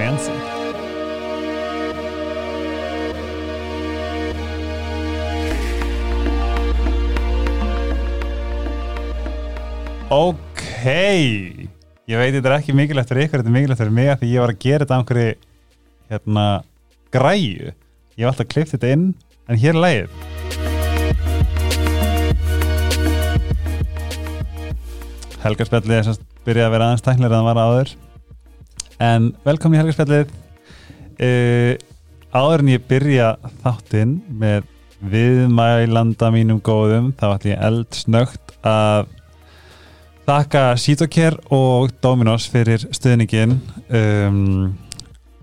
Fancy. 0.00 0.32
Ok 10.08 10.62
Ég 10.80 12.16
veit 12.16 12.32
þetta 12.32 12.48
er 12.48 12.56
ekki 12.56 12.72
mikilvægt 12.72 13.12
fyrir 13.12 13.28
ykkur 13.28 13.42
Þetta 13.42 13.50
er 13.50 13.56
mikilvægt 13.58 13.82
fyrir 13.82 13.92
mig 13.92 14.08
að 14.08 14.18
því 14.22 14.32
ég 14.32 14.40
var 14.40 14.54
að 14.54 14.62
gera 14.64 14.80
þetta 14.86 14.96
á 14.96 15.00
einhverju 15.02 15.36
hérna 16.10 16.46
græju. 17.12 17.76
Ég 18.16 18.24
var 18.24 18.32
alltaf 18.32 18.46
að 18.48 18.52
klipta 18.56 18.78
þetta 18.78 18.96
inn 18.96 19.06
en 19.50 19.60
hér 19.60 19.76
er 19.76 19.82
lægið 19.84 20.08
Helgarspjallið 25.44 25.98
er 26.00 26.06
semst 26.08 26.24
byrjaði 26.46 26.70
að 26.70 26.74
vera 26.78 26.86
aðeins 26.88 27.04
tæknilega 27.04 27.34
en 27.34 27.44
það 27.44 27.50
var 27.52 27.60
áður 27.68 27.98
en 29.00 29.30
velkomin 29.46 29.78
í 29.78 29.80
Helgarspjallið 29.80 30.34
uh, 31.24 31.72
áður 32.30 32.64
en 32.64 32.74
ég 32.74 32.84
byrja 32.90 33.30
þáttinn 33.62 34.18
með 34.40 34.68
viðmælanda 35.00 36.28
mínum 36.34 36.60
góðum 36.60 37.14
þá 37.16 37.26
ætlum 37.32 37.54
ég 37.54 37.64
eldsnögt 37.70 38.54
að 38.66 39.08
þakka 40.28 40.64
Sítokær 40.78 41.38
og 41.54 41.94
Dominos 42.04 42.46
fyrir 42.52 42.84
stuðningin 42.92 43.56
um, 43.88 44.74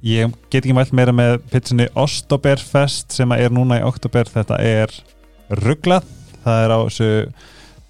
ég 0.05 0.32
get 0.52 0.62
ekki 0.62 0.76
mælt 0.78 0.94
meira 0.96 1.16
með 1.16 1.40
pitsunni 1.52 1.90
Ostoberfest 1.98 3.18
sem 3.18 3.34
er 3.36 3.54
núna 3.54 3.82
í 3.82 3.88
oktober 3.88 4.30
þetta 4.30 4.62
er 4.62 4.94
rugglað 5.64 6.05
það 6.46 6.64
er 6.64 6.76
á 6.78 6.80
þessu 6.86 7.12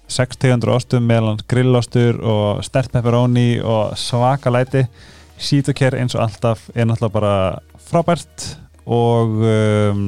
600 0.08 0.72
ostum 0.72 1.04
meðlan 1.04 1.44
grillostur 1.50 2.16
og 2.24 2.64
stert 2.64 2.90
pepperoni 2.94 3.58
og 3.60 3.92
svaka 4.00 4.50
læti 4.54 4.86
Sítokær 5.38 5.94
eins 5.94 6.16
og 6.16 6.24
alltaf 6.24 6.66
er 6.74 6.88
náttúrulega 6.88 7.14
bara 7.14 7.34
frábært 7.88 8.46
og 8.90 9.36
um, 9.46 10.02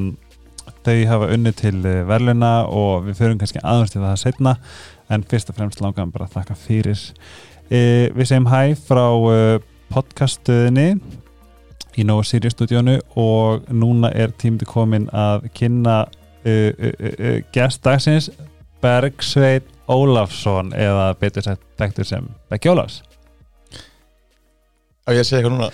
þau 0.83 0.97
hafa 1.07 1.29
unni 1.35 1.53
til 1.55 1.79
verðluna 1.85 2.53
og 2.67 3.07
við 3.07 3.21
förum 3.21 3.39
kannski 3.39 3.63
aðeins 3.63 3.95
til 3.95 4.03
það 4.03 4.21
setna 4.25 4.55
en 5.11 5.25
fyrst 5.31 5.53
og 5.53 5.59
fremst 5.59 5.83
langaðum 5.83 6.13
bara 6.15 6.27
að 6.27 6.39
þakka 6.39 6.57
fyrir. 6.59 7.03
E, 7.71 7.81
við 8.17 8.31
segjum 8.31 8.49
hæ 8.51 8.75
frá 8.79 9.05
uh, 9.07 9.61
podcaststöðinni 9.91 10.89
í 11.99 12.07
Nova 12.07 12.25
Sirius 12.27 12.57
stúdíónu 12.57 12.97
og 13.19 13.69
núna 13.71 14.11
er 14.15 14.35
tímdi 14.39 14.67
komin 14.67 15.09
að 15.15 15.47
kynna 15.55 16.01
uh, 16.07 16.71
uh, 16.75 16.95
uh, 17.11 17.37
gestdagsins 17.55 18.31
Bergsveit 18.81 19.67
Ólafsson 19.91 20.75
eða 20.75 21.13
betur 21.21 21.45
sett 21.45 21.63
dektur 21.79 22.09
sem 22.09 22.31
Beggi 22.51 22.73
Ólafs 22.73 23.03
Á 25.05 25.09
ég 25.17 25.23
að 25.23 25.29
segja 25.29 25.41
eitthvað 25.41 25.55
núna. 25.57 25.69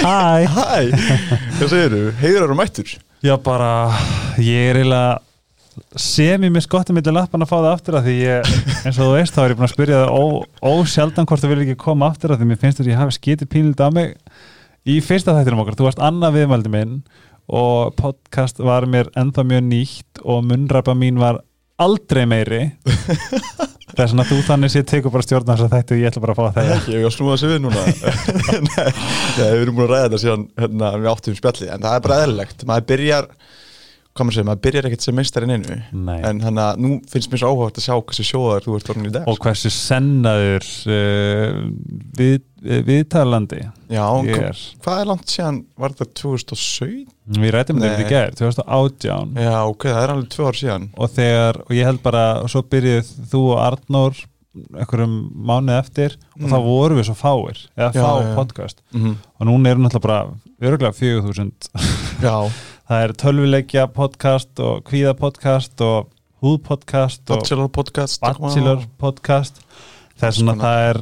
Hæ 0.00 0.46
Hæ, 0.50 0.78
hvað 1.58 1.72
segir 1.72 1.96
þú? 1.96 2.04
Heiður 2.22 2.54
og 2.54 2.60
mættur 2.60 2.94
Já 3.20 3.34
bara, 3.44 3.72
ég 4.40 4.70
er 4.70 4.80
eiginlega 4.80 5.18
sem 6.00 6.42
ég 6.44 6.52
með 6.52 6.64
skottum 6.64 6.96
millir 6.98 7.14
lappan 7.14 7.44
að 7.44 7.50
fá 7.50 7.56
það 7.58 7.68
aftur 7.70 7.96
að 7.98 8.08
því 8.08 8.14
ég, 8.20 8.48
eins 8.84 8.98
og 8.98 9.06
þú 9.06 9.10
veist 9.14 9.34
þá 9.36 9.40
er 9.42 9.52
ég 9.52 9.58
búin 9.58 9.66
að 9.66 9.72
spyrja 9.72 10.00
það 10.00 10.70
ósjaldan 10.70 11.28
hvort 11.30 11.44
þú 11.44 11.50
vil 11.52 11.60
ekki 11.64 11.76
koma 11.80 12.08
aftur 12.10 12.34
að 12.34 12.42
því 12.42 12.48
mér 12.50 12.60
finnst 12.60 12.80
þú 12.80 12.84
að 12.84 12.90
ég 12.90 13.00
hafi 13.00 13.16
skitið 13.16 13.50
pínild 13.54 13.82
af 13.84 13.94
mig 13.96 14.14
í 14.88 14.96
fyrsta 15.04 15.34
þættinum 15.36 15.62
okkar, 15.64 15.78
þú 15.78 15.86
varst 15.88 16.02
annað 16.04 16.36
viðmældi 16.38 16.72
minn 16.74 16.96
og 17.50 17.94
podcast 17.98 18.60
var 18.62 18.86
mér 18.90 19.10
ennþá 19.18 19.46
mjög 19.46 19.66
nýtt 19.70 20.22
og 20.24 20.44
munnrapa 20.48 20.94
mín 20.98 21.20
var 21.22 21.40
aldrei 21.80 22.24
meiri 22.28 22.62
það 23.90 24.02
er 24.04 24.10
svona 24.12 24.24
að 24.24 24.30
þú 24.30 24.38
þannig 24.48 24.72
sé 24.74 24.82
tekur 24.90 25.14
bara 25.14 25.26
stjórn 25.26 25.48
þess 25.50 25.64
að 25.66 25.74
þetta 25.76 25.94
og 25.96 26.00
ég 26.00 26.10
ætla 26.10 26.22
bara 26.24 26.34
að 26.34 26.40
fá 26.40 26.58
það 26.58 26.72
Ekki, 26.76 26.94
ég 26.96 27.06
var 27.06 27.14
snúið 27.14 27.34
að 27.34 27.40
segja 27.42 27.54
við 27.54 27.62
núna. 27.64 27.84
Nei, 28.70 28.90
við 29.40 29.62
erum 29.62 29.78
búin 29.78 29.86
að 29.86 29.92
ræða 29.94 30.04
þetta 30.06 30.20
síðan 30.24 30.44
hérna, 30.62 30.92
við 30.96 31.10
áttum 31.12 31.38
spjalli, 31.40 31.70
en 31.70 31.84
það 31.86 31.96
er 31.96 32.04
bara 32.06 32.20
eðlilegt. 32.24 32.66
Maður 32.70 32.86
byrjar, 32.92 33.30
hvað 34.20 34.28
maður 34.28 34.36
segir, 34.36 34.46
maður 34.50 34.62
byrjar 34.66 34.88
ekkert 34.90 35.06
sem 35.06 35.16
meistarinn 35.18 35.54
einu, 35.56 35.76
Nei. 36.06 36.18
en 36.28 36.40
hann 36.44 36.60
að 36.60 36.80
nú 36.84 36.90
finnst 37.10 37.32
mér 37.32 37.40
svo 37.42 37.50
áhugað 37.54 37.80
að 37.80 37.86
sjá 37.86 37.94
hversu 37.96 38.26
sjóðar 38.28 38.66
þú 38.66 38.76
ert 38.78 38.92
orðin 38.94 39.08
í 39.10 39.12
dag 39.16 39.30
og 39.32 39.40
hversu 39.44 39.72
sennaður 39.74 40.68
uh, 40.92 41.58
við, 42.20 42.38
viðtalandi 42.90 43.62
Já, 43.90 44.04
er. 44.36 44.60
hvað 44.84 45.00
er 45.02 45.10
langt 45.10 45.32
síðan, 45.32 45.62
var 45.80 45.94
þetta 45.96 46.10
2017? 46.22 47.06
Við 47.40 47.52
rættum 47.54 47.78
þetta 47.80 47.96
Nei. 47.96 48.04
í 48.04 48.10
gerð, 48.10 48.36
2018 48.40 49.38
Já, 49.40 49.54
ok, 49.70 49.86
það 49.90 50.02
er 50.04 50.12
alveg 50.14 50.30
tvö 50.34 50.48
ár 50.50 50.58
síðan. 50.58 50.88
Og 50.98 51.12
þegar, 51.14 51.60
og 51.66 51.72
ég 51.78 51.86
held 51.88 52.00
bara 52.02 52.24
og 52.42 52.50
svo 52.52 52.62
byrjuð 52.72 53.10
þú 53.30 53.42
og 53.54 53.60
Arnór 53.68 54.20
einhverjum 54.50 55.12
mánuð 55.46 55.76
eftir 55.78 56.16
og 56.34 56.40
Mm. 56.40 56.50
þá 56.50 56.58
vorum 56.64 56.98
við 56.98 57.04
svo 57.06 57.14
fáir, 57.14 57.58
eða 57.78 57.90
Já, 57.94 58.00
fá 58.02 58.10
já, 58.24 58.34
podcast. 58.34 58.80
Mm 58.96 59.12
og 59.40 59.46
núna 59.48 59.70
eru 59.70 59.80
náttúrulega 59.80 60.02
bara 60.02 60.18
öruglega 60.60 60.92
4000 60.92 61.70
Já, 62.20 62.34
það 62.90 63.04
er 63.06 63.12
tölvuleikja 63.22 63.84
podcast 63.94 64.60
og 64.66 64.80
kvíða 64.88 65.12
podcast 65.14 65.82
og 65.86 66.08
húðpodcast 66.42 67.22
og 67.30 67.42
Bachelor 67.44 67.68
podcast 67.70 68.22
bachelor 68.24 68.80
podcast. 68.98 69.60
Það 70.18 70.26
er 70.26 70.34
svona, 70.34 70.54
Svona. 70.56 70.64
það 70.64 70.86
er 70.88 71.00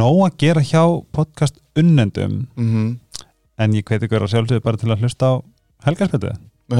nóg 0.00 0.18
að 0.26 0.36
gera 0.42 0.64
hjá 0.68 0.82
podcast 1.16 1.60
unnendum 1.80 2.42
mm 2.56 3.00
en 3.56 3.70
ég 3.70 3.84
hveti 3.86 4.08
ykkur 4.08 4.24
að 4.26 4.32
sjálfsögðu 4.32 4.62
bara 4.64 4.76
til 4.76 4.90
að 4.90 5.00
hlusta 5.04 5.28
á 5.30 5.34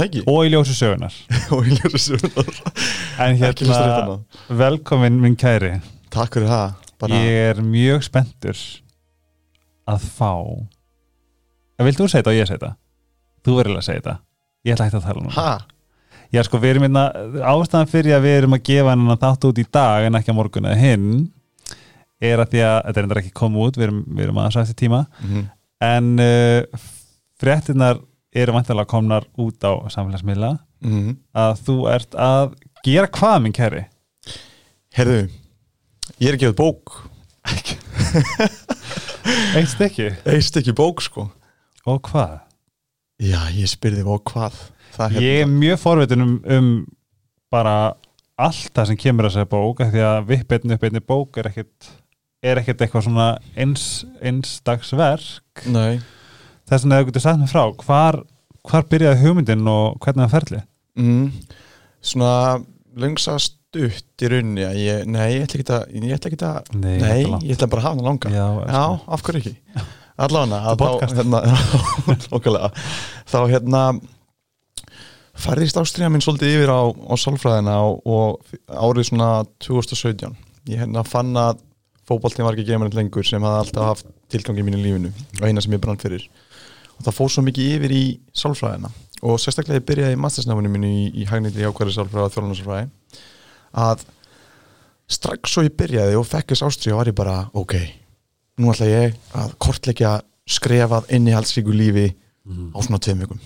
ekki? 0.02 0.24
og 0.26 0.40
í 0.42 0.50
ljósi 0.50 0.74
sögunar 0.74 1.14
Og 1.54 1.68
ég 1.70 1.78
ljósi 1.78 2.00
sögurnar 2.02 2.50
en 3.22 3.36
hérna, 3.38 3.76
hana 3.78 4.18
velkomin 4.48 5.20
minn 5.22 5.36
kæri. 5.38 5.76
Takk 6.10 6.34
fyrir 6.34 6.50
það. 6.50 6.74
Bara, 6.98 7.14
ég 7.14 7.54
er 7.54 7.62
mjög 7.62 8.02
spenntur 8.02 8.58
að 9.86 10.02
fá 10.18 10.34
Vilt 11.78 11.98
þú 11.98 12.10
segja 12.10 12.24
þetta 12.24 12.34
og 12.34 12.36
ég 12.40 12.50
segja 12.50 12.58
þetta? 12.58 12.76
Þú 13.44 13.56
verður 13.60 13.78
að 13.78 13.86
segja 13.86 14.02
þetta 14.02 14.16
Ég 14.64 14.74
ætla 14.74 14.88
ekki 14.88 15.00
að 15.00 15.08
tala 15.08 15.24
nú 15.24 15.34
Ha? 15.34 15.50
Já 16.34 16.42
sko, 16.42 16.58
við 16.58 16.74
erum 16.74 16.86
hérna 16.88 17.04
ástæðan 17.46 17.90
fyrir 17.90 18.16
að 18.16 18.24
við 18.26 18.38
erum 18.40 18.56
að 18.56 18.64
gefa 18.66 18.94
hennan 18.94 19.20
þátt 19.20 19.44
út 19.50 19.58
í 19.60 19.66
dag 19.70 20.06
en 20.06 20.18
ekki 20.18 20.34
á 20.34 20.38
morgun 20.38 20.66
eða 20.66 20.80
hinn 20.80 21.10
er 22.24 22.40
að 22.40 22.54
því 22.54 22.62
að, 22.64 22.78
þetta 22.86 23.00
er 23.00 23.06
endur 23.06 23.20
ekki 23.20 23.34
komið 23.36 23.68
út 23.68 23.78
við 23.78 23.86
erum, 23.86 24.00
við 24.08 24.24
erum 24.24 24.40
aðeins 24.40 24.62
eftir 24.64 24.80
tíma 24.86 25.04
Mm 25.20 25.44
en 25.84 26.18
uh, 26.22 26.62
fréttinar 27.40 28.00
eru 28.34 28.54
vantilega 28.54 28.88
komnar 28.90 29.26
út 29.38 29.62
á 29.66 29.72
samfélagsmiðla 29.92 30.58
-hmm. 30.82 31.16
að 31.34 31.60
þú 31.66 31.76
ert 31.92 32.14
að 32.14 32.54
gera 32.84 33.10
hvað 33.10 33.36
minn 33.42 33.56
kæri? 33.56 33.84
Herðu, 34.94 35.28
ég 36.18 36.28
er 36.28 36.34
ekki 36.38 36.50
að 36.52 36.56
bók 36.56 37.10
Eitt 39.54 39.68
stykki? 39.68 40.10
Eist 40.24 40.56
ekki 40.56 40.72
bók 40.72 41.02
sko 41.02 41.30
Og 41.84 42.00
hvað? 42.08 42.43
Já, 43.22 43.40
ég 43.54 43.70
spyrði 43.70 44.02
og 44.10 44.24
hvað? 44.26 44.56
Það 44.94 45.18
Ég 45.22 45.42
er 45.44 45.50
mjög 45.50 45.78
forvitin 45.82 46.24
um, 46.24 46.34
um 46.50 46.70
bara 47.52 47.74
allt 48.40 48.72
það 48.74 48.88
sem 48.90 48.98
kemur 48.98 49.28
að 49.28 49.36
segja 49.36 49.50
bók 49.50 49.82
því 49.92 50.02
að 50.02 50.24
vippetni 50.32 50.74
upp 50.74 50.86
einni 50.88 51.02
bók 51.04 51.38
er 51.38 51.48
ekkit 51.50 51.90
er 52.44 52.60
ekkert 52.60 52.82
eitthvað 52.84 53.06
svona 53.06 53.28
eins, 53.56 53.84
einsdagsverk 54.20 55.64
Nei. 55.70 56.00
Þess 56.68 56.84
vegna 56.84 56.98
hefur 56.98 57.10
getur 57.12 57.24
sagt 57.24 57.40
mér 57.40 57.52
frá 57.52 57.64
hvar, 57.84 58.20
hvar 58.66 58.86
byrjaði 58.90 59.22
hugmyndin 59.22 59.70
og 59.70 59.98
hvernig 60.02 60.26
það 60.26 60.34
ferli 60.34 60.62
mm. 60.98 61.26
Svona 62.04 62.32
lengsa 63.00 63.36
stutt 63.40 64.22
í 64.24 64.30
rauninni 64.30 64.66
að 64.66 64.80
ég, 64.82 65.04
Nei, 65.10 65.26
ég 65.36 65.46
ætla 65.46 65.60
ekki 65.60 65.76
að 65.78 65.94
Ég 65.94 66.16
ætla 66.18 66.32
ekki 66.32 66.40
að 66.50 66.72
Nei, 66.74 66.94
Nei, 66.98 66.98
þetta 66.98 67.14
er 67.14 67.32
langt. 67.36 67.46
ég 67.46 67.58
ætla 67.58 67.70
bara 67.72 67.84
að 67.84 67.86
hafa 67.88 67.96
hana 67.96 68.08
langa. 68.10 68.34
Já, 68.34 68.46
Já, 68.74 68.84
af 69.16 69.24
hverju 69.28 69.44
ekki 69.44 69.54
Podcast. 70.78 71.16
hérna, 71.18 71.40
Þá 73.30 73.38
hérna 73.50 73.82
færðist 75.44 75.78
ástriða 75.80 76.10
minn 76.14 76.22
svolítið 76.22 76.54
yfir 76.60 76.70
á, 76.70 76.82
á 76.86 77.14
sálfræðina 77.18 77.78
og, 77.82 78.02
og 78.06 78.54
árið 78.70 79.08
svona 79.10 79.30
2017 79.64 80.36
ég 80.70 80.84
hérna 80.84 81.02
fann 81.06 81.34
að 81.36 81.58
fótboltinn 82.06 82.46
var 82.46 82.54
ekki 82.54 82.68
geimarind 82.68 82.94
lengur 82.96 83.26
sem 83.26 83.42
hafði 83.42 83.64
alltaf 83.64 83.88
haft 83.90 84.12
tilgangi 84.32 84.62
í 84.62 84.66
mínu 84.68 84.82
lífinu 84.84 85.10
og 85.40 85.46
eina 85.48 85.64
sem 85.64 85.74
ég 85.74 85.82
brann 85.82 86.00
fyrir. 86.00 86.28
Og 86.94 87.08
það 87.08 87.16
fór 87.18 87.32
svo 87.34 87.44
mikið 87.48 87.72
yfir 87.78 87.94
í 87.96 88.04
sálfræðina. 88.36 88.92
Og 89.24 89.40
sérstaklega 89.40 89.80
ég 89.80 89.88
byrjaði 89.88 90.16
í 90.16 90.20
mastersnáfinu 90.20 90.70
mínu 90.70 90.90
í, 90.90 91.04
í 91.24 91.26
hagnýtti 91.28 91.66
ákværi 91.66 91.96
sálfræði 91.96 92.28
og 92.28 92.34
þjólanarsfræði 92.36 92.86
að 93.84 94.04
strax 95.16 95.54
svo 95.56 95.64
ég 95.66 95.74
byrjaði 95.80 96.18
og 96.20 96.28
fekk 96.28 96.52
þess 96.52 96.66
ástriða 96.68 97.00
var 97.00 97.10
ég 97.10 97.16
bara 97.18 97.38
ok, 97.56 97.74
nú 98.60 98.70
ætla 98.72 98.88
ég 98.90 99.18
að 99.34 99.54
kortleggja 99.62 100.14
skrefað 100.44 101.10
innihaldsríku 101.16 101.74
lífi 101.74 102.10
á 102.74 102.78
svona 102.84 103.00
tveim 103.02 103.24
vikum. 103.24 103.40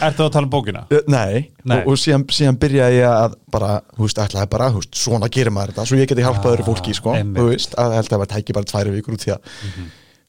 Ertu 0.00 0.22
að 0.22 0.32
tala 0.36 0.46
um 0.46 0.52
bókina? 0.52 0.84
Nei, 1.10 1.50
Nei. 1.66 1.80
Og, 1.80 1.92
og 1.92 1.98
síðan, 1.98 2.22
síðan 2.30 2.58
byrjaði 2.62 3.00
ég 3.00 3.10
að 3.10 3.34
bara, 3.50 3.70
þú 3.96 4.04
veist, 4.06 4.20
ætlaði 4.22 4.50
bara, 4.52 4.68
þú 4.70 4.82
veist, 4.84 5.00
svona 5.02 5.30
gerir 5.34 5.54
maður 5.54 5.74
þetta, 5.74 5.86
svo 5.90 5.98
ég 5.98 6.10
geti 6.12 6.24
hjálpað 6.24 6.52
öðru 6.54 6.66
fólki, 6.68 6.94
sko, 6.94 7.16
þú 7.18 7.46
veist, 7.48 7.74
að 7.74 7.96
held 7.98 8.14
að 8.14 8.22
það 8.22 8.30
tæki 8.36 8.56
bara 8.56 8.70
tværi 8.70 8.94
vikur 8.94 9.16
út 9.16 9.26
því 9.26 9.34
að, 9.34 9.50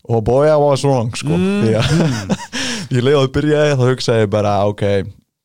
og 0.10 0.24
boy, 0.26 0.50
I 0.50 0.58
was 0.58 0.86
wrong, 0.88 1.14
sko, 1.14 1.38
því 1.38 1.76
að 1.78 1.94
ég 2.98 3.06
leiði 3.06 3.20
að 3.22 3.32
byrjaði, 3.38 3.78
þá 3.78 3.86
hugsaði 3.92 4.26
ég 4.26 4.34
bara, 4.34 4.56
ok, 4.74 4.86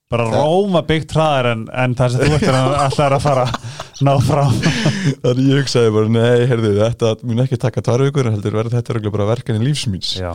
Bara 0.07 0.29
Róma 0.31 0.85
byggt 0.87 1.17
hraðar 1.17 1.49
en, 1.51 1.63
en 1.75 1.95
það 1.99 2.13
sem 2.15 2.21
þú 2.31 2.35
ert 2.37 2.51
að 2.55 2.75
alltaf 2.79 3.01
er 3.09 3.15
að 3.17 3.25
fara 3.25 3.47
ná 4.05 4.15
frá 4.27 4.45
Þannig 5.25 5.51
ég 5.51 5.61
hugsaði 5.63 5.93
bara, 5.95 6.13
nei, 6.13 6.47
heyrðu, 6.51 6.73
þetta 6.83 7.13
mun 7.23 7.45
ekki 7.47 7.61
taka 7.63 7.85
tvær 7.87 8.07
vikur, 8.09 8.31
heldur 8.33 8.59
verður 8.59 8.77
þetta 8.79 8.95
örugglega 8.95 9.17
bara 9.19 9.29
verkan 9.33 9.61
í 9.61 9.67
lífsmýns 9.69 10.17
Já, 10.19 10.33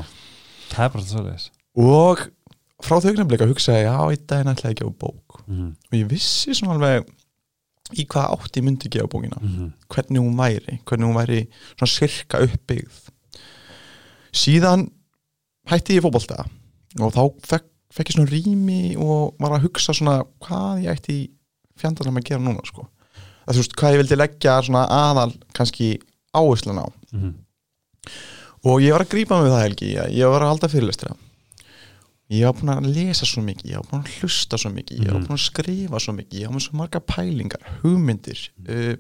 það 0.71 0.85
er 0.85 0.93
bara 0.95 1.09
svo 1.09 1.25
leiðis 1.25 1.49
og 1.81 2.27
frá 2.81 2.99
þau 3.01 3.11
að 3.13 3.51
hugsaði, 3.51 3.85
já, 3.85 3.95
einn 4.09 4.27
daginn 4.27 4.51
ætlaði 4.51 4.75
ekki 4.75 4.87
á 4.87 4.91
bók. 4.91 5.41
Mm 5.47 5.73
og 5.91 5.97
ég 5.97 6.07
vissi 6.09 6.55
svona 6.55 6.75
alveg 6.77 7.09
í 7.99 8.05
hvað 8.07 8.35
átt 8.35 8.57
ég 8.57 8.63
myndi 8.65 8.89
gefa 8.89 9.07
bókina. 9.07 9.37
-hmm. 9.41 9.71
hvernig 9.87 10.21
hún 10.21 10.37
væri, 10.37 10.79
hvernig 10.85 11.07
hún 11.07 11.19
væri 11.19 11.47
svona 11.77 11.91
sirka 11.91 12.39
uppbyggð. 12.39 13.09
Síðan 14.31 14.89
hætti 15.67 15.93
ég 15.93 15.99
í 15.99 16.03
fótbolta 16.03 16.45
og 16.99 17.13
þá 17.13 17.23
fekk, 17.43 17.65
fekk 17.91 18.09
ég 18.09 18.15
svona 18.15 18.31
rými 18.31 18.95
og 18.97 19.35
var 19.39 19.51
að 19.51 19.63
hugsa 19.63 19.93
svona 19.93 20.23
hvað 20.39 20.83
ég 20.83 20.91
ætti 20.91 21.13
í 21.13 21.29
fjandarnum 21.75 22.17
að 22.17 22.23
gera 22.23 22.39
núna 22.41 22.63
sko. 22.65 22.87
Að 23.51 23.57
þú 23.57 23.63
veist, 23.63 23.75
hvað 23.79 23.95
ég 23.95 24.01
vildi 24.03 24.17
leggja 24.19 24.57
svona 24.65 24.83
aðal 24.97 25.31
kannski 25.57 25.89
áherslan 26.33 26.79
á 26.81 26.87
Mhm. 27.11 27.31
og 28.63 28.79
ég 28.81 28.93
var 28.95 29.03
að 29.05 29.11
grípa 29.11 29.41
við 29.43 29.51
það 29.53 29.65
helgi 29.65 29.89
ég, 29.95 30.25
var 30.31 30.41
að 30.45 30.51
halda 30.53 30.69
fyrirlestra 30.71 31.15
ég 32.31 32.45
var 32.47 32.55
búin 32.55 32.71
að 32.71 32.89
lesa 32.95 33.25
svo 33.27 33.41
mikið 33.43 33.71
ég 33.73 33.81
var 33.81 33.87
búin 33.91 34.03
að 34.05 34.13
hlusta 34.21 34.57
svo 34.61 34.71
mikið, 34.71 35.01
ég 35.03 35.11
var 35.11 35.19
Mhm. 35.19 35.27
búin 35.27 35.37
að 35.39 35.45
skrifa 35.49 35.99
svo 35.99 36.13
mikið 36.15 36.39
ég 36.41 36.47
var 36.47 36.55
með 36.55 36.65
svo 36.67 36.77
marga 36.79 36.99
pælingar, 36.99 37.63
hugmyndir 37.83 38.39
uh, 38.69 38.95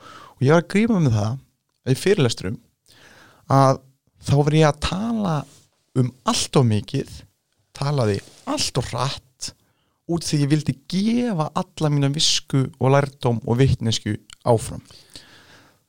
og 0.00 0.40
ég 0.40 0.52
var 0.54 0.62
að 0.62 0.68
grípa 0.72 1.00
við 1.00 1.12
það 1.18 1.38
í 1.90 1.94
fyrirlestrum 2.00 2.58
að 3.50 3.80
þá 4.24 4.34
var 4.44 4.52
ég 4.54 4.68
að 4.68 4.80
tala 4.80 5.44
um 5.96 6.12
allt 6.24 6.56
of 6.56 6.64
mikið 6.66 7.10
talaði 7.74 8.20
allt 8.46 8.78
of 8.78 8.90
rætt 8.94 9.22
út 10.10 10.26
því 10.26 10.40
ég 10.44 10.50
vildi 10.50 10.74
gefa 10.90 11.46
alla 11.54 11.90
mína 11.92 12.10
visku 12.14 12.64
og 12.80 12.92
lærdóm 12.94 13.40
og 13.46 13.58
vitnesku 13.60 14.16
áfram. 14.44 14.82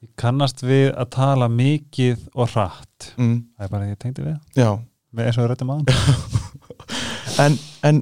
Ég 0.02 0.10
kannast 0.18 0.64
við 0.66 0.92
að 0.98 1.10
tala 1.14 1.48
mikið 1.52 2.24
og 2.34 2.50
hratt. 2.56 3.12
Mm, 3.18 3.36
Það 3.58 3.66
er 3.68 3.70
bara 3.76 3.86
því 3.86 3.92
ég 3.96 4.00
tengdi 4.02 4.26
við. 4.26 4.38
Já. 4.58 4.72
Við 5.12 5.26
eins 5.28 5.38
og 5.38 5.44
við 5.44 5.50
rættum 5.52 5.72
aðan 5.74 5.86
en, 7.46 7.58
en 7.88 8.00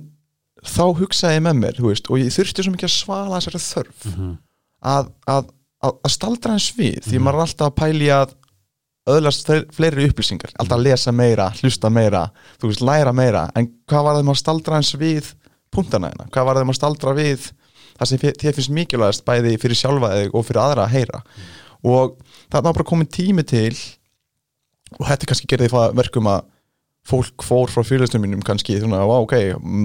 þá 0.66 0.84
hugsaði 1.00 1.38
ég 1.40 1.46
með 1.48 1.58
mér 1.64 1.80
veist, 1.84 2.10
og 2.12 2.20
ég 2.22 2.34
þurfti 2.36 2.66
svo 2.66 2.74
mikið 2.76 2.90
að 2.90 2.94
svala 2.96 3.40
þessari 3.40 3.62
þörf 3.64 4.06
mm 4.06 4.14
-hmm. 4.18 4.36
að, 4.94 5.10
að, 5.34 5.50
að, 5.88 5.96
að 6.06 6.14
staldra 6.16 6.52
hans 6.56 6.70
við 6.78 7.00
því 7.08 7.16
Mhm. 7.18 7.24
maður 7.26 7.40
er 7.40 7.46
alltaf 7.48 7.68
að 7.72 7.78
pæli 7.82 8.10
að 8.14 8.36
öðlast 9.10 9.48
fle- 9.48 9.66
fleiri 9.74 10.08
upplýsingar 10.10 10.52
alltaf 10.60 10.78
að 10.78 10.84
lesa 10.86 11.12
meira, 11.12 11.50
hlusta 11.62 11.90
meira 11.90 12.24
þú 12.62 12.68
veist, 12.70 12.82
læra 12.86 13.14
meira, 13.14 13.50
en 13.56 13.68
hvað 13.90 14.04
var 14.04 14.16
það 14.20 14.26
maður 14.30 14.42
staldra 14.44 14.76
hans 14.76 14.94
við 14.96 15.34
punktana 15.74 16.12
hérna? 16.12 16.28
Hvað 16.34 16.50
var 16.50 16.60
það 16.60 16.70
maður 16.70 16.80
staldra 16.80 17.16
við 17.18 17.48
það 18.00 18.12
sem 18.12 18.22
þér 18.24 18.58
finnst 18.58 18.76
mikilvægast 18.76 19.26
bæði 19.28 19.56
fyrir 19.62 19.80
sjálfa 19.80 20.12
þig 20.16 20.36
og 20.36 20.46
fyrir 20.48 20.64
aðra 20.64 20.86
að 20.86 20.96
heyra? 20.98 21.24
Og 21.88 22.16
það 22.52 22.66
var 22.68 22.78
bara 22.78 22.88
komin 22.88 23.10
tími 23.10 23.46
til 23.48 23.76
og 24.98 25.06
þetta 25.06 25.30
kannski 25.30 25.50
gerði 25.50 25.70
verkum 25.98 26.30
að 26.32 26.48
fólk 27.10 27.46
fór 27.46 27.72
frá 27.72 27.84
fyrirlestum 27.86 28.22
mínum 28.24 28.42
kannski 28.46 28.78
svona, 28.80 29.02
wow, 29.08 29.24
ok, 29.26 29.36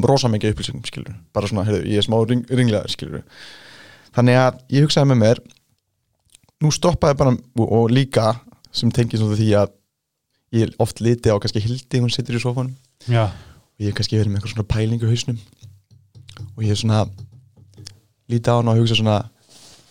rosa 0.06 0.28
mikið 0.32 0.54
upplýsingum 0.54 0.84
skilur, 0.88 1.14
bara 1.36 1.48
svona, 1.48 1.64
heyrðu, 1.68 1.86
ég 1.92 2.00
er 2.00 2.06
smá 2.06 2.16
ring, 2.26 2.42
ringlegaður 2.50 2.92
skilur 2.92 3.22
þannig 4.14 4.40
að 4.40 4.58
ég 4.74 4.86
hugsaði 4.86 5.10
með 5.10 5.20
mér 5.22 5.42
nú 6.64 6.72
stoppaði 6.74 7.18
bara 7.20 7.34
og, 7.64 7.86
líka 7.92 8.34
sem 8.74 8.92
tengið 8.94 9.22
svona 9.22 9.38
því 9.38 9.50
að 9.62 9.74
ég 10.54 10.74
oft 10.82 11.02
liti 11.02 11.32
á 11.32 11.38
kannski 11.42 11.62
Hildi 11.64 12.02
hún 12.02 12.12
situr 12.12 12.38
í 12.38 12.42
sofanum 12.42 12.74
Já, 13.10 13.30
og 13.30 13.82
ég 13.82 13.90
hef 13.90 13.98
kannski 13.98 14.18
verið 14.18 14.32
með 14.32 14.40
eitthvað 14.40 14.54
svona 14.56 14.70
pælingu 14.74 15.10
hausnum 15.10 15.40
og 16.54 16.64
ég 16.64 16.74
er 16.74 16.80
svona 16.80 17.04
líti 18.30 18.50
á 18.50 18.54
hann 18.56 18.70
og 18.72 18.78
hugsa 18.80 18.98
svona 18.98 19.18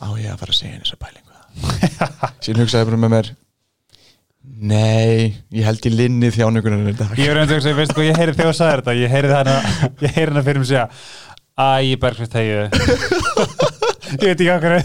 á 0.01 0.07
ég 0.19 0.31
að 0.31 0.41
fara 0.41 0.53
að 0.53 0.59
segja 0.59 0.73
henni 0.73 0.85
þessa 0.87 1.01
pælingu? 1.03 1.31
Síðan 2.43 2.63
hugsaði 2.63 2.83
ég 2.83 2.89
bara 2.91 3.01
með 3.03 3.13
mér 3.15 3.31
nei, 4.63 5.35
ég 5.55 5.67
held 5.67 5.85
í 5.87 5.91
linni 5.93 6.29
þjánugunar 6.33 6.89
í 6.91 6.95
dag. 6.99 7.13
Ég 7.19 7.29
er 7.31 7.39
einhvern 7.39 7.61
veginn, 7.63 7.77
veistu 7.77 7.95
hvað, 7.95 8.07
ég 8.09 8.17
heyri 8.19 8.33
þegar 8.35 8.49
þú 8.49 8.57
sagði 8.57 8.79
þetta 8.81 8.95
Ég 8.99 9.13
heyri 9.13 9.29
hana, 9.31 9.53
ég 10.03 10.17
heyri 10.17 10.33
hana 10.33 10.43
fyrir 10.43 10.59
mig 10.63 10.69
segja 10.71 10.87
Æ, 11.53 11.67
ég 11.87 12.01
bergfist 12.01 12.33
þegju 12.33 12.65
Ég 14.23 14.25
veit 14.27 14.41
ekki 14.43 14.49
okkur 14.55 14.75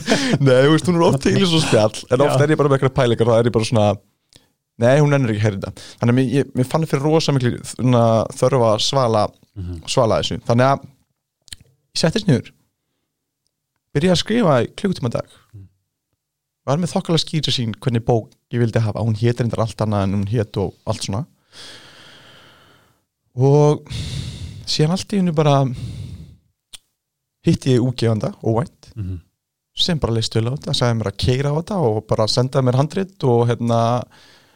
Nei, 0.44 0.52
þú 0.62 0.70
veist, 0.74 0.90
hún 0.90 1.00
er 1.00 1.06
oft 1.08 1.24
til 1.24 1.34
í 1.34 1.48
svo 1.48 1.60
spjall 1.64 2.04
En 2.06 2.22
oft 2.26 2.36
Já. 2.38 2.44
er 2.44 2.52
ég 2.54 2.60
bara 2.60 2.70
með 2.70 2.78
eitthvað 2.78 2.94
pælingar 3.00 3.30
þá 3.30 3.34
er 3.38 3.50
ég 3.50 3.56
bara 3.56 3.68
svona 3.70 3.88
Nei, 4.78 4.94
hún 5.02 5.16
ennur 5.16 5.32
ekki 5.32 5.40
að 5.42 5.46
heyra 5.48 5.58
þetta. 5.58 5.86
Þannig 5.98 6.12
að 6.12 6.16
mér, 6.20 6.28
ég, 6.36 6.50
mér 6.54 6.66
fann 6.70 6.84
fyrir 6.86 7.02
rosa 7.08 7.32
miklu 7.34 7.50
þörfa 8.38 8.68
að 8.76 8.84
svala, 8.86 9.24
svala 9.90 10.20
þessu. 10.20 10.36
Þannig 10.46 10.68
að 10.68 10.84
ég 10.84 10.97
settist 11.98 12.28
niður. 12.28 12.52
Byrjaði 13.94 14.14
að 14.14 14.22
skrifa 14.22 14.56
klukkutíma 14.78 15.10
dag. 15.14 15.28
Var 16.68 16.80
með 16.82 16.92
þokkalega 16.92 17.22
skýrja 17.24 17.54
sín 17.54 17.72
hvernig 17.80 18.04
bók 18.04 18.30
ég 18.52 18.60
vildi 18.62 18.82
hafa. 18.84 19.00
Hún 19.04 19.16
hétir 19.16 19.42
reyndar 19.46 19.62
allt 19.64 19.80
annað 19.84 20.04
en 20.08 20.16
hún 20.18 20.26
hét 20.28 20.58
og 20.60 20.74
allt 20.86 21.06
svona. 21.06 21.24
Og 23.38 23.86
síðan 24.68 24.94
allt 24.96 25.14
í 25.14 25.20
hennu 25.22 25.32
bara 25.36 25.62
hitti 27.46 27.76
ég 27.76 27.84
úgefanda, 27.84 28.32
óvænt 28.44 28.90
Mhm. 28.96 29.20
sem 29.78 29.98
bara 29.98 30.12
leist 30.12 30.34
vel 30.34 30.48
á 30.50 30.56
þetta, 30.58 30.74
sagði 30.74 30.98
mér 30.98 31.10
að 31.12 31.18
keira 31.22 31.50
á 31.54 31.56
þetta 31.62 31.76
og 31.86 32.06
bara 32.08 32.26
sendaði 32.26 32.64
mér 32.66 32.74
handrit 32.80 33.24
og 33.24 33.46
hérna 33.48 34.02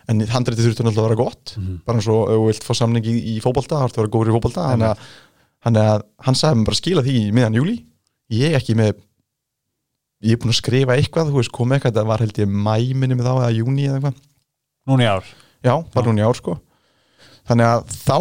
en 0.09 0.21
handritið 0.21 0.67
þurfti 0.67 0.83
náttúrulega 0.85 1.07
að 1.07 1.09
vera 1.09 1.25
gott. 1.25 1.55
Mhm. 1.57 1.85
bara 1.87 1.99
eins 1.99 2.09
og 2.09 2.29
ef 2.29 2.35
þú 2.37 2.47
vilt 2.49 2.65
fá 2.67 2.75
samning 2.75 3.05
í, 3.07 3.37
í 3.37 3.41
fótbolta 3.41 3.79
þá 3.79 3.87
þarf 3.87 3.93
að 3.93 4.03
vera 4.03 4.13
góður 4.13 4.29
í 4.29 4.35
fótbolta 4.37 4.67
þannig 4.73 4.91
að, 4.91 4.99
að 5.71 6.03
hann 6.27 6.35
sagði 6.39 6.59
mér 6.61 6.69
bara 6.69 6.79
skila 6.81 7.03
því 7.07 7.15
í 7.21 7.33
miðan 7.37 7.55
júli 7.59 7.77
ég 8.33 8.57
ekki 8.59 8.75
með 8.79 8.93
ég 10.23 10.35
er 10.37 10.41
búin 10.43 10.53
að 10.55 10.59
skrifa 10.61 10.97
eitthvað, 10.99 11.31
þú 11.33 11.39
veist, 11.41 11.53
kom 11.55 11.73
eitthvað 11.75 11.93
þetta 11.97 12.07
var 12.09 12.23
held 12.23 12.39
ég 12.39 12.49
mæminni 12.51 13.17
með 13.19 13.27
þá 13.27 13.33
eða 13.41 13.55
júni 13.57 13.87
eða 13.89 13.97
eitthvað. 13.99 14.21
Núna 14.87 15.03
í 15.03 15.11
ár. 15.11 15.25
Já, 15.63 15.75
var 15.95 16.11
í 16.15 16.23
ár 16.27 16.39
sko. 16.39 16.55
Þannig 17.51 17.67
að 17.67 17.95
þá 17.97 18.17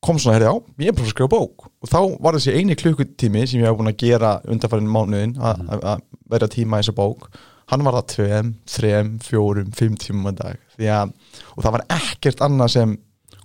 kom 0.00 0.18
svona, 0.22 0.36
herri, 0.38 0.46
já, 0.46 0.54
ég 0.84 0.88
er 0.92 0.94
bara 0.96 1.06
að 1.08 1.10
skrifa 1.12 1.32
bók. 1.34 1.66
Og 1.82 1.90
þá 1.90 1.98
var 2.22 2.38
þessi 2.38 2.54
eini 2.56 2.76
klukkutími 2.78 3.42
sem 3.50 3.60
ég 3.60 3.66
hef 3.68 3.76
búin 3.78 3.90
að 3.90 3.98
gera 4.00 4.30
undanfærin 4.46 4.90
mánuðin 4.94 5.34
að 5.38 5.64
Mhm. 5.66 6.02
vera 6.30 6.48
tíma 6.48 6.78
í 6.78 6.82
þessa 6.84 6.94
bók 6.94 7.28
hann 7.70 7.84
var 7.84 7.94
það 8.00 8.06
tveim, 8.14 8.54
þrem, 8.66 9.10
fjórum 9.22 9.74
fimm 9.74 9.94
tímum 9.96 10.30
að 10.32 10.36
dag. 10.42 10.58
Að, 10.78 11.12
og 11.56 11.62
það 11.64 11.72
var 11.72 11.84
ekkert 11.88 12.40
annað 12.46 12.70
sem 12.70 12.98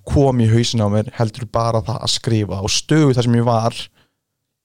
kom 0.07 0.40
í 0.44 0.48
hausin 0.52 0.84
á 0.86 0.88
mér 0.92 1.10
heldur 1.18 1.48
bara 1.52 1.81
það 1.86 2.00
að 2.06 2.13
skrifa 2.13 2.62
og 2.62 2.74
stöðu 2.74 3.16
það 3.16 3.28
sem 3.28 3.38
ég 3.40 3.48
var. 3.48 3.81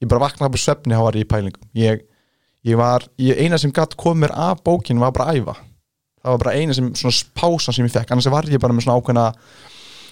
Ég 0.01 0.11
bara 0.11 0.25
vaknaði 0.27 0.51
upp 0.51 0.59
í 0.59 0.63
svefni 0.63 0.97
þá 0.97 1.03
var 1.07 1.19
ég 1.19 1.27
í 1.27 1.31
pælingum. 1.31 1.67
Ég, 1.77 2.05
ég 2.69 2.81
var, 2.81 3.05
ég, 3.21 3.41
eina 3.41 3.59
sem 3.61 3.73
gatt 3.75 3.97
kom 4.01 4.21
mér 4.21 4.35
af 4.37 4.63
bókin 4.65 5.03
var 5.03 5.13
bara 5.17 5.33
að 5.33 5.43
æfa. 5.43 5.57
Það 6.21 6.35
var 6.35 6.45
bara 6.45 6.55
eina 6.61 6.77
sem, 6.77 6.93
svona 7.01 7.29
pásan 7.37 7.77
sem 7.77 7.87
ég 7.87 7.93
fekk 7.95 8.13
annars 8.13 8.31
var 8.33 8.49
ég 8.49 8.61
bara 8.61 8.77
með 8.77 8.87
svona 8.87 9.01
ákveðna 9.01 9.27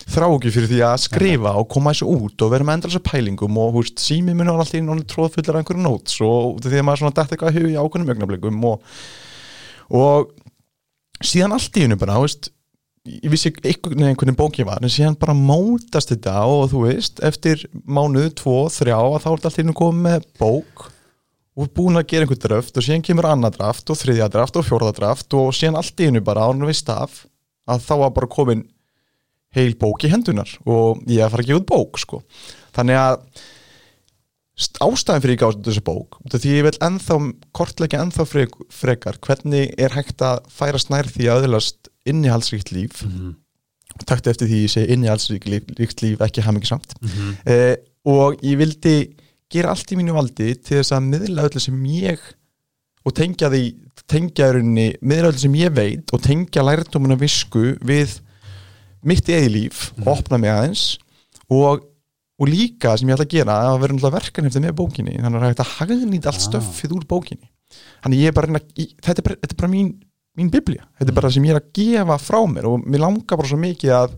þráki 0.09 0.53
fyrir 0.53 0.71
því 0.71 0.79
að 0.89 1.01
skrifa 1.05 1.55
og 1.61 1.69
koma 1.73 1.93
þessu 1.93 2.09
út 2.09 2.45
og 2.45 2.53
vera 2.53 2.65
með 2.65 2.79
endalisa 2.79 3.01
pælingum 3.05 3.59
og 3.61 3.75
húst, 3.77 4.01
sími 4.01 4.33
minn 4.33 4.49
var 4.49 4.63
alltaf 4.63 4.79
inn 4.79 4.89
og 4.93 5.03
tróðfullar 5.11 5.59
af 5.59 5.63
einhverju 5.63 5.85
nóts 5.85 6.21
og 6.25 6.63
því 6.65 6.81
að 6.81 6.87
maður 6.89 7.03
svona 7.03 7.17
dætt 7.19 7.35
eitthvað 7.35 7.59
í 7.61 7.75
ákveðnum 7.77 8.13
augnablikum 8.15 8.63
og, 8.71 8.87
og 9.93 10.31
síðan 11.21 11.59
allt 11.59 11.77
í 11.77 11.85
hennu 11.85 11.99
bara, 12.01 12.17
húst 12.23 12.49
ég 13.09 13.31
vissi 13.33 13.51
einhvern 13.53 14.05
veginn 14.05 14.39
bók 14.39 14.61
ég 14.61 14.69
var 14.69 14.83
en 14.83 14.93
síðan 14.93 15.19
bara 15.19 15.35
mótast 15.37 16.13
þetta 16.13 16.37
og 16.49 16.69
þú 16.73 16.85
veist 16.87 17.23
eftir 17.25 17.65
mánuð, 17.85 18.31
tvo, 18.41 18.61
þrjá 18.73 18.97
að 18.99 19.21
þá 19.25 19.29
er 19.33 19.43
þetta 19.43 19.63
hennu 19.63 19.77
komið 19.79 20.07
með 20.07 20.31
bók 20.41 20.89
og 21.59 21.71
búin 21.75 21.99
að 21.99 22.09
gera 22.13 22.27
einhver 22.27 22.41
draft 22.43 22.79
og 22.79 22.87
síðan 22.87 23.05
kemur 23.07 23.27
annað 23.27 23.59
draft 23.59 23.91
og 23.91 23.99
þriðja 23.99 24.31
draft 24.31 24.59
og 24.61 24.67
fjórða 24.69 24.95
draft 24.99 25.35
og 25.35 25.51
síðan 25.57 25.81
hennu 25.99 26.23
bara 26.25 26.47
ánum 26.47 26.71
veist 26.71 26.91
af 26.93 27.25
að 27.69 27.85
þá 27.85 27.95
var 28.05 28.17
bara 28.17 28.31
komin 28.31 28.67
heil 29.57 29.75
bók 29.81 30.05
í 30.05 30.13
hendunar 30.13 30.51
og 30.69 31.03
ég 31.09 31.25
að 31.25 31.33
fara 31.35 31.45
að 31.45 31.51
gefa 31.51 31.63
út 31.63 31.71
bók 31.71 32.01
sko. 32.03 32.23
þannig 32.77 33.01
að 33.01 33.17
st- 34.59 34.81
ástæðan 34.85 35.25
fyrir 35.25 35.37
ég 35.37 35.43
gáði 35.43 35.67
þessu 35.69 35.85
bók 35.87 36.19
því 36.35 36.55
ég 36.55 36.67
vil 36.69 36.75
ennþá 36.89 37.19
kortleggja 37.57 38.03
ennþá 38.05 38.27
frek, 38.29 38.59
frekar 38.71 39.19
hvernig 39.25 39.73
er 39.79 39.95
hægt 39.97 40.23
að 40.25 40.45
færa 40.53 40.81
snær 40.83 41.09
því 41.11 41.31
að 41.33 41.49
öðlast 41.49 41.91
innihaldsríkt 42.13 42.73
líf 42.75 43.03
Mhm. 43.05 43.35
takti 44.07 44.31
eftir 44.31 44.47
því 44.49 44.59
ég 44.65 44.71
segi 44.73 44.93
innihaldsríkt 44.95 45.49
líf, 45.49 45.65
líf 46.03 46.19
ekki 46.27 46.43
hamingisamt 46.47 46.95
Mhm. 47.03 47.37
eh, 47.47 47.77
og 48.05 48.41
ég 48.43 48.57
vildi 48.61 49.15
gera 49.51 49.71
allt 49.73 49.91
í 49.93 49.97
mínu 49.97 50.13
valdi 50.15 50.55
til 50.63 50.79
þess 50.83 50.93
að 50.93 51.09
miðla 51.09 51.49
öllu 51.49 51.61
sem 51.61 51.85
ég 51.85 52.19
og 53.07 53.15
tengja 53.15 53.49
því 53.51 53.75
tengja 54.09 54.53
rauninni, 54.53 54.97
miðla 55.03 55.33
öllu 55.33 55.39
sem 55.39 55.53
ég 55.55 55.73
veit 55.75 56.13
og 56.13 56.21
tengja 56.23 56.63
lærdómuna 56.63 57.17
visku 57.19 57.77
við 57.81 58.21
mitt 59.05 59.27
eði 59.29 59.49
líf 59.55 59.93
og 60.05 60.19
opna 60.19 60.39
mig 60.39 60.51
aðeins 60.51 60.99
og, 61.51 61.81
og 62.39 62.47
líka 62.49 62.97
sem 62.99 63.09
ég 63.09 63.17
ætla 63.17 63.25
að 63.27 63.35
gera 63.37 63.55
að 63.73 63.81
vera 63.81 64.11
verkan 64.11 64.47
eftir 64.47 64.61
með 64.63 64.77
bókinni 64.79 65.17
þannig 65.17 65.39
að 65.39 65.41
það 65.41 65.49
er 65.49 65.55
hægt 65.55 65.65
að 65.65 65.75
hagnýta 65.79 66.27
allt 66.33 66.43
Ah. 66.43 66.47
stöffið 66.49 66.93
úr 66.99 67.07
bókinni 67.09 67.49
þannig 68.05 68.21
ég 68.21 68.29
er 68.29 68.33
bara, 68.33 68.47
þetta 68.47 69.19
er 69.19 69.23
bara, 69.23 69.37
þetta 69.43 69.53
er 69.55 69.61
bara 69.63 69.73
mín, 69.73 69.95
mín 70.39 70.51
biblía, 70.55 70.85
þetta 70.99 71.11
er 71.13 71.17
bara 71.19 71.31
sem 71.35 71.45
ég 71.49 71.55
er 71.57 71.61
að 71.61 71.71
gefa 71.79 72.19
frá 72.23 72.39
mér 72.47 72.69
og 72.71 72.85
mér 72.87 73.03
langar 73.05 73.37
bara 73.41 73.49
svo 73.51 73.59
mikið 73.61 73.95
að 73.99 74.17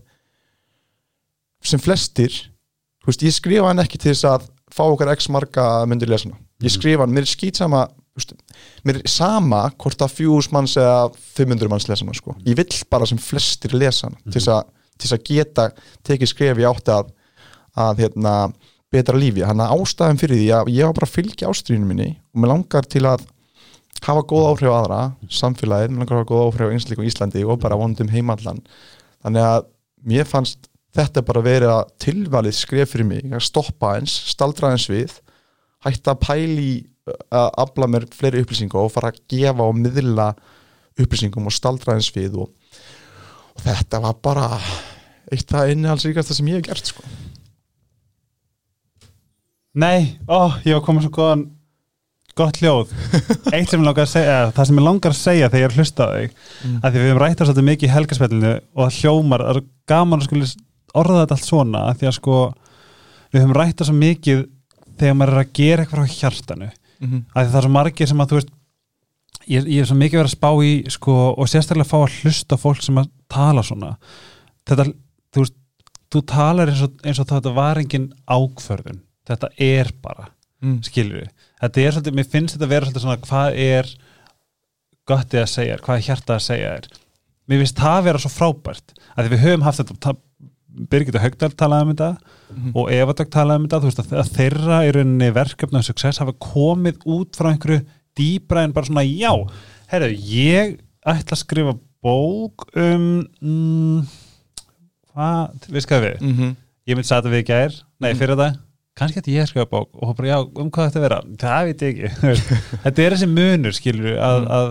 sem 1.65 1.81
flestir 1.81 2.33
þú 3.01 3.09
veist, 3.11 3.23
ég 3.25 3.35
skrifa 3.35 3.69
hann 3.71 3.81
ekki 3.83 3.99
til 4.01 4.13
þess 4.13 4.27
að 4.29 4.47
fá 4.71 4.83
okkar 4.87 5.11
x 5.15 5.27
marga 5.33 5.65
myndir 5.89 6.09
lesna 6.11 6.37
ég 6.61 6.69
Mhm. 6.69 6.75
skrifa 6.77 7.05
hann, 7.05 7.13
mér 7.13 7.25
er 7.25 7.31
skýt 7.33 7.57
sama 7.57 7.87
veist, 8.15 8.33
mér 8.85 8.99
er 9.01 9.07
sama 9.07 9.69
hvort 9.77 9.97
að 10.03 10.13
fjús 10.17 10.51
manns 10.51 10.75
eða 10.77 11.11
500 11.37 11.69
manns 11.69 11.87
lesa 11.89 12.05
hana 12.05 12.13
sko. 12.13 12.35
ég 12.45 12.55
vill 12.55 12.83
bara 12.89 13.05
sem 13.05 13.17
flestir 13.17 13.73
lesa 13.73 14.09
til 14.09 14.31
þess 14.39 14.47
að, 14.47 14.63
til 14.97 15.07
þess 15.07 15.17
að 15.17 15.23
geta 15.29 15.71
tekið 16.03 16.27
skref 16.27 16.57
í 16.57 16.67
átti 16.67 16.91
að, 16.91 17.11
að 17.77 17.97
hérna, 18.03 18.53
betra 18.91 19.15
lífi, 19.15 19.41
hann 19.47 19.61
að 19.63 19.71
ástæðum 19.79 20.19
fyrir 20.19 20.35
því 20.35 20.49
að 20.51 20.71
ég 20.75 20.83
var 20.85 20.93
bara 20.93 21.07
að 21.07 21.15
fylgja 21.15 21.47
ástríðinu 21.47 21.87
minni 21.87 22.09
og 22.35 22.41
mér 22.41 22.51
langar 22.51 22.83
til 22.85 23.05
að 23.07 23.23
hafa 24.01 24.23
góð 24.27 24.47
áhrif 24.49 24.71
á 24.71 24.75
aðra, 24.79 24.99
samfélagið 25.29 25.91
mér 25.91 26.01
langar 26.01 26.17
að 26.17 26.21
hafa 26.21 26.31
góð 26.31 26.43
áhrif 26.47 26.67
á 26.67 26.73
einsleikum 26.73 27.07
Íslandi 27.07 27.45
og 27.45 27.59
bara 27.61 27.79
vondum 27.79 28.11
heimallan 28.11 28.61
þannig 29.21 29.47
að 29.47 29.67
mér 30.11 30.29
fannst 30.29 30.69
þetta 30.95 31.23
bara 31.27 31.43
verið 31.45 31.73
að 31.73 31.91
tilvalið 32.03 32.57
skref 32.57 32.93
fyrir 32.95 33.07
mig, 33.07 33.27
að 33.31 33.45
stoppa 33.45 33.95
eins 33.99 34.15
staldra 34.31 34.73
eins 34.73 34.87
við, 34.91 35.13
hætta 35.85 36.15
að 36.15 36.23
pæli 36.25 36.71
að 37.31 37.49
afla 37.63 37.87
mér 37.89 38.07
fleiri 38.13 38.41
upplýsingar 38.43 38.85
og 38.85 38.93
fara 38.93 39.11
að 39.11 39.21
gefa 39.31 39.67
og 39.67 39.77
miðla 39.77 40.31
upplýsingum 40.99 41.47
og 41.47 41.55
staldra 41.55 41.95
eins 41.97 42.11
við 42.13 42.37
og, 42.43 42.51
og 43.55 43.63
þetta 43.65 44.01
var 44.03 44.17
bara 44.23 44.49
eitt 45.31 45.47
það 45.49 45.75
innihalsríkasta 45.75 46.35
sem 46.35 46.49
ég 46.51 46.59
hef 46.59 46.67
gert 46.67 46.91
sko. 46.91 47.05
Nei, 49.81 50.19
ó, 50.27 50.51
ég 50.67 50.75
var 50.75 50.83
komið 50.83 51.07
svo 51.07 51.13
góðan 51.15 51.45
gott 52.37 52.57
hljóð 52.61 52.91
Eitt 53.53 53.69
sem 53.69 53.79
ég 53.81 53.85
langar 53.85 54.05
að 54.05 54.13
segja, 54.13 54.37
það 54.55 54.67
sem 54.69 54.79
ég 54.79 54.85
langar 54.87 55.13
að 55.13 55.19
segja 55.19 55.49
þegar 55.49 55.61
ég 55.61 55.67
er 55.67 55.73
að 55.73 55.79
hlusta 55.79 56.07
á 56.07 56.09
þig 56.15 56.35
Mm. 56.61 56.77
að 56.83 56.91
því 56.91 56.99
við 56.99 57.07
hefum 57.09 57.21
rætt 57.21 57.41
á 57.41 57.43
svolítið 57.47 57.65
mikið 57.65 57.87
í 57.87 57.91
helgarspillinu 57.95 58.53
og 58.77 58.91
hljómar, 58.99 59.41
það 59.41 59.57
er 59.57 59.63
gaman 59.89 60.21
að 60.21 60.55
orða 60.93 61.21
þetta 61.23 61.37
allt 61.37 61.47
svona 61.47 61.83
að 61.89 62.01
því 62.01 62.07
að 62.09 62.17
sko 62.19 62.37
við 63.31 63.41
hefum 63.41 63.55
rætt 63.57 63.81
á 63.81 63.83
svo 63.87 63.95
mikið 63.97 64.43
þegar 64.99 65.15
maður 65.17 65.33
er 65.33 65.41
að 65.41 65.53
gera 65.57 65.85
eitthvað 65.85 66.01
frá 66.01 66.17
hjartanu 66.19 66.67
mm 66.67 67.07
-hmm. 67.07 67.21
að 67.33 67.45
því 67.45 67.51
það 67.51 67.59
er 67.61 67.65
svo 67.65 67.73
margir 67.77 68.11
sem 68.11 68.21
að 68.21 68.29
þú 68.29 68.39
veist 68.39 68.51
ég, 69.47 69.67
ég 69.67 69.79
er 69.81 69.89
svo 69.89 69.97
mikið 69.97 70.19
verið 70.21 70.29
að 70.29 70.37
spá 70.37 70.51
í 70.65 70.73
sko, 70.91 71.15
og 71.37 71.49
sérstaklega 71.49 71.89
fá 71.89 71.97
að 72.01 72.17
hlusta 72.21 72.59
á 72.59 72.63
fólk 72.63 72.83
sem 72.85 73.01
að 73.01 73.09
tala 73.31 73.63
svona 73.63 73.95
þetta, 74.67 74.87
þú 75.33 75.45
veist, 75.45 75.55
þú 76.11 76.23
talar 76.29 76.71
eins 76.71 76.83
og, 76.85 76.93
eins 77.05 77.21
og 77.21 77.29
þetta 77.31 77.55
var 77.55 77.81
engin 77.81 78.11
ákförðun 78.27 79.01
þetta 79.27 79.49
er 79.57 79.91
bara, 80.03 80.29
mm. 80.61 80.81
skilur 80.83 81.23
við 81.23 81.40
þetta 81.61 81.81
er 81.85 81.91
svolítið, 81.95 82.15
mér 82.19 82.29
finnst 82.31 82.55
þetta 82.57 82.65
að 82.67 82.73
vera 82.75 82.85
svolítið 82.89 83.05
svona 83.05 83.21
hvað 83.27 83.59
er 83.67 83.91
gott 85.11 85.33
að 85.37 85.47
segja 85.51 85.77
hvað 85.81 85.97
er 86.01 86.05
hjarta 86.07 86.35
að 86.37 86.43
segja 86.47 86.73
þér 86.75 86.89
mér 87.51 87.61
finnst 87.63 87.79
það 87.81 87.97
að 87.99 88.03
vera 88.09 88.21
svo 88.25 88.31
frábært 88.33 88.93
að 89.17 89.29
við 89.35 89.43
höfum 89.45 89.65
haft 89.67 89.81
þetta 89.83 90.15
Birgit 90.91 91.15
og 91.19 91.21
Haugdal 91.25 91.49
talaði 91.59 91.83
um 91.83 91.89
þetta 91.91 92.11
Mhm. 92.51 92.71
og 92.75 92.89
Eva 92.91 93.13
Dögg 93.15 93.29
talaði 93.31 93.59
um 93.59 93.65
þetta 93.67 93.79
þú 93.81 93.89
veist 93.89 93.99
að 94.01 94.13
að 94.21 94.29
þeirra 94.37 94.77
í 94.87 94.91
rauninni 94.95 95.27
verkefni 95.35 95.77
og 95.79 95.83
success 95.87 96.19
hafa 96.19 96.33
komið 96.33 96.97
út 97.07 97.35
frá 97.35 97.49
einhverju 97.51 97.85
dýbra 98.19 98.63
en 98.63 98.71
bara 98.75 98.85
svona 98.87 99.03
já 99.07 99.31
herru, 99.91 100.09
ég 100.15 100.79
ætla 101.07 101.35
að 101.35 101.41
skrifa 101.43 101.73
bók 102.03 102.65
um 102.75 103.27
mm, 103.41 104.07
hvað, 105.11 105.67
við 105.75 105.85
skaðum 105.85 106.07
við 106.07 106.21
Mm 106.21 106.33
-hmm. 106.37 106.55
ég 106.87 106.95
myndi 106.95 107.07
sagði 107.07 107.21
þetta 107.23 107.35
við 107.35 107.45
gær, 107.51 107.71
nei 107.99 108.11
Mhm. 108.13 108.19
fyrir 108.19 108.35
það 108.35 108.57
kannski 108.99 109.21
ætti 109.21 109.35
ég 109.35 109.45
að 109.45 109.51
skrifa 109.51 109.69
bók 109.71 109.89
og 110.03 110.15
bara 110.17 110.27
já, 110.33 110.37
um 110.61 110.71
hvað 110.71 110.89
þetta 110.89 111.03
vera 111.05 111.19
það 111.39 111.67
veit 111.69 111.81
ég 111.85 112.01
ekki, 112.01 112.39
þetta 112.85 113.03
er 113.05 113.15
þessi 113.15 113.29
munur 113.31 113.77
skilur 113.77 114.17
að, 114.19 114.39
Mm. 114.41 114.51
að 114.57 114.67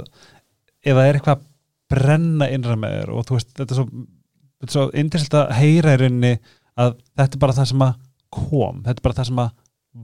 ef 0.85 0.97
það 0.97 1.07
er 1.09 1.15
eitthvað 1.19 1.37
að 1.39 1.47
brenna 1.91 2.49
innra 2.55 2.77
með 2.79 2.97
þér 2.99 3.11
og 3.17 3.25
þú 3.29 3.37
veist, 3.39 3.51
þetta 3.59 3.75
er 3.75 3.79
svo 3.81 3.87
þetta 4.61 4.69
er 4.71 4.77
svo 4.77 4.85
indiselt 5.03 5.35
að 5.41 5.55
heyra 5.59 5.95
í 5.97 6.01
rauninni 6.05 6.35
að 6.81 6.93
þetta 7.19 7.35
er 7.37 7.43
bara 7.47 7.57
það 7.57 7.71
sem 7.73 7.83
að 7.89 7.95
kom 8.31 8.83
þetta 8.85 8.99
er 9.01 9.07
bara 9.09 9.19
það 9.21 9.31
sem 9.31 9.41
að 9.43 9.51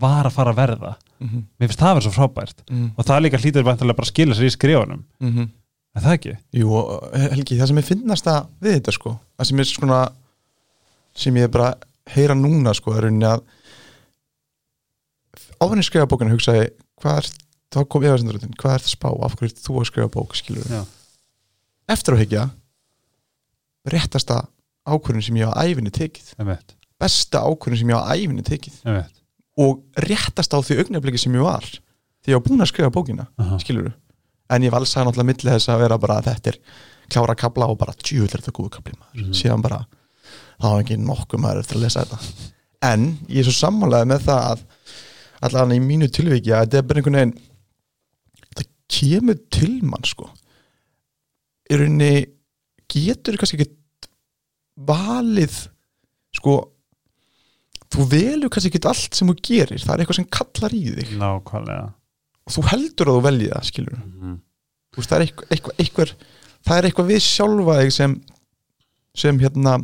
var 0.02 0.26
að 0.26 0.34
fara 0.38 0.50
að 0.54 0.62
verða 0.62 0.96
Mm 1.16 1.28
-hmm. 1.30 1.42
mér 1.56 1.68
finnst 1.70 1.80
það 1.80 1.88
að 1.88 1.94
vera 1.96 2.04
svo 2.04 2.12
frábært 2.12 2.58
Mm 2.70 2.90
og 2.96 3.04
það 3.08 3.20
líka 3.22 3.38
hlýtur 3.40 3.64
vantilega 3.64 3.96
bara 3.96 4.04
að 4.04 4.10
skila 4.12 4.34
sér 4.34 4.44
í 4.44 4.50
skrifunum 4.52 5.04
-hmm. 5.20 5.46
er 5.96 6.02
það 6.02 6.12
ekki? 6.12 6.34
Jú, 6.52 6.72
og 6.76 7.16
Helgi, 7.16 7.56
það 7.58 7.66
sem 7.66 7.78
ég 7.78 7.84
finnast 7.84 8.26
að 8.26 8.46
við 8.60 8.72
þetta 8.76 8.92
sko, 8.92 9.18
það 9.38 9.46
sem 9.46 9.58
er 9.60 9.64
svona 9.64 10.00
sem 11.14 11.36
ég 11.36 11.48
bara 11.50 11.74
heyra 12.12 12.34
núna 12.34 12.74
sko, 12.74 12.92
er 12.92 13.02
rauninni 13.06 13.24
að 13.24 13.40
ég 15.60 15.86
skrifa 15.88 16.06
bókina 16.10 16.34
hugsaði, 16.34 16.70
hvað 17.02 17.18
er 17.22 17.30
þá 17.74 17.80
kom 17.88 18.06
efasendurutin, 18.06 18.54
hvað 18.60 18.74
er 18.76 18.84
það 18.84 18.92
spá, 18.94 19.08
af 19.26 19.36
hverju 19.36 19.56
þú 19.60 19.80
að 19.80 19.88
skrifa 19.90 20.08
bók, 20.12 20.36
skilur 20.38 20.68
Já. 20.70 20.82
eftir 21.88 22.14
að 22.16 22.22
hekja 22.24 22.44
réttasta 23.86 24.40
ákvörðin 24.86 25.24
sem 25.26 25.36
ég 25.40 25.50
á 25.50 25.54
æfinni 25.66 25.92
tekið, 25.94 26.32
Emmett, 26.38 26.74
besta 27.00 27.42
ákvörðin 27.46 27.80
sem 27.82 27.90
ég 27.90 27.98
á 27.98 28.04
æfinni 28.14 28.44
tekið. 28.46 28.80
Emmett 28.86 29.16
og 29.56 29.80
réttast 30.04 30.52
á 30.52 30.60
því 30.60 30.82
augnabliki 30.82 31.20
sem 31.20 31.32
ég 31.36 31.44
var 31.44 31.64
því 31.64 32.32
ég 32.32 32.36
var 32.36 32.44
búin 32.44 32.60
að 32.64 32.68
skrifa 32.72 32.92
bókina 32.92 33.24
Aha. 33.40 33.56
skilur 33.62 33.94
en 34.52 34.66
ég 34.66 34.72
valsaði 34.74 35.08
náttúrulega 35.08 35.30
milli 35.30 35.54
þess 35.54 35.70
að 35.72 35.80
vera 35.80 35.96
bara 36.02 36.18
þetta 36.26 36.52
er 36.52 36.58
klára 37.08 37.36
kabla 37.38 37.68
og 37.72 37.78
bara 37.80 37.94
djúvill 37.96 38.28
er 38.28 38.42
þetta 38.42 38.52
góðu 38.52 38.72
kabli 38.76 38.92
maður. 38.98 39.22
Mhm. 39.22 39.32
síðan 39.38 39.62
bara 39.64 39.80
þá 40.60 40.66
var 40.68 40.82
ekki 40.82 40.98
nokkuð 41.00 41.40
maður 41.42 41.62
eftir 41.62 41.78
að 41.78 41.84
lesa 41.86 42.04
þetta. 42.04 42.18
En 42.82 43.06
ég 43.28 43.40
er 43.40 43.48
svo 43.48 43.56
sammálaði 43.56 44.10
með 44.12 44.26
það 44.28 44.50
að 44.50 44.64
allavega 45.44 45.76
í 45.78 45.84
mínu 45.84 46.08
tilviki 46.12 46.52
að 46.54 46.64
þetta 46.66 46.78
er 46.78 46.86
bara 46.88 47.00
einhvern 47.02 47.18
veginn 47.20 47.34
það 48.56 48.68
kemur 48.96 49.38
til 49.52 49.72
mann 49.84 50.06
sko. 50.06 50.30
Í 51.70 51.78
rauninni 51.80 52.12
getur 52.92 53.36
kannski 53.40 53.58
ekki 53.60 53.72
valið 54.86 55.56
sko 56.36 56.56
þú 57.92 58.06
velur 58.12 58.50
kannski 58.52 58.70
ekki 58.72 58.82
allt 58.90 59.16
sem 59.16 59.28
þú 59.30 59.36
gerir 59.48 59.82
það 59.82 59.94
er 59.94 60.02
eitthvað 60.04 60.18
sem 60.20 60.30
kallar 60.38 60.74
í 60.76 60.82
þig. 60.98 61.12
Nákvæmlega. 61.20 61.86
Og 62.46 62.54
þú 62.54 62.64
heldur 62.70 63.10
að 63.10 63.16
þú 63.18 63.22
velji 63.26 63.50
það 63.52 63.68
skilur 63.70 63.96
Mhm. 63.98 64.34
þú 64.92 65.00
veist, 65.02 65.10
það 65.10 65.16
er 65.16 65.24
eitthvað, 65.26 65.48
eitthvað, 65.50 65.74
eitthvað 65.82 66.12
það 66.66 66.78
er 66.78 66.84
eitthvað 66.90 67.10
við 67.10 67.20
sjálfa 67.26 67.78
þig 67.82 67.92
sem 67.92 68.16
sem 69.16 69.38
hérna 69.40 69.74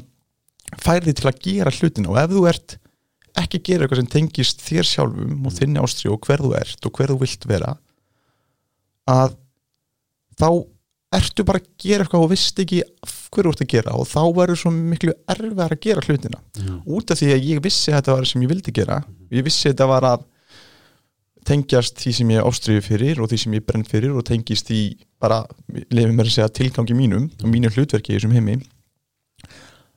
færði 0.83 1.13
til 1.15 1.29
að 1.31 1.41
gera 1.43 1.71
hlutina 1.71 2.09
og 2.13 2.17
ef 2.23 2.31
þú 2.31 2.43
ert 2.49 2.77
ekki 3.41 3.63
gera 3.65 3.85
eitthvað 3.87 4.03
sem 4.03 4.11
tengist 4.13 4.61
þér 4.67 4.85
sjálfum 4.89 5.47
og 5.49 5.53
þinni 5.57 5.81
ástri 5.83 6.11
og 6.13 6.21
hver 6.27 6.43
þú 6.45 6.51
ert 6.59 6.87
og 6.87 6.93
hver 6.99 7.13
þú 7.15 7.19
vilt 7.23 7.47
vera 7.49 7.77
að 9.09 9.37
þá 10.41 10.49
ertu 11.13 11.45
bara 11.45 11.61
að 11.61 11.67
gera 11.85 12.05
eitthvað 12.05 12.25
og 12.25 12.31
veist 12.33 12.61
ekki 12.63 12.83
hverju 13.33 13.49
þú 13.49 13.53
ert 13.53 13.63
að 13.65 13.71
gera 13.73 13.95
og 14.01 14.07
þá 14.09 14.21
verður 14.37 14.61
svo 14.63 14.71
miklu 14.73 15.15
erfiðar 15.33 15.75
að 15.77 15.81
gera 15.87 16.05
hlutina 16.07 16.39
Mhm. 16.59 16.83
út 16.87 17.11
af 17.11 17.19
því 17.21 17.29
að 17.35 17.45
ég 17.53 17.63
vissi 17.65 17.93
að 17.93 17.97
þetta 18.03 18.17
var 18.17 18.25
sem 18.27 18.43
ég 18.43 18.49
vildi 18.53 18.73
gera 18.73 19.05
ég 19.31 19.45
vissi 19.45 19.69
að 19.69 19.73
þetta 19.75 19.89
var 19.89 20.03
að 20.13 20.25
tengjast 21.45 21.97
því 21.99 22.13
sem 22.15 22.29
ég 22.31 22.45
ástriði 22.47 22.83
fyrir 22.87 23.19
og 23.21 23.29
því 23.29 23.39
sem 23.43 23.53
ég 23.57 23.65
brenn 23.67 23.85
fyrir 23.85 24.15
og 24.17 24.25
tengist 24.25 24.67
því 24.69 24.97
bara, 25.21 25.45
lefum 25.91 26.15
mér 26.17 26.29
að 26.29 26.37
segja 26.37 26.49
tilgangi 26.49 26.95
mínum 26.95 27.31
og 27.43 27.49
mínu 27.51 27.71
hlutverki 27.75 28.13
í 28.15 28.19
þessum 28.21 28.33
heimi 28.37 28.61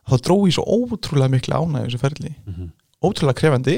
þá 0.09 0.15
drói 0.25 0.49
ég 0.49 0.55
svo 0.57 0.65
ótrúlega 0.65 1.29
mikla 1.35 1.59
ánægju 1.61 1.85
þessu 1.91 1.99
ferli 2.01 2.35
Mhm. 2.47 2.71
Ótrúlega 3.05 3.39
krefandi 3.41 3.77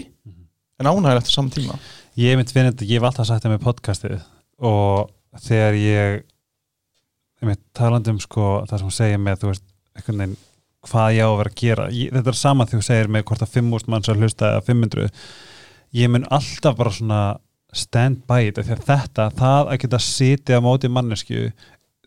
en 0.78 0.90
ánægilegt 0.90 1.30
á 1.30 1.34
saman 1.34 1.54
tíma. 1.54 1.78
Ég 2.18 2.38
mynd 2.38 2.52
finn 2.54 2.70
þetta, 2.72 2.88
ég 2.88 3.00
hef 3.00 3.08
alltaf 3.10 3.30
sagt 3.30 3.46
það 3.46 3.56
með 3.56 3.64
podcastið 3.66 4.18
og 4.68 5.10
þegar 5.46 5.80
ég 5.80 6.20
ég 7.38 7.50
mynd 7.50 7.64
talandi 7.78 8.14
um 8.14 8.22
sko 8.22 8.62
það 8.66 8.78
sem 8.80 8.90
hún 8.90 8.98
segir 8.98 9.22
með 9.22 9.42
þú 9.42 9.52
veist 9.52 9.66
einhvern 9.98 10.24
veginn 10.24 10.38
hvað 10.88 11.18
ég 11.18 11.28
á 11.28 11.30
að 11.30 11.40
vera 11.42 11.52
að 11.52 11.60
gera. 11.62 11.90
Ég, 11.92 12.14
þetta 12.16 12.32
er 12.32 12.40
sama 12.40 12.66
þegar 12.66 12.82
þú 12.82 12.88
segir 12.88 13.12
með 13.12 13.28
hvort 13.28 13.44
að 13.44 13.54
5.000 13.58 13.92
manns 13.94 14.10
að 14.12 14.24
hlusta 14.24 14.52
eða 14.54 14.66
500 14.70 15.10
ég 15.98 16.12
mun 16.12 16.28
alltaf 16.34 16.78
bara 16.78 16.94
svona 16.94 17.22
stand 17.76 18.24
by 18.30 18.48
it 18.48 18.62
því 18.62 18.76
að 18.78 18.86
þetta, 18.88 19.28
það 19.38 19.72
að 19.74 19.82
geta 19.84 20.00
sitið 20.04 20.62
á 20.62 20.66
móti 20.66 20.92
mannesku 20.92 21.50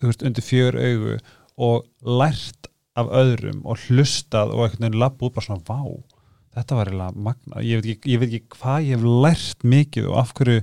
þú 0.00 0.08
veist, 0.08 0.24
undir 0.24 0.46
fjör 0.46 0.78
augu 0.80 1.18
og 1.60 1.84
lært 2.20 2.70
af 2.98 3.10
öðrum 3.20 3.60
og 3.68 3.84
hlustað 3.86 4.54
og 4.54 4.64
einhvern 4.64 4.86
veginn 4.86 5.02
lapp 5.02 5.22
út 5.22 5.36
bara 5.36 5.46
svona 5.46 5.66
vá 5.68 5.80
þetta 6.56 6.78
var 6.78 6.90
eiginlega 6.90 7.24
magna, 7.28 7.62
ég 7.62 7.80
veit, 7.80 7.90
ekki, 7.94 8.12
ég 8.12 8.22
veit 8.22 8.30
ekki 8.30 8.56
hvað 8.56 8.86
ég 8.86 8.96
hef 8.96 9.04
lært 9.24 9.66
mikið 9.74 10.08
og 10.10 10.16
af 10.22 10.32
hverju, 10.38 10.62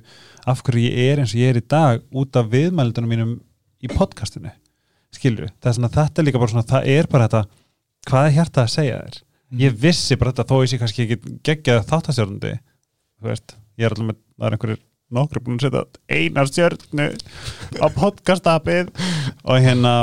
af 0.51 0.63
hverju 0.67 0.87
ég 0.87 1.11
er 1.13 1.21
eins 1.23 1.35
og 1.35 1.41
ég 1.41 1.53
er 1.53 1.59
í 1.61 1.67
dag 1.75 2.03
út 2.11 2.39
af 2.39 2.49
viðmældunum 2.51 3.13
mínum 3.13 3.35
í 3.83 3.91
podcastinu 3.91 4.51
skilur, 5.15 5.53
það 5.61 5.71
er 5.71 5.77
svona 5.77 5.93
þetta 5.95 6.21
er 6.21 6.27
líka 6.27 6.41
bara 6.41 6.53
svona, 6.53 6.67
það 6.67 6.91
er 6.93 7.09
bara 7.11 7.29
þetta 7.29 7.43
hvað 8.07 8.27
er 8.27 8.35
hjarta 8.37 8.65
að 8.65 8.73
segja 8.73 8.99
þér? 9.05 9.23
Ég 9.57 9.79
vissi 9.79 10.17
bara 10.19 10.33
þetta 10.35 10.47
þó 10.49 10.57
ég 10.59 10.71
sé 10.71 10.79
kannski 10.81 11.05
ekki 11.05 11.35
geggjað 11.47 11.85
þáttastjórnandi 11.87 12.53
þú 12.57 13.29
veist, 13.31 13.55
ég 13.79 13.87
er 13.87 13.95
alltaf 13.95 14.09
með, 14.09 14.19
það 14.35 14.47
er 14.47 14.57
einhverjir 14.57 14.83
nokkru 15.17 15.43
búin 15.43 15.59
að 15.61 15.67
setja 15.67 15.85
einar 16.11 16.49
stjörnu 16.51 17.07
á 17.79 17.87
podcastapið 17.95 18.89
og 19.47 19.61
hérna 19.63 19.93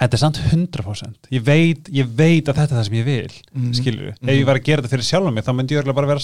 þetta 0.00 0.16
er 0.16 0.20
samt 0.20 0.38
100% 0.50 1.28
ég 1.30 1.42
veit, 1.46 1.88
ég 1.94 2.08
veit 2.18 2.48
að 2.50 2.56
þetta 2.58 2.72
er 2.74 2.78
það 2.80 2.84
sem 2.88 2.94
ég 2.98 3.04
vil 3.04 3.32
Mhm. 3.54 3.72
skilur 3.78 4.14
Mhm. 4.20 4.28
ef 4.28 4.34
ég 4.34 4.44
var 4.46 4.56
að 4.58 4.64
gera 4.64 4.82
þetta 4.82 4.92
fyrir 4.94 5.06
sjálfum 5.08 5.34
mig 5.34 5.44
þá 5.44 5.52
myndi 5.54 5.74
ég 5.74 5.78
örugglega 5.82 5.94
bara 5.94 6.06
vera 6.06 6.18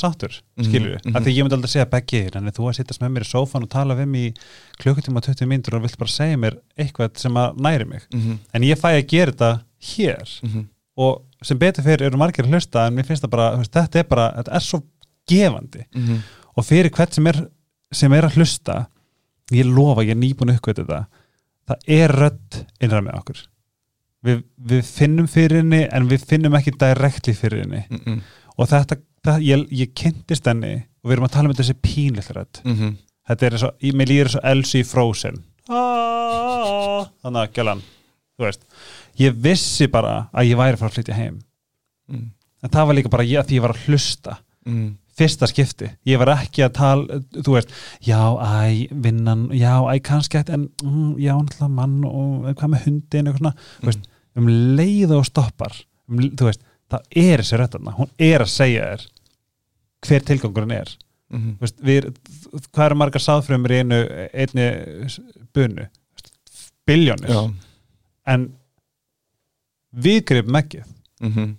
skilur 0.58 0.98
Mhm. 1.04 1.16
af 1.16 1.22
því 1.22 1.34
ég 1.36 1.42
myndi 1.44 1.56
aldrei 1.56 1.70
segja 1.70 1.86
beggi 1.90 2.22
en 2.36 2.46
þú 2.50 2.66
að 2.68 2.74
sittast 2.80 3.00
með 3.00 3.12
mér 3.14 3.24
í 3.26 3.30
sófan 3.30 3.62
og 3.62 3.68
tala 3.70 3.94
við 3.94 4.08
mig 4.08 4.34
í 4.34 4.36
klukkutíma 4.82 5.16
og 5.16 5.22
20 5.22 5.46
mínútur 5.46 5.74
og 5.76 5.82
vilt 5.82 5.98
bara 5.98 6.10
segja 6.10 6.36
mér 6.36 6.58
eitthvað 6.78 7.16
sem 7.18 7.32
að 7.34 7.56
næri 7.58 7.86
mig. 7.88 8.02
Mhm, 8.12 8.38
en 8.54 8.62
ég 8.62 8.76
fæ 8.78 8.98
að 8.98 9.06
gera 9.08 9.32
þetta 9.32 9.60
hér. 9.82 10.40
Mhm, 10.42 10.66
og 10.96 11.22
sem 11.42 11.58
betur 11.58 11.82
fyrir 11.84 12.02
eru 12.02 12.18
margir 12.18 12.44
að 12.44 12.50
hlusta 12.50 12.86
en 12.86 12.94
mér 12.96 13.06
finnst 13.06 13.22
það 13.22 13.30
bara, 13.30 13.56
veist, 13.56 13.70
þetta 13.72 13.96
er 14.00 14.04
bara 14.04 14.32
þetta 14.36 14.52
er 14.54 14.60
svo 14.60 14.82
gefandi. 15.28 15.84
Mhm, 15.94 16.18
og 16.56 16.64
fyrir 16.64 16.90
hvert 16.90 17.12
sem 17.14 17.26
er, 17.26 17.46
sem 17.92 18.12
er 18.12 18.22
að 18.22 18.32
hlusta 18.34 18.86
ég 19.52 19.64
lofa, 19.64 20.02
ég 20.02 20.10
er 20.10 20.16
við, 24.26 24.42
við 24.70 24.82
finnum 24.84 25.28
fyrir 25.30 25.62
henni 25.62 25.84
en 25.90 26.08
við 26.10 26.26
finnum 26.32 26.56
ekki 26.58 26.74
direktli 26.80 27.34
fyrir 27.36 27.64
henni 27.64 27.84
mm 27.88 28.00
-mm. 28.04 28.18
og 28.56 28.68
þetta, 28.68 28.96
það, 29.24 29.46
ég, 29.46 29.66
ég 29.82 29.94
kynntist 29.94 30.46
henni 30.46 30.74
og 31.02 31.10
við 31.10 31.16
erum 31.16 31.28
að 31.28 31.36
tala 31.36 31.48
um 31.48 31.54
þessi 31.54 32.32
rödd 32.36 32.60
Mm 32.64 32.76
-hmm. 32.76 32.96
þetta 33.28 33.46
er 33.46 33.58
svo, 33.58 33.70
mér 33.94 34.08
líður 34.08 34.28
svo 34.28 34.40
Elsie 34.44 34.80
í 34.80 34.84
Frozen 34.86 35.44
Ah, 35.70 37.06
þannig 37.22 37.40
að 37.42 37.52
gælan 37.54 37.82
þú 38.38 38.44
veist, 38.44 38.62
ég 39.20 39.34
vissi 39.36 39.86
bara 39.86 40.28
að 40.32 40.46
ég 40.50 40.56
væri 40.56 40.76
fara 40.76 40.88
að 40.90 40.94
flytja 40.94 41.14
heim 41.14 41.40
mm. 42.08 42.30
en 42.62 42.70
það 42.70 42.86
var 42.86 42.94
líka 42.94 43.08
bara 43.12 43.24
ég, 43.24 43.46
því 43.46 43.54
ég 43.54 43.62
var 43.62 43.74
að 43.76 43.84
hlusta 43.86 44.38
Mm. 44.66 44.98
fyrsta 45.16 45.46
skipti, 45.48 45.86
ég 46.04 46.18
var 46.20 46.28
ekki 46.34 46.62
að 46.66 46.74
tala 46.76 47.20
þú 47.32 47.54
veist, 47.54 47.70
já, 48.04 48.20
æ, 48.44 48.88
vinnan 48.92 49.46
já, 49.56 49.72
æ, 49.88 49.96
kannski 50.04 50.36
ætti, 50.36 50.52
en 50.52 50.66
mm, 50.84 51.14
já, 51.16 51.32
náttúrulega 51.32 51.68
mann 51.68 52.04
og 52.04 52.44
hvað 52.58 52.68
með 52.74 52.84
hundin 52.84 53.30
eitthvað 53.30 53.38
svona, 53.40 53.54
þú 53.80 53.88
veist, 53.88 54.09
um 54.38 54.50
leið 54.78 55.14
og 55.16 55.24
stoppar, 55.28 55.74
um, 56.10 56.20
þú 56.20 56.48
veist 56.48 56.66
það 56.90 57.22
er 57.22 57.42
þessi 57.42 57.60
röttarna, 57.60 57.94
hún 57.96 58.10
er 58.18 58.44
að 58.44 58.52
segja 58.52 58.90
þér 58.90 59.06
hver 60.06 60.26
tilgangurinn 60.26 60.76
er. 60.80 60.92
Mm 61.30 61.40
Þú 61.58 61.66
veist, 61.66 61.80
við, 61.86 62.08
hvað 62.72 62.86
eru 62.86 62.98
margar 62.98 63.22
sáðfrömmur 63.22 63.72
í 63.72 63.80
einu 63.84 64.00
einni 64.32 64.66
bunu? 65.54 65.86
Biljónir, 66.86 67.54
en 68.26 68.48
við 69.90 70.24
gripum 70.24 70.56
ekki. 70.56 70.82
Mm 71.20 71.32
-hmm. 71.32 71.56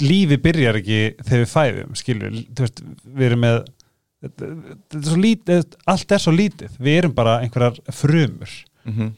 lífi 0.00 0.36
byrjar 0.36 0.76
ekki 0.76 1.14
þegar 1.22 1.44
við 1.44 1.50
fæðum 1.52 1.94
skilur, 1.94 2.30
veist, 2.58 2.82
við 3.04 3.26
erum 3.26 3.40
með 3.40 3.64
þetta 4.24 4.46
þetta 4.90 5.12
er 5.12 5.20
lítið, 5.20 5.76
allt 5.86 6.12
er 6.12 6.18
svo 6.18 6.32
lítið. 6.32 6.78
Við 6.78 6.98
erum 6.98 7.14
bara 7.14 7.40
einhverjar 7.40 7.78
frumur. 7.92 8.50
Mm 8.84 9.12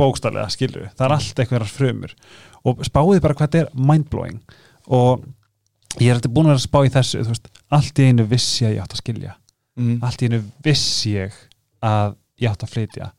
bókstallega, 0.00 0.48
skilur 0.52 0.88
það 0.96 1.06
er 1.06 1.14
allt 1.16 1.42
einhverjar 1.42 1.70
frumur 1.70 2.14
og 2.66 2.82
spáðið 2.86 3.22
bara 3.24 3.36
hvað 3.36 3.48
þetta 3.48 3.62
er 3.62 3.86
mindblowing. 3.88 4.40
Og 4.90 5.24
ég 6.00 6.10
er 6.10 6.18
alltaf 6.18 6.34
búin 6.34 6.48
að 6.48 6.54
vera 6.54 6.60
að 6.60 6.66
spá 6.66 6.80
í 6.84 6.92
þessu 6.92 7.24
veist, 7.28 7.48
allt 7.72 8.02
í 8.02 8.10
einu 8.10 8.26
vissi 8.30 8.66
að 8.66 8.76
ég 8.76 8.84
átt 8.84 8.96
að 8.96 9.02
skilja. 9.02 9.32
-hmm. 9.86 10.04
allt 10.04 10.22
í 10.22 10.28
einu 10.28 10.42
vissi 10.64 11.14
ég 11.16 11.40
að 11.80 12.14
ég 12.40 12.50
átt 12.50 12.62
að 12.66 12.72
flytja. 12.74 13.10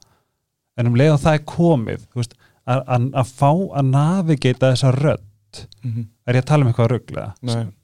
En 0.77 0.87
um 0.87 0.95
leið 0.95 1.15
og 1.15 1.21
það 1.25 1.33
er 1.33 1.43
komið 1.45 2.07
veist, 2.13 2.37
að, 2.65 2.83
að, 2.87 3.09
að 3.13 3.35
fá 3.41 3.51
að 3.51 3.91
navigata 3.91 4.71
þessa 4.71 4.95
rödd. 4.97 5.27
Mm 5.83 5.91
-hmm. 5.91 6.07
er 6.27 6.35
ég 6.35 6.43
að 6.43 6.47
tala 6.47 6.63
um 6.63 6.67
eitthvað 6.71 6.91
rugglega 6.91 7.33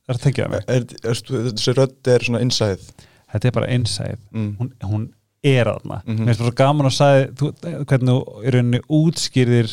er 0.07 0.17
það 0.17 0.39
að 0.39 0.49
mig? 0.49 0.61
er, 0.67 0.83
er, 1.03 1.09
er, 1.11 1.49
Þessi 1.51 1.73
rödd 1.75 2.07
er 2.07 2.23
svona 2.23 2.39
innsæð 2.39 2.85
Þetta 3.27 3.47
er 3.47 3.55
bara 3.57 3.67
einsæð, 3.75 4.19
mm. 4.31 4.51
hún, 4.59 4.69
hún 4.87 5.07
er 5.49 5.69
aðna 5.71 6.01
Mhm. 6.05 6.17
mér 6.23 6.25
finnst 6.33 6.39
bara 6.39 6.49
svo 6.51 6.55
gaman 6.63 6.89
að 6.89 6.95
sagði 6.97 7.23
þú, 7.39 7.51
hvernig 7.85 8.09
þú 8.09 8.45
í 8.45 8.53
rauninni 8.55 8.81
útskýrðir 8.99 9.71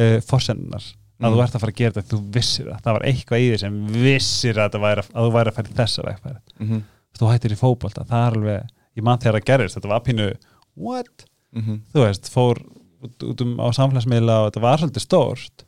uh, 0.00 0.18
forsendunar 0.26 0.84
að 1.20 1.28
Mhm. 1.28 1.34
þú 1.36 1.42
ert 1.44 1.54
að 1.54 1.60
fara 1.60 1.72
að 1.72 1.80
gera 1.80 1.92
þetta, 1.98 2.16
þú 2.16 2.20
vissir 2.32 2.66
það 2.70 2.82
það 2.84 2.92
var 2.96 3.02
eitthvað 3.10 3.40
í 3.44 3.48
því 3.50 3.58
sem 3.60 3.74
vissir 3.92 4.54
að, 4.64 4.76
væri, 4.80 5.02
að 5.12 5.26
þú 5.26 5.32
væri 5.34 5.50
að 5.50 5.56
fara 5.58 5.68
í 5.68 5.78
þessa 5.80 6.04
vegfæri 6.06 6.38
Mm 6.60 6.68
-hmm. 6.68 6.82
þú 7.18 7.30
hættir 7.32 7.52
í 7.52 7.60
fótbolta, 7.60 8.04
það 8.08 8.26
er 8.26 8.36
alveg 8.36 8.68
ég 8.96 9.02
mann 9.04 9.18
þegar 9.18 9.34
það 9.40 9.44
gerist, 9.50 9.76
þetta 9.76 9.88
var 9.88 10.00
pínu 10.00 10.34
what? 10.76 11.24
Mm 11.52 11.62
-hmm. 11.62 11.80
Þú 11.92 12.00
veist, 12.06 12.28
fór 12.32 12.56
út, 13.02 13.22
út 13.22 13.40
um 13.40 13.56
á 13.60 13.66
samfélagsmiðla 13.72 14.34
og 14.46 14.52
þetta 14.52 14.60
var 14.60 14.78
svolítið 14.78 15.00
stórt 15.04 15.64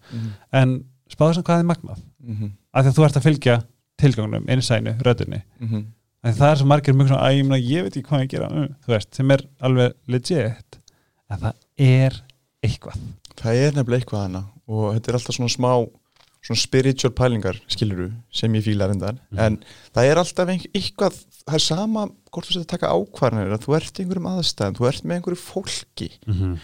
en 0.53 0.85
spáðu 1.11 1.35
sem 1.35 1.43
hvað 1.43 1.59
er 1.59 1.65
magnað 1.65 2.01
Mm 2.25 2.37
-hmm. 2.37 2.51
af 2.75 2.85
því 2.85 2.89
að 2.89 2.95
þú 2.97 3.05
ert 3.05 3.17
að 3.17 3.23
fylgja 3.23 3.63
tilgangnum, 3.99 4.45
innsænu, 4.49 4.97
röddunni 5.03 5.43
Mm 5.61 5.69
-hmm. 5.69 5.85
En 6.25 6.35
það 6.39 6.51
er 6.51 6.61
svo 6.61 6.67
margir 6.71 6.95
mjög 6.95 7.09
svona, 7.13 7.23
að 7.27 7.37
ég, 7.37 7.49
meina, 7.49 7.63
ég 7.63 7.83
veit 7.87 7.97
ekki 7.97 8.09
hvað 8.09 8.23
ég 8.25 8.31
gera. 8.37 8.51
Uh, 8.53 8.69
þú 8.85 8.95
veist, 8.95 9.15
sem 9.17 9.31
er 9.35 9.43
alveg 9.69 9.95
legit. 10.09 10.79
En 11.33 11.39
það 11.39 11.55
er 11.89 12.21
eitthvað. 12.63 13.01
Það 13.43 13.63
er 13.65 13.73
nefnilega 13.79 14.01
eitthvað 14.03 14.25
hana 14.27 14.45
og 14.69 14.95
þetta 14.95 15.11
er 15.11 15.19
alltaf 15.19 15.37
svona 15.37 15.53
smá 15.53 15.73
svona 16.43 16.59
spiritual 16.59 17.13
pælingar, 17.15 17.59
skiluru 17.71 18.09
sem 18.35 18.55
ég 18.59 18.65
fíla 18.67 18.89
reyndar, 18.91 19.15
Mhm. 19.31 19.39
en 19.39 19.59
það 19.95 20.09
er 20.11 20.17
alltaf 20.19 20.49
eitthvað, 20.75 21.19
það 21.47 21.55
er 21.55 21.63
sama 21.63 22.07
hvort 22.33 22.47
þú 22.47 22.53
setur 22.53 22.65
að 22.67 22.73
taka 22.73 22.91
ákvarðanir, 22.91 23.53
að 23.55 23.63
þú 23.63 23.77
ert 23.77 23.99
í 23.99 24.03
einhverjum 24.03 24.31
aðstæðum, 24.33 24.75
þú 24.79 24.89
ert 24.89 25.05
með 25.05 25.17
einhverju 25.17 25.39
fólki. 25.39 26.11
Mm 26.27 26.35
-hmm. 26.35 26.59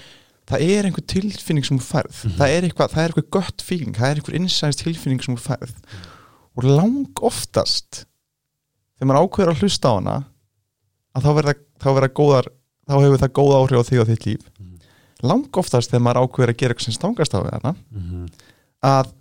það 0.48 0.60
er 0.64 0.84
einhver 0.84 1.06
tilfinning 1.06 1.64
sem 1.64 1.78
þú 1.78 1.84
færð. 1.84 2.24
Mhm. 2.24 2.36
það 2.38 2.48
er 2.48 2.62
eitthvað, 2.62 2.90
það 2.90 3.04
er 3.04 3.08
eitthvað 3.12 3.30
gött 3.30 3.62
feeling 3.62 3.94
það 3.94 4.10
er 4.10 4.14
einhver 4.16 4.34
innsæðist 4.38 4.82
tilfinning 4.82 5.22
sem 5.22 5.36
þú 5.36 5.40
færð. 5.46 5.74
Og 6.56 6.64
lang 6.64 7.06
oftast 7.22 8.04
þegar 8.98 9.08
maður 9.12 9.22
ákveður 9.28 9.52
að 9.54 9.62
hlusta 9.62 9.88
á 9.88 9.94
hana 9.98 10.16
að 11.14 11.24
þá 11.24 11.30
verða, 11.38 11.54
þá 11.78 11.88
verða 11.96 12.10
góðar 12.20 12.48
þá 12.88 12.94
hefur 13.04 13.22
það 13.22 13.32
góð 13.38 13.54
áhrif 13.58 13.78
á 13.80 13.88
þig 13.88 14.00
og 14.02 14.08
þitt 14.08 14.26
líf. 14.28 14.44
Mhm. 14.58 14.74
lang 15.28 15.56
oftast 15.58 15.90
þegar 15.90 16.02
maður 16.06 16.20
ákveður 16.22 16.52
að 16.52 16.58
gera 16.60 16.74
eitthvað 16.74 16.84
sem 16.88 16.96
stangast 16.98 17.34
á 17.34 17.38
við 17.42 17.54
hana 17.56 17.74
Mhm. 17.90 18.28
að 18.82 19.12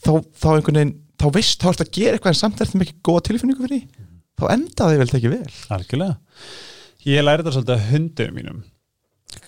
þá, 0.00 0.10
þá 0.40 0.48
einhvern 0.56 0.78
veginn 0.80 0.94
þá 1.18 1.26
veist, 1.34 1.60
þá 1.60 1.68
ertu 1.72 1.84
að 1.84 1.92
gera 1.98 2.16
eitthvað 2.16 2.32
en 2.34 2.38
samt 2.40 2.60
er 2.60 2.66
þetta 2.66 2.84
ekki 2.86 3.02
góða 3.08 3.22
tilfinningu 3.28 3.66
fyrir 3.66 3.80
því. 3.80 4.06
Þá 4.38 4.44
enda 4.54 4.84
þið 4.88 4.98
vel 4.98 5.08
ekki 5.18 5.30
vel. 5.32 5.52
Algjörlega. 5.74 6.16
Ég 7.04 7.24
læri 7.24 7.42
þetta 7.42 7.54
svolítið 7.56 7.74
að 7.74 7.88
hundum 7.90 8.34
mínum. 8.38 8.60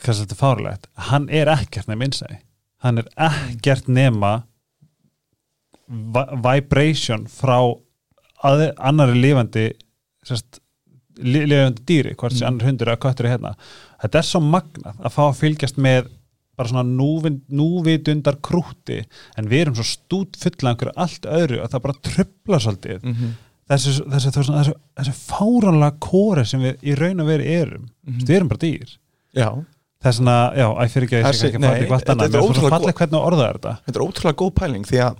Hvað 0.02 0.20
þetta 0.24 0.36
fárlegt 0.40 0.86
hann 1.10 1.28
er 1.30 1.46
ekkert 1.46 1.86
nema 1.88 2.04
innsæ 2.08 2.38
hann 2.82 2.98
er 2.98 3.06
ekkert 3.16 3.86
nema 3.88 4.42
vi- 5.88 6.36
vibration 6.44 7.26
frá 7.26 7.58
að, 8.44 8.66
annari 8.78 9.18
lifandi 9.20 9.66
sérst, 10.26 10.60
li, 11.20 11.42
lifandi 11.48 11.82
dýri 11.88 12.14
hvort 12.16 12.32
sem 12.36 12.46
Mm. 12.46 12.52
annar 12.54 12.66
hundur 12.70 12.86
eða 12.92 13.02
köttur 13.04 13.26
er 13.28 13.34
hérna 13.36 13.54
þetta 14.02 14.18
er 14.22 14.26
svo 14.30 14.40
magnað 14.40 14.96
að 15.04 15.14
fá 15.16 15.22
að 15.28 15.38
fylgjast 15.42 15.76
með 15.78 16.08
bara 16.60 16.68
svona 16.68 16.84
núvind, 16.84 17.40
núvitundar 17.48 18.36
krúti 18.44 18.98
en 19.38 19.48
við 19.48 19.60
erum 19.64 19.74
svo 19.78 19.84
stút 19.88 20.36
fulla 20.36 20.72
einhverju 20.74 20.92
allt 20.96 21.24
öðru 21.28 21.60
að 21.64 21.70
það 21.72 21.84
bara 21.86 22.00
trubla 22.08 22.58
svolítið 22.60 22.98
mm 23.02 23.14
-hmm. 23.14 23.30
þessi, 23.70 23.94
þessi, 24.12 24.30
þessi, 24.36 24.74
þessi 25.00 25.14
fáranlega 25.30 25.98
kóri 26.00 26.44
sem 26.46 26.60
við 26.60 26.82
í 26.82 26.96
raun 27.00 27.20
og 27.20 27.26
veri 27.26 27.46
erum 27.54 27.88
Mhm. 28.06 28.24
við 28.26 28.36
erum 28.36 28.48
bara 28.48 28.58
dýr 28.66 28.88
já, 29.36 29.48
það 30.02 30.08
er 30.10 30.12
svona, 30.12 30.36
já, 30.56 30.66
æ, 30.76 30.88
fyrir 30.88 31.06
ekki 31.08 31.16
að 31.16 31.24
ég 31.24 31.34
sé 31.34 31.46
ekki 31.48 31.56
að 31.56 31.60
nei, 31.60 31.80
í 31.80 31.86
hvort 31.88 32.08
annað 32.08 32.24
er 32.24 32.30
er 32.30 32.40
er 32.40 32.42
þetta 33.86 33.96
er 33.96 34.06
ótrúlega 34.06 34.36
góð 34.42 34.52
pæling 34.54 34.84
því 34.84 34.98
að, 35.06 35.16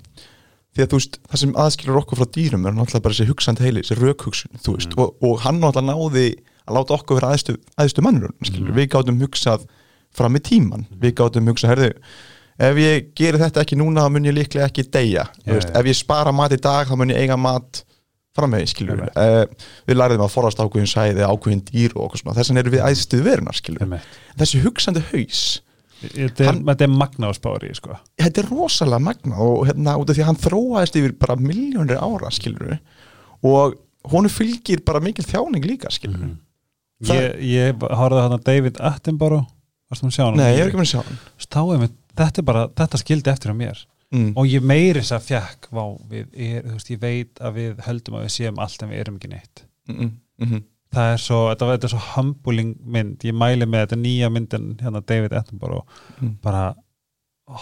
því 0.77 0.85
að 0.85 0.91
þú 0.93 0.99
veist, 1.01 1.19
það 1.31 1.41
sem 1.43 1.53
aðskilur 1.65 2.01
okkur 2.01 2.21
frá 2.21 2.29
dýrum 2.37 2.67
er 2.69 2.75
náttúrulega 2.77 3.05
bara 3.07 3.15
þessi 3.19 3.29
hugsand 3.31 3.59
heili, 3.65 3.83
þessi 3.83 3.99
rökhugsun 4.01 4.61
þú 4.65 4.75
veist, 4.77 4.93
Mm. 4.95 5.03
og, 5.03 5.15
og 5.27 5.41
hann 5.45 5.61
náttúrulega 5.61 5.91
náði 5.91 6.27
að 6.67 6.75
láta 6.79 6.95
okkur 6.99 7.19
vera 7.21 7.33
aðstu, 7.35 7.57
aðstu 7.77 8.03
mannur 8.07 8.31
Mm. 8.41 8.75
við 8.77 8.89
gátum 8.95 9.19
hugsað 9.25 9.67
fram 10.15 10.33
með 10.35 10.43
tíman, 10.51 10.87
við 11.01 11.15
gátum 11.19 11.49
hugsað 11.51 11.73
herðu, 11.75 11.91
ef 12.61 12.77
ég 12.77 13.11
gerir 13.17 13.41
þetta 13.41 13.63
ekki 13.65 13.77
núna 13.81 14.03
þá 14.07 14.11
mun 14.13 14.25
ég 14.31 14.35
líklega 14.37 14.67
ekki 14.71 14.85
deyja 14.91 15.25
yeah, 15.47 15.55
veist, 15.55 15.69
já. 15.71 15.79
ef 15.81 15.87
ég 15.87 15.97
spara 15.97 16.33
mat 16.33 16.53
í 16.53 16.61
dag 16.61 16.87
þá 16.87 16.97
mun 16.99 17.11
ég 17.15 17.17
eiga 17.25 17.37
mat 17.39 17.85
fram 18.37 18.51
með, 18.55 18.67
skilur 18.71 18.95
Einmitt. 19.01 19.17
uh, 19.17 19.45
við 19.91 19.97
læriðum 19.99 20.23
að 20.27 20.31
forast 20.35 20.61
ákveðin 20.63 20.87
sæði 20.87 21.25
ákveðin 21.27 21.65
dýr 21.67 21.97
og 21.97 22.05
okkur 22.07 22.21
svona, 22.23 22.35
þess 22.39 22.51
vegna 22.53 22.61
erum 22.63 22.75
við 22.77 22.85
æðstuð 22.87 23.23
verunar, 23.27 23.57
skilur 23.59 23.81
þessi 24.39 24.61
hugsandi 24.63 25.03
haus 25.11 25.41
þetta 26.01 26.49
er, 26.51 26.83
er 26.87 26.93
magna 26.93 27.31
á 27.31 27.33
spári 27.37 27.71
sko. 27.77 27.97
þetta 28.21 28.43
er 28.43 28.51
rosalega 28.51 29.05
magna 29.05 29.37
og 29.45 29.67
hérna 29.69 29.97
út 30.01 30.11
af 30.11 30.17
því 30.17 30.25
að 30.25 30.31
hann 30.31 30.43
þróaðist 30.47 30.99
yfir 31.01 31.17
bara 31.21 31.37
miljónir 31.37 32.01
ára 32.01 32.33
skilur 32.35 32.79
og 33.43 33.79
honum 34.11 34.33
fylgir 34.33 34.85
bara 34.85 35.03
mikil 35.05 35.25
þjáning 35.25 35.67
líka 35.67 35.93
skilur. 35.93 36.37
Það- 37.05 37.21
ég, 37.21 37.41
ég 37.45 37.89
horfði 37.97 38.23
hann 38.25 38.37
að 38.37 38.45
David 38.45 38.81
Attenborough 38.81 39.49
varst 39.91 40.05
þú 40.05 40.09
að 40.11 40.17
sjá 40.17 40.25
hann? 40.25 40.37
Nei, 40.37 40.53
ég 40.55 40.61
er 40.61 40.69
ekki 40.69 40.81
með 40.81 40.89
að 40.89 40.93
sjá 40.95 41.01
hann 41.03 41.91
þetta 42.21 42.43
er 42.43 42.47
bara, 42.47 42.67
þetta 42.81 43.01
skildi 43.01 43.33
eftir 43.33 43.53
á 43.53 43.57
mér 43.57 43.81
mm. 44.13 44.33
og 44.39 44.49
ég 44.51 44.65
meiri 44.65 45.01
þess 45.01 45.17
að 45.17 45.29
fjekk 45.29 45.71
vá, 45.75 45.85
við 46.11 46.27
þú 46.35 46.75
veist, 46.75 46.93
ég 46.93 47.01
veit 47.03 47.41
að 47.41 47.57
við 47.61 47.85
höldum 47.87 48.19
að 48.19 48.27
við 48.27 48.35
séum 48.37 48.61
allt 48.63 48.85
en 48.85 48.93
við 48.93 49.03
erum 49.05 49.19
ekki 49.21 49.33
neitt 49.33 49.65
mm 49.89 49.97
-mm. 49.97 50.13
Mm 50.41 50.63
það 50.95 51.13
er 51.15 51.21
svo, 51.23 51.41
þetta, 51.53 51.69
þetta 51.73 51.89
er 51.89 51.93
svo 51.95 52.03
humbling 52.17 52.71
mynd, 52.97 53.25
ég 53.29 53.37
mæli 53.39 53.67
með 53.71 53.85
þetta 53.87 53.99
nýja 54.03 54.31
myndin 54.35 54.69
hérna 54.83 55.03
David 55.07 55.33
Attenborough. 55.39 55.87
Mm. 56.21 56.37
bara 56.43 56.65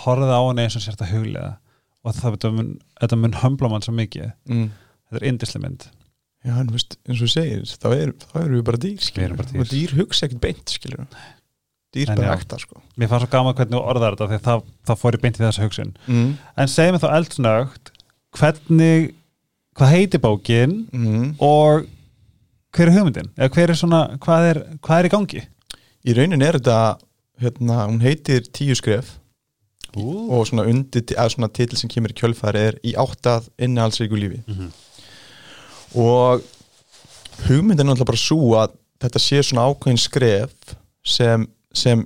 horfið 0.05 0.33
á 0.33 0.41
hann 0.45 0.61
eins 0.63 0.77
og 0.79 0.85
sért 0.85 1.03
að 1.05 1.13
huglega 1.17 1.55
og 2.05 2.15
það 2.17 2.35
þetta 2.37 2.51
mun, 2.57 2.71
þetta 3.01 3.19
mun 3.21 3.39
humbla 3.43 3.71
mann 3.73 3.85
svo 3.85 3.95
mikið. 3.97 4.31
Mm. 4.49 4.69
þetta 5.09 5.21
er 5.23 5.29
indislega 5.33 5.65
mynd. 5.67 5.89
Já, 6.47 6.53
en 6.63 6.71
veist, 6.73 6.95
eins 7.09 7.21
og 7.25 7.33
segir 7.33 7.65
þá 7.67 7.89
erum 7.97 8.15
er 8.39 8.53
við 8.55 8.65
bara 8.69 8.79
dýr 8.81 9.03
skilur 9.03 9.37
bara 9.37 9.51
dýr. 9.51 9.61
og 9.65 9.73
dýr 9.73 9.95
hugsa 9.99 10.29
ekkert 10.29 10.41
beint 10.45 10.71
skilur 10.73 11.05
dýr 11.97 12.13
bara 12.15 12.37
ekta 12.39 12.59
sko. 12.63 12.79
Mér 12.97 13.11
fannst 13.11 13.27
svo 13.27 13.33
gaman 13.33 13.57
hvernig 13.59 13.75
þú 13.75 13.81
orðar 13.91 14.17
þetta 14.21 14.39
það, 14.47 14.63
það 14.87 15.01
fór 15.03 15.17
í 15.19 15.21
beint 15.25 15.41
í 15.41 15.43
þessa 15.43 15.65
hugsun. 15.67 15.93
Mm. 16.07 16.31
en 16.63 16.71
segja 16.71 16.95
mér 16.95 17.03
þá 17.03 17.09
eldsnögt 17.19 17.93
hvernig, 18.39 19.15
hvað 19.77 19.93
heitir 19.97 20.21
bókin 20.23 20.75
Mm. 20.93 21.35
og 21.41 21.89
hver 22.79 22.89
er 22.91 22.95
hugmyndin? 22.95 23.31
Eða 23.37 23.53
hver 23.57 23.73
er 23.73 23.79
svona, 23.79 24.01
hvað 24.23 24.49
er, 24.53 24.61
hvað 24.87 25.01
er 25.03 25.09
í 25.09 25.13
gangi? 25.15 25.41
Í 26.07 26.15
raunin 26.15 26.45
er 26.47 26.59
þetta 26.61 26.77
hérna, 27.43 27.79
hún 27.89 28.03
heitir 28.05 28.47
Tíu 28.55 28.77
skref. 28.79 29.17
Ú. 29.97 30.29
og 30.37 30.45
svona 30.47 30.67
undir, 30.69 31.01
eða 31.17 31.31
svona 31.33 31.49
titil 31.51 31.79
sem 31.81 31.89
kemur 31.91 32.13
í 32.13 32.17
kjölfæri 32.19 32.61
er 32.61 32.77
Í 32.85 32.93
áttað 33.01 33.47
innihaldsríku 33.59 34.19
lífi. 34.21 34.43
Mhm. 34.47 34.69
og 35.97 36.43
hugmyndin 37.49 37.87
er 37.87 37.89
náttúrulega 37.89 38.11
bara 38.11 38.21
svo 38.21 38.53
að 38.61 38.75
þetta 39.01 39.23
sé 39.25 39.41
svona 39.43 39.65
ákveðin 39.71 39.99
skref 40.03 40.75
sem, 41.03 41.47
sem 41.73 42.05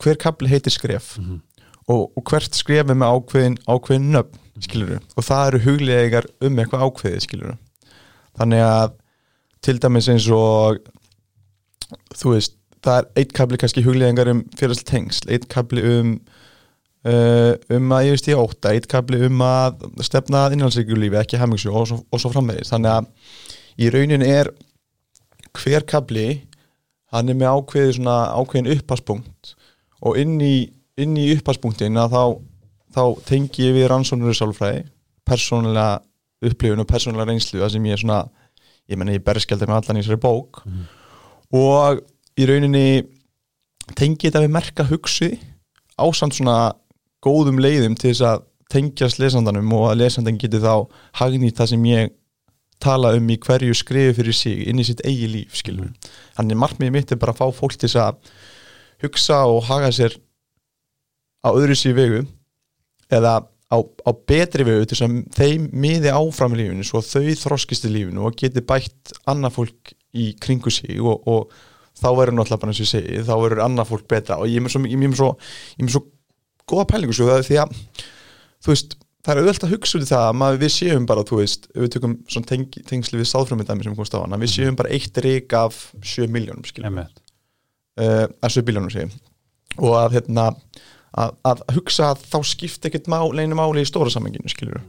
hver 0.00 0.16
kapli 0.16 0.48
heitir 0.48 0.72
skref. 0.72 1.18
Mhm. 1.18 1.40
og, 1.88 2.12
og 2.16 2.22
hvert 2.30 2.54
skref 2.54 2.88
er 2.88 2.94
með 2.94 3.12
ákveðin, 3.18 3.58
ákveðin 3.66 4.10
nöfn 4.14 4.38
skilur 4.62 5.00
og 5.16 5.24
það 5.24 5.46
eru 5.50 5.58
huglegar 5.66 6.26
um 6.40 6.56
eitthvað 6.56 6.86
ákveðið 6.86 7.26
skilur 7.26 7.56
þannig 8.38 8.62
að 8.64 8.94
til 9.64 9.78
dæmis 9.82 10.08
eins 10.12 10.26
og 10.32 10.80
þú 12.16 12.34
veist, 12.34 12.56
það 12.84 12.98
er 13.00 13.06
eitt 13.22 13.32
kapli 13.36 13.58
kannski 13.60 13.84
huglegar 13.86 14.30
um 14.30 14.42
félagslega 14.58 14.90
tengsl 14.92 15.30
eitt 15.34 15.46
kapli 15.52 15.82
um 15.96 16.12
uh, 17.06 17.52
um 17.74 17.94
að 17.96 18.08
ég 18.08 18.16
veist 18.16 18.28
ég 18.30 18.40
óta, 18.40 18.72
eitt 18.74 18.88
kapli 18.90 19.20
um 19.26 19.42
að 19.46 19.86
stefna 20.06 20.46
innhaldsríkjulífi, 20.54 21.18
ekki 21.20 21.40
hemmingsjó 21.40 21.74
og, 21.74 21.88
svo- 21.90 22.02
og 22.10 22.22
svo 22.22 22.32
framvegis, 22.34 22.72
þannig 22.74 22.92
að 22.92 23.10
í 23.82 23.90
raunin 23.94 24.24
er 24.26 24.50
hver 25.56 25.86
kapli 25.88 26.26
hann 27.14 27.30
er 27.32 27.38
með 27.38 27.54
ákveði 27.60 27.96
svona 27.98 28.16
ákveðin 28.36 28.72
upphaspunkt 28.76 29.54
og 30.04 30.18
inn 30.20 30.36
í, 30.42 30.66
í 31.00 31.26
upphaspunktin 31.36 31.96
að 32.00 32.12
þá, 32.16 32.22
þá 32.96 33.02
tengi 33.28 33.68
ég 33.68 33.76
við 33.78 33.88
rannsóknur 33.92 34.34
í 34.34 34.38
sálfræði 34.38 34.82
persónulega 35.26 36.02
upplifun 36.46 36.82
og 36.82 36.88
persónulega 36.90 37.30
reynslu 37.30 37.62
það 37.62 37.72
sem 37.72 37.86
ég 37.88 37.96
er 37.96 38.02
svona, 38.02 38.18
ég 38.90 38.98
menna 38.98 39.16
ég 39.16 39.24
berskjaldar 39.26 39.70
með 39.70 39.80
allan 39.80 40.00
í 40.00 40.04
þessari 40.04 40.22
bók. 40.22 40.62
Og 41.56 42.02
í 42.36 42.48
rauninni 42.48 42.86
tengi 43.94 44.28
þetta 44.28 44.44
við 44.44 44.54
merka 44.56 44.86
hugsi 44.88 45.30
ásamt 45.96 46.36
svona 46.36 46.74
góðum 47.24 47.60
leiðum 47.62 47.96
til 47.98 48.12
þess 48.12 48.26
að 48.26 48.44
tengjast 48.72 49.20
lesandanum 49.22 49.72
og 49.78 49.90
að 49.92 50.00
lesandan 50.02 50.38
geti 50.40 50.60
þá 50.62 50.86
hagnýtt 51.20 51.58
það 51.60 51.70
sem 51.72 51.84
ég 51.90 52.14
tala 52.82 53.14
um 53.16 53.30
í 53.32 53.38
hverju 53.40 53.74
skrifi 53.76 54.16
fyrir 54.18 54.36
sig 54.36 54.64
inn 54.68 54.82
í 54.82 54.84
sitt 54.84 55.02
eigi 55.06 55.28
líf 55.30 55.56
skilur 55.56 55.92
þannig 56.36 56.60
markmiðið 56.60 56.96
mitt 56.96 57.12
er 57.14 57.20
bara 57.22 57.32
að 57.32 57.40
fá 57.40 57.60
fólk 57.60 57.78
til 57.80 57.90
að 58.02 58.18
hugsa 59.04 59.44
og 59.48 59.62
haga 59.70 59.92
sér 59.94 60.18
á 61.46 61.48
öðru 61.54 61.76
síð 61.78 61.96
vegu 61.96 62.24
eða 63.12 63.38
á, 63.72 63.78
á 63.82 64.10
betri 64.28 64.66
vegu 64.66 64.86
til 64.88 64.98
að 65.04 65.16
þeim 65.36 65.70
miði 65.74 66.12
áfram 66.14 66.54
í 66.54 66.60
lífinu 66.62 66.86
svo 66.86 67.02
þau 67.04 67.30
þroskist 67.42 67.88
í 67.88 67.94
lífinu 67.94 68.26
og 68.28 68.36
geti 68.38 68.62
bætt 68.66 69.16
annað 69.26 69.56
fólk 69.58 69.96
í 70.16 70.28
kringu 70.40 70.72
sig 70.72 71.00
og, 71.02 71.26
og 71.26 71.50
þá 71.96 72.10
verður 72.18 72.36
náttúrulega 72.38 72.62
bara 72.62 72.72
eins 72.72 72.82
og 72.82 72.86
ég 72.86 72.92
segi 72.92 73.24
þá 73.26 73.34
verður 73.40 73.64
annað 73.64 73.90
fólk 73.90 74.06
betra. 74.10 74.38
Og 74.40 74.50
ég 74.50 74.60
er 74.60 74.64
með 74.66 74.76
svo, 74.76 74.84
svo, 75.16 75.88
svo 75.96 76.04
góða 76.68 76.86
pælingu 76.92 77.16
svo 77.16 77.28
það 77.28 77.42
er 77.42 77.46
því 77.48 77.58
að 77.62 77.76
þú 78.64 78.72
veist, 78.72 78.96
það 79.26 79.32
er 79.32 79.40
auðvitað 79.42 79.68
að 79.68 79.74
hugsa 79.74 79.98
út 79.98 80.04
í 80.06 80.10
það 80.10 80.42
að 80.46 80.58
við 80.62 80.72
séum 80.74 81.06
bara, 81.08 81.24
þú 81.26 81.40
veist, 81.40 81.68
við 81.74 81.92
tökum 81.94 82.16
svona 82.32 82.50
teng, 82.50 82.80
tengsli 82.90 83.20
við 83.20 83.30
sáðfrömmindæmi 83.30 83.86
sem 83.86 83.96
komst 83.98 84.16
á 84.16 84.22
hana, 84.22 84.40
við 84.40 84.52
séum 84.54 84.78
bara 84.78 84.92
eitt 84.94 85.22
rík 85.22 85.56
af 85.56 85.78
7 86.02 86.28
miljónum, 86.32 86.66
skiljum 86.66 87.00
uh, 87.02 87.08
að 87.96 88.54
7 88.56 88.66
biljónum 88.66 88.92
segjum 88.92 89.14
og 89.76 89.96
að 89.98 90.18
hérna 90.18 90.50
að, 91.12 91.36
að 91.46 91.62
hugsa 91.76 92.10
að 92.12 92.24
þá 92.32 92.38
skipti 92.52 92.90
ekkert 92.90 93.10
má, 93.12 93.18
leinu 93.32 93.58
máli 93.58 93.84
í 93.84 93.88
stóra 93.88 94.12
samenginu 94.12 94.50
skilur 94.52 94.80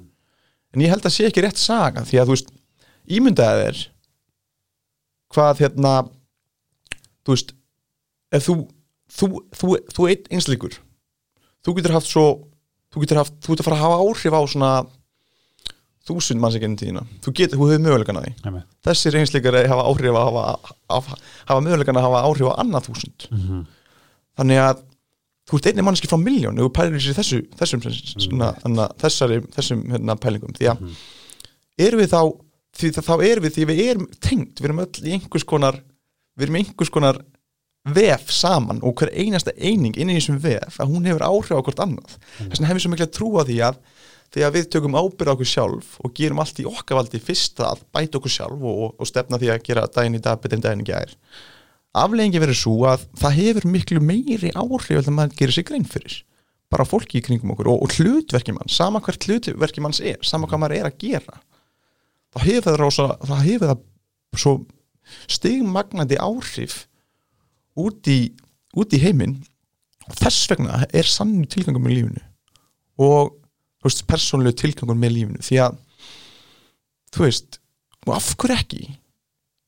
en 0.74 0.84
ég 0.84 0.92
held 0.92 1.06
að 1.06 1.16
sé 1.16 1.28
ekki 1.30 1.44
rétt 1.46 1.62
saga 1.62 2.04
því 2.08 2.22
að 2.22 2.30
þú 2.32 2.36
veist, 2.36 2.52
ímyndaði 3.18 3.64
þér 3.68 3.84
hvað 5.36 5.64
hérna 5.64 5.94
þú 7.28 7.36
veist 7.36 7.56
ef 8.36 8.48
þú 8.48 8.58
þú, 9.08 9.32
þú, 9.56 9.74
þú 9.96 10.10
einn 10.12 10.30
einslíkur 10.38 10.78
þú 11.64 11.78
getur 11.78 11.96
haft 11.96 12.12
svo 12.12 12.28
þú 12.94 13.04
getur 13.04 13.22
haft, 13.22 13.36
þú 13.44 13.54
getur 13.56 13.68
fara 13.68 13.80
að 13.80 13.86
hafa 13.86 14.04
áhrif 14.04 14.36
á 14.36 14.42
svona 14.48 14.72
þúsund 16.08 16.40
manns 16.40 16.56
ekki 16.56 16.68
enn 16.70 16.78
tíðina. 16.80 17.02
Þú 17.24 17.34
getur, 17.36 17.60
þú 17.60 17.66
hefur 17.68 17.82
mögulegan 17.84 18.20
að 18.22 18.28
því. 18.28 18.62
Þessir 18.88 19.18
einsleikari 19.20 19.64
hafa 19.68 19.88
áhrif 19.90 20.16
að 20.16 20.30
hafa, 20.30 20.76
hafa, 20.94 21.18
hafa 21.50 21.64
mögulegan 21.66 22.00
að 22.00 22.06
hafa 22.08 22.22
áhrif 22.30 22.48
á 22.48 22.54
annað 22.64 22.88
þúsund. 22.88 23.28
Mhm. 23.34 23.66
þannig 24.38 24.62
að 24.62 24.84
þú 25.48 25.60
ert 25.60 25.70
einnig 25.72 25.88
mannski 25.88 26.10
frá 26.10 26.20
miljón 26.20 26.60
og 26.64 26.74
pælir 26.76 27.02
sér 27.04 27.18
þessu, 27.18 27.44
þessum, 27.60 27.86
svona, 28.26 28.52
hana, 28.64 28.90
þessari, 29.00 29.40
þessum 29.56 29.86
hérna, 29.94 30.18
pælingum. 30.20 30.56
Því 30.58 30.70
að 30.74 30.84
erum 31.88 32.04
við 32.04 32.12
þá 32.14 32.22
því 32.78 32.92
að 32.94 33.08
þá 33.08 33.16
erum 33.30 33.48
við 33.48 33.56
því 33.56 33.68
við 33.70 33.82
erum 33.86 34.10
tengt 34.22 34.60
við 34.60 34.70
erum 34.70 34.84
öll 34.84 35.08
í 35.08 35.16
einhvers 35.18 35.48
konar 35.48 35.80
við 36.38 36.48
erum 36.48 36.60
í 36.60 36.64
einhvers 36.64 36.94
konar 36.94 37.22
vef 37.88 38.32
saman 38.34 38.82
og 38.84 39.00
hver 39.00 39.14
einasta 39.16 39.54
eining 39.56 39.96
inn 39.96 40.12
í 40.12 40.18
þessum 40.18 40.42
vef 40.44 40.82
að 40.82 40.92
hún 40.92 41.08
hefur 41.08 41.24
áhrif 41.24 41.56
á 41.56 41.64
hvort 41.64 41.84
annað. 41.86 42.18
Þess 42.38 42.58
vegna 42.58 42.70
hefum 42.70 42.80
við 42.80 42.84
svo 42.84 42.92
miklu 42.94 43.08
að 43.08 43.16
trúa 43.16 43.46
því 43.48 43.60
að 43.70 43.80
þegar 44.36 44.56
við 44.58 44.66
tökum 44.74 44.98
ábyrð 45.00 45.32
á 45.32 45.34
okkur 45.34 45.50
sjálf 45.54 45.94
og 46.04 46.16
gerum 46.18 46.42
allt 46.44 46.60
í 46.60 46.66
okkar 46.68 47.00
valdi 47.00 47.22
fyrst 47.24 47.62
að 47.64 47.86
bæta 47.96 48.20
okkur 48.20 48.34
sjálf 48.34 48.66
og, 48.72 48.98
og 49.00 49.08
stefna 49.08 49.40
því 49.40 49.54
að 49.54 49.62
gera 49.70 49.86
daginn 49.88 50.18
í 50.20 50.24
dag 50.24 50.42
betur 50.44 50.60
en 50.60 50.66
daginn 50.66 50.84
í 50.84 50.90
gær 50.90 51.14
afleggingi 52.04 52.42
verður 52.42 52.60
svo 52.60 52.78
að 52.90 53.04
það 53.20 53.38
hefur 53.42 53.68
miklu 53.74 54.02
meiri 54.04 54.54
áhrif 54.54 55.08
en 55.08 55.16
maður 55.18 55.38
gerir 55.40 55.56
sig 55.58 55.68
grein 55.68 55.88
fyrir. 55.88 56.22
Bara 56.72 56.86
fólki 56.88 57.20
í 57.20 57.24
kringum 57.24 57.54
okkur 57.54 57.70
og, 57.72 57.84
og 57.86 57.96
hlutverki 57.96 58.56
mann 58.56 58.72
sama 58.72 59.02
hvert 59.04 59.28
hlutverki 59.28 59.84
manns 59.84 60.02
er 60.04 60.18
sama 60.26 60.50
hvað 60.50 60.64
maður 60.64 60.80
er 60.80 60.90
að 60.90 60.98
gera. 61.04 61.40
Þá 62.36 62.40
hefur 62.44 62.66
það, 62.68 62.80
rosa, 62.82 63.08
það, 63.24 63.44
hefur 63.48 63.72
það 63.72 64.42
svo 64.44 64.54
stigmagnandi 65.32 66.20
áhrif 66.20 66.82
út 67.80 68.12
í, 68.12 68.20
út 68.76 68.94
í 68.94 69.02
heiminn. 69.02 69.40
Og 70.08 70.20
þess 70.20 70.48
vegna 70.52 70.84
er 70.96 71.08
sannu 71.08 71.48
tilgangum 71.52 71.88
með 71.88 71.98
lífinu 71.98 72.24
og 72.98 73.36
veist, 73.86 74.06
persónulegu 74.10 74.58
tilgangum 74.58 75.00
með 75.00 75.14
lífinu. 75.14 75.44
Því 75.46 75.60
að 75.66 75.76
þú 77.14 77.26
veist, 77.26 77.60
og 78.08 78.16
af 78.16 78.32
hverju 78.40 78.58
ekki 78.58 78.86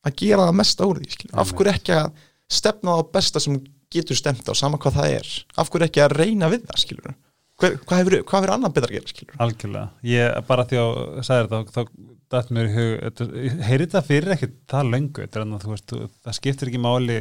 að 0.05 0.15
gera 0.21 0.47
það 0.47 0.59
mest 0.61 0.83
úr 0.85 1.01
því 1.01 1.15
skilur? 1.15 1.39
af 1.41 1.53
hverju 1.55 1.73
ekki 1.73 1.95
að 1.97 2.11
stefna 2.49 2.95
á 2.95 2.99
það 2.99 3.11
besta 3.17 3.43
sem 3.43 3.57
getur 3.89 4.19
stemt 4.19 4.45
á, 4.49 4.53
sama 4.53 4.79
hvað 4.81 4.99
það 4.99 5.15
er? 5.17 5.33
Af 5.57 5.71
hverju 5.73 5.89
ekki 5.89 6.03
að 6.05 6.15
reyna 6.19 6.51
við 6.51 6.69
það 6.69 6.85
skilur 6.85 7.17
Hver, 7.59 7.73
hvað 7.83 7.99
hefur, 7.99 8.13
hvað 8.23 8.39
hefur 8.39 8.53
annar 8.53 8.71
betra 8.71 8.87
að 8.87 8.95
gera 8.95 9.11
skilur 9.11 9.41
Algjörlega, 9.43 9.87
ég 10.07 10.37
bara 10.47 10.65
því 10.69 10.77
að 10.79 10.99
sagði 11.27 11.49
þetta, 11.49 11.73
þá 11.75 11.81
dætt 12.29 12.51
mér 12.55 12.69
í 12.69 12.75
hug 12.75 12.91
þetta- 13.03 13.63
heyri 13.67 13.87
þetta 13.87 14.03
fyrir 14.07 14.35
ekki 14.35 14.49
það 14.69 14.91
löngu 14.93 15.25
það 15.33 16.37
skiptir 16.37 16.71
ekki 16.71 16.79
máli 16.79 17.19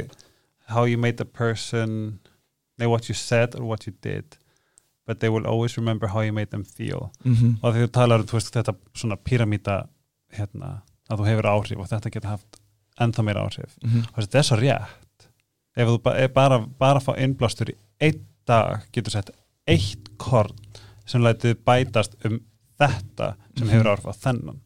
how 0.69 0.85
you 0.85 0.97
made 1.01 1.19
a 1.19 1.25
person 1.25 2.19
nei, 2.79 2.87
what 2.87 3.09
you 3.09 3.17
said 3.17 3.57
or 3.57 3.65
what 3.67 3.87
you 3.87 3.93
did 3.99 4.37
but 5.09 5.19
they 5.19 5.29
will 5.29 5.47
always 5.47 5.75
remember 5.75 6.07
how 6.07 6.21
you 6.21 6.31
made 6.31 6.51
them 6.51 6.63
feel. 6.63 7.09
Mm 7.25 7.35
-hmm. 7.35 7.53
og 7.61 7.73
því 7.73 7.79
þú 7.83 7.91
talar 7.91 8.19
um 8.19 8.25
þetta 8.25 8.73
svona 8.93 9.17
píramíta 9.17 9.87
hérna, 10.37 10.81
að 11.09 11.17
þú 11.19 11.25
hefur 11.29 11.45
áhrif 11.53 11.79
og 11.79 11.87
þetta 11.89 12.09
getur 12.13 12.29
haft 12.29 12.59
ennþá 12.99 13.23
meira 13.25 13.45
áhrif. 13.47 13.75
Og 13.83 14.19
þetta 14.23 14.39
er 14.41 14.47
svo 14.47 14.57
rétt. 14.59 15.27
Ef 15.79 15.87
þú 15.87 15.97
ba 16.03 16.15
bara, 16.35 16.59
bara 16.79 16.99
fá 17.03 17.13
innblástur 17.17 17.71
í 17.73 17.77
einn 18.01 18.25
dag 18.49 18.85
getur 18.95 19.13
sett 19.13 19.29
eitt 19.69 20.09
korn 20.17 20.55
sem 21.09 21.21
lætið 21.21 21.59
bætast 21.65 22.15
um 22.25 22.39
þetta 22.79 23.35
sem 23.57 23.67
Mhm. 23.67 23.71
hefur 23.73 23.89
áhrif 23.91 24.07
á 24.07 24.13
þennan 24.25 24.59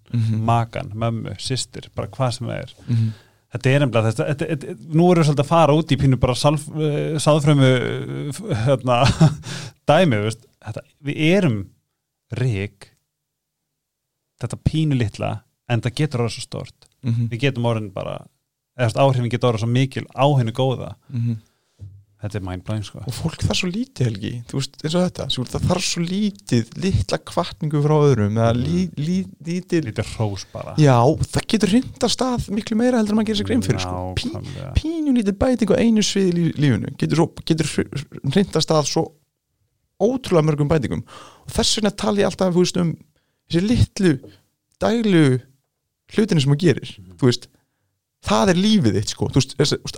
makan, 0.45 0.91
mömmu, 0.93 1.35
systir, 1.41 1.89
bara 1.95 2.07
hvað 2.07 2.33
sem 2.37 2.47
það 2.47 2.59
er. 2.61 2.73
Mhm. 2.87 3.13
þetta 3.53 3.69
er 3.69 3.79
nefnilega 3.79 4.11
þetta, 4.11 4.35
þetta, 4.47 4.75
nú 4.93 5.11
erum 5.11 5.23
við 5.23 5.27
svolítið 5.27 5.43
að 5.43 5.49
fara 5.53 5.73
út 5.77 5.91
í 5.91 5.97
pínu 6.01 6.19
bara 6.19 6.33
salf, 6.35 6.67
uh, 6.69 7.17
sáðfrömmu 7.21 7.69
uh, 7.69 8.55
hérna, 8.65 8.97
dæmi 9.89 10.21
veist, 10.23 10.45
þetta, 10.65 10.81
við 11.03 11.15
erum 11.37 11.59
rík. 12.33 12.89
Þetta 14.41 14.57
pínu 14.69 14.97
litla 14.97 15.43
en 15.69 15.81
það 15.81 15.95
getur 16.01 16.23
orðið 16.25 16.35
svo 16.39 16.45
stort 16.47 16.87
Mhm. 17.03 17.29
við 17.31 17.39
getum 17.47 17.65
orðin 17.69 17.91
bara 17.93 18.25
eða 18.79 19.03
áhrifin 19.03 19.29
getur 19.29 19.51
orðið 19.53 19.59
svo 19.65 19.69
mikil 19.69 20.05
á 20.15 20.25
hennu 20.37 20.51
góða. 20.55 20.95
Mhm. 21.09 21.37
þetta 22.23 22.37
er 22.39 22.43
mindblowing 22.47 22.83
sko. 22.87 23.01
Og 23.03 23.11
fólk 23.11 23.41
þarf 23.43 23.57
svo 23.59 23.67
lítið 23.67 24.05
helgi. 24.07 24.29
Þú 24.47 24.53
veist 24.55 24.77
eins 24.79 24.93
og 24.95 25.01
þetta, 25.03 25.25
svo, 25.29 25.43
það 25.43 25.65
þarf 25.67 25.83
svo 25.83 26.03
lítið 26.07 26.69
litla 26.79 27.17
kvartningu 27.19 27.81
frá 27.83 27.95
öðrum 27.99 28.37
eða 28.39 28.53
lí, 28.55 28.83
lí, 28.95 29.17
lítið 29.43 29.89
lítið 29.89 30.07
hrós 30.15 30.45
bara. 30.53 30.71
Já, 30.79 30.95
það 31.19 31.47
getur 31.51 31.73
rinda 31.73 32.07
stað 32.07 32.47
miklu 32.55 32.77
meira 32.79 32.97
heldur 33.01 33.11
en 33.11 33.19
maður 33.19 33.27
gerir 33.27 33.41
sér 33.41 33.49
grein 33.49 33.61
fyrir 33.67 33.83
sko. 33.83 34.15
Pí, 34.15 34.31
pínu 34.79 35.11
lítið 35.19 35.35
bæting 35.43 35.75
á 35.75 35.83
einu 35.83 35.99
svið 35.99 36.29
í 36.31 36.33
lí- 36.37 36.55
lífinu 36.63 36.95
getur, 36.95 37.19
svo, 37.19 37.27
getur 37.43 37.67
rinda 38.37 38.63
stað 38.63 38.87
svo 38.87 39.03
ótrúlega 39.99 40.47
mörgum 40.47 40.69
bætingum. 40.71 41.03
Og 41.43 41.51
þess 41.51 41.75
vegna 41.75 41.91
tala 41.91 42.23
ég 42.23 42.31
alltaf 42.31 42.55
um 42.55 42.95
þessi 43.51 43.67
litlu 43.67 44.13
dælu 44.79 45.41
hlutinu 46.15 46.41
sem 46.43 46.53
þú 46.53 46.57
gerir 46.63 46.91
þú 47.19 47.29
veist, 47.29 47.47
það 48.27 48.53
er 48.53 48.61
lífið 48.63 48.97
þitt 48.99 49.13
sko. 49.15 49.29
þú 49.33 49.43
veist, 49.59 49.97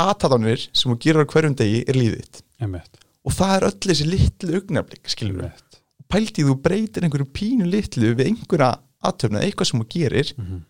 aðtaðanir 0.00 0.64
sem 0.74 0.90
þú 0.92 0.96
gerir 1.04 1.22
á 1.24 1.30
hverjum 1.30 1.56
degi 1.58 1.82
er 1.86 1.98
lífið 1.98 2.22
þitt. 2.24 2.40
Einmitt, 2.64 2.98
og 3.24 3.34
það 3.36 3.54
er 3.56 3.66
öll 3.68 3.78
þessi 3.88 4.06
litlu 4.08 4.56
augnablik 4.58 5.10
skilur 5.12 5.42
við, 5.44 5.60
pæltið 6.10 6.48
þú 6.50 6.56
breytir 6.64 7.06
einhverju 7.06 7.28
pínu 7.34 7.68
litlu 7.70 8.10
við 8.14 8.26
einhverja 8.30 8.72
aðtöfna 9.04 9.42
eitthvað 9.44 9.70
sem 9.70 9.80
þú 9.82 9.86
gerir, 9.94 10.32
Mhm. 10.38 10.64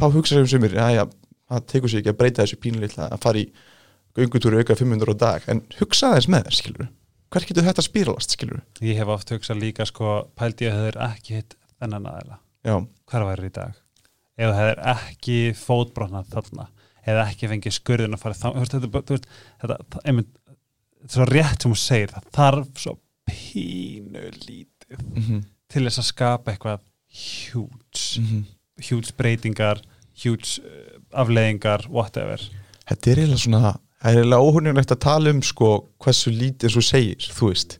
þá 0.00 0.04
hugsa 0.12 0.34
sem 0.36 0.46
sumir, 0.46 0.74
já 0.76 0.86
já, 0.96 1.04
það 1.50 1.66
tekur 1.72 1.88
sér 1.88 2.00
ekki 2.02 2.12
að 2.12 2.18
breyta 2.20 2.42
þessu 2.44 2.60
pínu 2.60 2.80
litla 2.80 3.08
að 3.10 3.20
fara 3.22 3.38
í 3.38 3.46
göngutúru 4.16 4.58
auka 4.60 4.74
500 4.74 5.12
á 5.12 5.16
dag, 5.18 5.42
en 5.48 5.60
hugsa 5.78 6.12
þess 6.14 6.28
með 6.28 6.44
þér 6.48 6.56
skilur 6.60 6.88
hver 7.30 7.44
getur 7.46 7.64
þetta 7.66 7.82
spíralast 7.82 8.30
skilur 8.36 8.60
ég 8.80 8.96
hef 8.96 9.08
oft 9.08 9.28
hugsað 9.30 9.58
líka 9.60 9.84
sko 9.86 10.28
pældi 10.36 10.64
ég 10.68 10.72
að 10.72 10.78
það 10.78 10.88
er 10.92 10.98
ekki 11.10 11.34
hitt 11.36 11.56
þennan 11.80 12.06
aðeila 12.06 12.38
já, 12.66 12.76
hver 13.10 13.26
væri 13.30 13.50
í 13.50 13.54
dag 13.56 13.82
ef 14.36 14.52
það 14.52 14.70
er 14.70 14.80
ekki 14.92 15.36
fótbrotnað 15.56 16.32
þarna 16.34 16.66
eða 17.06 17.28
ekki 17.30 17.48
fengið 17.52 17.76
skurðin 17.78 18.16
að 18.16 18.22
fara 18.24 18.36
þá, 18.36 18.48
þú 18.52 18.62
veist, 19.14 19.28
þetta, 19.62 19.78
er 19.78 19.78
það, 19.94 20.00
er 20.10 21.12
svo 21.14 21.26
rétt 21.30 21.62
sem 21.62 21.72
hún 21.72 21.80
segir, 21.80 22.12
það 22.12 22.30
þarf 22.36 22.82
svo 22.82 22.96
pínu 23.30 24.24
lítið 24.46 24.98
mm 24.98 25.22
-hmm. 25.22 25.42
til 25.72 25.84
þess 25.86 26.02
að 26.02 26.10
skapa 26.10 26.52
eitthvað 26.52 26.80
huge, 27.16 28.20
Mhm. 28.20 28.44
huge 28.90 29.12
breytingar 29.16 29.80
huge 30.24 30.60
uh, 30.60 31.00
afleiðingar 31.12 31.86
whatever 31.88 32.40
Þetta 32.86 33.10
er 33.10 33.18
eiginlega 33.18 33.38
svona 33.42 33.60
það 34.02 34.10
er 34.10 34.18
eiginlega 34.18 34.46
óhurnilegt 34.46 34.92
að 34.92 35.00
tala 35.00 35.30
um 35.30 35.42
sko 35.42 35.70
hversu 35.98 36.30
lítið 36.30 36.76
þú 36.76 36.82
segir, 36.82 37.30
þú 37.32 37.48
veist 37.50 37.78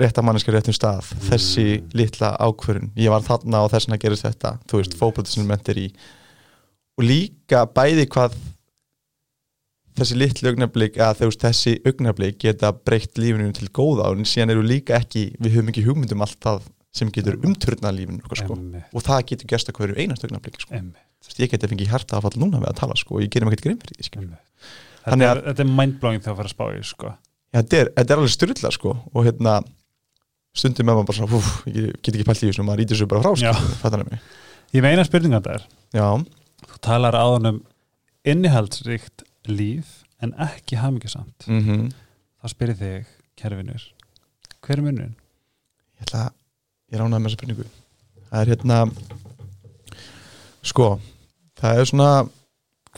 rétt 0.00 0.16
að 0.18 0.24
manneskja 0.28 0.54
réttum 0.54 0.76
stað. 0.76 1.10
Þessi 1.28 1.66
litla 1.96 2.32
ákvörun 2.40 2.90
ég 2.96 3.12
var 3.12 3.24
þarna 3.26 3.64
og 3.66 3.72
þess 3.74 3.88
vegna 3.88 4.00
gerist 4.00 4.26
þetta. 4.26 4.54
Þú 4.70 4.80
veist, 4.80 4.96
fókbrotisnum 5.00 5.50
mentir 5.52 5.80
í. 5.82 5.86
Og 7.00 7.04
líka 7.08 7.64
bæði 7.68 8.06
hvað 8.12 8.36
þessi 9.98 10.16
litlu 10.16 10.52
augnablik 10.52 10.96
að 11.02 11.18
þú 11.20 11.28
veist, 11.28 11.42
þessi 11.44 11.74
augnablik 11.88 12.38
geta 12.40 12.72
breytt 12.72 13.18
lífinu 13.20 13.52
til 13.56 13.68
góða 13.68 14.08
og 14.12 14.22
síðan 14.28 14.54
eru 14.54 14.64
líka 14.64 14.96
ekki, 14.96 15.26
við 15.42 15.58
höfum 15.58 15.72
ekki 15.72 15.84
hugmyndum 15.88 16.24
allt 16.24 16.38
það 16.40 16.62
sem 16.92 17.10
getur 17.12 17.38
umturnað 17.40 17.98
lífinu 17.98 18.36
sko. 18.40 18.56
Og 18.92 19.04
það 19.04 19.26
getur 19.32 19.50
gerst 19.52 19.68
að 19.72 19.78
hverju 19.80 19.98
einast 20.00 20.24
augnablik 20.24 20.60
sko. 20.60 20.80
ég 21.38 21.52
geti 21.52 21.68
fengið 21.68 21.92
hjarta 21.92 22.16
að 22.18 22.24
falla 22.26 22.40
núna 22.42 22.60
við 22.60 22.72
að 22.72 22.80
tala 22.80 22.96
sko, 22.96 23.16
og 23.16 23.22
ég 23.22 23.30
gerum 23.32 23.48
ekkert 23.52 23.68
grimm 23.68 23.78
fyrir 23.84 24.00
því 24.00 24.36
Þetta, 25.02 25.16
að- 25.16 25.38
er, 25.42 25.60
er 25.60 25.66
mindblowing 25.66 26.22
þegar 26.22 26.32
að 26.32 26.36
fara 26.38 26.48
að 26.48 26.54
spá 26.54 26.64
í 26.72 26.82
sko. 26.86 27.12
Er, 27.52 27.62
þetta 27.62 28.14
er 28.14 28.20
alveg 28.20 28.32
styrla 28.32 28.70
sko 28.72 28.92
og 29.12 29.24
hérna 29.26 29.54
stundum 30.56 30.88
með 30.88 30.98
maður 30.98 31.08
bara 31.10 31.18
svona, 31.18 31.38
úf, 31.38 31.50
ég 31.70 31.90
get 32.02 32.12
ekki 32.14 32.28
pælt 32.28 32.42
í 32.44 32.50
þessu 32.50 32.66
maður 32.66 32.84
ítir 32.84 32.96
þessu 32.98 33.08
bara 33.10 33.24
frá 33.24 33.32
sko, 33.40 33.74
fattar 33.82 34.04
mig? 34.08 34.20
Ég 34.72 34.84
meina 34.84 35.04
spurninga 35.06 35.40
þetta 35.40 35.56
er. 35.58 35.66
Já, 35.96 36.06
þú 36.68 36.80
talar 36.84 37.16
áðan 37.18 37.50
um 37.52 37.58
innihaldsríkt 38.28 39.24
líf 39.48 39.98
en 40.22 40.34
ekki 40.40 40.78
hamingjusamt. 40.80 41.48
Mm 41.48 41.90
þá 42.42 42.50
spyrir 42.50 42.74
þig, 42.74 43.10
kærfinur 43.38 43.82
hver 44.62 44.78
er 44.78 44.82
munurinn? 44.82 45.14
ég 45.98 46.06
ætla 46.06 46.24
að 46.26 46.32
ég 46.92 46.98
ránaði 46.98 47.22
með 47.22 47.28
þessa 47.30 47.38
spurningu. 47.38 47.66
Það 48.28 48.40
er 48.40 48.50
hérna 48.52 48.78
sko, 50.62 50.88
það 51.60 51.80
er 51.82 51.90
svona 51.90 52.08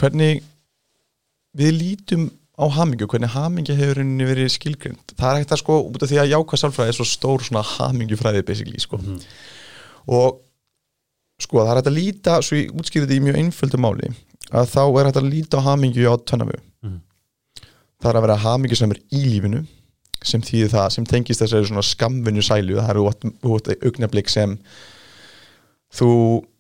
hvernig 0.01 0.43
við 1.55 1.77
lítum 1.77 2.25
á 2.55 2.65
hamingju, 2.71 3.07
hvernig 3.11 3.33
hamingja 3.35 3.75
hefur 3.75 3.99
henni 4.03 4.25
verið 4.29 4.53
skilgrind 4.55 5.15
það 5.19 5.31
er 5.31 5.41
ekkert 5.41 5.55
að 5.57 5.63
sko, 5.65 5.79
út 5.91 6.03
af 6.03 6.11
því 6.13 6.19
að 6.23 6.31
jákvæð 6.35 6.61
sálfræði 6.63 6.93
er 6.93 6.99
svo 7.01 7.07
stór 7.11 7.43
svona 7.43 7.63
hamingjufræði 7.67 8.45
basically 8.47 8.79
sko 8.79 8.97
Mhm. 9.03 9.19
og 10.07 10.41
sko 11.43 11.59
það 11.65 11.71
er 11.73 11.81
hægt 11.81 11.91
að 11.91 11.99
líta 11.99 12.37
svo 12.43 12.57
ég 12.61 12.71
útskýrði 12.79 13.09
þetta 13.09 13.19
í 13.19 13.25
mjög 13.27 13.39
einföldu 13.43 13.81
máli 13.83 14.13
að 14.55 14.69
þá 14.71 14.83
er 15.01 15.09
hægt 15.09 15.19
að 15.23 15.31
líta 15.33 15.59
á 15.59 15.67
hamingju 15.67 16.07
á 16.07 16.15
tönnafu 16.23 16.59
Mhm. 16.85 17.01
það 18.03 18.11
er 18.11 18.19
að 18.21 18.27
vera 18.29 18.37
hamingju 18.47 18.77
sem 18.77 18.91
er 18.91 19.01
í 19.13 19.25
lífinu 19.25 19.67
sem 20.25 20.41
þýðir 20.41 20.71
það, 20.73 20.91
sem 20.93 21.05
tengist 21.05 21.41
þessari 21.43 21.67
svona 21.69 21.83
skamvinju 21.85 22.41
sælu, 22.43 22.79
það 22.81 22.91
er 22.91 23.01
út 23.45 23.69
augnablik 23.85 24.29
sem 24.31 24.59
þú 25.95 26.09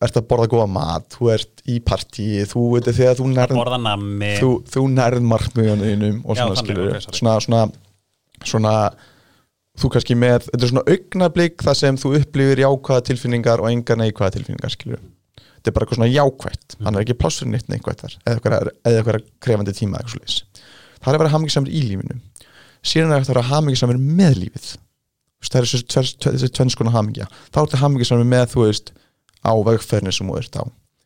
ert 0.04 0.18
að 0.20 0.26
borða 0.30 0.46
góða 0.52 0.66
mat 0.70 1.08
þú 1.16 1.30
ert 1.34 1.62
í 1.66 1.78
partíi, 1.82 2.44
þú 2.46 2.60
veit 2.74 2.90
þegar 2.94 3.16
þú 3.18 3.30
nærð 3.32 3.56
þú, 4.38 4.50
þú 4.70 4.84
nærð 4.94 5.24
markmiðunum 5.32 6.20
og 6.24 6.38
svona 6.38 6.60
skilur 6.60 6.92
ok, 6.92 7.00
sorry. 7.02 7.18
svona, 7.18 7.34
svona, 7.42 7.62
svona 8.44 8.74
þú 9.80 9.90
kannski 9.96 10.14
með, 10.18 10.46
þetta 10.52 10.62
er 10.68 10.70
svona 10.70 10.86
augnablík 10.94 11.64
það 11.66 11.78
sem 11.80 11.98
þú 11.98 12.12
upplifir 12.20 12.62
jákvæða 12.62 13.06
tilfinningar 13.10 13.62
og 13.64 13.70
enga 13.72 13.96
neikvæða 13.98 14.36
tilfinningar 14.36 14.74
skilur 14.76 15.02
þetta 15.02 15.72
er 15.72 15.74
bara 15.74 15.86
eitthvað 15.86 15.98
svona 15.98 16.12
jákvætt, 16.14 16.76
Mhm. 16.78 16.84
hann 16.84 16.94
er 16.94 17.04
ekki 17.04 17.18
plássur 17.18 17.48
neitt 17.50 17.68
neikvætt 17.72 18.04
þar, 18.04 18.14
eða 18.28 18.62
eitthvað, 18.84 19.22
krefandi 19.40 19.72
tíma 19.74 19.98
eitthvað 19.98 20.14
svoleiðis. 20.14 20.42
það 21.02 21.08
er 21.10 21.14
að 21.14 21.22
vera 21.24 21.34
hamingisamur 21.34 21.68
í 21.74 21.82
lífinu 21.88 22.20
síðan 22.84 23.10
er 23.16 23.20
þetta 23.24 23.32
að 23.32 23.34
vera 23.34 23.48
hamingisamur 23.50 23.98
með 23.98 24.34
lífið 24.44 24.76
það 25.44 25.58
er 25.60 25.66
þessi, 25.68 26.16
þessi 26.22 26.50
tvennskona 26.56 26.92
hamingja 26.94 27.26
þá 27.50 27.56
er 27.58 27.66
þetta 27.66 27.80
hamingisamur 27.82 28.24
með 28.30 28.46
þú 28.54 28.62
veist 28.68 28.92
á 29.44 29.52
vegferðinu 29.68 30.14
sem 30.14 30.30
þú 30.30 30.40
ert 30.40 30.58
á? 30.58 30.64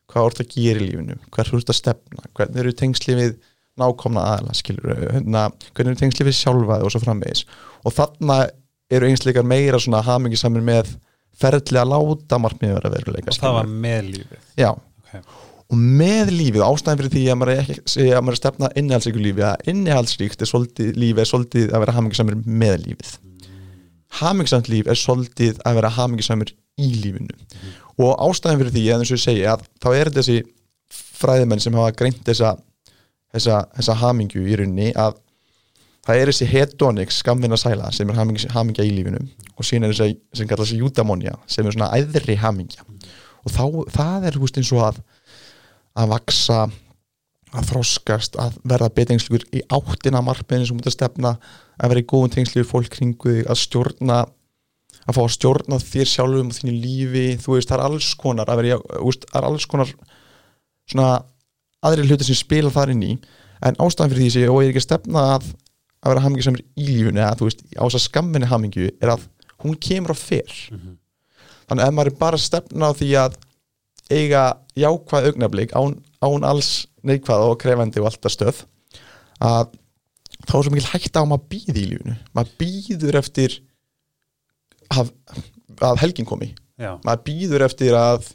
Hvað 0.09 0.23
þú 0.23 0.29
ert 0.31 0.41
að 0.43 0.53
gera 0.55 0.81
í 0.81 0.87
lífinu, 0.87 1.17
hvert 1.29 1.51
þú 1.51 1.59
ert 1.59 1.73
að 1.73 1.79
stefna? 1.79 2.29
Hvernig 2.37 2.63
eru 2.63 2.75
tengsli 2.79 3.17
við 3.19 3.35
nákomna 3.79 4.23
aðla 4.35 4.55
skilur, 4.57 5.03
hérna, 5.13 5.43
hvernig 5.75 5.93
eru 5.93 6.01
tengsli 6.01 6.25
við 6.27 6.37
sjálfaði 6.39 6.87
og 6.87 6.93
svo 6.93 7.03
framvegis? 7.03 7.43
Og 7.85 7.95
þarna 7.95 8.39
eru 8.89 9.09
einsleikar 9.09 9.45
meira 9.47 9.79
svona 9.81 10.01
hamingisamur 10.05 10.65
með 10.65 10.95
ferðli 11.39 11.79
að 11.79 11.93
láta 11.93 12.39
markmiði 12.41 12.79
vera 12.79 12.91
veruleika 12.95 13.31
og 13.31 13.39
það 13.39 13.55
var 13.59 13.69
með 13.85 14.09
lífið? 14.15 14.41
Já, 14.59 14.69
okay. 15.03 15.23
og 15.69 15.83
með 16.01 16.33
lífið, 16.35 16.65
ástæðan 16.65 17.01
fyrir 17.01 17.15
því 17.15 17.23
að 17.29 17.39
maður 17.39 17.53
er 17.53 17.61
ekki 17.63 17.77
að 17.77 18.23
maður 18.25 18.33
er 18.33 18.37
að 18.37 18.41
stefna 18.41 18.71
innihaldsríku 18.81 19.23
lífi 19.23 19.45
að 19.47 19.71
innihaldsríkt 19.73 20.43
er 20.43 20.51
svolítið, 20.51 20.91
lífi 20.99 21.23
er 21.23 21.29
svolítið 21.29 21.73
að 21.73 21.85
vera 21.85 21.95
hamingisamur 21.99 22.39
með 22.43 22.79
lífið. 22.87 23.13
Hamingsamt 24.19 24.71
líf 24.71 24.89
er 24.89 24.97
svolítið 24.97 25.61
að 25.69 25.79
vera 25.79 25.93
hamingisamur 25.93 26.51
í 26.81 26.89
lífinu 26.97 27.35
og 27.99 28.15
ástæðan 28.23 28.61
fyrir 28.61 28.75
því, 28.75 28.85
eins 28.95 29.11
og 29.11 29.19
ég 29.19 29.23
segi 29.25 29.45
að 29.49 29.65
þá 29.83 29.89
er 29.91 30.11
þessi 30.15 30.37
fræðimenn 31.19 31.63
sem 31.63 31.75
hafa 31.75 31.95
greint 31.99 32.21
þessa, 32.25 32.53
þessa, 33.33 33.63
þessa 33.75 33.97
hamingju 34.03 34.45
í 34.45 34.59
rauninni 34.59 34.93
að 34.95 35.19
það 36.07 36.21
er 36.21 36.31
þessi 36.31 36.49
hedonic 36.49 37.13
skamvinna 37.13 37.59
sæla 37.59 37.91
sem 37.95 38.09
er 38.09 38.17
hamingja, 38.17 38.51
hamingja 38.55 38.87
í 38.87 38.93
lífinu 38.95 39.21
og 39.55 39.67
síðan 39.67 39.89
er 39.89 39.95
þessi 39.95 40.19
sem 40.39 40.49
kallar 40.49 40.65
þessi 40.65 40.79
eudamonia 40.79 41.35
sem 41.45 41.67
er 41.67 41.75
svona 41.75 41.91
æðri 41.97 42.37
hamingja. 42.39 42.87
Og 43.43 43.53
þá, 43.53 43.63
það 43.93 44.29
er 44.29 44.39
veist 44.41 44.59
eins 44.59 44.71
og 44.75 44.85
að 44.87 45.01
að 45.99 46.13
vaksa 46.13 46.59
að 47.49 47.69
þroskast, 47.71 48.37
að 48.37 48.57
verða 48.69 48.91
betengslugur 48.93 49.45
í 49.57 49.63
áttina 49.73 50.21
markmiðin 50.21 50.67
sem 50.69 50.81
út 50.81 50.89
að 50.89 50.95
stefna 50.95 51.31
að 51.79 51.93
vera 51.93 52.03
í 52.03 52.09
góðum 52.11 52.33
tengslu 52.35 52.65
fólk 52.67 52.91
kringu 52.93 53.39
að 53.41 53.61
stjórna 53.63 54.19
að 55.09 55.17
fá 55.17 55.21
að 55.23 55.33
stjórna 55.35 55.79
þér 55.81 56.09
sjálfum 56.13 56.51
og 56.51 56.57
þínu 56.59 56.75
lífi, 56.83 57.25
þú 57.41 57.55
veist, 57.55 57.69
það 57.71 57.77
er 57.79 57.85
alls 57.87 58.09
konar 58.19 58.51
að 58.51 58.61
vera, 58.61 58.79
það 58.99 59.39
er 59.39 59.47
alls 59.49 59.65
konar 59.69 59.93
svona 60.89 61.09
aðri 61.85 62.05
hluti 62.09 62.27
sem 62.27 62.37
spila 62.39 62.71
þar 62.73 62.93
inn 62.93 63.03
í, 63.07 63.11
en 63.65 63.79
ástæðan 63.81 64.13
fyrir 64.13 64.25
því 64.25 64.31
sé, 64.35 64.45
og 64.51 64.61
ég 64.63 64.69
er 64.69 64.73
ekki 64.73 64.83
að 64.83 64.87
stefna 64.87 65.25
að 65.35 65.49
að 65.99 66.13
vera 66.13 66.23
er 66.29 66.61
í 66.79 66.85
lífunu, 66.87 67.19
eða 67.19 67.35
þú 67.39 67.49
veist 67.49 67.63
á 67.75 67.83
þess 67.83 67.97
að 67.99 68.05
skamminni 68.05 68.47
hamingju, 68.47 68.91
er 69.03 69.13
að 69.15 69.25
hún 69.65 69.75
kemur 69.75 70.15
á 70.15 70.17
fyrr 70.17 70.55
Mhm. 70.71 70.97
þannig 71.67 71.85
að 71.85 71.93
maður 71.93 72.11
er 72.11 72.19
bara 72.19 72.37
að 72.37 72.45
stefna 72.47 72.87
á 72.87 72.91
því 72.95 73.09
að 73.19 73.35
eiga 74.09 74.43
jákvæð 74.79 75.27
augnablik 75.29 75.71
án, 75.75 75.99
án 76.23 76.43
alls 76.47 76.87
neikvæð 77.03 77.49
og 77.51 77.59
krefandi 77.59 77.99
og 77.99 78.09
alltaf 78.09 78.31
stöð 78.33 78.63
að 79.41 79.67
þá 80.47 80.53
er 80.55 80.63
svo 80.63 80.71
mikil 80.71 80.89
hægt 80.93 81.15
á 81.15 81.21
að 81.21 81.29
maður 81.29 81.49
býði 81.51 81.83
í 81.83 81.89
lífinu. 81.91 82.15
Maður 82.33 82.53
býður 82.59 83.19
eftir 83.19 83.59
að, 84.95 85.13
að 85.89 86.01
helgin 86.03 86.27
komi. 86.29 86.51
Já. 86.79 86.93
maður 87.03 87.23
býður 87.27 87.63
eftir 87.65 87.95
að 87.99 88.27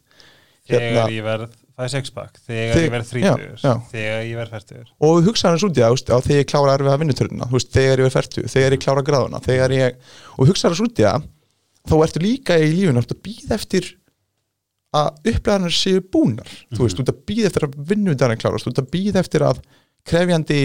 þegar 0.68 0.82
hérna, 0.84 1.04
ég 1.14 1.24
verð 1.24 1.52
það 1.74 1.84
er 1.86 1.92
sexpack, 1.94 2.40
þegar 2.44 2.74
Þeg- 2.76 2.84
ég 2.84 2.92
verð 2.92 3.12
já, 3.14 3.32
30 3.34 3.64
já. 3.64 3.72
þegar 3.90 4.20
ég 4.28 4.36
verð 4.38 4.52
40 4.54 4.90
og 5.08 5.22
hugsa 5.28 5.48
hans 5.50 5.64
út 5.64 5.72
í 5.74 5.82
það 5.82 5.88
þú 5.88 5.96
veist, 5.96 6.12
á 6.12 6.16
þegar 6.26 6.40
ég 6.42 6.50
klára 6.52 6.74
erfiða 6.76 6.98
vinnutörnuna 7.00 7.48
þú 7.48 7.56
veist, 7.56 7.70
þegar 7.74 8.02
ég 8.02 8.10
er 8.10 8.14
færtu, 8.14 8.44
þegar 8.52 8.76
ég 8.76 8.82
klára 8.84 9.04
gráðuna 9.08 9.40
þegar 9.48 9.74
ég, 9.78 9.96
og 10.36 10.50
hugsa 10.52 10.68
hans 10.68 10.82
út 10.84 11.00
í 11.00 11.06
það 11.08 11.24
þá 11.88 11.94
ertu 12.04 12.22
líka 12.22 12.58
í 12.60 12.68
ertu 12.84 13.16
að 13.16 13.24
býða 13.24 13.56
eftir 13.58 13.88
að 14.94 15.32
upplæðanar 15.32 15.74
séu 15.74 16.02
búnar. 16.06 16.50
Þú 16.70 16.84
veist, 16.84 16.94
þú 17.00 17.02
ert 17.02 17.10
að 17.10 17.22
býða 17.26 17.48
eftir 17.50 17.64
að 17.66 17.78
vinnutörnuna 17.90 18.38
klárast 18.38 18.68
þú 18.68 18.70
ert 18.70 18.82
að 18.84 18.90
býða 18.94 19.22
eftir 19.24 19.42
að 19.48 19.62
krefjandi 20.06 20.60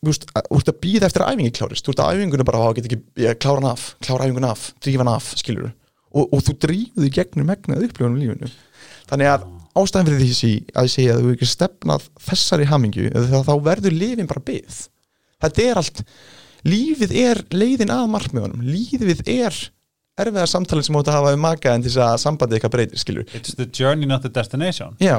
þú 0.00 0.14
ert 0.14 0.72
að 0.72 0.80
býða 0.82 1.08
eftir 1.08 1.24
að 1.24 1.34
æfingi 1.34 1.54
klárist. 1.58 1.86
Þú 1.86 1.94
ert 1.94 2.02
að 2.04 2.18
æfingunum 2.18 2.48
bara, 2.48 2.62
að 2.66 2.76
geta 2.78 2.90
ekki, 2.90 3.00
ég 3.24 3.38
klára 3.40 3.60
hann 3.60 3.70
af 3.70 3.86
klára 4.04 4.26
æfingun 4.26 4.48
af, 4.50 4.66
drífa 4.82 5.04
hann 5.04 5.12
af, 5.12 5.30
skilur 5.40 5.70
og, 6.10 6.26
og 6.26 6.44
þú 6.46 6.56
drífuð 6.64 7.06
í 7.06 7.12
gegnum 7.14 7.50
megnað 7.50 7.86
upplifunum 7.86 8.18
lífinu. 8.20 8.50
Þannig 9.10 9.30
að 9.30 9.46
ástæðan 9.80 10.08
fyrir 10.08 10.22
því 10.34 10.52
að 10.74 10.88
ég 10.88 10.94
segja 10.94 11.16
að 11.16 11.24
þú 11.24 11.34
ekki 11.34 11.50
stefnað 11.50 12.06
þessari 12.26 12.68
hamingju 12.70 13.10
þá 13.46 13.52
verður 13.66 13.96
lifin 13.96 14.30
bara 14.30 14.44
byggð. 14.50 14.80
Þetta 15.40 15.66
er 15.66 15.80
allt 15.80 16.02
lífið 16.66 17.14
er 17.22 17.42
leiðin 17.54 17.94
að 17.94 18.08
markmiðunum. 18.14 18.64
Lífið 18.66 19.22
er 19.30 19.60
erfiðar 20.22 20.50
samtalið 20.52 20.86
sem 20.86 21.00
átt 21.00 21.10
að 21.10 21.18
hafa 21.18 21.34
um 21.36 21.44
maka 21.44 21.74
en 21.74 21.84
til 21.84 21.90
þess 21.90 22.04
að 22.06 22.20
sambandið 22.24 22.58
eitthvað 22.58 22.74
breytir 22.76 23.02
skilur 23.02 23.34
It's 23.36 23.56
the 23.58 23.66
journey 23.66 24.08
not 24.10 24.24
the 24.26 24.32
destination. 24.32 24.96
Já. 25.00 25.16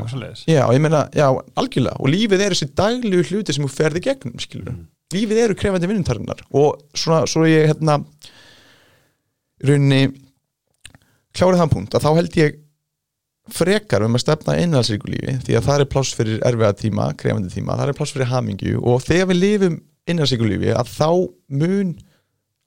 Já, 0.47 0.63
ég 0.71 0.81
meina, 0.83 1.05
já, 1.15 1.27
algjörlega. 1.59 1.99
Og 1.99 2.11
lífið 2.13 2.45
er 2.45 2.55
þessi 2.55 2.71
daglegu 2.77 3.27
hluti 3.29 3.55
sem 3.55 3.67
þú 3.67 3.71
ferði 3.75 4.03
gegnum 4.07 4.41
skilur 4.41 4.75
lífið 5.11 5.43
eru 5.45 5.57
krefandi 5.59 5.89
vinnuntarinnar 5.89 6.43
og 6.55 6.81
svona, 6.95 7.25
svo 7.29 7.45
ég 7.49 7.69
hérna 7.71 7.99
í 9.61 9.69
rauninni 9.69 10.01
klárið 11.37 11.63
þann 11.63 11.73
punkt 11.73 11.95
að 11.95 12.05
þá 12.05 12.11
held 12.17 12.37
ég 12.39 12.59
frekar 13.51 14.05
um 14.05 14.15
að 14.15 14.23
stefna 14.23 14.57
innhaldsríku 14.61 15.11
lífi 15.11 15.37
því 15.45 15.57
að 15.57 15.67
það 15.67 15.83
er 15.83 15.91
pláss 15.91 16.15
fyrir 16.17 16.43
erfiða 16.47 16.77
tíma 16.79 17.09
krefandi 17.19 17.51
tíma, 17.51 17.77
það 17.79 17.91
er 17.91 17.97
pláss 17.97 18.15
fyrir 18.15 18.31
hamingju. 18.31 18.79
Og 18.87 19.03
þegar 19.03 19.29
við 19.31 19.41
lifum 19.41 19.77
innhaldsríku 20.09 20.47
lífi 20.47 20.73
að 20.75 20.91
þá 20.93 21.09
mun 21.61 21.93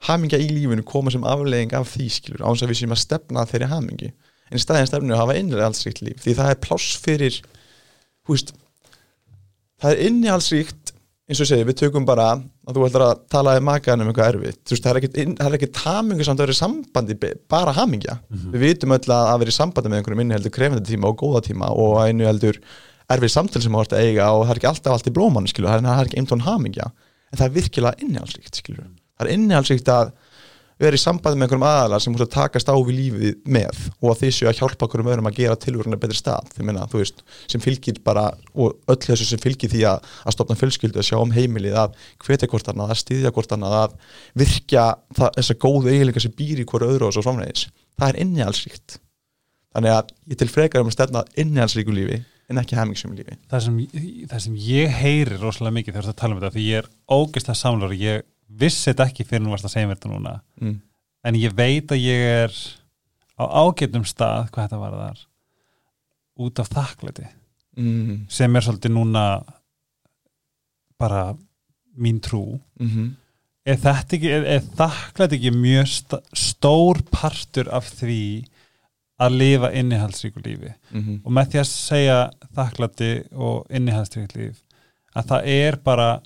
hamingja 0.09 0.41
í 0.41 0.49
lífinu 0.53 0.85
koma 0.87 1.13
sem 1.13 1.25
aflegging 1.27 1.75
af 1.77 1.91
því 1.95 2.09
skilur, 2.13 2.45
án 2.45 2.55
þess 2.55 2.67
að 2.67 2.73
við 2.73 2.81
séum 2.81 2.95
að 2.97 3.03
stefna 3.05 3.47
þeirri 3.51 3.71
hamingju. 3.73 4.11
En 4.51 4.59
í 4.59 4.63
staðin 4.63 4.91
stefnu 4.91 5.15
að 5.17 5.23
hafa 5.23 5.39
innhaldsríkt 5.41 6.03
líf 6.05 6.25
því 6.25 6.37
það 6.41 6.51
er 6.53 6.61
pláss 6.65 6.99
fyrir 7.01 7.39
hú 8.25 8.37
veist, 8.37 8.53
það 9.81 9.95
er 9.95 10.03
innihaldsríkt 10.09 10.95
eins 11.25 11.41
og 11.41 11.49
segi, 11.49 11.65
við 11.65 11.79
tökum 11.81 12.05
bara 12.05 12.35
að 12.35 12.77
þú 12.77 12.83
ætlar 12.85 13.05
að 13.07 13.21
tala 13.33 13.55
um 13.57 13.65
makaðan 13.65 14.05
um 14.05 14.11
eitthvað 14.11 14.35
erfitt. 14.35 14.59
Þú 14.61 14.75
veist, 14.75 14.85
það 14.85 14.99
er 14.99 15.47
er 15.47 15.57
ekkit 15.57 15.81
hamingu 15.81 16.27
samt 16.27 16.41
að 16.41 16.45
vera 16.45 16.55
í 16.55 16.59
sambandi, 16.59 17.17
bara 17.49 17.73
hamingja. 17.79 18.19
Við 18.53 18.65
vitum 18.65 18.93
öll 18.97 19.07
að 19.09 19.31
að 19.31 19.39
vera 19.41 19.55
í 19.55 19.57
sambandi 19.57 19.93
með 19.93 20.03
einhverjum 20.03 20.25
inni 20.25 20.37
heldur 20.37 20.55
krefandi 20.59 20.91
tíma 20.91 21.09
og 21.09 21.17
góða 21.23 21.43
tíma 21.49 21.71
og 21.73 21.97
einu 22.05 22.29
heldur 22.29 22.61
erfið 23.09 23.33
samtal 23.33 23.63
sem 23.65 23.73
þú 23.73 23.81
ert 23.85 23.97
að 23.97 24.05
eiga 24.05 24.29
og 24.33 24.45
það 24.45 24.53
er 24.53 24.61
ekki 24.61 24.71
alltaf 24.73 24.93
allt 24.93 25.09
í 25.09 25.15
blóman 25.17 25.49
skilur, 25.49 25.73
það 25.73 25.89
er, 25.95 26.05
ekki 26.11 26.21
eintón 26.21 26.45
hamingja. 26.45 26.91
En 27.33 27.41
það 27.41 27.47
er 27.49 27.57
virkilega 27.57 28.05
innihaldsríkt 28.05 28.61
skilur 28.61 28.85
það 29.15 29.27
er 29.27 29.35
innihaldsríkt 29.39 29.91
að 29.95 30.15
vera 30.81 30.99
í 30.99 31.01
sambandi 31.01 31.39
með 31.39 31.47
einhverjum 31.47 31.67
aðalar 31.69 32.03
sem 32.03 32.13
múst 32.15 32.25
að 32.25 32.33
takast 32.35 32.71
á 32.71 32.75
við 32.75 32.97
lífið 32.99 33.37
með 33.55 33.77
og 34.01 34.09
að 34.11 34.19
þið 34.25 34.33
séu 34.35 34.49
að 34.51 34.59
hjálpa 34.59 34.89
okkur 34.89 35.03
um 35.05 35.11
öðrum 35.13 35.29
að 35.31 35.37
gera 35.39 35.61
tilvöruna 35.63 35.99
betri 36.03 36.19
stað. 36.19 36.51
Þú 36.57 36.99
veist, 36.99 37.23
sem 37.53 37.63
fylgir 37.63 38.01
bara 38.05 38.25
og 38.59 38.75
öll 38.91 38.99
þessu 39.05 39.29
sem 39.29 39.43
fylgir 39.43 39.71
því 39.71 39.85
að, 39.93 40.11
að 40.27 40.35
stopna 40.35 40.59
fjölskyldu, 40.59 40.99
að 40.99 41.09
sjá 41.09 41.19
um 41.21 41.35
heimilið, 41.35 41.79
að 41.79 41.95
hvetja 42.27 42.51
hvort 42.51 42.73
annað, 42.73 42.91
að 42.91 43.03
styðja 43.05 43.35
hvort 43.37 43.55
annað, 43.55 43.79
að 43.85 43.97
virkja 44.43 44.85
það, 45.15 45.31
þessa 45.39 45.59
góðu 45.63 45.95
eiginleika 45.95 46.27
sem 46.27 46.37
býr 46.43 46.59
í 46.59 46.69
hverju 46.69 46.91
öðru 46.91 47.09
og 47.09 47.15
svo 47.15 47.23
framvegis. 47.29 47.69
Það 47.95 48.11
er 48.11 48.23
innihalsríkt 48.27 48.99
þannig 49.75 49.95
að 49.95 50.15
ég 50.31 50.39
til 50.43 50.51
frekar 50.51 50.83
um 50.83 50.91
að 50.91 50.97
stefna 50.99 51.27
innihalsríku 51.39 51.95
lífi 51.95 52.19
en 52.51 52.61
ekki 52.61 52.77
hemmingsum 52.77 53.15
lífi. 53.17 53.39
Það 53.51 53.63
sem, 53.65 53.79
það 54.31 54.43
sem 54.45 54.57
ég 54.67 54.99
heyri 55.01 55.39
rosalega 55.41 55.79
mikið 55.79 55.99
vissi 58.61 58.91
þetta 58.91 59.07
ekki 59.11 59.25
fyrir 59.29 59.43
nú 59.45 59.51
varst 59.55 59.65
að 59.69 59.75
segja 59.77 59.89
mér 59.91 59.99
þetta 59.99 60.13
núna 60.13 60.35
mm. 60.61 60.75
en 61.25 61.39
ég 61.41 61.55
veit 61.57 61.93
að 61.95 62.03
ég 62.05 62.27
er 62.45 62.59
á 63.39 63.45
ágætum 63.65 64.05
stað 64.07 64.51
hvað 64.55 64.69
þetta 64.69 64.83
var 64.83 64.99
þar 65.01 65.25
út 66.45 66.63
af 66.65 66.69
þakklæti 66.75 67.27
Mm. 67.75 68.27
sem 68.31 68.55
er 68.57 68.63
svolítið 68.63 68.93
núna 68.95 69.43
bara 70.99 71.35
mín 71.99 72.21
trú 72.23 72.61
Mm 72.81 72.89
-hmm. 72.89 73.09
er 73.67 73.77
þetta 73.77 74.17
ekki, 74.17 74.29
er, 74.31 74.45
er 74.45 74.61
þakklæti 74.61 75.35
ekki 75.37 75.51
mjög 75.51 75.87
sta, 75.89 76.21
stór 76.33 77.03
partur 77.11 77.69
af 77.75 77.91
því 78.01 78.47
að 79.19 79.37
lifa 79.39 79.73
innihaldsríku 79.73 80.41
lífi 80.45 80.73
Mm 80.93 81.01
-hmm. 81.03 81.21
og 81.25 81.33
með 81.33 81.49
því 81.51 81.59
að 81.59 81.65
segja 81.65 82.31
þakklæti 82.55 83.25
og 83.33 83.67
innihaldsríku 83.71 84.39
líf 84.39 84.63
að 85.17 85.25
það 85.27 85.43
er 85.47 85.77
bara 85.77 86.21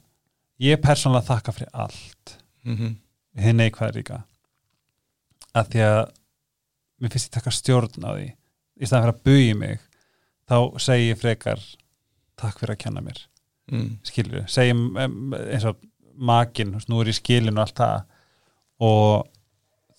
ég 0.58 0.76
er 0.76 0.82
persónulega 0.82 1.28
þakka 1.32 1.54
fyrir 1.56 1.70
allt. 1.72 2.38
Mm 2.64 2.76
-hmm. 2.76 2.94
hinn 3.42 3.56
neikvæða 3.56 3.94
líka. 3.94 4.22
Að 5.54 5.68
því 5.72 5.80
að 5.86 6.00
mér 6.98 7.10
finnst 7.12 7.28
ég 7.28 7.34
taka 7.34 7.50
stjórn 7.50 8.04
á 8.04 8.10
því. 8.14 8.28
Í 8.80 8.86
staðan 8.86 9.04
fyrir 9.04 9.14
að 9.14 9.24
bugi 9.24 9.54
mig 9.54 9.80
þá 10.48 10.78
segi 10.78 11.10
ég 11.10 11.20
frekar 11.20 11.60
takk 12.36 12.58
fyrir 12.58 12.74
að 12.74 12.82
kenna 12.84 13.00
mér. 13.00 13.26
Mm. 13.68 13.98
skilur, 14.02 14.46
segjum 14.48 14.96
em, 14.96 15.34
eins 15.34 15.64
og 15.68 15.76
makin, 16.16 16.80
nú 16.88 17.02
er 17.02 17.10
ég 17.10 17.18
skilin 17.18 17.58
og 17.58 17.66
allt 17.66 17.76
það. 17.76 18.04
Og 18.80 19.28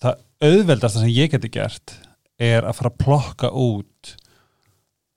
það 0.02 0.24
auðveldasta 0.40 1.02
sem 1.02 1.12
ég 1.12 1.30
geti 1.30 1.48
gert 1.52 1.94
er 2.40 2.64
að 2.64 2.78
fara 2.78 2.90
að 2.90 2.98
plokka 3.04 3.50
út 3.52 4.14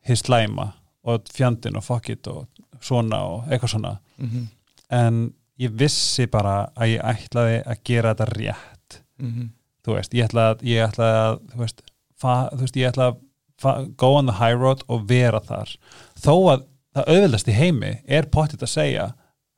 hins 0.03 0.25
slæma 0.25 0.73
og 1.07 1.29
fjandinn 1.31 1.79
og 1.79 1.85
fuck 1.85 2.11
it 2.11 2.27
og 2.27 2.45
svona 2.83 3.23
og 3.23 3.47
eitthvað 3.47 3.73
svona. 3.75 3.97
Mm 4.17 4.29
-hmm. 4.29 4.45
En 4.93 5.23
ég 5.61 5.73
vissi 5.77 6.27
bara 6.31 6.69
að 6.75 6.95
ég 6.95 7.03
ætlaði 7.13 7.59
að 7.61 7.83
gera 7.87 8.13
þetta 8.13 8.29
rétt. 8.31 8.99
Mm 9.21 9.31
-hmm. 9.33 9.49
þú 9.85 9.97
veist, 9.97 10.13
ég 10.13 10.27
ætlaði 10.27 10.53
að, 10.53 10.63
ég 10.67 10.87
ætlaði 10.87 11.17
að 11.23 11.39
þú 11.53 11.63
veist, 11.63 11.81
fa, 12.19 12.33
þú 12.51 12.61
veist, 12.65 12.77
ég 12.77 12.91
ætlaði 12.91 13.15
að 13.63 13.89
go 13.97 14.13
on 14.17 14.27
the 14.27 14.37
high 14.39 14.55
road 14.59 14.83
og 14.87 15.07
vera 15.09 15.39
þar. 15.39 15.75
Þó 16.19 16.33
að 16.53 16.65
það 16.93 17.09
auðveldast 17.09 17.47
í 17.47 17.57
heimi 17.57 17.91
er 18.05 18.29
pottit 18.31 18.63
að 18.63 18.73
segja 18.73 19.13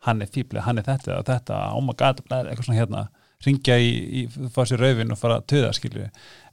hann 0.06 0.22
er 0.22 0.30
fíbli, 0.30 0.62
hann 0.62 0.78
er 0.78 0.86
þetta 0.86 1.20
og 1.20 1.26
þetta 1.26 1.62
oh 1.74 1.82
my 1.82 1.96
god, 1.98 2.22
eitthvað 2.30 2.66
svona 2.66 2.80
hérna. 2.80 3.08
Ringja 3.46 3.76
í, 3.78 3.90
í 3.92 4.50
fá 4.50 4.64
sér 4.66 4.80
raufin 4.80 5.12
og 5.12 5.20
fara 5.20 5.38
að 5.38 5.48
töða 5.52 5.74
skilju, 5.76 6.06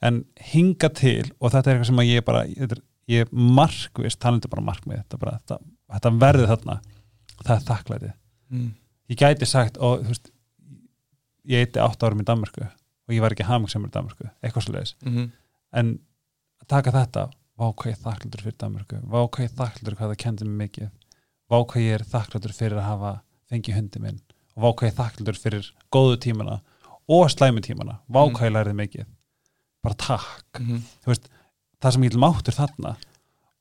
en 0.03 0.25
hinga 0.53 0.88
til 0.92 1.31
og 1.38 1.53
þetta 1.53 1.71
er 1.71 1.77
eitthvað 1.77 1.87
sem 1.87 2.03
að 2.03 2.11
ég 2.11 2.25
bara 2.25 2.42
er, 2.45 2.81
ég 3.09 3.23
er 3.23 3.31
markvist, 3.31 4.18
talandi 4.21 4.51
bara 4.51 4.64
markmið 4.66 4.99
þetta, 4.99 5.21
bara, 5.23 5.38
þetta, 5.38 5.59
þetta 5.95 6.12
verði 6.25 6.49
þarna. 6.51 6.81
Það 7.42 7.55
er 7.55 7.64
þakklæti 7.71 8.11
Mm. 8.53 8.71
ég 9.11 9.17
gæti 9.19 9.47
sagt 9.49 9.77
og 9.81 10.03
þú 10.05 10.09
veist 10.12 10.31
ég 11.49 11.65
eitti 11.67 11.81
átt 11.83 12.03
árum 12.07 12.21
í 12.23 12.27
Danmarku 12.29 12.62
og 12.62 13.15
ég 13.17 13.21
var 13.25 13.33
ekki 13.35 13.47
hamingsumur 13.49 13.88
í 13.91 13.95
Danmarku, 13.95 14.29
eitthvað 14.43 14.67
svo 14.67 14.73
leiðis 14.77 14.95
Mm 15.03 15.12
-hmm. 15.17 15.31
en 15.73 15.99
að 16.62 16.67
taka 16.69 16.91
þetta 16.93 17.31
vá 17.59 17.67
hvað 17.75 17.87
ég 17.91 17.97
er 17.97 18.03
þakkláttur 18.05 18.43
fyrir 18.43 18.59
Danmarku 18.59 18.97
vá 19.03 19.19
hvað 19.29 19.45
ég 19.45 19.51
er 19.51 19.57
þakkláttur 19.61 19.97
hvað 19.97 20.11
það 20.12 20.17
kendi 20.25 20.45
mig 20.45 20.59
mikið 20.71 20.91
vá 21.51 21.57
hvað 21.67 21.83
ég 21.83 21.95
er 21.95 22.05
þakkláttur 22.12 22.53
fyrir 22.53 22.79
að 22.79 22.88
hafa 22.91 23.21
fengið 23.51 23.75
hundi 23.75 23.99
minn 24.01 24.21
og 24.57 24.62
vá 24.62 24.69
hvað 24.73 24.87
ég 24.88 24.93
er 24.93 24.99
þakkláttur 25.03 25.38
fyrir 25.43 25.73
góðu 25.93 26.17
tímana 26.17 26.61
og 27.09 27.31
slæmu 27.31 27.61
tímana 27.61 27.99
vá 28.09 28.23
Mm. 28.29 28.37
ég 28.37 28.53
lærið 28.53 28.75
mikið 28.75 29.07
bara 29.83 29.95
takk 29.95 30.61
Mm 30.61 30.67
-hmm. 30.67 30.81
veist, 31.07 31.29
það 31.81 31.91
sem 31.93 32.03
ég 32.05 32.15
máttur 32.17 32.55
þarna 32.55 32.97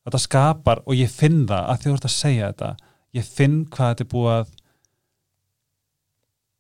þetta 0.06 0.19
skapar 0.19 0.80
og 0.86 0.93
ég 0.93 1.10
finn 1.10 1.47
það 1.47 1.63
að 1.69 1.77
því 1.77 1.89
þú 1.89 1.93
ert 1.93 2.06
að 2.06 2.19
segja 2.21 2.47
þetta 2.51 2.75
ég 3.13 3.23
finn 3.25 3.65
hvað 3.65 3.89
þetta 3.95 4.01
er 4.04 4.13
búið 4.13 4.32
að 4.41 4.47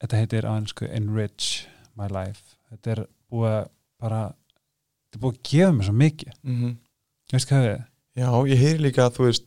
þetta 0.01 0.21
heitir 0.21 0.47
á 0.49 0.51
ennsku 0.57 0.87
enrich 0.89 1.67
my 1.99 2.09
life 2.11 2.57
þetta 2.71 2.95
er 2.95 3.03
búið 3.31 3.55
að 3.55 3.63
bara 4.01 4.21
þetta 4.31 5.19
er 5.19 5.23
búið 5.23 5.37
að 5.37 5.49
gefa 5.51 5.71
mér 5.77 5.89
svo 5.89 5.95
mikið 6.01 6.33
Mm 6.41 6.57
-hmm. 6.61 6.77
veist 7.33 7.49
hvað 7.49 7.65
við 7.67 7.79
Já, 8.21 8.29
ég 8.51 8.59
heyri 8.59 8.79
líka 8.83 9.05
að 9.05 9.15
þú 9.15 9.27
veist 9.29 9.45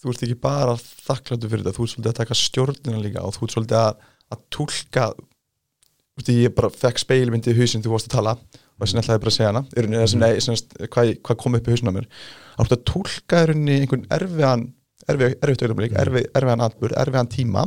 þú 0.00 0.10
ert 0.10 0.22
ekki 0.24 0.38
bara 0.40 0.76
þakkláttu 0.80 1.48
fyrir 1.50 1.64
þetta 1.64 1.76
þú 1.76 1.84
ert 1.84 1.92
svolítið 1.92 2.10
að 2.10 2.20
taka 2.20 2.34
stjórnina 2.34 3.02
líka 3.04 3.22
og 3.22 3.34
þú 3.34 3.44
ert 3.44 3.54
svolítið 3.54 3.78
að, 3.80 3.94
að 4.32 4.40
tólka 4.50 5.04
þú 5.14 6.16
veist, 6.16 6.28
ég 6.28 6.54
bara 6.54 6.70
fekk 6.70 6.98
speilmyndi 6.98 7.52
í 7.52 7.58
hausinn 7.60 7.84
þú 7.84 7.92
varst 7.94 8.08
að 8.08 8.16
tala 8.16 8.32
og 8.32 8.80
þess 8.80 8.92
vegna 8.94 9.02
ætlaði 9.04 9.20
bara 9.20 9.30
að 9.30 9.36
segja 9.36 9.50
hana 9.52 9.62
mm. 9.76 10.18
nei, 10.18 10.40
semst, 10.40 10.74
hvað, 10.88 11.14
hvað 11.20 11.36
kom 11.36 11.54
upp 11.54 11.68
í 11.68 11.70
hausinn 11.70 11.92
á 11.92 11.96
mér 11.98 12.08
þá 12.56 12.60
ertu 12.64 12.76
að 12.78 12.84
tólka 12.92 13.42
einhvern 13.46 14.06
erfiðan 14.10 14.68
Mm. 15.08 15.96
erfið, 15.96 16.26
erfiðan 16.36 16.64
atbúr, 16.64 16.92
erfiðan 17.00 17.30
tíma 17.32 17.64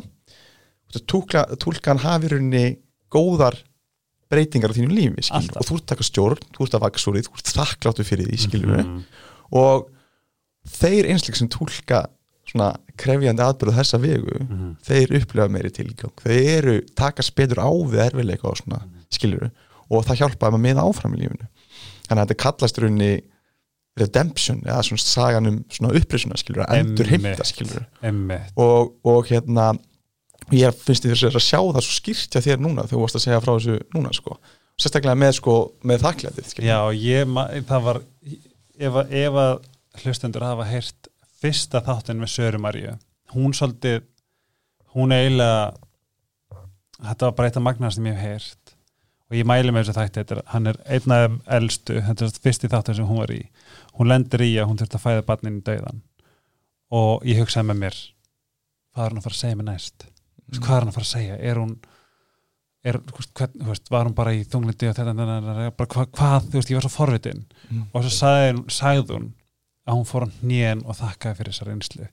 þú 0.94 1.00
ert 1.00 1.04
að 1.04 1.08
tólka, 1.14 1.44
tólka 1.58 1.92
hann 1.94 2.04
hafi 2.04 2.30
rauninni 2.34 2.78
góðar 3.14 3.58
breytingar 4.34 4.72
á 4.74 4.78
þínu 4.78 4.94
lífi 4.94 5.28
og 5.34 5.66
þú 5.68 5.76
ert 5.80 5.86
taka 5.92 6.04
stjórn, 6.08 6.40
þú 6.56 6.66
ert 6.68 6.78
að 6.78 6.84
vaka 6.86 7.02
súrið 7.02 7.28
þú 7.28 7.38
ert 7.38 7.52
þakkláttu 7.58 8.06
fyrir 8.08 8.30
því, 8.30 8.38
skilur 8.48 8.84
Mhm. 8.84 9.04
og 9.52 9.90
þeir 10.68 11.10
einsleik 11.12 11.36
sem 11.38 11.50
tólka 11.50 12.06
svona 12.50 12.76
krefjandi 12.98 13.42
atbyrðu 13.44 13.74
þessa 13.78 14.00
vegu 14.02 14.40
Mhm. 14.44 14.76
þeir 14.86 15.14
upplifa 15.20 15.50
meiri 15.50 15.72
tilgang. 15.72 16.12
Þeir 16.24 16.58
eru 16.58 16.82
takast 16.96 17.36
betur 17.36 17.58
á 17.62 17.70
við 17.70 18.10
erfiðleika 18.12 18.46
og 18.50 18.58
svona 18.58 18.82
skilur 19.12 19.52
og 19.90 20.06
það 20.06 20.18
hjálpaði 20.22 20.52
maður 20.52 20.66
með 20.66 20.82
áfram 20.84 21.14
í 21.16 21.20
lífinu. 21.22 21.48
Þannig 22.08 22.22
að 22.22 22.28
þetta 22.28 22.38
kallast 22.44 22.78
rauninni 22.78 23.22
redemption 23.98 24.62
eða 24.66 24.82
svona 24.84 25.00
sagan 25.04 25.48
um 25.48 25.58
svona 25.70 25.94
upplýsuna 25.94 26.38
skilur 26.38 26.66
að 26.66 26.80
endur 26.80 27.06
heimta 27.06 27.44
Einmitt. 28.02 28.52
og, 28.58 28.94
og 29.06 29.28
hérna 29.28 29.78
ég 30.52 30.76
finnst 30.84 31.06
því 31.06 31.14
þess 31.14 31.30
að 31.30 31.46
sjá 31.46 31.60
það 31.60 31.86
svo 31.86 31.96
skýrt 31.98 32.36
hjá 32.36 32.46
þér 32.48 32.62
núna 32.64 32.84
þegar 32.84 32.94
þú 32.96 33.02
varst 33.04 33.20
að 33.20 33.26
segja 33.26 33.42
frá 33.44 33.54
þessu 33.54 33.78
núna 33.96 34.14
sko. 34.16 34.38
Sérstaklega 34.82 35.20
með 35.22 35.34
sko 35.38 35.56
með 35.86 36.04
þakklætið 36.04 36.50
skilur 36.50 36.70
Já, 36.70 36.80
ég, 36.98 37.34
það 37.70 37.88
var 37.88 38.02
ef, 38.02 39.00
ef 39.24 39.40
að 39.44 39.54
hlustendur 40.02 40.46
hafa 40.48 40.68
heyrt 40.68 41.10
fyrsta 41.44 41.84
þáttin 41.86 42.22
með 42.22 42.34
Söru 42.34 42.62
Maríu 42.64 42.96
hún 43.34 43.54
svolítið 43.56 44.02
hún 44.94 45.14
eiginlega 45.14 45.74
þetta 47.04 47.28
var 47.28 47.36
bara 47.38 47.50
eitt 47.50 47.60
af 47.60 47.66
magnar 47.66 47.94
sem 47.94 48.08
ég 48.08 48.18
hef 48.18 48.30
heyrt. 48.30 48.74
Og 49.32 49.38
ég 49.40 49.48
mæli 49.50 49.74
með 49.74 49.88
þessu 49.88 49.98
þætti 49.98 50.42
hann 50.52 50.70
er 50.70 50.80
einn 50.94 51.16
af 51.16 51.38
elstu 51.58 52.00
þetta 52.06 52.28
er 52.28 52.42
fyrsti 52.44 52.70
þáttin 52.72 53.00
sem 53.00 53.10
hún 53.10 53.22
var 53.24 53.34
í. 53.34 53.42
Hún 53.98 54.12
lendir 54.12 54.44
í 54.46 54.52
að 54.62 54.70
hún 54.70 54.82
þurfti 54.82 55.00
að 55.00 55.06
fæða 55.06 55.28
barnin 55.30 55.60
í 55.62 55.64
dauðan 55.66 56.04
og 56.94 57.26
ég 57.26 57.40
hugsaði 57.42 57.72
með 57.72 57.80
mér 57.86 58.00
hvað 58.94 59.06
er 59.06 59.14
hann 59.14 59.22
að 59.22 59.26
fara 59.26 59.38
að 59.38 59.42
segja 59.42 59.58
mér 59.58 59.70
næst 59.72 60.06
mm. 60.52 60.62
hvað 60.64 60.76
er 60.78 60.84
hann 60.84 60.92
að 60.92 60.98
fara 60.98 61.08
að 61.08 61.14
segja 61.14 61.38
er 61.40 61.60
hún 61.62 61.74
er, 62.84 62.98
hvern, 63.38 63.54
veist, 63.70 63.88
var 63.94 64.10
hún 64.10 64.16
bara 64.18 64.34
í 64.36 64.42
þunglindi 64.44 64.90
og 64.92 64.98
þetta, 64.98 65.86
hvað, 65.86 66.10
hvað, 66.18 66.50
þú 66.50 66.58
veist, 66.60 66.72
ég 66.74 66.80
var 66.80 66.88
svo 66.88 66.94
forvitin 66.98 67.46
Mm. 67.70 67.86
og 67.94 68.04
svo 68.04 68.12
sagði, 68.12 68.64
sagði 68.76 69.16
hún 69.18 69.30
að 69.88 69.96
hún 69.98 70.06
fór 70.10 70.26
á 70.28 70.30
hnén 70.42 70.82
og 70.86 70.98
þakkaði 71.00 71.38
fyrir 71.40 71.54
þessar 71.54 71.70
reynslu 71.72 72.08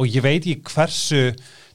og 0.00 0.06
ég 0.08 0.22
veit 0.24 0.46
ekki 0.46 0.62
hversu 0.70 1.22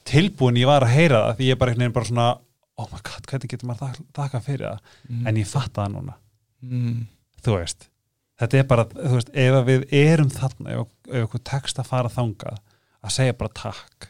tilbúin 0.08 0.56
ég 0.58 0.66
var 0.70 0.82
að 0.86 0.94
heyra 0.96 1.20
það 1.26 1.36
því 1.38 1.46
ég 1.50 1.52
er 1.56 1.60
bara 1.60 1.70
einhvern 1.74 1.84
veginn 1.84 1.96
bara 1.98 2.08
svona 2.10 2.28
oh 2.76 2.88
my 2.92 3.00
god, 3.04 3.28
hvernig 3.28 3.52
getur 3.52 3.68
maður 3.68 3.84
þak 3.84 4.00
þakkað 4.18 4.46
fyrir 4.48 4.66
það 4.66 4.80
Mm. 5.08 5.26
en 5.28 5.36
ég 5.42 5.46
fatta 5.52 5.82
það 5.84 5.92
núna, 5.94 6.16
mm. 6.64 7.06
þú 7.44 7.58
veist 7.60 7.88
þetta 8.40 8.58
er 8.58 8.66
bara, 8.72 8.84
þú 8.96 9.14
veist, 9.14 9.30
ef 9.32 9.60
við 9.68 9.86
erum 10.00 10.30
þarna, 10.32 10.74
ef, 10.80 10.88
okkur 11.24 11.44
tekst 11.52 11.78
að 11.80 11.86
fara 11.92 12.08
þangað, 12.12 12.58
að 13.04 13.14
segja 13.20 13.36
bara 13.38 13.54
takk 13.60 14.08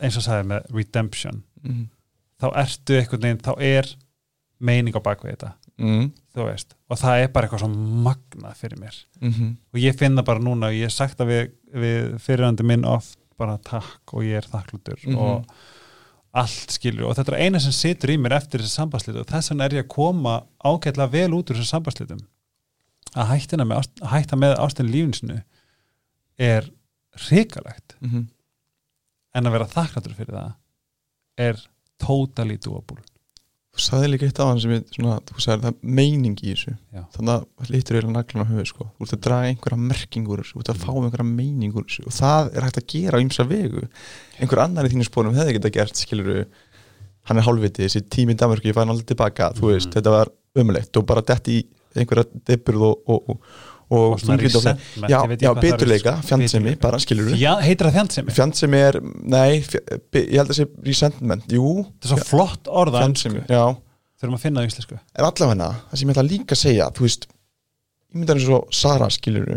eins 0.00 0.16
og 0.16 0.22
sagði 0.22 0.48
með 0.52 0.70
redemption, 0.74 1.42
Mm. 1.64 1.88
þá 2.40 2.46
ertu 2.62 2.98
einhvern 3.00 3.20
veginn, 3.22 3.38
þá 3.42 3.54
er 3.60 3.88
meining 4.60 4.94
á 4.94 5.00
bakvið 5.02 5.32
þetta, 5.36 5.52
Mm. 5.78 6.12
þú 6.34 6.44
veist 6.46 6.74
og 6.90 6.98
það 6.98 7.22
er 7.22 7.28
bara 7.28 7.46
eitthvað 7.48 7.60
svo 7.64 7.68
magnað 8.04 8.56
fyrir 8.56 8.78
mér 8.78 8.94
Mm 9.20 9.32
-hmm. 9.32 9.56
og 9.74 9.80
ég 9.80 9.98
finn 9.98 10.16
það 10.16 10.24
bara 10.24 10.38
núna 10.40 10.72
ég 10.72 10.82
hef 10.82 10.92
sagt 10.92 11.18
það 11.18 11.26
við, 11.26 11.50
við 11.74 12.18
fyrirhandi 12.18 12.62
minn 12.64 12.84
oft 12.84 13.18
bara 13.38 13.58
takk 13.58 14.12
og 14.14 14.22
ég 14.22 14.36
er 14.36 14.42
þakklutur 14.42 14.98
Mhm. 15.06 15.16
og 15.18 15.44
allt 16.34 16.70
skilur 16.70 17.06
og 17.08 17.16
þetta 17.16 17.32
er 17.32 17.40
eina 17.44 17.58
sem 17.60 17.72
situr 17.72 18.10
í 18.10 18.18
mér 18.18 18.36
eftir 18.36 18.60
þessi 18.60 18.78
sambandslít 18.80 19.16
og 19.20 19.26
þess 19.26 19.50
vegna 19.50 19.64
er 19.64 19.70
ég 19.70 19.84
að 19.84 19.88
koma 19.88 20.42
ágætlega 20.64 21.10
vel 21.10 21.30
út 21.34 21.50
úr 21.50 21.56
þessi 21.56 21.72
sambandslítum 21.72 22.20
að 23.16 23.26
að 24.02 24.08
hætta 24.10 24.36
með 24.36 24.56
ástin 24.58 24.90
lífinsinu 24.90 25.42
er 26.38 26.68
hrikalegt 27.16 27.96
mm 28.00 28.10
-hmm. 28.10 28.26
En 29.36 29.48
að 29.48 29.54
vera 29.56 29.70
þakklátur 29.74 30.16
fyrir 30.16 30.36
það 30.38 30.50
er 31.48 31.62
totally 32.02 32.58
doable. 32.62 33.00
Þú 33.78 33.84
sagði 33.84 34.08
líka 34.10 34.26
eitt 34.26 34.38
á 34.42 34.48
hann 34.48 34.60
sem 34.62 34.72
ég, 34.72 34.86
svona, 34.90 35.18
þú 35.28 35.42
sagði 35.44 35.62
það 35.62 35.68
er 35.70 35.92
meining 35.98 36.38
í 36.40 36.48
þessu. 36.50 36.72
Já. 36.94 37.02
þannig 37.14 37.34
að 37.34 37.68
lítur 37.74 37.98
eiginlega 37.98 38.14
naglan 38.16 38.42
á 38.42 38.50
höfu 38.50 38.64
sko. 38.66 38.86
þú 38.96 39.06
ert 39.06 39.14
að 39.14 39.20
draga 39.28 39.50
einhverja 39.52 39.78
merking 39.82 40.30
úr 40.32 40.42
þessu 40.42 40.56
þú 40.56 40.62
ert 40.64 40.70
að 40.72 40.80
fá 40.82 40.88
einhverja 40.94 41.26
meining 41.28 41.76
úr 41.76 41.86
þessu. 41.86 42.06
Og 42.08 42.16
það 42.16 42.50
er 42.54 42.66
hægt 42.66 42.80
að 42.80 42.88
gera 42.94 43.20
á 43.20 43.22
ymsa 43.22 43.46
vegu. 43.46 43.84
Einhver 44.40 44.62
annar 44.64 44.88
í 44.88 44.92
þínu 44.94 45.06
spórum 45.06 45.38
hefði 45.38 45.54
geta 45.58 45.74
gert 45.76 46.00
skiluru, 46.00 46.42
hann 47.28 47.38
er 47.38 47.46
hálfviti 47.46 47.84
þessi 47.84 48.04
tími 48.10 48.34
í 48.34 48.40
Danmörku, 48.40 48.66
ég 48.66 48.74
fæði 48.74 48.86
hann 48.86 48.94
aldrei 48.96 49.10
tilbaka 49.12 49.52
þú 49.54 49.70
veist, 49.70 49.92
þetta 49.94 50.14
var 50.16 50.32
umulegt 50.58 50.98
og 50.98 51.06
bara 51.06 51.24
detti 51.28 51.60
í 51.60 51.64
einhverja 51.98 52.26
deburð 52.48 52.86
og, 52.88 53.02
og, 53.06 53.32
og, 53.34 53.58
og, 53.90 54.18
það. 54.20 54.42
resentment, 54.42 55.08
já, 55.08 55.18
já 55.40 55.48
það 55.54 55.60
beturleika, 55.64 56.12
fjandsemi 56.28 56.74
bara 56.82 56.98
skiluru 57.00 57.36
Já, 57.40 57.52
heitir 57.64 57.88
það 57.88 57.94
fjandsemi? 57.98 58.34
fjandsemi 58.36 58.80
er, 58.88 58.98
nei, 59.24 59.60
fj- 59.64 59.82
ég 60.20 60.34
held 60.42 60.52
að 60.52 60.58
sé 60.58 60.66
resentment, 60.84 61.46
jú, 61.52 61.70
Þetta 62.02 62.08
er 62.10 62.14
svo 62.16 62.28
flott 62.28 62.68
orða 62.68 63.04
fjandsemi 63.06 63.44
já 63.48 63.62
þurfum 64.18 64.34
að 64.36 64.42
finna 64.44 64.60
það 64.60 64.66
í 64.66 64.72
íslensku 64.72 64.98
en 64.98 65.24
allavega 65.28 65.70
það 65.88 66.00
sem 66.02 66.08
ég 66.08 66.16
ætla 66.16 66.26
líka 66.28 66.56
að 66.56 66.62
segja 66.64 66.90
þú 66.98 67.06
veist, 67.06 67.26
ég 68.12 68.18
myndi 68.18 68.34
eins 68.36 68.48
og 68.58 68.68
Sara 68.74 69.08
skilur 69.14 69.50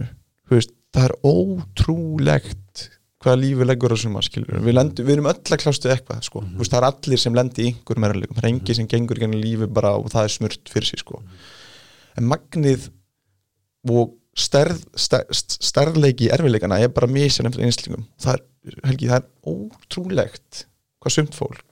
veist, 0.52 0.74
það 0.94 1.10
er 1.10 1.16
ótrúlegt 1.32 2.88
hvaða 3.22 3.38
lífi 3.42 3.66
leggur 3.68 3.94
á 3.94 3.98
suma 4.02 4.22
skilur 4.26 4.62
við, 4.66 4.74
lendum, 4.74 5.06
við 5.06 5.14
erum 5.18 5.28
öll 5.30 5.38
að 5.54 5.60
klástu 5.62 5.92
eitthvað 5.94 6.24
sko. 6.26 6.42
Mhm. 6.42 6.56
þú 6.56 6.64
veist, 6.64 6.72
það 6.74 6.80
er 6.82 6.88
allir 6.90 7.22
sem 7.22 7.36
lendi 7.38 7.62
í 7.68 7.68
einhverjum 7.74 8.08
erleikum 8.08 8.38
það 8.40 8.44
er 8.48 8.50
engi 8.54 8.76
sem 8.80 8.88
gengur 8.90 9.20
genið 9.22 9.44
lífi 9.46 9.68
bara 9.74 9.92
og 10.00 10.08
það 10.14 10.24
er 10.26 10.34
smurt 10.38 10.72
fyrir 10.74 10.88
sig 10.90 11.00
sko. 11.04 11.22
en 12.18 12.28
magnið 12.28 12.90
og 13.90 14.16
stærð, 14.38 14.80
stærð, 14.96 15.32
stærðleiki 15.60 16.30
erfiðleikana 16.32 16.80
er 16.80 16.94
bara 16.94 17.10
misjan 17.12 17.50
eftir 17.50 17.66
einslingum 17.66 18.06
það 18.22 18.40
er, 18.40 18.78
Helgi, 18.88 19.10
það 19.10 19.20
er 19.20 19.52
ótrúlegt 19.52 20.66
hvað 21.02 21.16
sumt 21.18 21.36
fólk 21.36 21.66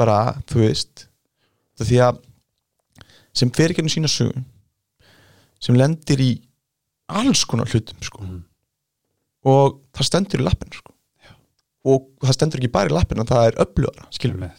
bara, 0.00 0.34
þú 0.50 0.64
veist 0.64 1.06
það 1.78 1.90
því 1.90 2.00
að 2.08 2.22
sem 3.32 3.52
fer 3.54 3.72
ekki 3.72 3.84
sína 3.92 4.10
sögum 4.10 4.44
sem 5.62 5.78
lendir 5.78 6.20
í 6.20 6.32
alls 7.12 7.44
konar 7.46 7.70
hlutum 7.70 8.00
sko. 8.02 8.22
Mhm. 8.22 8.40
og 9.44 9.80
það 9.94 10.08
stendur 10.08 10.40
í 10.40 10.46
lappinu 10.46 10.74
sko. 10.74 10.92
og 11.84 12.10
það 12.22 12.34
stendur 12.36 12.60
ekki 12.60 12.72
bara 12.72 12.90
í 12.90 12.94
lappinu 12.94 13.24
það 13.26 13.46
er 13.46 13.60
öflugara, 13.62 14.50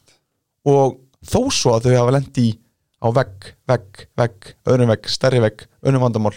og 0.65 0.99
þó 1.23 1.51
svo 1.51 1.75
að 1.75 1.87
þau 1.87 1.97
hafa 1.97 2.15
lendi 2.17 2.47
á 3.03 3.07
vegg, 3.11 3.53
vegg, 3.67 4.07
vegg, 4.15 4.55
öðrum 4.67 4.91
vegg 4.91 5.07
stærri 5.11 5.39
vegg, 5.43 5.67
öðrum 5.83 6.03
vandamál 6.03 6.35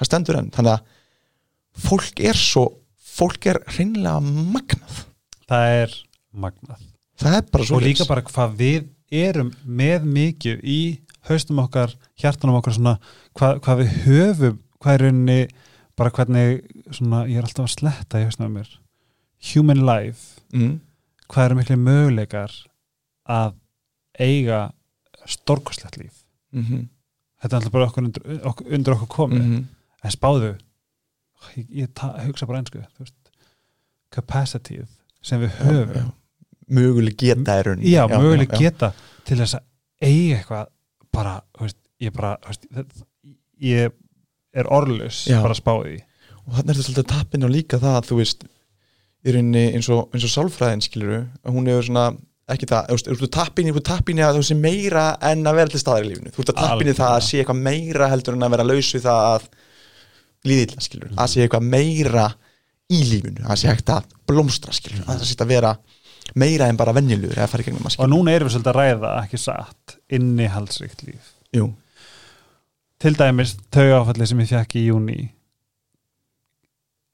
það 0.00 0.08
stendur 0.08 0.38
enn, 0.40 0.50
þannig 0.54 0.78
að 0.78 1.84
fólk 1.84 2.22
er 2.24 2.38
svo, 2.38 2.64
fólk 2.96 3.50
er 3.50 3.60
hreinlega 3.68 4.20
magnað, 4.24 5.02
það 5.48 5.74
er 5.82 5.96
magnað. 6.32 6.86
Það 7.20 7.36
er 7.36 7.48
bara 7.52 7.66
svo 7.68 7.78
og 7.78 7.84
líka 7.84 8.06
bara 8.08 8.24
hvað 8.24 8.54
við 8.56 8.88
erum 9.20 9.50
með 9.66 10.06
mikið 10.08 10.60
í 10.64 10.80
haustum 11.28 11.60
okkar 11.60 11.92
hjartanum 12.20 12.56
okkar 12.60 12.76
svona 12.78 12.94
hvað, 13.36 13.58
hvað 13.64 13.82
við 13.82 13.96
höfum, 14.06 14.60
hvað 14.80 14.94
er 14.94 15.04
rauninni 15.04 15.40
bara 16.00 16.12
hvernig 16.16 16.62
svona, 16.96 17.26
ég 17.28 17.40
er 17.40 17.48
alltaf 17.48 17.66
að 17.66 17.74
sletta 17.74 18.22
í 18.22 18.28
haustum 18.28 18.48
á 18.48 18.56
mér. 18.56 18.70
Human 19.50 19.82
life, 19.84 20.40
mm, 20.54 20.78
hvað 21.28 21.48
eru 21.48 21.58
miklu 21.58 21.76
möguleikar 21.80 22.54
að 23.28 23.58
eiga 24.20 24.70
stórkoslegt 25.28 26.00
líf? 26.00 26.24
Mm 26.56 26.64
-hmm, 26.64 26.88
þetta 27.42 27.52
er 27.52 27.58
alltaf 27.60 27.72
bara 27.72 27.90
okkur 27.90 28.04
undir, 28.04 28.40
okkur, 28.48 28.72
undir 28.72 28.96
okkur 28.96 29.12
komið. 29.18 29.44
Mm 29.44 29.68
en 30.04 30.14
spáðu 30.14 30.52
ég, 31.56 31.66
ég 31.82 32.04
hugsa 32.26 32.48
bara 32.48 32.62
einsku 32.62 32.82
capacityð 34.14 34.88
sem 35.24 35.42
við 35.42 35.56
höfum. 35.60 36.12
möguleg 36.70 37.16
geta 37.18 37.58
er 37.58 37.70
rauninni. 37.70 37.90
Já, 37.92 38.04
möguleg 38.10 38.50
já. 38.54 38.58
geta 38.64 38.92
til 39.28 39.38
þess 39.40 39.58
að 39.58 39.66
eiga 40.06 40.38
eitthvað 40.38 40.70
bara, 41.14 41.34
veist, 41.60 41.78
ég 42.00 42.14
bara 42.14 42.36
veist, 42.46 42.66
ég 43.60 43.92
er 44.56 44.70
orðlus 44.72 45.26
Já. 45.28 45.40
bara 45.42 45.54
að 45.54 45.60
spá 45.60 45.72
því. 45.82 45.98
Og 46.40 46.56
þannig 46.56 46.72
er 46.72 46.78
þetta 46.78 46.86
svolítið 46.88 47.08
tappin 47.12 47.46
og 47.46 47.54
líka 47.54 47.78
það 47.82 47.98
að 47.98 48.08
þú 48.08 48.18
veist 48.22 48.44
í 49.20 49.34
rauninni 49.34 49.64
eins 49.76 49.90
og, 49.92 50.06
eins 50.14 50.26
og 50.26 50.32
sálfræðin 50.34 50.84
skiluru 50.84 51.20
að 51.44 51.56
hún 51.56 51.70
hefur 51.70 51.88
svona 51.90 52.06
ekki 52.50 52.66
það, 52.66 52.86
þú 52.88 52.96
veist, 52.96 53.10
þú 53.10 53.26
ert 53.26 53.34
tappin 53.36 53.68
þú 53.70 53.78
ert 53.78 53.88
tappin 53.90 54.20
í 54.20 54.24
að 54.26 54.38
þú 54.38 54.46
sé 54.48 54.56
meira 54.58 55.04
en 55.28 55.44
að 55.46 55.58
vera 55.60 55.70
til 55.74 55.82
staðar 55.82 56.06
í 56.06 56.10
lífinu? 56.10 56.32
Þú 56.34 56.42
ert 56.42 56.52
að 56.54 56.62
tappin 56.64 56.90
í 56.90 56.94
það 56.98 57.16
að 57.18 57.26
sé 57.28 57.42
eitthvað 57.42 57.60
meira 57.68 58.08
heldur 58.10 58.38
en 58.38 58.46
að 58.46 58.54
vera 58.56 58.66
laus 58.66 58.90
við 58.96 59.04
það 59.04 59.26
að 59.28 59.50
líðilla 60.48 60.80
skiluru, 60.84 61.14
að 61.20 61.28
sé 61.34 61.42
eitthvað 61.44 61.66
meira 61.68 62.26
í 62.90 63.00
lífinu, 63.06 63.44
að 63.46 63.58
sé 63.60 63.68
hægt 63.70 63.90
að 63.94 64.06
blómstra 64.26 64.72
skiluru, 64.72 65.04
að 65.06 65.20
það 65.20 65.28
sé 65.30 65.36
að 65.44 65.52
vera 65.52 65.74
meira 66.38 66.68
en 66.70 66.76
bara 66.78 66.92
venjulegur 66.94 67.36
eða 67.38 67.48
fara 67.50 67.62
í 67.62 67.66
gegnum 67.66 67.82
að 67.84 67.90
og 67.90 67.92
skiluru 67.96 68.12
núna 68.14 68.32
erum 68.36 68.48
við 68.48 68.54
svolítið 68.54 68.70
að 68.70 68.78
ræða 68.80 69.10
ekki 69.24 69.38
satt 69.42 69.96
innihaldsrikt 70.18 71.04
líf. 71.08 71.30
Jú, 71.56 71.66
til 73.02 73.14
dæmis 73.18 73.56
þau 73.74 73.86
áfalli 74.00 74.26
sem 74.30 74.40
ég 74.44 74.50
fekk 74.54 74.76
í 74.80 74.84
júni 74.88 75.18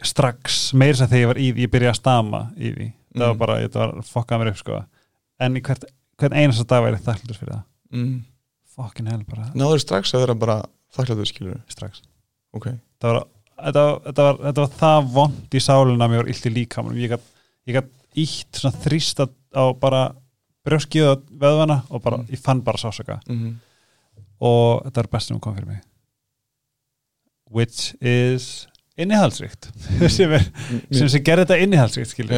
strax, 0.04 0.72
meira 0.76 0.98
sem 0.98 1.08
þegar 1.08 1.22
ég 1.22 1.30
var 1.30 1.40
í 1.40 1.46
því 1.56 1.64
ég 1.64 1.70
byrjaði 1.72 1.94
að 1.94 2.00
stama 2.00 2.40
í 2.56 2.72
því. 2.74 2.88
Það 3.16 3.24
var 3.26 3.34
Mm. 3.34 3.38
bara, 3.38 3.54
þetta 3.64 3.78
var 3.80 3.92
fokkað 4.04 4.38
mér 4.42 4.48
upp 4.52 4.58
sko. 4.60 4.84
En 5.40 5.54
hvert, 5.54 5.84
hvert 6.18 6.32
einasta 6.36 6.64
dag 6.68 6.82
væri 6.84 7.00
þakklur 7.00 7.36
fyrir 7.38 7.52
það. 7.54 7.62
Mm. 7.92 8.24
fokkin 8.76 9.06
hell 9.08 9.24
bara. 9.24 9.46
Náður 9.54 9.80
strax 9.80 10.12
að 10.12 10.20
vera 10.26 10.34
bara 10.34 10.56
þakkláttur 10.92 11.26
skiluru, 11.30 11.60
strax. 11.72 12.02
Ok. 12.52 12.66
þetta 12.66 12.80
var, 13.02 13.26
þetta 13.66 13.82
þetta 14.06 14.22
var, 14.26 14.38
þetta 14.46 14.60
var 14.64 14.70
það 14.80 15.10
vond 15.12 15.54
í 15.54 15.60
sáluna 15.60 16.08
mér 16.08 16.22
var 16.24 16.28
illt 16.32 16.46
í 16.46 16.54
líkamanum. 16.54 16.98
Ég 16.98 17.74
gætt 17.76 17.92
ítt 18.16 18.60
svona 18.62 18.78
þrýst 18.84 19.20
á 19.26 19.64
bara 19.80 20.14
brjóskið 20.66 21.04
og 21.12 21.26
veðvana 21.30 21.82
og 21.90 22.02
bara, 22.02 22.16
Mm. 22.18 22.30
ég 22.32 22.38
fann 22.42 22.60
bara 22.62 22.78
sásaka 22.78 23.20
mm 23.28 23.36
-hmm. 23.36 23.54
og 24.40 24.82
þetta 24.84 24.96
var 24.96 25.08
best 25.12 25.28
sem 25.28 25.40
kom 25.40 25.54
fyrir 25.54 25.66
mig. 25.66 25.80
Which 27.50 27.94
is 28.00 28.66
innihaldsríkt. 28.98 29.68
Sem, 30.10 30.32
er, 30.32 30.42
sem, 30.90 31.08
sem 31.08 31.22
gerði 31.22 31.44
þetta 31.44 31.58
innihaldsríkt 31.62 32.10
skilur 32.10 32.32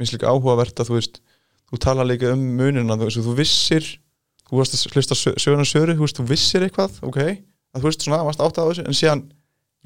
finnst 0.00 0.12
líka 0.16 0.26
áhugavert 0.32 0.80
að 0.80 0.88
þú 0.88 0.94
veist 0.96 1.20
þú 1.70 1.78
tala 1.78 2.04
líka 2.08 2.32
um 2.32 2.40
munina 2.56 2.96
þú, 2.96 3.04
veist, 3.04 3.18
þú 3.20 3.34
vissir, 3.36 3.84
þú 4.48 4.56
varst 4.56 4.74
að 4.74 4.94
hlusta 4.96 5.14
sö- 5.14 5.36
söguna 5.38 5.64
söru, 5.68 5.94
þú 5.94 6.00
veist, 6.06 6.16
þú 6.18 6.24
vissir 6.26 6.64
eitthvað 6.66 6.96
ok, 7.06 7.18
að 7.74 7.80
þú 7.82 7.86
veist 7.90 8.02
svona, 8.06 8.24
varst 8.24 8.40
átt 8.40 8.58
að 8.58 8.70
þessu 8.72 8.86
en 8.86 8.94
síðan 8.96 9.22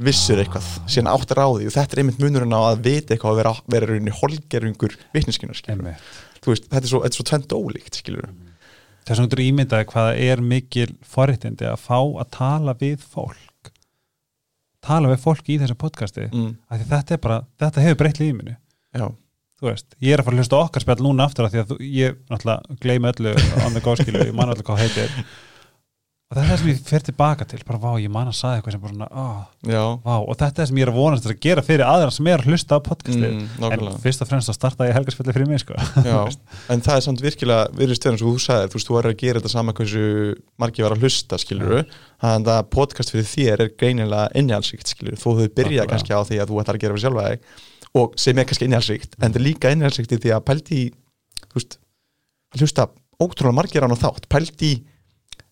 vissir 0.02 0.40
eitthvað, 0.42 0.66
síðan 0.90 1.12
áttar 1.12 1.38
á 1.38 1.48
því. 1.48 1.68
Og 1.68 1.74
þetta 1.74 1.94
er 1.94 2.02
einmitt 2.02 2.22
munurinn 2.22 2.56
á 2.56 2.60
að 2.72 2.80
vita 2.88 3.14
eitthvað 3.14 3.34
að 3.34 3.40
vera, 3.42 3.52
vera 3.70 3.90
rauninni 3.90 4.14
holgerungur 4.18 4.96
veist, 6.44 6.66
þetta 6.68 6.82
er 6.82 6.90
svo, 6.90 7.02
svo 7.14 7.26
tvent 7.28 7.54
ólíkt, 7.54 8.00
skilur 8.02 8.28
þess 9.04 9.20
vegna 9.20 9.36
þú 9.36 9.44
ímyndaði 9.44 9.88
hvað 9.90 10.06
það 10.08 10.20
er 10.26 10.42
mikil 10.52 10.86
forréttindi 11.14 11.66
að 11.68 11.82
fá 11.84 11.98
að 12.00 12.30
tala 12.38 12.74
við 12.80 13.02
fólk. 13.04 13.72
Tala 14.84 15.10
við 15.12 15.20
fólk 15.24 15.48
í 15.48 15.58
þessu 15.60 15.76
podcasti 15.80 16.26
mm, 16.28 16.50
þetta 16.68 17.20
bara, 17.24 17.42
þetta 17.60 17.84
hefur 17.84 18.00
breytt 18.02 18.20
lífinu 18.20 18.56
veist, 19.64 19.94
ég 20.02 20.12
er 20.12 20.20
að 20.20 20.26
fara 20.26 20.36
að 20.36 20.42
hlusta 20.42 20.58
á 20.60 20.64
okkar 20.66 20.84
spjall 20.84 21.04
núna 21.06 21.24
aftur 21.24 21.46
af 21.46 21.54
því 21.54 21.60
að 21.62 21.70
þú, 21.70 21.76
ég 21.88 22.18
náttúrulega 22.28 22.76
gleymi 22.82 23.10
öllu 23.12 23.32
on 23.64 23.76
the 23.76 23.80
go 23.84 23.94
skilu, 23.96 24.20
ég 24.28 24.36
man 24.36 24.52
öllu 24.52 24.66
hvað 24.66 24.82
heitir 24.82 25.14
og 26.34 26.40
þetta 26.40 26.44
er 26.44 26.50
það 26.50 26.60
sem 26.60 26.70
ég 26.72 26.78
fer 26.88 27.02
tilbaka 27.06 27.44
til 27.46 27.60
bara 27.62 27.78
vá, 27.78 27.90
ég 28.02 28.10
man 28.10 28.26
að 28.26 28.34
saði 28.40 28.58
eitthvað 28.58 28.74
sem 28.74 28.80
bara 28.82 28.94
svona 28.94 29.06
oh, 29.22 29.42
vá, 30.02 30.14
og 30.18 30.32
þetta 30.32 30.48
er 30.48 30.56
það 30.56 30.68
sem 30.70 30.80
ég 30.80 30.86
er 30.86 30.90
að 30.90 30.96
vonast 30.98 31.28
að 31.28 31.36
gera 31.44 31.62
fyrir 31.62 31.84
aðra 31.86 32.14
sem 32.14 32.30
er 32.32 32.42
að 32.42 32.48
hlusta 32.50 32.74
á 32.74 32.80
podcastið. 32.88 33.36
Mm, 33.38 33.66
en 33.68 34.00
fyrst 34.02 34.24
og 34.24 34.30
fremst 34.30 34.50
að 34.50 34.56
starta 34.58 34.88
ég 34.88 34.96
helgarspjalli 34.98 35.34
fyrir 35.36 35.50
mig 35.52 35.62
sko. 35.62 35.78
En 36.74 36.82
það 36.82 36.96
er 36.96 37.04
samt 37.06 37.22
virkilega 37.22 37.68
virðist 37.78 38.02
stöðum 38.02 38.18
sem 38.18 38.32
þú 38.32 38.42
sagðir, 38.42 38.72
þú 38.72 38.80
veist, 38.80 38.90
þú 38.90 38.98
er 38.98 39.08
að 39.10 39.16
gera 39.22 39.42
þetta 39.42 39.52
sama 39.54 39.76
hversu 39.78 40.08
margi 40.64 40.86
var 40.86 40.96
að 40.96 41.06
hlusta, 41.06 41.38
skilur 41.38 41.76
þannig 42.24 42.50
að 42.56 42.68
podcast 42.74 43.14
fyrir 43.14 43.30
þér 43.30 43.64
er 43.66 43.72
greinilega 43.78 44.34
innhjálpsríkt, 44.40 44.90
skilur, 44.90 45.20
þó 45.20 45.28
þau 45.38 45.46
byrja 45.54 45.84
Nákvæmlega. 45.84 45.90
kannski 45.92 46.18
á 46.18 46.20
því 46.24 46.40
að 46.42 46.50
þú 46.50 46.60
ætlar 46.62 46.78
að 46.78 46.84
gera 46.84 46.96
fyrir 46.96 47.04
sjálfa 47.04 47.30
þig 47.30 47.40
og 47.94 48.18
sem 48.18 48.40
er 48.40 48.48
kannski 48.48 48.68
innhjálpsríkt, 48.68 49.18
en 49.20 49.30
í 50.74 50.82
í, 50.82 50.82
þú 51.52 51.64
hlusta 52.58 52.88
ótrúlega 53.20 53.54
margir 53.54 53.84
án 53.86 53.94
á 53.94 53.98
þátt 53.98 54.28
pældi 54.30 54.70
í, 54.72 54.80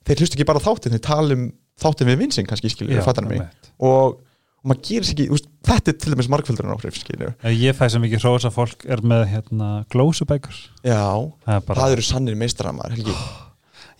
þeir 0.06 0.22
hlusta 0.22 0.38
ekki 0.38 0.48
bara 0.48 0.62
þáttin 0.62 0.94
þeir 0.96 1.04
tala 1.06 1.36
um 1.38 1.48
þáttin 1.82 2.10
við 2.12 2.20
vinsinn 2.22 2.48
kannski, 2.48 2.70
skilur, 2.72 2.98
Já, 2.98 3.04
fattar 3.06 3.26
mig? 3.28 3.42
og, 3.82 4.18
og 4.62 4.68
maður 4.68 4.82
gerir 4.88 5.08
sér 5.08 5.16
ekki, 5.16 5.28
veist, 5.32 5.48
þetta 5.66 5.92
er 5.92 5.96
til 6.02 6.12
dæmis 6.14 6.28
margföldurinn 6.32 6.74
áhrif, 6.74 6.98
skilur 7.00 7.32
ég 7.58 7.78
fæ 7.78 7.86
sem 7.92 8.04
ekki 8.06 8.20
hrós 8.22 8.46
að 8.48 8.56
fólk 8.58 8.84
er 8.86 9.02
með 9.02 9.24
hérna, 9.32 9.70
glósubækur. 9.92 10.58
Já, 10.86 11.00
það 11.46 11.56
er 11.56 11.64
bara, 11.68 11.80
það 11.80 11.96
eru 11.96 12.06
sannir 12.06 12.38
meistaramar, 12.38 12.94
Helgi. 12.94 13.16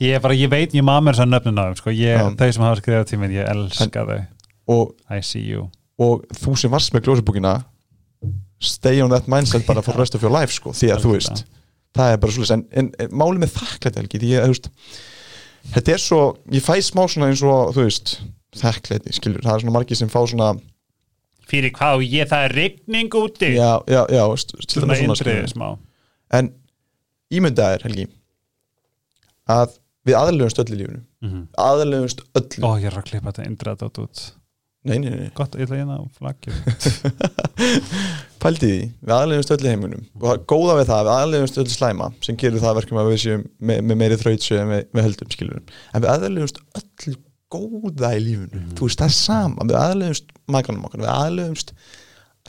Ég, 0.03 0.19
bara, 0.23 0.35
ég 0.35 0.51
veit, 0.51 0.75
ég 0.75 0.85
maður 0.87 1.13
þess 1.13 1.25
að 1.25 1.33
nöfnin 1.33 1.59
á 1.59 1.65
þeim 1.67 1.79
sko. 1.81 1.95
þau 2.39 2.47
sem 2.57 2.65
hafa 2.67 2.79
skrifað 2.81 3.09
tíminn, 3.11 3.35
ég 3.37 3.51
elska 3.53 4.07
þau. 4.09 4.21
og 4.73 4.95
I 5.11 5.23
see 5.27 5.43
you. 5.47 5.69
og 6.03 6.23
þú 6.39 6.55
sem 6.59 6.73
varst 6.73 6.95
með 6.95 7.07
glósubúkina 7.09 7.57
stay 8.63 9.03
on 9.03 9.11
that 9.11 9.27
mindset 9.31 9.67
bara 9.67 9.83
for 9.83 9.99
rest 9.99 10.15
of 10.15 10.23
your 10.23 10.33
life 10.33 10.55
sko, 10.55 10.71
því 10.75 10.93
að 10.95 11.03
þú 11.05 11.17
veist 11.17 11.43
það 11.93 12.15
er 12.15 12.21
bara 12.23 12.35
svolítið, 12.35 12.55
en, 12.55 12.63
en, 12.73 12.93
en 13.03 13.17
málið 13.21 13.43
með 13.43 13.57
þakklæti 13.59 14.01
Helgi, 14.01 14.21
því 14.23 14.31
að 14.39 14.55
þetta 15.75 15.95
er 15.95 16.03
svo, 16.03 16.21
ég 16.53 16.65
fæ 16.65 16.77
smá 16.85 17.05
svona 17.09 17.31
eins 17.31 17.43
og 17.47 17.73
þú 17.77 17.87
veist, 17.87 18.17
þakklæti, 18.59 19.15
skilur. 19.17 19.45
Það 19.45 19.55
er 19.55 19.65
svona 19.65 19.77
margir 19.79 20.01
sem 20.01 20.11
fá 20.13 20.21
svona 20.27 20.51
fyrir 21.49 21.73
hvað 21.77 22.01
og 22.01 22.05
ég? 22.07 22.29
Það 22.31 22.49
er 22.49 22.57
rigning 22.59 23.17
úti. 23.19 23.53
Já, 23.57 23.71
já, 23.91 24.03
já, 24.11 24.25
svona 24.73 25.17
svona, 25.17 25.71
en 26.33 26.53
ímyndaðir 27.33 27.87
Helgi 27.87 28.07
að 29.53 29.79
við 30.07 30.19
aðlegumst 30.19 30.61
öll 30.63 30.71
í 30.71 30.79
lífinu. 30.79 31.03
Mhm. 31.23 31.43
aðlegumst 31.59 32.23
öllu. 32.35 32.63
Ó 32.67 32.71
ég 32.81 32.91
er 32.91 32.99
að 32.99 33.09
klippa 33.11 33.33
þetta 33.33 33.49
indriða 33.49 33.79
þetta 33.85 34.07
út 34.07 34.23
nei, 34.89 34.97
nei, 34.99 35.11
nei, 35.15 35.31
gott, 35.37 35.55
ég 35.59 35.69
ætla 35.69 35.79
hérna 35.79 35.99
á 35.99 36.05
flaggju 36.19 36.53
pældi 38.43 38.69
því, 38.69 38.79
við 39.07 39.15
aðlegumst 39.15 39.53
öll 39.55 39.63
í 39.63 39.71
heiminum. 39.71 40.07
Og 40.19 40.47
góða 40.51 40.79
við 40.81 40.89
það, 40.91 41.03
við 41.07 41.13
aðlegumst 41.17 41.61
öll 41.63 41.69
slæma 41.71 42.09
sem 42.25 42.39
gerir 42.41 42.63
það 42.63 42.73
að 42.73 42.79
verkum 42.81 43.03
að 43.03 43.11
við 43.13 43.21
séum 43.23 43.45
með, 43.63 43.83
með 43.87 44.01
meiri 44.01 44.19
þrautsu 44.19 44.57
en 44.59 44.73
við, 44.73 44.81
við 44.91 45.07
höldum 45.07 45.35
skilurum 45.37 45.69
en 45.71 46.03
við 46.03 46.11
aðlegumst 46.17 46.63
öll 46.81 47.17
góða 47.53 48.15
í 48.17 48.23
lífinu. 48.25 48.63
Þú 48.79 48.89
veist, 48.89 48.99
það 49.03 49.11
er 49.11 49.17
sama, 49.19 49.67
við 49.69 49.79
aðlegumst 49.79 50.33
makanum 50.51 50.89
okkar, 50.89 51.05
við 51.05 51.13
aðlegumst 51.13 51.75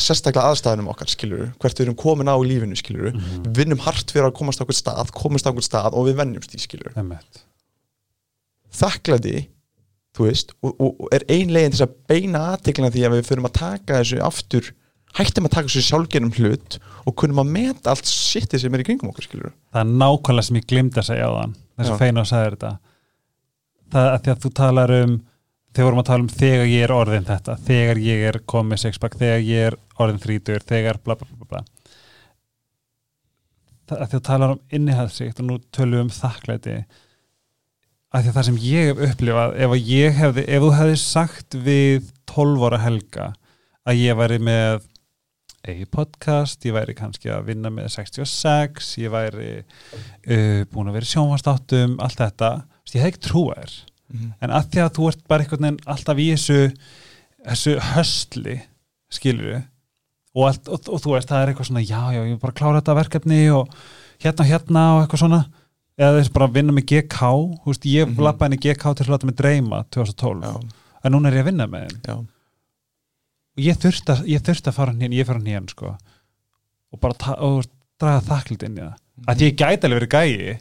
sérstaklega 0.02 0.50
aðstæðunum 0.50 0.90
okkar, 0.90 1.10
skilur 1.12 1.42
hvert 1.62 1.78
við 1.78 1.86
erum 1.86 1.98
komin 2.02 2.32
á 2.32 2.36
í 2.42 2.48
lífinu, 2.50 2.78
skilur 2.80 3.12
við 3.14 3.52
vinnum 3.60 3.82
hart 3.84 4.10
fyrir 4.10 4.32
að 4.32 4.38
komast 4.40 4.58
á 4.58 4.66
okkur 4.66 4.78
stað, 4.80 5.12
komast 5.14 5.46
á 5.46 5.52
okkur 5.52 5.66
stað 5.68 5.98
og 6.00 6.08
við 6.08 6.18
vennjumst 6.24 6.56
í, 6.58 6.62
skilur 6.64 6.96
þakklæði 8.74 9.36
þú 10.14 10.30
veist, 10.30 10.54
og, 10.62 10.78
og, 10.78 11.04
er 11.16 11.26
ein 11.34 11.52
legin 11.54 11.74
til 11.74 11.80
þess 11.80 11.88
að 11.88 11.98
beina 12.12 12.46
aðteklina 12.54 12.94
því 12.94 13.06
að 13.08 13.16
við 13.18 13.28
förum 13.32 13.50
að 13.50 13.56
taka 13.60 14.00
þessu 14.00 14.22
aftur, 14.26 14.72
hættum 15.18 15.50
að 15.50 15.56
taka 15.56 15.70
þessu 15.70 15.86
sjálfgerum 15.88 16.34
hlut 16.38 16.80
og 17.04 17.18
kunum 17.20 17.44
að 17.44 17.54
meta 17.58 17.94
allt 17.94 18.10
sittið 18.10 18.64
sem 18.64 18.78
er 18.78 18.84
í 18.84 18.88
kringum 18.88 19.12
okkur, 19.12 19.28
skilur 19.28 19.54
það 19.74 19.84
er 19.84 19.94
nákvæmlega 20.04 20.48
sem 20.48 20.60
ég 20.60 20.70
glimti 20.70 21.02
að 21.02 21.10
segja 21.10 21.30
á 21.30 21.34
þann 21.34 21.56
þess 21.74 21.94
að 21.94 22.02
feina 22.04 22.24
og 22.24 22.30
sagði 22.30 22.50
þetta. 22.54 22.74
Það 23.94 24.10
að 24.10 24.20
því 24.24 24.34
að 24.34 24.44
þú 24.44 24.52
talar 24.60 24.96
um 25.00 25.16
þegar 25.74 25.88
vorum 25.88 26.02
að 26.04 26.10
tala 26.10 26.24
um 26.24 26.34
þegar 26.34 26.68
ég 26.70 26.84
er 26.86 26.94
orðin 26.94 27.28
þetta 27.28 27.56
þegar 27.68 28.02
ég 28.04 28.26
er 28.30 28.40
komið 28.54 28.82
sexpack 28.84 29.18
þegar 29.18 29.46
ég 29.48 29.70
er 29.72 29.78
orðin 30.02 30.22
þrítur, 30.22 30.66
þegar 30.70 31.00
bla 31.02 31.18
bla 31.18 31.30
bla, 31.30 31.48
bla. 31.50 31.64
það 33.90 33.98
að 33.98 34.04
því 34.04 34.06
að 34.06 34.14
þú 34.14 34.22
talar 34.30 34.54
um 34.54 34.62
innihaldsíkt 34.78 35.42
og 35.42 35.50
nú 35.50 35.58
tölum 35.74 35.98
við 35.98 36.04
um 36.06 36.14
þakklæti 36.14 36.78
að 38.14 38.22
því 38.22 38.32
að 38.32 38.38
það 38.38 38.48
sem 38.48 38.58
ég 38.64 38.90
hef 38.90 39.04
upplifað 39.10 39.56
ef, 39.66 39.76
hefði, 40.20 40.46
ef 40.48 40.64
þú 40.64 40.72
hefði 40.78 40.98
sagt 41.02 41.58
við 41.66 42.10
12 42.30 42.66
ára 42.68 42.82
helga 42.84 43.30
að 43.90 44.02
ég 44.04 44.20
væri 44.20 44.40
með 44.44 44.90
eigi 45.64 45.88
podcast, 45.88 46.66
ég 46.68 46.76
væri 46.76 46.96
kannski 46.98 47.32
að 47.32 47.48
vinna 47.48 47.72
með 47.72 47.88
66, 47.96 48.92
ég 49.00 49.14
væri 49.14 49.52
uh, 49.64 50.62
búin 50.72 50.92
að 50.92 50.98
vera 51.00 51.08
sjónvastáttum 51.08 51.96
allt 52.04 52.20
þetta, 52.20 52.52
ég 52.92 53.00
hef 53.00 53.14
ekki 53.14 53.24
trúa 53.30 53.56
þér. 53.62 53.76
En 54.44 54.52
að 54.54 54.68
því 54.70 54.82
að 54.84 54.92
þú 54.98 55.06
ert 55.10 55.22
bara 55.32 55.46
einhvern 55.46 55.66
veginn 55.66 55.78
alltaf 55.90 56.20
í 56.22 56.26
þessu 56.36 56.58
þessu 57.44 57.76
höstli, 57.94 58.58
skilur 59.14 59.56
og, 60.34 60.46
allt, 60.48 60.70
og, 60.70 60.88
og 60.90 61.02
þú 61.02 61.16
veist, 61.16 61.30
það 61.30 61.42
er 61.42 61.52
eitthvað 61.52 61.70
svona 61.70 61.84
já, 61.86 62.02
já, 62.16 62.22
ég 62.22 62.36
er 62.36 62.42
bara 62.42 62.54
að 62.54 62.60
klára 62.60 62.80
þetta 62.80 62.98
verkefni 63.00 63.42
og 63.54 63.76
hérna 64.24 64.48
hérna 64.50 64.86
og 64.94 65.02
eitthvað 65.04 65.24
svona 65.24 65.42
eða 66.04 66.20
þess 66.20 66.34
bara 66.36 66.50
að 66.50 66.60
vinna 66.60 66.76
með 66.76 66.86
GK 66.92 67.32
veist, 67.66 67.86
ég 67.88 68.08
mm. 68.08 68.14
-hmm. 68.14 68.24
lappa 68.28 68.50
í 68.52 68.60
GK 68.60 68.84
til 68.94 69.06
að 69.08 69.14
láta 69.16 69.30
mig 69.30 69.38
dreyma 69.40 69.84
2012, 69.96 70.44
já, 70.44 70.84
en 71.04 71.16
núna 71.16 71.30
er 71.30 71.40
ég 71.40 71.46
að 71.46 71.50
vinna 71.52 71.68
með 71.68 71.96
já, 72.04 72.16
og 73.54 73.62
ég 73.62 73.80
þurfti 73.80 74.14
að, 74.14 74.28
ég 74.34 74.44
þurfti 74.44 74.72
að 74.72 74.78
fara 74.78 74.94
hérna, 74.98 75.18
ég 75.18 75.30
fara 75.30 75.42
hérna 75.46 75.74
sko. 75.74 75.96
Og 76.94 77.02
bara 77.02 77.36
og 77.46 77.66
draga 78.02 78.24
þakklut 78.26 78.66
inn 78.66 78.78
í 78.78 78.84
það. 78.84 78.96
Að 79.30 79.44
ég 79.46 79.58
gæti 79.58 79.88
alveg 79.88 80.00
verið 80.02 80.14
gæi. 80.14 80.56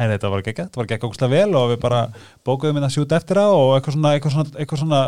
Henni 0.00 0.16
þetta 0.16 0.30
var 0.32 0.40
ekki, 0.40 0.54
þetta 0.56 0.80
var 0.80 0.86
ekki 0.86 1.08
okkur 1.10 1.32
vel 1.34 1.56
og 1.58 1.66
við 1.74 1.80
bara 1.82 2.00
bókuðum 2.46 2.78
inn 2.80 2.86
að 2.86 2.94
sjúta 2.94 3.18
eftir 3.20 3.40
það 3.40 3.56
og 3.58 3.72
eitthvað 3.74 3.96
svona, 3.96 4.12
eitthvað 4.16 4.34
svona, 4.36 4.52
eitthvað 4.56 4.80
svona 4.80 5.00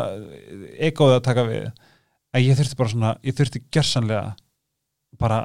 egoðið 0.89 1.17
að 1.17 1.23
taka 1.29 1.45
við. 1.47 1.69
Að 2.33 2.45
ég 2.45 2.59
þurfti 2.59 2.77
bara 2.77 2.93
svona, 2.93 3.13
ég 3.25 3.37
þurfti 3.37 3.63
gjörsanlega 3.73 4.25
bara, 5.21 5.39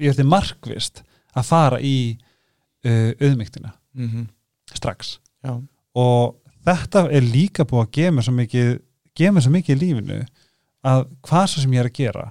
ég 0.00 0.14
þurfti 0.14 0.28
markvist 0.30 1.02
að 1.34 1.50
fara 1.50 1.80
í 1.84 1.96
auðmygtina 3.20 3.72
mm 3.94 4.26
strax. 4.74 5.18
Já, 5.44 5.52
og 5.94 6.36
þetta 6.66 7.02
er 7.12 7.22
líka 7.22 7.66
búið 7.68 7.82
að 7.84 7.90
gefa 7.98 8.14
mér 8.16 8.24
svo 8.26 8.32
mikið 8.34 8.70
gefa 9.14 9.34
mér 9.36 9.44
svo 9.44 9.52
mikið 9.54 9.74
í 9.76 9.80
lífinu 9.82 10.16
að 10.88 11.04
hvað 11.28 11.44
svo 11.52 11.60
sem 11.62 11.74
ég 11.76 11.80
er 11.84 11.90
að 11.90 11.98
gera 11.98 12.24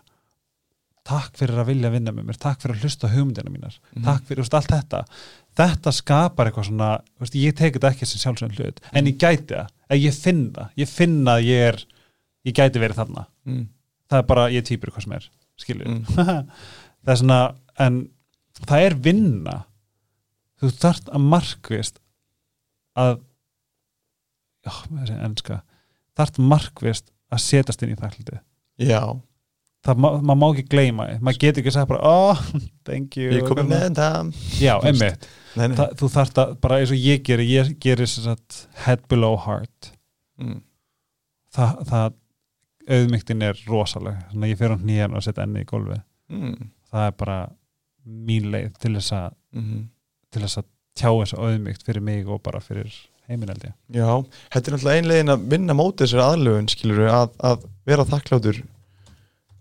takk 1.03 1.35
fyrir 1.37 1.59
að 1.61 1.67
vilja 1.69 1.91
vinna 1.93 2.11
með 2.15 2.27
mér 2.29 2.39
takk 2.41 2.61
fyrir 2.63 2.75
að 2.77 2.83
hlusta 2.85 3.09
hugmyndina 3.11 3.51
mínar 3.53 3.77
Mhm. 3.93 4.03
takk 4.05 4.23
fyrir, 4.27 4.41
veist, 4.43 4.53
allt 4.53 4.71
þetta. 4.71 5.01
Þetta 5.55 5.91
skapar 5.93 6.47
eitthvað 6.49 6.67
svona, 6.69 6.89
veist, 7.19 7.35
ég 7.35 7.53
teki 7.55 7.77
þetta 7.79 7.91
ekki 7.91 8.05
sem 8.07 8.19
sjálfsögn 8.23 8.55
hlut, 8.57 8.79
en 8.93 9.05
ég 9.05 9.17
gæti 9.17 9.53
það 9.53 9.99
ég 9.99 10.13
finn 10.23 10.51
það, 10.51 10.69
ég 10.77 10.87
finn 10.89 11.23
að 11.27 11.43
ég 11.45 11.67
er 11.67 11.83
ég 12.45 12.53
gæti 12.53 12.79
verið 12.81 12.95
þarna, 12.95 13.25
mm. 13.45 13.67
það 14.09 14.17
er 14.17 14.23
bara 14.31 14.47
ég 14.49 14.63
týpur 14.65 14.89
hvað 14.91 15.03
sem 15.03 15.13
er, 15.13 15.29
skilur 15.57 15.87
Mm. 15.87 16.05
það 17.05 17.13
er 17.13 17.15
svona, 17.21 17.55
en 17.79 18.09
það 18.65 18.79
er 18.87 18.95
vinna 18.95 19.65
þú 20.63 20.71
þarft 20.79 21.11
að 21.13 21.27
markvist 21.33 21.99
að 22.99 23.13
já, 24.63 24.71
þessi 24.87 25.19
enska. 25.27 25.59
Þarft 26.17 26.41
markvist 26.53 27.11
að 27.33 27.41
setjast 27.45 27.83
inn 27.85 27.93
í 27.95 27.99
þakkliti 27.99 28.39
já. 28.87 29.01
Það, 29.83 29.97
ma 29.99 30.09
maður 30.23 30.37
má 30.39 30.45
ekki 30.53 30.63
gleyma 30.71 31.05
því, 31.09 31.15
maður 31.27 31.39
getur 31.41 31.59
ekki 31.59 31.71
að 31.73 31.75
segja 31.75 31.87
bara, 31.89 32.07
oh, 32.07 32.43
thank 32.87 33.17
you. 33.19 33.31
Ég 33.35 33.43
komið 33.49 33.65
með 33.67 33.81
þetta. 33.83 34.05
Já, 34.63 34.73
einmitt, 34.87 35.25
nei, 35.59 35.65
nei. 35.67 35.75
Þa, 35.75 35.87
þú 35.99 36.09
þarft 36.13 36.39
að 36.39 36.53
bara 36.63 36.77
eins 36.79 36.93
og 36.95 37.01
ég 37.03 37.25
gerir, 37.27 37.49
ég 37.51 37.71
gerir 37.83 38.07
sem 38.07 38.23
sagt 38.29 38.61
head 38.85 39.03
below 39.11 39.35
heart. 39.43 39.89
Mm. 40.39 40.61
það, 41.53 41.81
það 41.91 42.15
auðmygtin 42.95 43.43
er 43.49 43.59
rosaleg, 43.67 44.21
þannig 44.31 44.47
að 44.47 44.53
ég 44.53 44.61
fer 44.63 44.71
á 44.73 44.77
hnýjan 44.79 45.13
og 45.19 45.25
setja 45.27 45.43
enni 45.47 45.65
í 45.65 45.69
gólfi, 45.69 45.99
Mm. 46.33 46.55
það 46.89 47.03
er 47.09 47.17
bara 47.19 47.37
mín 48.07 48.47
leið 48.55 48.79
til 48.79 48.93
þess 48.95 49.11
að 49.19 49.33
Mm. 49.53 49.81
Til 50.33 50.43
þess 50.45 50.61
að 50.61 50.69
tjá 50.97 51.09
þessu 51.09 51.39
auðmygt 51.41 51.87
fyrir 51.87 52.05
mig 52.05 52.29
og 52.29 52.41
bara 52.45 52.61
fyrir 52.63 52.93
heiminaldi 53.29 53.71
Já, 53.95 54.09
þetta 54.53 54.69
er 54.69 54.75
náttúrulega 54.75 55.01
einlegin 55.01 55.33
að 55.33 55.49
vinna 55.53 55.75
móti 55.77 56.05
þessari 56.05 56.25
aðlögun, 56.27 56.69
skilur 56.71 57.09
að, 57.09 57.33
að 57.49 57.65
vera 57.87 58.07
þakkláttur 58.09 58.61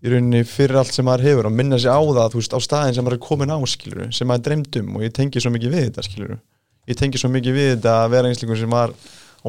í 0.03 0.11
rauninni 0.11 0.43
fyrir 0.47 0.81
allt 0.81 0.95
sem 0.95 1.07
maður 1.07 1.29
hefur 1.29 1.47
og 1.47 1.55
minna 1.55 1.79
sig 1.79 1.91
á 1.91 1.99
það, 1.99 2.33
þú 2.33 2.41
veist, 2.41 2.55
á 2.55 2.59
staðin 2.65 2.97
sem 2.97 3.05
maður 3.07 3.17
er 3.17 3.23
komin 3.23 3.53
á, 3.55 3.57
skilur 3.71 4.09
sem 4.15 4.29
maður 4.29 4.47
dreymd 4.49 4.79
um 4.81 4.97
og 4.97 5.05
ég 5.05 5.15
tengi 5.15 5.43
svo 5.43 5.53
mikið 5.53 5.75
við 5.75 5.85
þetta, 5.87 6.05
skilur 6.09 6.33
ég 6.91 6.99
tengi 6.99 7.21
svo 7.21 7.31
mikið 7.31 7.57
við 7.57 7.69
þetta 7.77 7.95
að 8.01 8.11
vera 8.17 8.33
einsleikum 8.33 8.59
sem 8.59 8.73
maður 8.73 8.97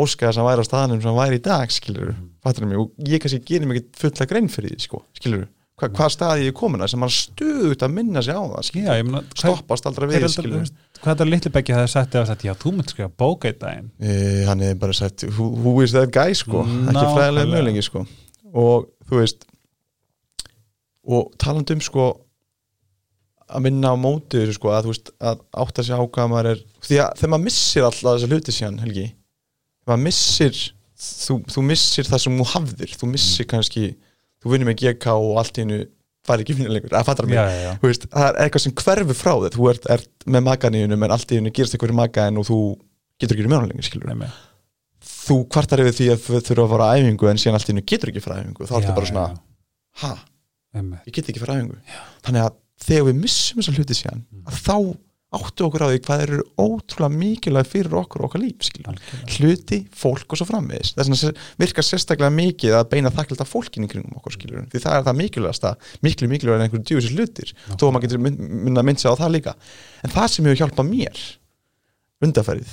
óskaði 0.05 0.37
sem 0.37 0.47
væri 0.47 0.63
á 0.63 0.69
staðinum 0.69 1.03
sem 1.03 1.11
hann 1.11 1.19
væri 1.19 1.41
í 1.41 1.45
dag, 1.45 1.75
skilur 1.75 2.15
fattur 2.45 2.71
mig, 2.71 2.79
og 2.79 3.11
ég 3.11 3.23
kannski 3.23 3.43
gerir 3.51 3.71
mikið 3.71 3.91
fulla 3.99 4.31
grein 4.31 4.51
fyrir 4.51 4.75
því, 4.75 4.87
sko, 4.87 5.03
skilur 5.19 5.45
Hva, 5.75 5.89
hvað 5.91 6.11
staði 6.15 6.45
ég 6.45 6.53
er 6.53 6.55
komin 6.55 6.85
að 6.87 6.93
sem 6.93 7.01
maður 7.03 7.17
stöðut 7.17 7.81
að 7.83 7.95
minna 7.97 8.21
sig 8.23 8.37
á 8.39 8.43
það, 8.47 8.59
Já, 8.61 8.67
skilur 8.69 9.07
meina, 9.09 9.23
hvað, 9.25 9.41
stoppast 9.41 9.89
aldrei 9.91 10.07
við, 10.13 10.27
hvað 11.05 11.13
þetta 11.15 11.29
litli 11.29 11.53
beggi 11.55 11.77
það 11.77 11.89
sagt 11.93 12.15
eða 12.17 12.29
sagt, 12.31 12.45
já, 12.49 12.55
þú 12.59 12.73
mynd 12.79 12.93
skrifa 12.93 13.11
bóka 13.21 13.51
í 13.53 13.57
daginn? 13.61 13.91
E, 14.01 14.15
hann 14.49 14.63
er 14.65 14.77
bara 14.81 14.97
sagt 14.97 15.27
who, 15.37 15.51
who 15.61 15.75
is 15.85 15.93
that 15.97 16.13
guy? 16.15 16.33
sko. 16.37 16.65
Ekki 16.65 16.87
Nákvæmlega. 16.89 17.17
fræðilega 17.19 17.51
mögulengi 17.53 17.85
sko. 17.85 18.05
Og 18.55 18.89
þú 19.09 19.21
veist 19.21 19.45
og 21.05 21.33
talandi 21.41 21.77
um 21.77 21.83
sko 21.85 22.07
að 23.55 23.67
minna 23.67 23.93
á 23.93 23.97
móti 24.01 24.41
þessu 24.41 24.57
sko 24.57 24.71
að 24.73 24.87
þú 24.87 24.93
veist 24.95 25.11
að 25.21 25.43
átta 25.65 25.85
sig 25.85 25.99
á 26.01 26.01
hvað 26.01 26.31
maður 26.33 26.49
er 26.55 26.63
því 26.87 27.01
að 27.05 27.19
þegar 27.21 27.33
maður 27.35 27.45
missir 27.45 27.85
alltaf 27.89 28.07
þessa 28.15 28.31
hluti 28.31 28.55
síðan 28.57 28.79
Helgi 28.81 29.05
maður 29.85 30.03
missir 30.07 30.55
þú, 31.05 31.37
þú 31.53 31.65
missir 31.69 32.09
það 32.09 32.23
sem 32.25 32.39
þú 32.41 32.47
hafðir 32.55 32.95
þú 33.03 33.11
missir 33.13 33.49
kannski, 33.51 33.85
þú 34.41 34.55
vinnur 34.55 34.71
með 34.71 34.81
GK 34.81 35.13
og 35.13 35.37
allt 35.43 35.61
í 35.61 35.65
hennu 35.67 35.81
fari 36.25 36.45
ekki 36.45 36.57
vinna 36.59 36.73
lengur 36.73 36.97
að 36.97 37.07
fattar 37.09 37.29
mig. 37.29 37.37
Já, 37.37 37.45
já, 37.51 37.61
já. 37.67 37.73
Veist, 37.85 38.09
það 38.11 38.27
er 38.31 38.41
eitthvað 38.45 38.65
sem 38.65 38.75
hverfur 38.81 39.19
frá 39.19 39.33
þig 39.45 39.57
þú 39.59 39.69
ert, 39.73 39.89
ert 39.95 40.27
með 40.27 40.45
maganíunum 40.49 41.07
en 41.07 41.15
allt 41.17 41.33
í 41.35 41.39
hennu 41.41 41.53
gerist 41.55 41.77
eitthvað 41.77 41.95
í 41.95 41.99
magaðin 42.01 42.41
og 42.41 42.49
þú 42.49 42.59
getur 43.21 43.37
ekki 43.39 43.51
með 43.51 43.61
hann 43.61 43.73
lengur 43.73 43.89
skilur 43.89 44.15
Nei, 44.15 44.31
þú 45.05 45.39
kvartar 45.53 45.83
yfir 45.85 45.97
því 45.99 46.11
að 46.15 46.23
þú 46.25 46.41
þurfa 46.49 46.65
að 46.65 46.75
fara 46.75 46.91
að 46.91 47.03
æfingu 47.03 47.31
en 47.31 47.41
síðan 47.43 47.59
allt 47.59 47.69
í 47.69 47.73
hennu 47.75 47.87
getur 47.93 48.13
ekki 48.13 48.25
fara 48.25 48.39
að 48.39 48.45
æfingu. 48.45 48.69
Þá 48.71 48.77
ertu 48.81 48.97
bara 48.97 49.11
svona, 49.11 49.27
ha, 50.03 50.13
Nei, 50.75 51.01
ég 51.07 51.15
get 51.15 51.29
ekki 51.31 51.43
fara 51.43 51.57
að 51.57 51.61
æfingu. 51.63 51.99
Þannig 52.27 52.47
að 52.47 52.57
þegar 52.85 53.09
við 53.09 53.21
missum 53.21 53.61
þessa 53.61 53.77
hluti 53.77 53.97
síðan 53.99 54.25
að 54.49 54.63
þá 54.65 54.77
áttu 55.35 55.67
okkur 55.67 55.85
á 55.85 55.89
því 55.91 55.99
hvað 56.07 56.23
eru 56.25 56.39
ótrúlega 56.61 57.19
mikilvæg 57.19 57.67
fyrir 57.71 57.95
okkur 58.01 58.23
og 58.25 58.29
okkar 58.31 58.43
líf 58.45 58.71
hluti, 59.39 59.79
fólk 59.95 60.33
og 60.35 60.39
svo 60.41 60.47
framvegis. 60.49 60.95
Þess 60.95 61.21
se- 61.21 61.33
virkar 61.59 61.85
sérstaklega 61.87 62.31
mikið 62.35 62.77
að 62.79 62.89
beina 62.91 63.11
þakklæta 63.11 63.47
fólkin 63.49 63.85
í 63.85 63.89
kringum 63.91 64.17
okkur 64.19 64.33
skilur 64.37 64.67
því 64.71 64.81
það 64.85 64.97
er 64.99 65.07
það 65.09 65.19
mikilvægasta, 65.23 65.75
miklu 66.03 66.29
mikilvæg 66.29 66.55
en 66.61 66.67
einhverju 66.69 66.85
djúsir 66.91 67.17
hlutir, 67.19 67.53
þó 67.75 67.83
að 67.89 67.93
maður 67.97 68.07
getur 68.07 68.23
mynd- 68.25 68.41
minna 68.69 68.83
mynd 68.83 68.99
sig 69.03 69.11
á 69.11 69.15
það 69.19 69.35
líka, 69.37 69.55
en 70.05 70.11
það 70.11 70.29
sem 70.29 70.45
hefur 70.45 70.61
hjálpað 70.63 70.91
mér 70.93 71.25
undarfærið 72.25 72.73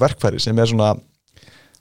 verkfærið 0.00 0.40
sem 0.46 0.58
er 0.62 0.70
svona 0.70 0.92
að 0.94 1.04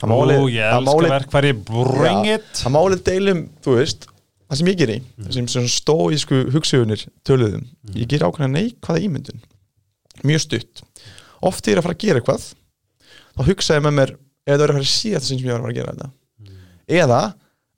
Ó, 0.03 0.07
máli, 0.11 0.35
ég 0.57 0.65
að 0.65 0.81
elska 0.81 0.91
máli, 0.91 1.09
verkfæri, 1.13 1.51
bring 1.69 2.25
Já. 2.27 2.35
it. 2.35 2.51
að 2.67 2.73
máli 2.75 2.97
deilum 3.07 3.43
þú 3.63 3.75
veist, 3.79 4.07
það 4.49 4.57
sem 4.59 4.67
ég 4.67 4.77
geri, 4.77 4.97
Mhm. 5.17 5.31
sem, 5.31 5.47
sem 5.47 5.63
stóísku 5.71 6.51
hugsugunir 6.51 7.05
töluðum, 7.25 7.63
Mhm. 7.87 7.95
ég 7.95 8.07
geri 8.07 8.25
ákveðna 8.27 8.51
neikvæða 8.59 9.03
ímyndun 9.07 9.39
mjög 10.23 10.43
stutt. 10.45 10.83
Oft 11.45 11.65
þegar 11.65 11.71
ég 11.71 11.75
er 11.75 11.81
að 11.81 11.87
fara 11.89 11.95
að 11.97 12.03
gera 12.05 12.21
eitthvað 12.21 12.45
þá 13.35 13.41
hugsaði 13.49 13.83
með 13.85 13.95
mér 13.99 14.11
ef 14.15 14.53
það 14.55 14.61
er 14.61 14.69
að 14.69 14.75
fara 14.77 14.85
að 14.85 14.91
síðast 14.95 15.27
sem 15.29 15.37
ég 15.41 15.49
var 15.51 15.59
að 15.59 15.65
fara 15.65 15.73
að 15.73 15.79
gera 15.79 15.95
þetta 15.95 16.11
eða 17.01 17.21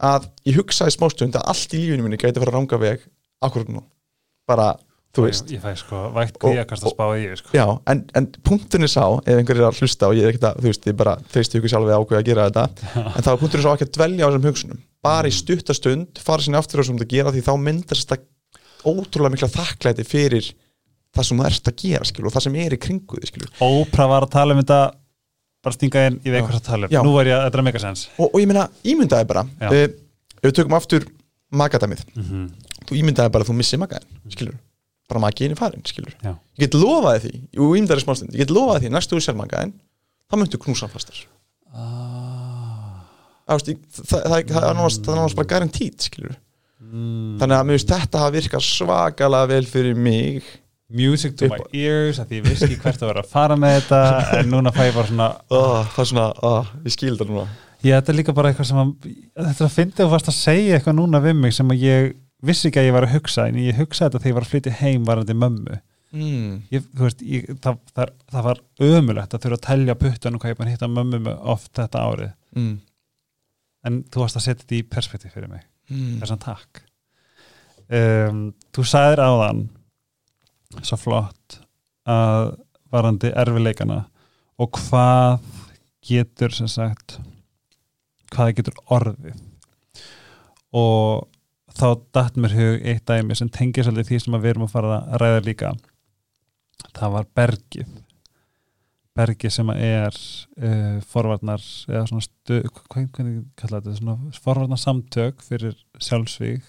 að 0.07 0.25
ég 0.45 0.57
hugsaði 0.59 0.93
smástund 0.93 1.37
að 1.39 1.47
allt 1.53 1.73
í 1.73 1.79
lífinu 1.81 2.03
minni 2.05 2.19
gæti 2.21 2.35
að 2.37 2.43
fara 2.43 2.51
að 2.53 2.57
ranga 2.59 2.77
veg 2.83 3.05
akkurat 3.47 3.69
nú, 3.73 3.81
bara 4.49 4.67
þú 5.17 5.23
veist. 5.25 5.47
ég, 5.49 5.57
ég 5.57 5.63
fæ 5.63 5.71
sko 5.79 6.01
vægt 6.13 6.35
Og- 6.37 6.51
kvíakast 6.53 6.85
að 6.85 6.93
spá 6.93 7.05
í 7.17 7.23
ég, 7.23 7.37
sko. 7.39 7.49
Já, 7.57 7.65
en, 7.89 8.03
en 8.19 8.27
punkturinn 8.45 8.85
er 8.85 8.91
sá 8.93 9.05
ef 9.23 9.31
einhver 9.39 9.57
er 9.57 9.65
að 9.71 9.79
hlusta 9.81 10.09
og 10.11 10.17
ég 10.19 10.27
er 10.27 10.33
ekkert 10.35 10.45
að, 10.51 10.59
þú 10.61 10.69
veist, 10.69 10.85
ég 10.91 10.97
bara 10.99 11.15
treysti 11.33 11.57
ykkur 11.57 11.73
sjálf 11.73 11.87
við 11.89 11.97
ákveða 11.97 12.21
að 12.21 12.27
gera 12.29 12.45
þetta 12.51 12.65
en 13.15 13.25
þá 13.25 13.31
er 13.33 13.41
punkturinn 13.41 13.65
sá 13.65 13.71
ekki 13.73 13.87
að 13.87 13.95
dvelja 13.97 14.21
á 14.21 14.29
þessum 14.29 14.47
hugsunum. 14.51 14.83
Bara 15.07 15.31
í 15.31 15.33
stuttastund, 15.33 16.21
fara 16.21 16.45
sinni 16.45 16.59
aftur 16.59 16.83
á 16.83 16.85
sem 16.85 16.99
þetta 16.99 17.09
gera 17.15 17.33
því 17.33 17.43
þá 17.47 17.53
myndast 17.63 18.11
þetta 18.13 18.91
ótrúlega 18.91 19.33
mikla 19.33 19.49
þakklæti 19.55 20.05
fyrir 20.05 20.51
það 21.17 21.27
sem 21.27 21.41
þú 21.41 21.47
ert 21.49 21.69
að 21.71 21.81
gera, 21.81 22.07
skilur, 22.07 22.29
og 22.29 22.35
það 22.35 22.45
sem 22.45 22.57
er 22.63 22.75
í 22.75 22.79
kringu 22.81 23.19
því, 23.21 23.49
Ópra 23.65 24.07
var 24.09 24.27
að 24.27 24.33
tala 24.35 24.55
um 24.55 24.61
þetta 24.61 24.79
bara 25.65 25.75
stinga 25.75 26.05
inn, 26.09 26.19
Já. 26.23 26.37
hvað 26.37 26.55
það 26.55 26.65
tala 26.67 26.87
um. 26.87 26.93
Já. 26.93 27.01
nú 27.05 27.15
er 27.21 27.31
ég, 27.31 27.45
að 27.47 27.65
mega 27.67 27.81
sens 27.83 28.05
og, 28.15 28.29
og 28.29 28.39
ég 28.41 28.49
meina, 28.49 28.67
ímyndaði 28.87 29.29
bara 29.29 29.43
uh, 29.43 29.75
ef 29.75 30.47
við 30.47 30.55
tökum 30.59 30.77
aftur 30.77 31.07
magadæmið, 31.57 32.05
mm 32.13 32.23
-hmm. 32.23 32.47
þú 32.87 32.99
ímyndaði 33.01 33.33
bara 33.33 33.45
að 33.45 33.51
þú 33.51 33.57
missir 33.57 33.81
magaðin, 33.81 34.57
bara 35.07 35.23
magiðin 35.23 35.55
er 35.55 35.59
farin, 35.59 35.83
ég 35.83 36.65
get 36.65 36.73
lofaði 36.75 37.23
því 37.25 37.33
og 37.63 37.77
ímyndaði 37.79 38.03
smástund, 38.03 38.33
ég 38.35 38.45
get 38.45 38.51
lofaði 38.51 38.85
því 38.85 38.93
næstu 38.93 39.15
þú 39.15 39.23
sér 39.23 39.39
magaðin, 39.39 39.73
þá 40.27 40.35
myndu 40.37 40.59
knúsa 40.59 40.89
fastar. 40.91 41.23
Ah. 41.73 43.05
það, 43.47 43.59
það, 43.63 43.79
það, 43.93 44.21
það, 44.27 44.51
það 44.51 44.67
er 44.67 44.77
náttúrulega 44.77 45.37
bara 45.37 45.51
garantít 45.51 46.09
mm. 46.81 47.37
þannig 47.39 47.57
að 47.57 47.67
mér 47.67 47.77
finnst 47.77 47.93
þetta 47.93 48.21
hafa 48.23 48.35
virkað 48.35 48.65
svakalega 48.67 49.51
vel 49.51 49.65
fyrir 49.69 49.99
mig 49.99 50.47
music 50.89 51.35
to 51.39 51.49
my 51.51 51.57
á- 51.59 51.67
ears 51.75 52.19
að 52.21 52.29
því 52.29 52.37
ég 52.39 52.45
vissi 52.47 52.67
ekki 52.69 52.77
hvert 52.83 53.01
að 53.03 53.09
vera 53.11 53.23
að 53.25 53.31
fara 53.33 53.55
með 53.59 53.73
þetta 53.81 54.01
en 54.39 54.51
núna 54.53 54.71
fæ 54.75 54.83
ég 54.87 54.95
bara 54.95 55.07
svona 55.09 55.27
oh, 55.51 55.81
það 55.95 56.03
er 56.03 56.09
svona, 56.11 56.27
oh, 56.47 56.69
ég 56.85 56.93
skil 56.95 57.15
þetta 57.17 57.31
núna 57.31 57.47
Já, 57.85 57.93
þetta 57.99 58.11
er 58.13 58.17
líka 58.17 58.33
bara 58.33 58.49
eitthvað 58.53 58.69
sem 58.71 58.79
að 58.81 58.93
þetta 59.35 59.51
er 59.61 59.67
að 59.67 59.75
fyndi 59.75 60.03
og 60.07 60.13
varst 60.15 60.31
að 60.31 60.37
segja 60.39 60.77
eitthvað 60.79 60.95
núna 60.97 61.19
við 61.21 61.35
mig 61.43 61.53
sem 61.53 61.69
að 61.75 61.83
ég 61.83 62.07
vissi 62.47 62.69
ekki 62.71 62.79
að 62.81 62.87
ég 62.87 62.95
var 62.95 63.05
að 63.05 63.13
hugsa 63.17 63.45
en 63.51 63.59
ég 63.61 63.77
hugsaði 63.77 64.07
þetta 64.09 64.23
þegar 64.23 64.31
ég 64.31 64.37
var 64.39 64.45
að 64.47 64.51
flytja 64.53 64.73
heim 64.79 65.05
varandi 65.05 65.35
mömmu 65.37 65.77
mm. 66.15 66.49
ég, 66.73 66.87
þú 66.97 67.05
veist, 67.05 67.21
ég, 67.35 67.45
það, 67.61 67.77
það, 67.93 68.11
það 68.33 68.47
var 68.47 68.61
ömulegt 68.87 69.35
að 69.37 69.43
þurfa 69.45 69.59
að 69.59 69.65
telja 69.67 69.95
puttan 70.01 70.37
og 70.37 70.41
hvað 70.43 70.53
ég 70.55 70.61
að 70.65 70.71
hitta 70.73 70.89
mömmu 70.95 71.37
oft 71.55 71.71
þetta 71.77 72.03
árið 72.09 72.33
Mm. 72.57 72.77
en 73.85 73.97
þú 74.09 74.21
varst 74.23 74.37
að 74.39 74.45
setja 74.47 74.63
þetta 74.63 74.77
í 74.79 74.85
perspektíf 74.95 75.33
fyrir 75.35 75.51
mig 75.51 75.65
Mm. 75.91 76.17
þessan 76.23 76.39
takk 76.41 76.81
um, 77.93 78.39
þú 78.75 78.83
sagðir 78.89 79.21
áðan 79.23 79.59
svo 80.81 80.99
flott 80.99 81.59
að 82.07 82.53
varandi 82.91 83.31
erfileikana 83.35 84.03
og 84.57 84.79
hvað 84.79 85.41
getur 86.07 86.53
sem 86.55 86.69
sagt 86.71 87.17
hvað 88.33 88.55
getur 88.57 88.79
orðið. 88.91 89.37
Og 90.75 91.27
þá 91.77 91.87
datt 92.15 92.39
mér 92.39 92.55
hug 92.57 92.89
eitt 92.89 93.05
dæmi 93.07 93.37
sem 93.37 93.51
tengir 93.53 93.87
svolítið 93.87 94.11
því 94.11 94.19
sem 94.23 94.37
við 94.39 94.51
erum 94.51 94.67
að 94.67 94.73
fara 94.73 94.97
að 94.97 95.21
ræða 95.21 95.45
líka. 95.45 95.71
Það 96.97 97.15
var 97.15 97.29
bergið. 97.37 97.93
Bergið 99.17 99.53
sem 99.53 99.69
er 99.73 100.17
uh, 100.17 100.97
forvarnar 101.09 101.63
eða 101.89 102.03
svona 102.09 102.25
stu, 102.25 102.59
hvað, 102.67 103.07
hvernig 103.15 103.39
kalla 103.57 103.79
þetta? 103.79 103.95
Svona 103.97 104.41
forvarnar 104.43 104.81
samtök 104.81 105.41
fyrir 105.45 105.77
sjálfsvíg. 106.03 106.67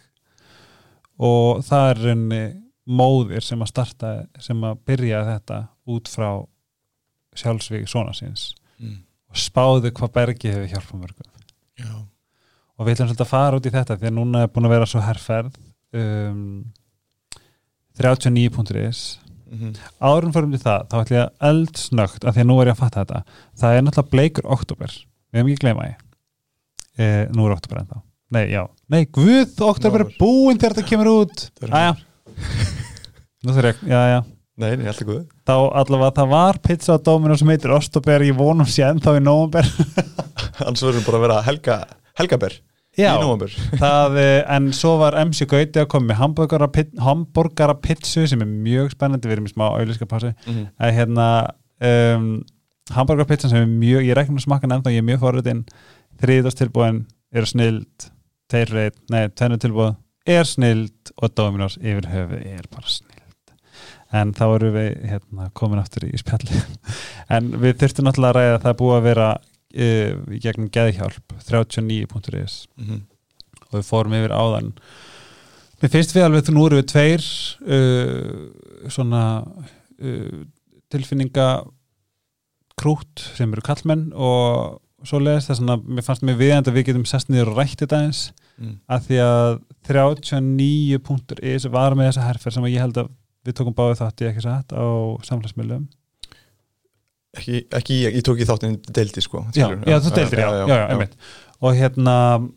Og 1.18 1.64
það 1.66 1.90
er 1.90 2.02
raunni 2.06 2.42
móðir 2.88 3.44
sem 3.44 3.60
að 3.62 3.72
starta 3.72 4.12
sem 4.42 4.62
að 4.64 4.80
byrja 4.88 5.24
þetta 5.26 5.58
út 5.92 6.08
frá 6.08 6.30
sjálfsvíg 7.38 7.88
svona 7.90 8.14
síns. 8.16 8.52
Mm. 8.78 9.02
og 9.28 9.36
spáðu 9.42 9.90
hvað 9.92 10.12
bergið 10.14 10.54
hefur 10.54 10.68
hjálpað 10.72 11.00
mörgum. 11.02 11.30
Já. 11.78 11.94
og 12.78 12.86
við 12.86 12.94
ætlum 12.94 13.08
svolítið 13.08 13.24
að 13.24 13.32
fara 13.32 13.58
út 13.58 13.66
í 13.66 13.72
þetta 13.74 13.96
því 13.98 14.10
að 14.10 14.14
núna 14.16 14.42
er 14.42 14.52
búin 14.54 14.68
að 14.68 14.74
vera 14.74 14.86
svo 14.88 15.02
herrferð 15.02 15.58
um, 15.94 16.44
39.is 17.98 19.18
Mm 19.48 19.58
-hmm. 19.58 19.76
árum 19.98 20.32
fórum 20.32 20.50
til 20.52 20.60
það, 20.60 20.82
þá 20.90 20.96
ætlum 21.00 21.16
ég 21.16 21.24
að 21.24 21.46
eldsnögt 21.48 22.24
af 22.24 22.34
því 22.34 22.40
að 22.40 22.46
nú 22.46 22.56
er 22.60 22.66
ég 22.68 22.74
að 22.74 22.82
fatta 22.82 23.00
þetta 23.00 23.22
það 23.56 23.76
er 23.76 23.82
náttúrulega 23.82 24.10
bleikur 24.10 24.44
oktober 24.44 24.90
við 25.32 25.38
hefum 25.38 25.48
ekki 25.48 25.62
gleyma 25.62 25.86
því. 25.86 25.94
E, 26.98 27.06
nú 27.32 27.46
er 27.46 27.54
oktober 27.54 27.80
ennþá. 27.80 28.02
Nei, 28.30 28.44
já, 28.52 28.68
nei, 28.88 29.04
guð, 29.06 29.54
oktober 29.64 30.04
er 30.04 30.12
búinn 30.18 30.58
þegar 30.58 30.74
þetta 30.76 30.88
kemur 30.90 31.08
út. 31.14 31.50
Aðja 31.64 31.96
ég, 33.46 33.82
já, 33.86 34.00
já. 34.12 34.20
Nei, 34.58 34.72
nei, 34.74 34.88
alltaf 34.90 35.06
góð 35.06 35.20
þá 35.46 35.54
allavega 35.78 36.14
það 36.16 36.30
var 36.32 36.56
pizza 36.64 36.96
á 36.98 37.04
Domino 37.06 37.36
sem 37.38 37.50
heitir 37.52 37.70
Ostober, 37.76 38.24
ég 38.26 38.34
vonum 38.34 38.66
sé 38.66 38.82
ennþá 38.82 39.14
í 39.20 39.22
nóvember. 39.22 39.68
Annars 40.66 40.82
verðum 40.82 41.04
bara 41.06 41.20
að 41.20 41.24
vera 41.26 41.36
helga, 41.46 41.76
helgaber 42.18 42.56
já, 42.98 43.12
í 43.12 43.20
nóvember. 43.22 43.54
það, 43.84 44.18
eh, 44.24 44.40
en 44.56 44.72
svo 44.74 44.96
var 44.98 45.14
MC 45.22 45.46
Gauti 45.46 45.78
að 45.78 45.86
koma 45.92 46.10
með 46.10 46.18
hamburgara, 46.24 46.68
hamburgara 47.06 47.76
sem 48.10 48.42
er 48.42 48.50
mjög 48.50 48.90
spennandi, 48.96 49.30
við 49.30 49.36
erum 49.36 49.46
í 49.46 49.52
smá 49.52 49.68
auðlíska 49.68 50.08
passi 50.10 50.32
mm 50.32 50.50
-hmm. 50.54 50.66
að 50.82 50.94
hérna 50.96 51.28
um, 51.78 52.26
hamburgerpizzan 52.96 53.50
sem 53.50 53.62
er 53.62 53.70
mjög 53.70 54.08
ég 54.08 54.18
regnum 54.18 54.40
að 54.40 54.46
smakka 54.48 54.66
hann 54.66 54.78
ennþá, 54.78 54.90
ég 54.96 55.04
er 55.04 55.06
mjög 55.06 55.20
forritin 55.22 55.64
þriðastilbúin 56.18 57.04
er 57.30 57.46
snild 57.46 58.10
tveir 58.50 58.74
reyð, 58.74 58.98
nei, 59.12 59.28
tvennu 59.28 59.60
tilbúið 59.62 59.94
er 60.26 60.44
snild 60.44 61.12
og 61.22 61.30
Dominos 61.36 61.78
yfir 61.78 62.10
höfu 62.10 62.42
er 62.42 62.66
bara 62.72 62.88
snild 62.88 63.07
en 64.16 64.32
þá 64.36 64.44
erum 64.46 64.74
við 64.76 64.88
hérna, 65.10 65.50
komin 65.58 65.82
aftur 65.82 66.06
í 66.08 66.16
spjalli 66.20 66.62
en 67.34 67.52
við 67.60 67.76
þurftum 67.82 68.08
náttúrulega 68.08 68.30
að 68.30 68.38
ræða 68.38 68.56
að 68.56 68.62
það 68.64 68.72
er 68.72 68.80
búið 68.80 68.96
að 68.96 69.06
vera 69.08 69.28
uh, 69.36 70.12
í 70.32 70.40
gegnum 70.44 70.72
geðhjálp 70.74 71.38
39.is 71.48 72.58
Mm 72.78 72.88
-hmm. 72.88 73.00
og 73.68 73.78
við 73.78 73.88
fórum 73.88 74.14
yfir 74.16 74.32
áðan. 74.32 74.72
Mér 75.82 75.90
finnst 75.92 76.14
við 76.14 76.24
alveg 76.24 76.46
þú 76.46 76.54
nú 76.54 76.66
erum 76.66 76.80
við 76.80 76.90
tveir 76.92 77.24
uh, 77.68 78.88
svona 78.88 79.24
uh, 79.44 80.40
tilfinninga 80.90 81.48
krút 82.78 83.24
sem 83.36 83.52
eru 83.52 83.64
kallmenn 83.64 84.12
og 84.14 84.80
svo 85.06 85.20
leiðist 85.22 85.52
þess 85.52 85.62
að 85.62 85.86
mér 85.86 86.06
fannst 86.06 86.24
mér 86.26 86.38
viðjandi 86.38 86.72
að 86.72 86.78
við 86.78 86.86
getum 86.88 87.06
sest 87.06 87.30
niður 87.30 87.52
og 87.52 87.60
rætt 87.60 87.82
þetta 87.82 88.00
eins 88.02 88.22
mm. 88.58 88.74
að 88.90 89.06
því 89.06 89.20
að 89.24 89.50
39 89.88 91.02
punktur 91.06 91.42
is 91.54 91.68
var 91.70 91.94
með 91.98 92.10
þessa 92.10 92.26
herfer 92.26 92.54
sem 92.54 92.66
ég 92.70 92.82
held 92.82 92.98
að 93.04 93.12
við 93.46 93.56
tókum 93.58 93.76
báðið 93.76 94.02
þátt 94.02 94.22
í 94.22 94.28
ekki 94.30 94.44
satt 94.44 94.74
á 94.74 94.86
samfélagsmiðlum. 95.28 95.86
Ekki, 97.38 97.60
ekki 97.76 97.98
ég, 98.02 98.16
ég 98.18 98.24
tók 98.26 98.40
í 98.40 98.46
þáttin 98.48 98.78
deildi 98.88 99.22
sko 99.22 99.44
já, 99.52 99.66
skilurðu. 99.68 99.90
já, 99.92 99.98
þú 100.02 100.12
deildir, 100.16 100.40
já, 100.42 100.48
já, 100.56 100.86
já, 100.88 101.34
og 101.60 101.76
hérna 101.76 102.14
að 102.32 102.48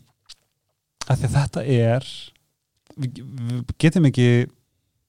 að 1.12 1.26
þetta 1.34 1.64
er 1.68 2.08
við, 2.96 3.20
við 3.20 3.74
getum 3.84 4.08
ekki 4.08 4.26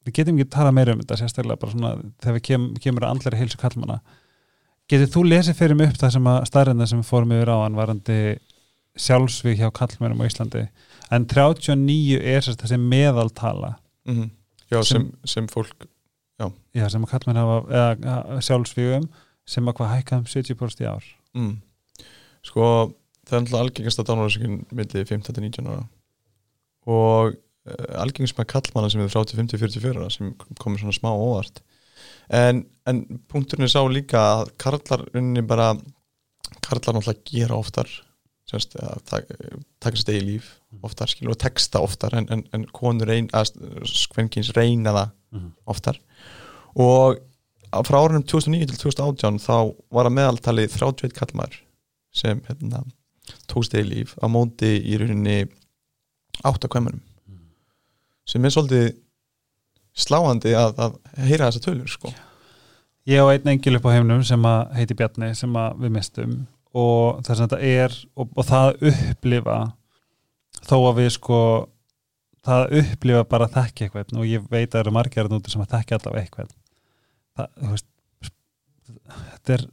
við 0.04 0.18
getum 0.18 0.42
ekki 0.42 0.52
tala 0.52 0.74
meira 0.76 0.94
um 0.94 1.00
þetta 1.00 1.20
sérstaklega 1.22 1.62
bara 1.62 1.72
svona 1.72 1.94
þegar 2.20 2.36
við 2.38 2.46
kem, 2.50 2.68
kemur 2.84 3.06
að 3.08 3.16
andlega 3.16 3.40
heilsu 3.40 3.62
kallmanna 3.62 4.02
getur 4.92 5.12
þú 5.16 5.24
lesið 5.30 5.60
fyrir 5.62 5.80
mig 5.80 5.94
upp 5.94 6.02
það 6.02 6.16
sem 6.18 6.30
að 6.34 6.42
starrenda 6.50 6.90
sem 6.92 7.06
fórum 7.08 7.34
yfir 7.38 7.54
á 7.56 7.58
hann 7.64 7.80
varandi 7.80 8.20
sjálfsvík 9.00 9.58
hjá 9.58 9.72
kallmennum 9.74 10.22
á 10.22 10.30
Íslandi? 10.30 10.68
En 11.14 11.26
39 11.30 12.20
er 12.20 12.44
sérst 12.46 12.62
þessi 12.62 12.80
meðaltala. 12.82 13.78
Mm 14.10 14.32
Já, 14.74 14.82
sem, 14.90 15.08
sem 15.30 15.48
fólk 15.52 15.86
já, 16.74 16.88
sem 16.90 17.06
að 17.06 17.12
kallmenn 17.14 17.40
hafa 17.40 17.58
eða, 17.70 18.42
sjálfsvígum 18.48 19.08
sem 19.48 19.68
að 19.70 19.78
hvað 19.80 19.94
hækka 19.98 20.20
um 20.22 20.28
70% 20.30 20.84
í 20.84 20.90
ár. 20.90 21.08
Mm. 21.38 21.56
Sko, 22.44 22.68
það 23.28 23.36
er 23.38 23.42
alltaf 23.42 23.60
algengast 23.60 24.02
að 24.02 24.10
dánaröðsingin 24.10 24.62
milli 24.76 25.04
15-19 25.10 25.70
ára. 25.72 25.84
Og 26.90 27.36
uh, 27.36 27.90
algengast 28.04 28.38
með 28.40 28.50
kallmanna 28.54 28.92
sem 28.92 29.04
er 29.04 29.12
30-50-44 29.12 30.00
ára 30.00 30.10
sem 30.14 30.32
komur 30.62 30.82
svona 30.82 30.96
smá 30.96 31.12
óvart. 31.12 31.62
En, 32.34 32.64
en 32.88 33.04
punkturinn 33.32 33.68
er 33.68 33.72
sá 33.72 33.82
líka 33.88 34.24
að 34.40 34.54
karlar 34.64 35.06
unni 35.16 35.44
bara 35.46 35.74
karlar 36.64 36.98
náttúrulega 36.98 37.24
gera 37.28 37.60
oftar 37.60 37.90
semst, 38.50 38.76
að 38.80 39.04
tak- 39.10 39.32
taka 39.84 40.00
stegi 40.00 40.24
líf 40.24 40.52
oftar, 40.84 41.08
skilur, 41.12 41.32
og 41.36 41.40
texta 41.44 41.80
oftar 41.84 42.16
en, 42.18 42.28
en, 42.34 42.44
en 42.54 42.66
konur 42.74 43.08
reyn, 43.08 43.28
að 43.34 43.52
skvenkins 43.90 44.54
reyna 44.58 44.92
það 44.96 45.12
Mhm. 45.34 45.48
oftar. 45.66 45.98
Og 46.78 47.18
frá 47.88 47.98
árunum 48.04 48.22
2009 48.30 48.68
til 48.70 48.78
2018 48.78 49.40
þá 49.42 49.74
var 49.92 50.06
að 50.06 50.14
meðaltali 50.14 50.68
31 50.70 51.14
kallmaður 51.18 51.56
sem 52.14 52.42
hérna, 52.46 52.84
tók 53.50 53.66
stegi 53.66 53.88
líf 53.90 54.14
á 54.22 54.30
móti 54.30 54.76
í 54.86 54.98
rauninni 55.02 55.48
átta 56.46 56.68
kvæmunum 56.70 57.02
sem 58.30 58.46
er 58.46 58.54
svolítið 58.54 58.94
sláandi 59.98 60.54
að, 60.58 60.78
að 60.78 60.94
heyra 61.28 61.50
þessa 61.50 61.64
tölur 61.66 61.90
sko. 61.92 62.14
Ég 63.10 63.20
á 63.20 63.28
einn 63.34 63.50
engil 63.52 63.76
upp 63.78 63.86
á 63.90 63.94
heimnum 63.98 64.24
sem 64.24 64.46
að 64.48 64.62
heiti 64.78 64.96
Bjarni 64.98 65.34
sem 65.36 65.54
að 65.60 65.82
við 65.84 65.92
mistum 65.98 66.36
og 66.74 67.20
þess 67.26 67.40
að 67.40 67.44
þetta 67.44 67.60
er 67.68 67.98
og, 68.16 68.30
og 68.38 68.46
það 68.48 68.70
að 68.70 68.86
upplifa 68.94 69.58
þó 70.64 70.76
að 70.80 71.00
við 71.02 71.10
sko 71.18 71.40
það 72.44 72.76
upplifa 72.82 73.24
bara 73.32 73.48
að 73.48 73.56
þekka 73.58 73.86
eitthvað. 73.86 74.14
Og 74.20 74.28
ég 74.28 74.46
veit 74.52 74.68
að 74.68 74.76
það 74.76 74.84
eru 74.84 74.96
margir 74.98 75.28
að 75.28 75.36
núti 75.36 75.54
sem 75.54 75.64
að 75.64 75.74
þekka 75.78 76.00
allavega 76.00 76.24
eitthvað. 76.26 76.54
Það, 77.34 77.50
veist 77.72 77.90
þetta 78.84 79.56
er 79.56 79.66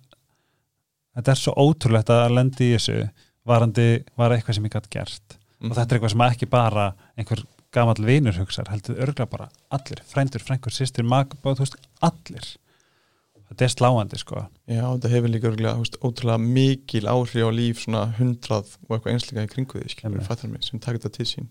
þetta 1.18 1.32
er 1.32 1.40
svo 1.40 1.54
ótrúlegt 1.58 2.12
að 2.14 2.34
lendi 2.36 2.70
í 2.70 2.74
þessu 2.76 2.98
varandi 3.48 3.86
var 4.18 4.34
eitthvað 4.34 4.58
sem 4.58 4.68
ég 4.68 4.76
gæti 4.76 4.92
gert. 4.96 5.36
Mhm. 5.60 5.70
og 5.70 5.76
þetta 5.76 5.94
er 5.94 5.98
eitthvað 5.98 6.14
sem 6.14 6.26
ekki 6.26 6.50
bara 6.50 6.86
einhver 7.18 7.42
gamall 7.70 8.06
vinur 8.06 8.34
hugsar, 8.34 8.66
heldur 8.70 8.98
örgla 8.98 9.26
bara 9.30 9.48
allir, 9.70 10.00
frændur, 10.08 10.42
frængur, 10.42 10.72
sýstir, 10.74 11.04
mag 11.06 11.30
þú 11.44 11.58
veist, 11.60 11.76
allir 12.02 12.46
þetta 13.50 13.64
er 13.66 13.72
sláandi 13.74 14.18
sko. 14.20 14.44
Já, 14.70 14.82
þetta 14.94 15.10
hefur 15.12 15.32
líka 15.34 15.50
örgulega, 15.50 15.86
ótrúlega 16.00 16.38
mikil 16.40 17.06
áhrif 17.10 17.42
á 17.44 17.50
líf 17.52 17.80
svona 17.84 18.04
hundrað 18.18 18.76
og 18.88 18.96
eitthvað 18.96 19.12
einsleika 19.16 19.44
í 19.46 19.50
kringu 19.54 19.80
því, 19.80 19.88
skilur 19.94 20.22
fattar 20.26 20.50
mig, 20.52 20.62
sem 20.64 20.78
takir 20.80 21.00
þetta 21.02 21.16
til 21.18 21.26
sín. 21.26 21.48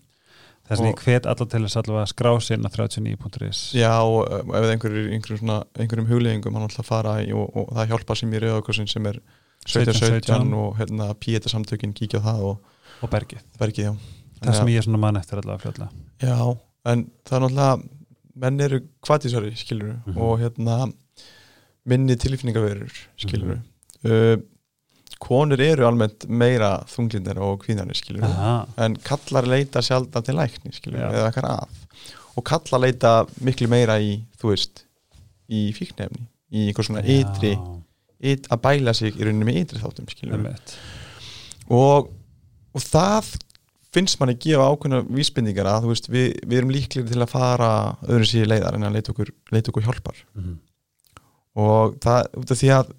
Þess 0.70 0.80
að 0.80 0.86
Og- 0.86 0.90
ég 0.94 1.02
hvet 1.04 1.26
allar 1.26 1.48
til 1.50 1.60
þess 1.64 1.76
allavega 1.80 2.04
að 2.06 2.12
skrá 2.12 2.32
sinna 2.46 2.68
39.is 2.70 3.60
Já, 3.74 3.92
og 4.04 4.28
ef 4.30 4.68
einhverjum, 4.70 5.12
einhverjum, 5.16 5.38
svona, 5.40 5.56
einhverjum 5.76 6.06
hugleggingum 6.10 6.54
hann 6.54 6.62
alltaf 6.68 6.86
fara 6.86 7.16
í 7.24 7.32
og, 7.34 7.50
og 7.56 7.72
það 7.74 7.88
hjálpa 7.90 8.16
sem 8.16 8.32
í 8.32 8.38
rauðaukursin 8.44 8.88
sem 8.88 9.06
er 9.10 9.18
1717 9.66 10.46
1717 10.46 10.54
og 10.54 10.76
hérna 10.78 11.08
píeta 11.20 11.50
samtökin 11.52 11.92
kíkja 11.96 12.20
á 12.22 12.26
það 12.30 12.44
og 12.52 12.60
og 13.02 13.08
bergið, 13.10 13.40
verkið, 13.58 13.84
já. 13.88 13.92
Það 14.44 14.54
sem 14.60 14.68
ég 14.68 14.76
er 14.78 14.82
svona 14.86 14.98
mann 15.00 15.16
eftir 15.16 15.40
allavega 15.40 15.62
fljóðlega 15.64 15.90
Já, 16.22 16.58
en 16.92 17.04
það 17.24 17.36
er 17.36 17.42
náttúrulega 17.44 17.88
menn 18.40 18.60
eru 18.60 18.80
kvatísari, 19.04 19.50
skilur 19.56 19.94
Mhm. 20.06 20.16
og 20.18 20.38
hérna 20.40 20.92
minni 21.90 22.16
tilfinningaverur, 22.20 22.94
skilur 23.20 23.56
Mhm. 23.56 24.10
uh, 24.10 24.36
konur 25.20 25.60
eru 25.60 25.84
almennt 25.84 26.24
meira 26.32 26.70
þunglindar 26.88 27.36
og 27.44 27.58
kvíðanir, 27.66 27.98
skilur 27.98 28.24
Aha, 28.24 28.54
en 28.80 28.94
kallar 29.04 29.44
leita 29.50 29.82
sjaldan 29.84 30.24
til 30.24 30.38
lækni, 30.38 30.72
skilur 30.72 31.02
Já. 31.02 31.10
eða 31.12 31.26
eitthvað 31.28 31.50
að. 31.50 31.82
Og 32.38 32.44
kallar 32.48 32.80
leita 32.86 33.10
miklu 33.44 33.68
meira 33.68 33.98
í, 34.00 34.14
þú 34.40 34.54
veist 34.54 34.84
í 35.50 35.66
fíknefni, 35.76 36.24
í 36.54 36.68
einhver 36.70 36.86
svona 36.88 37.02
ytri, 37.04 37.52
yt, 38.22 38.48
að 38.48 38.62
bæla 38.64 38.94
sig 38.96 39.12
í 39.18 39.26
rauninni 39.26 39.44
með 39.50 39.60
ytri 39.64 39.82
þáttum, 39.82 40.08
skilur 40.08 40.48
og, 41.70 42.10
og 42.74 42.80
það 42.82 43.34
finnst 43.94 44.20
manni 44.20 44.36
gefa 44.40 44.68
ákveðna 44.70 45.02
vísbendingar 45.10 45.66
að 45.66 45.88
veist, 45.90 46.08
við, 46.10 46.32
við 46.46 46.60
erum 46.60 46.72
líklegir 46.74 47.10
til 47.10 47.22
að 47.24 47.32
fara 47.32 47.70
öðru 48.06 48.28
síði 48.30 48.48
leiðar 48.52 48.78
en 48.78 48.86
að 48.86 48.96
leita 48.96 49.12
okkur, 49.14 49.32
leita 49.50 49.72
okkur 49.72 49.86
hjálpar. 49.88 50.20
Mhm. 50.38 50.58
Og 51.60 51.96
það 52.04 52.28
út 52.40 52.52
af 52.54 52.60
því 52.60 52.70
að 52.78 52.90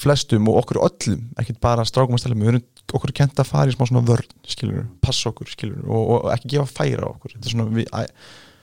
flestum 0.00 0.46
og 0.50 0.60
okkur 0.62 0.78
öllum 0.86 1.22
ekkert 1.40 1.58
bara 1.64 1.84
strákum 1.88 2.14
að 2.14 2.22
stæla 2.22 2.36
við 2.38 2.50
erum 2.52 2.66
okkur 2.94 3.12
kent 3.16 3.40
að 3.42 3.48
fara 3.48 3.70
í 3.70 3.74
smá 3.74 3.86
svona 3.88 4.04
vörn 4.06 4.28
skilur, 4.46 4.84
passa 5.02 5.30
okkur 5.32 5.50
skilur 5.50 5.82
og, 5.90 6.02
og 6.14 6.28
ekki 6.34 6.52
gefa 6.54 6.68
færa 6.80 7.08
okkur 7.10 7.34
Þetta 7.34 7.48
er 7.50 7.54
svona, 7.54 7.66
við, 7.74 7.90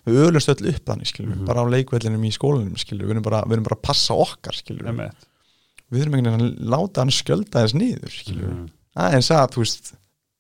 við 0.08 0.22
ölumst 0.24 0.52
öll 0.54 0.70
upp 0.72 0.86
þannig 0.88 1.10
skilur 1.12 1.36
Mhm. 1.36 1.46
bara 1.50 1.64
á 1.64 1.72
leikvellinum 1.74 2.24
í 2.28 2.32
skólanum 2.36 2.80
skilur 2.80 3.08
við 3.10 3.16
erum 3.18 3.26
bara, 3.28 3.42
við 3.48 3.58
erum 3.58 3.68
bara 3.68 3.80
að 3.80 3.86
passa 3.90 4.16
okkar 4.16 4.56
skilur 4.56 4.88
einmitt. 4.88 5.28
við 5.92 6.02
erum 6.06 6.16
einhvern 6.18 6.40
veginn 6.40 6.48
að 6.48 6.72
láta 6.76 7.04
hann 7.04 7.12
skjölda 7.16 7.64
þess 7.66 7.76
niður 7.76 8.16
skilur 8.22 8.48
Mhm. 8.54 8.66
aðeins 8.96 9.32
að, 9.36 9.48
þú 9.52 9.64
veist 9.66 9.94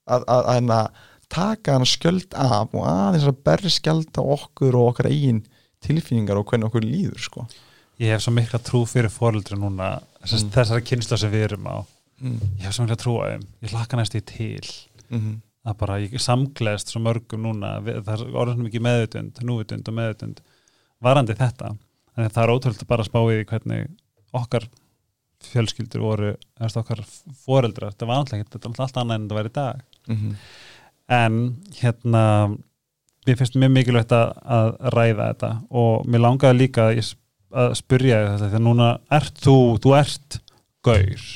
að, 0.07 0.23
að, 0.27 0.43
að, 0.55 0.71
að 0.71 0.87
taka 1.29 1.73
hann 1.75 1.85
skjöld 1.87 2.31
af 2.39 2.73
og 2.73 2.83
aðeins 2.87 3.27
að 3.27 3.41
berskjálta 3.43 4.23
okkur 4.23 4.75
og 4.79 4.93
okkar 4.93 5.11
eigin 5.11 5.43
tilfinningar 5.83 6.39
og 6.39 6.45
hvernig 6.47 6.67
okkur 6.71 6.87
líður 6.87 7.19
sko. 7.19 7.47
Ég 7.99 8.13
hef 8.13 8.23
svo 8.25 8.33
mikla 8.35 8.59
trú 8.59 8.83
fyrir 8.85 9.09
fóreldri 9.13 9.57
núna 9.57 10.01
Mm. 10.27 10.49
þessara 10.51 10.83
kynsla 10.83 11.17
sem 11.17 11.31
við 11.31 11.43
erum 11.49 11.67
á. 11.71 11.77
Mm. 12.21 12.39
ég 12.59 12.65
hef 12.65 12.75
svo 12.75 12.83
mikla 12.83 12.97
trú 12.99 13.17
á 13.21 13.25
þeim. 13.31 13.43
Ég 13.63 13.71
hlakka 13.71 13.97
næst 13.97 14.15
í 14.15 14.21
til. 14.25 14.69
Mm 15.09 15.41
að 15.67 15.77
bara 15.81 15.99
ég 16.01 16.15
samgleðst 16.21 16.93
svo 16.93 17.01
mörgum 17.03 17.43
núna. 17.43 17.77
Við, 17.83 18.01
það 18.07 18.23
er 18.23 18.39
orðin 18.41 18.65
mikið 18.67 18.85
meðutund, 18.87 19.41
núvutund 19.47 19.89
og 19.91 19.97
meðutund 19.97 20.41
varandi 21.03 21.35
þetta. 21.37 21.73
En 22.17 22.29
það 22.29 22.43
er 22.43 22.53
ótrúlega 22.53 22.89
bara 22.89 23.03
að 23.03 23.09
spá 23.11 23.19
í 23.33 23.41
hvernig 23.49 23.89
okkar 24.37 24.67
fjölskyldur 25.47 26.01
voru 26.01 26.31
okkar 26.65 27.03
foreldrar, 27.43 27.93
þetta 27.93 28.07
var 28.09 28.23
alltaf 28.23 28.39
þetta 28.41 28.57
er 28.57 28.71
alltaf 28.71 29.01
annað 29.03 29.19
en 29.19 29.27
þetta 29.27 29.37
var 29.37 29.49
í 29.49 29.53
dag. 29.53 29.83
-hmm. 30.07 30.33
en 31.07 31.35
hérna 31.81 32.23
mér 33.27 33.37
finnst 33.37 33.55
mjög 33.55 33.71
mikilvægt 33.75 34.11
að, 34.11 34.33
ræða 34.95 35.27
þetta. 35.33 35.51
Og 35.69 36.07
mér 36.07 36.23
langaði 36.23 36.57
líka 36.57 36.87
að, 36.87 36.97
ég 37.01 37.11
að 37.51 37.75
spyrja 37.79 38.21
þetta 38.41 38.59
að 38.59 38.65
núna 38.65 38.89
ert 39.13 39.41
þú, 39.43 39.57
þú 39.83 39.93
ert 39.97 40.39
gaur. 40.85 41.27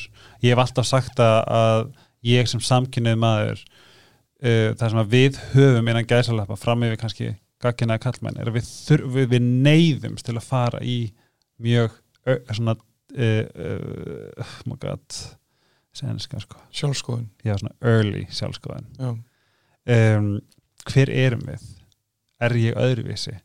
Ég 0.42 0.54
hef 0.54 0.64
alltaf 0.64 0.88
sagt 0.88 1.22
að, 1.24 1.38
að 1.48 1.86
ég 2.32 2.50
sem 2.50 2.64
samkynnið 2.64 3.18
maður 3.22 3.62
uh, 3.62 4.70
það 4.78 4.86
sem 4.88 5.02
að 5.04 5.16
við 5.16 5.40
höfum 5.56 5.92
innan 5.92 6.10
gæsalappa 6.10 6.60
fram 6.60 6.86
yfir 6.88 7.02
kannski 7.02 7.34
gagginnaði 7.62 8.06
kallmenn 8.06 8.40
er 8.42 8.50
að 8.50 8.58
við, 8.58 8.70
við, 9.14 9.28
við 9.36 9.50
neyðumst 9.68 10.26
til 10.28 10.38
að 10.38 10.48
fara 10.48 10.82
í 10.82 10.98
mjög 11.62 11.94
svona 12.50 12.76
uh, 12.78 13.44
uh, 13.54 14.54
oh 14.72 16.18
sko, 16.24 16.62
sjálfskoðun 16.72 17.28
já 17.46 17.54
svona 17.60 17.76
early 17.86 18.24
sjálfskoðan 18.34 18.88
já. 18.98 19.12
um, 20.18 20.32
hver 20.90 21.12
erum 21.14 21.46
við? 21.46 21.66
Er 22.42 22.56
ég 22.58 22.78
öðruvísi? 22.80 23.36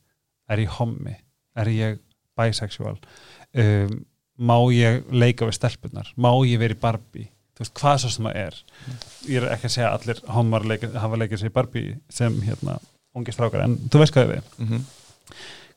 Er 0.48 0.62
ég 0.62 0.72
hommi, 0.78 1.12
er 1.58 1.68
ég 1.68 1.98
bisexual 2.38 2.96
um, 2.96 3.96
má 4.36 4.56
ég 4.74 5.04
leika 5.10 5.48
við 5.48 5.58
stelpunar 5.58 6.12
má 6.16 6.30
ég 6.46 6.60
vera 6.60 6.76
í 6.76 6.80
Barbie? 6.80 7.30
Þú 7.56 7.64
veist 7.64 7.76
hvað 7.80 8.00
svo 8.02 8.08
sem 8.12 8.26
það 8.28 8.34
er. 8.36 8.56
Ég 9.32 9.36
er 9.40 9.46
ekki 9.54 9.68
að 9.70 9.72
segja 9.72 9.92
allir 9.96 10.18
hommar 10.28 10.66
leika, 10.68 10.90
hafa 11.00 11.16
leikað 11.16 11.38
sér 11.40 11.48
í 11.48 11.54
Barbie 11.54 11.94
sem 12.12 12.34
hérna 12.44 12.74
ungi 13.16 13.32
strákar, 13.32 13.62
en 13.64 13.78
þú 13.88 14.02
veist 14.02 14.12
hvað 14.12 14.32
við 14.34 14.42
Mm 14.58 14.66
-hmm. 14.68 14.82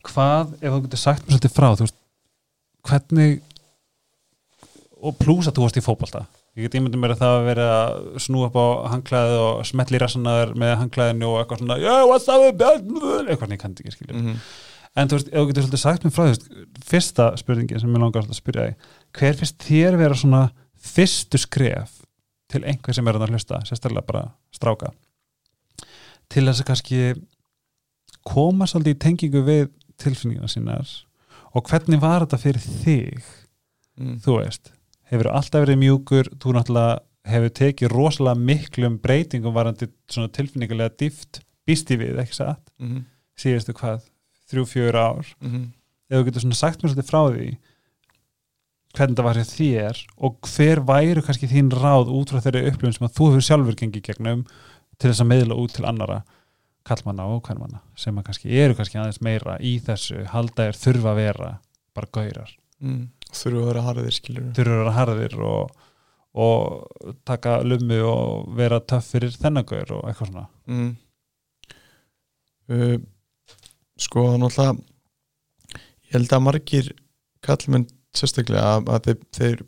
hvað, 0.03 0.51
ef 0.61 0.73
þú 0.73 0.81
getur 0.81 0.99
sagt 0.99 1.23
mér 1.23 1.31
svolítið 1.31 1.55
frá 1.55 1.69
þú 1.75 1.85
veist, 1.85 1.95
hvernig 2.83 3.41
og 5.01 5.15
plús 5.17 5.47
að 5.47 5.55
þú 5.55 5.61
varst 5.63 5.77
í 5.77 5.85
fótbolta. 5.87 6.25
Ég 6.57 6.63
get 6.63 6.75
ímyndið 6.75 6.99
mér 6.99 7.11
að 7.11 7.21
það 7.21 7.35
að 7.37 7.45
vera 7.45 7.67
að 7.87 8.19
snúa 8.19 8.47
upp 8.49 8.55
á 8.59 8.67
hangklæði 8.91 9.37
og 9.39 9.65
smetli 9.65 9.97
rassanar 9.97 10.53
með 10.55 10.77
hangklæðinu 10.81 11.27
og 11.29 11.39
eitthvað 11.39 11.59
svona 11.59 11.77
yeah, 11.79 12.03
what's 12.03 12.27
up, 12.27 12.61
eitthvað 12.61 13.51
ég 13.51 13.61
kandi 13.61 13.83
ekki 13.83 13.91
skilja 13.91 14.13
Mm 14.15 14.25
-hmm. 14.25 14.37
En 14.97 15.09
þú 15.09 15.19
veist, 15.19 15.29
ef 15.29 15.39
þú 15.39 15.49
getur 15.49 15.65
svolítið 15.65 15.83
sagt 15.83 16.05
mér 16.05 16.15
frá 16.15 16.25
veist, 16.27 16.47
fyrsta 16.89 17.27
spurningin 17.39 17.81
sem 17.81 17.95
ég 17.95 18.03
langar 18.03 18.25
að 18.25 18.37
spyrja 18.37 18.69
þig 18.69 19.19
hver 19.19 19.39
finnst 19.39 19.65
þér 19.67 19.99
vera 19.99 20.17
svona 20.17 20.43
fyrstu 20.79 21.41
skref 21.41 21.99
til 22.49 22.63
einhver 22.65 22.95
sem 22.95 23.07
er 23.07 23.19
að 23.19 23.29
hlusta, 23.29 23.59
sérstaklega 23.67 24.07
bara 24.07 24.23
stráka? 24.55 24.93
Til 26.29 26.45
þess 26.47 26.63
að 26.63 26.69
kannski 26.69 27.01
koma 28.25 28.65
svolítið 28.69 28.95
í 28.95 29.01
tengingu 29.03 29.43
við 29.45 29.69
tilfinningina 30.01 30.49
sínar 30.49 30.89
og 31.53 31.69
hvernig 31.69 32.01
var 32.01 32.25
þetta 32.25 32.41
fyrir 32.41 32.65
þig? 32.83 33.29
Mm. 33.99 34.15
þú 34.23 34.39
veist, 34.39 34.71
hefur 35.11 35.27
alltaf 35.33 35.65
verið 35.65 35.81
mjúkur? 35.81 36.29
Þú 36.39 36.55
náttúrulega 36.55 36.99
hefur 37.29 37.53
tekið 37.59 37.91
rosalega 37.91 38.45
miklum 38.49 38.97
breytingum 39.03 39.55
varandi 39.55 39.89
svona 40.09 40.31
tilfinningulega 40.33 40.95
dýft 41.01 41.41
býst 41.67 41.91
í 41.91 41.99
við, 41.99 42.21
ekki 42.21 42.37
satt? 42.37 42.63
Mm 42.79 42.87
-hmm. 42.87 43.03
síðustu 43.37 43.75
hvað, 43.75 44.07
þrjú, 44.49 44.65
fjör 44.73 44.95
ár 44.95 45.25
Mm 45.39 45.51
-hmm. 45.51 45.65
ef 46.09 46.17
þú 46.17 46.25
getur 46.25 46.41
svona 46.41 46.61
sagt 46.61 46.83
mér 46.83 46.89
svolítið 46.89 47.11
frá 47.11 47.21
því 47.29 47.57
hvernig 48.97 49.17
það 49.17 49.27
var 49.27 49.37
hjá 49.37 49.47
þér 49.53 49.97
og 50.17 50.35
hver 50.41 50.79
væru 50.81 51.21
kannski 51.21 51.47
þín 51.47 51.69
ráð 51.69 52.09
út 52.09 52.31
frá 52.31 52.41
þeirri 52.41 52.67
upplifun 52.67 52.93
sem 52.93 53.07
að 53.07 53.15
þú 53.17 53.25
hefur 53.29 53.45
sjálfur 53.47 53.75
gengið 53.75 54.07
gegnum 54.07 54.45
til 54.97 55.09
þess 55.09 55.21
að 55.21 55.31
meðla 55.31 55.55
út 55.55 55.73
til 55.73 55.85
annara 55.85 56.23
kallmanna 56.87 57.27
og 57.29 57.43
hvernmanna 57.45 57.81
sem 57.99 58.17
að 58.17 58.29
kannski 58.29 58.55
eru 58.63 58.77
kannski 58.77 58.99
aðeins 58.99 59.21
meira 59.25 59.57
í 59.61 59.75
þessu 59.83 60.23
halda 60.33 60.69
er 60.69 60.79
þurfa 60.79 61.13
að 61.13 61.19
vera 61.21 61.51
bara 61.97 62.11
gaurar, 62.15 62.55
mm. 62.79 63.03
þurfu 63.29 63.61
að 63.61 63.69
vera 63.69 63.85
harðir 63.85 64.15
skilur 64.15 64.49
þurfa 64.57 64.73
að 64.73 64.81
vera 64.81 64.95
harðir 64.97 65.37
og, 65.49 65.85
og 66.45 67.13
taka 67.27 67.59
lummu 67.65 67.99
og 68.07 68.49
vera 68.57 68.81
töff 68.81 69.11
fyrir 69.13 69.35
þennan 69.35 69.67
gaur 69.69 69.95
og 69.99 70.09
eitthvað 70.09 70.31
svona 70.31 70.45
mm. 70.69 70.91
uh, 72.73 72.97
sko 73.99 74.25
náttúrulega 74.39 74.77
ég 76.09 76.15
held 76.15 76.33
að 76.33 76.45
margir 76.45 76.93
kallmenn 77.45 77.87
sérstaklega 78.15 78.75
að, 78.75 78.89
að 78.89 79.05
þeir, 79.05 79.19
þeir 79.37 79.59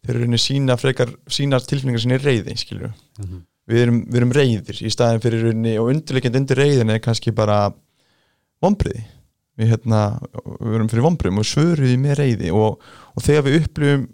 þeir 0.00 0.16
eru 0.16 0.26
henni 0.26 0.40
sína 0.40 0.76
frekar 0.80 1.12
sína 1.30 1.60
tilfinningar 1.60 2.02
sinni 2.02 2.18
reyði 2.20 2.54
mm 2.54 2.92
-hmm. 3.18 3.42
við 3.70 3.82
erum, 3.84 4.00
við 4.06 4.20
erum 4.20 4.34
reyðir 4.36 4.82
í 4.82 4.92
staðin 4.92 5.22
fyrir 5.24 5.44
rauninni 5.46 5.76
og 5.78 5.90
undirleikend 5.92 6.40
undir 6.40 6.60
reyðin 6.60 6.94
er 6.94 7.02
kannski 7.04 7.32
bara 7.32 7.72
vombriði 8.62 9.04
við, 9.60 9.74
hérna, 9.74 10.00
við 10.60 10.78
erum 10.78 10.88
fyrir 10.88 11.04
vombrim 11.04 11.38
og 11.38 11.48
svöruði 11.48 11.98
með 12.00 12.18
reyði 12.22 12.50
og, 12.54 12.80
og 13.14 13.22
þegar 13.24 13.46
við 13.46 13.60
upplifum 13.60 14.08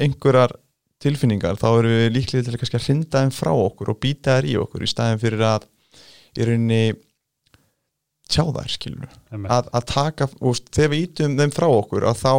einhverjar 0.00 0.56
tilfinningar 1.00 1.60
þá 1.60 1.68
erum 1.68 1.96
við 1.96 2.10
líklega 2.14 2.44
til 2.44 2.56
að 2.56 2.86
hrinda 2.86 3.22
þeim 3.22 3.34
frá 3.34 3.52
okkur 3.52 3.92
og 3.92 4.00
býta 4.00 4.38
þær 4.38 4.48
í 4.48 4.56
okkur 4.60 4.84
í 4.84 4.90
staðin 4.90 5.20
fyrir 5.20 5.44
að 5.44 5.68
í 6.36 6.46
rauninni 6.46 6.82
tjá 8.30 8.44
þær 8.56 8.70
skilur 8.76 9.10
að, 9.50 9.68
að 9.76 9.84
taka 9.90 10.28
og 10.40 10.60
þegar 10.70 10.90
við 10.94 11.04
ítum 11.08 11.36
þeim 11.40 11.52
frá 11.56 11.66
okkur 11.68 12.06
að 12.10 12.20
þá 12.22 12.32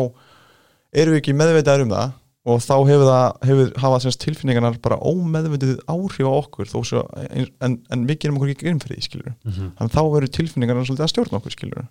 erum 1.02 1.14
við 1.16 1.22
ekki 1.22 1.36
meðveitaður 1.40 1.86
um 1.86 1.94
það 1.96 2.18
og 2.52 2.58
þá 2.66 2.74
hefur 2.90 3.04
það 3.06 3.26
hefur, 3.52 3.68
hafa 3.84 3.98
semst 4.02 4.22
tilfinningarnar 4.24 4.78
bara 4.82 4.98
ómeðvendið 5.06 5.76
áhrif 5.94 6.26
á 6.26 6.34
okkur 6.42 6.70
svo, 6.72 7.04
en, 7.30 7.46
en, 7.62 7.76
en 7.94 8.06
við 8.10 8.18
gerum 8.24 8.40
okkur 8.40 8.54
ekki 8.56 8.66
grinn 8.66 8.80
fyrir 8.82 8.98
því 8.98 9.06
skilur 9.10 9.34
Mhm. 9.46 9.68
þannig 9.78 9.92
að 9.92 9.98
þá 9.98 10.02
verður 10.16 10.32
tilfinningarnar 10.40 10.88
svolítið 10.90 11.06
að 11.06 11.12
stjórna 11.14 11.38
okkur 11.42 11.56
skilur 11.58 11.86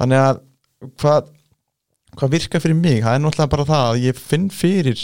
þannig 0.00 0.24
að 0.24 0.40
hvað 0.98 1.30
hvað 2.18 2.32
virkar 2.34 2.62
fyrir 2.64 2.74
mig, 2.80 2.98
það 3.04 3.14
er 3.14 3.22
náttúrulega 3.22 3.52
bara 3.54 3.68
það 3.68 3.86
að 3.92 4.02
ég 4.08 4.18
finn 4.18 4.48
fyrir 4.50 5.00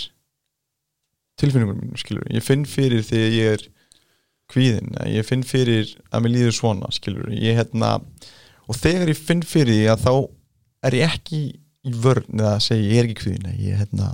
tilfinningunum 1.41 1.81
mínum 1.85 1.99
skilur 2.01 2.27
ég 2.35 2.45
finn 2.47 2.65
fyrir 2.69 3.03
því 3.07 3.21
að 3.29 3.35
ég 3.39 3.55
er 3.57 3.65
kvíðin, 4.53 4.93
ég 5.11 5.27
finn 5.27 5.45
fyrir 5.47 5.91
að 6.13 6.25
mér 6.25 6.35
líður 6.35 6.57
svona 6.59 6.91
skilur 6.95 7.33
ég 7.33 7.59
hérna 7.59 7.95
og 8.69 8.79
þegar 8.79 9.13
ég 9.13 9.21
finn 9.21 9.43
fyrir 9.47 9.79
því 9.79 9.89
að 9.95 10.05
þá 10.05 10.13
er 10.89 10.99
ég 11.01 11.17
ekki 11.17 11.41
í 11.85 11.95
vörn 12.05 12.41
eða 12.41 12.55
að 12.59 12.65
segja 12.69 12.91
ég 12.91 13.01
er 13.01 13.09
ekki 13.09 13.21
kvíðin 13.23 13.51
ég 13.65 13.83
hérna 13.83 14.13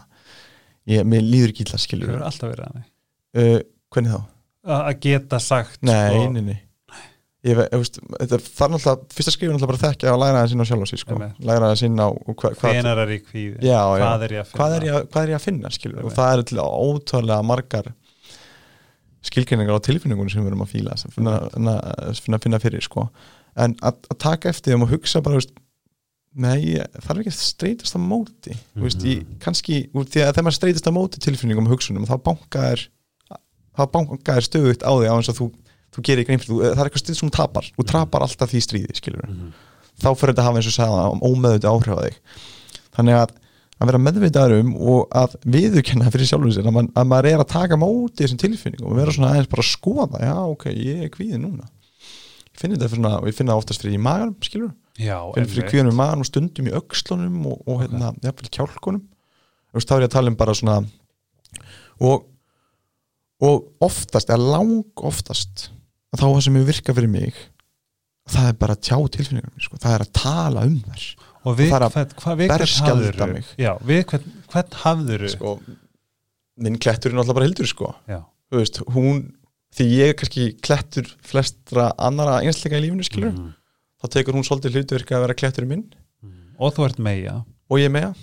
ég, 0.90 1.04
mér 1.06 1.26
líður 1.26 1.52
ekki 1.54 1.66
illa 1.66 1.78
Þú 1.78 1.84
skilur 1.86 2.12
hefur 2.12 2.26
alltaf 2.30 2.52
verið 2.52 2.66
þannig 2.70 2.88
uh, 3.42 3.60
hvernig 3.94 4.16
þá? 4.16 4.20
Að 4.70 4.82
að 4.90 4.98
geta 5.06 5.40
sagt 5.42 5.86
Nei, 5.86 6.02
sko, 6.10 6.26
nei, 6.34 6.42
nei 6.50 6.58
Ég, 7.40 7.56
ég 7.56 7.80
veist, 7.80 7.96
þetta 8.20 8.36
er, 8.36 8.42
það 8.44 8.66
er 8.66 8.72
náttúrulega 8.74 9.14
fyrsta 9.16 9.32
skrifin 9.32 9.54
náttúrulega 9.54 9.70
bara 9.70 9.78
að 9.78 9.84
þekkja 9.94 10.10
að 10.12 10.18
læra 10.20 10.40
það 10.42 10.50
sinna 10.50 10.64
á 10.64 10.68
sjálf 10.68 10.82
og 10.84 10.88
sig 10.90 11.00
sko. 11.00 11.16
Læra 11.48 11.70
það 11.70 11.78
sinna 11.80 12.04
á 12.04 12.10
hva, 12.10 12.50
er 12.68 13.12
kvíði 13.30 13.62
já, 13.64 13.78
já, 13.96 14.02
hvað 14.04 14.24
er 14.26 14.34
ég 14.34 14.42
að 14.42 14.50
finna? 14.50 14.58
Hvað, 14.60 14.74
er 14.76 14.84
ég, 14.84 14.96
að- 14.98 15.06
hvað 15.14 15.22
er 15.24 15.32
ég 15.32 15.38
að 15.38 15.46
finna 15.46 15.70
skilur, 15.72 16.02
og 16.04 16.12
það 16.18 16.32
eru 16.34 16.44
til 16.50 16.60
ótrúlega 16.60 17.46
margar 17.48 17.88
skilgreiningar 19.26 19.76
á 19.76 19.84
tilfinningunum 19.84 20.30
sem 20.32 20.42
við 20.44 20.52
erum 20.52 20.62
að 20.64 20.72
fíla 20.74 20.94
sem 21.00 21.10
finna, 21.12 21.34
finna, 21.52 22.38
finna, 22.40 22.58
fyrir 22.62 22.80
sko. 22.86 23.08
en 23.56 23.74
að, 23.82 23.98
að 24.10 24.18
taka 24.22 24.48
eftir 24.48 24.72
þeim 24.74 24.86
og 24.86 24.92
hugsa 24.94 25.20
bara 25.20 25.36
veist, 25.40 25.50
nei, 26.34 26.78
það 27.02 27.10
er 27.10 27.20
ekki 27.24 27.32
að 27.32 27.40
streytast 27.42 27.96
á 27.96 28.00
móti 28.00 28.52
mm 28.54 28.60
Mhm. 28.78 28.84
veist, 28.86 29.04
ég, 29.04 29.24
kannski, 29.42 29.80
úr 29.92 30.04
því 30.06 30.22
að 30.24 30.32
þegar 30.36 30.46
maður 30.46 30.58
streytast 30.60 30.88
á 30.88 30.92
móti 30.94 31.18
tilfinningum 31.24 31.66
og 31.66 31.74
hugsunum 31.74 32.06
þá 32.06 32.16
bankaðir 32.28 32.86
þá 33.76 33.82
bankaðir 33.92 34.46
stöðugt 34.46 34.82
á 34.86 34.92
því 34.94 35.10
á 35.10 35.14
eins 35.18 35.28
og 35.32 35.36
þú, 35.40 35.50
þú 35.96 36.04
gerir 36.06 36.24
grein 36.28 36.38
fyrir, 36.38 36.70
það 36.70 36.80
er 36.80 36.86
eitthvað 36.90 37.02
stuð 37.04 37.18
sem 37.20 37.30
tapar 37.34 37.66
þú 37.76 37.86
tapar 37.90 38.22
alltaf 38.24 38.50
því 38.54 38.60
stríði, 38.64 38.94
skilur 38.96 39.26
Mhm. 39.28 39.52
þá 40.00 40.08
fyrir 40.16 40.32
þetta 40.32 40.42
að 40.42 40.48
hafa 40.48 40.56
eins 40.62 40.70
og 40.70 40.76
sagði 40.78 41.20
ómeðviti 41.28 41.68
áhrif 41.68 41.98
á 41.98 42.00
þig 42.06 42.16
þannig 42.96 43.14
að 43.20 43.30
að 43.80 43.90
vera 43.90 44.00
meðvitaður 44.04 44.54
um 44.60 44.72
og 44.92 45.16
að 45.16 45.36
viðurkenna 45.56 46.12
fyrir 46.12 46.28
sjálfur 46.28 46.54
sér 46.54 46.68
að, 46.68 46.76
man, 46.76 46.88
að 46.94 47.10
maður 47.10 47.28
er 47.30 47.42
að 47.44 47.52
taka 47.54 47.78
móti 47.80 48.24
þessum 48.24 48.40
tilfinningum 48.42 48.90
og 48.90 48.98
vera 49.00 49.14
svona 49.16 49.30
aðeins 49.32 49.50
bara 49.52 49.64
að 49.64 49.70
skoða 49.70 50.22
já 50.26 50.34
ok, 50.44 50.66
ég 50.76 51.04
er 51.06 51.12
kvíðin 51.14 51.46
núna. 51.46 51.68
Ég 52.50 52.60
finn 52.60 52.74
þetta 52.74 52.90
fyrir 52.90 53.00
svona, 53.00 53.14
og 53.20 53.30
ég 53.30 53.38
finn 53.38 53.52
það 53.52 53.62
oftast 53.62 53.84
fyrir 53.84 53.96
í 53.96 54.02
magan 54.04 54.34
skilur, 54.44 54.74
já, 54.96 55.16
fyrir 55.32 55.46
einmitt. 55.46 55.70
kvíðanum 55.72 55.94
í 55.94 56.00
magan 56.02 56.24
og 56.24 56.28
stundum 56.28 56.68
í 56.68 56.74
öxlunum 56.76 57.46
og, 57.48 57.62
og 57.64 57.80
hérna, 57.84 58.12
jafnvel 58.26 58.52
kjálkunum. 58.58 59.06
Þá 59.70 59.94
er 59.96 60.04
ég 60.04 60.10
að 60.10 60.16
tala 60.18 60.32
um 60.32 60.40
bara 60.40 60.56
svona 60.58 60.80
og 62.00 62.28
og 63.40 63.70
oftast, 63.84 64.28
eða 64.28 64.56
lang 64.58 65.00
oftast 65.08 65.70
að 66.12 66.20
þá 66.20 66.26
það 66.26 66.42
sem 66.44 66.58
ég 66.60 66.68
virka 66.68 66.94
fyrir 66.96 67.12
mig 67.12 67.38
það 68.30 68.50
er 68.50 68.58
bara 68.60 68.76
að 68.76 68.84
tjá 68.88 68.96
tilfinningar 69.16 69.64
sko. 69.64 69.78
það 69.80 69.94
er 69.94 70.04
að 70.04 70.12
tala 70.18 70.64
um 70.68 70.76
þær 70.84 71.06
og 71.44 71.56
við 71.58 71.70
það 71.72 71.84
að 71.86 71.94
hvern, 71.96 72.14
hvað, 72.20 72.38
við 72.40 72.50
hvern 72.50 72.60
já, 73.58 73.72
við 73.90 74.02
hvern, 74.10 74.32
hvern 74.52 74.76
hafðuru 74.82 75.30
sko, 75.32 75.52
minn 76.60 76.78
klettur 76.82 77.12
er 77.12 77.16
náttúrulega 77.18 77.38
bara 77.38 77.48
hildur 77.48 77.70
sko. 77.70 77.94
veist, 78.52 78.80
hún 78.92 79.22
því 79.76 79.86
ég 79.94 80.08
er 80.10 80.18
kannski 80.18 80.44
klettur 80.66 81.06
flestra 81.22 81.92
annara 81.96 82.40
einsleika 82.42 82.76
í 82.80 82.84
lífinu 82.88 83.06
skilur 83.06 83.30
Mhm. 83.32 83.52
þá 84.02 84.08
tekur 84.16 84.34
hún 84.34 84.44
svolítið 84.48 84.74
hlutverk 84.76 85.12
að 85.14 85.20
vera 85.26 85.34
klettur 85.34 85.66
minn. 85.66 85.84
Mhm. 86.22 86.56
og 86.58 86.74
þú 86.74 86.84
ert 86.88 86.98
meia 86.98 87.44
og 87.70 87.78
ég 87.78 87.90
með 87.90 88.14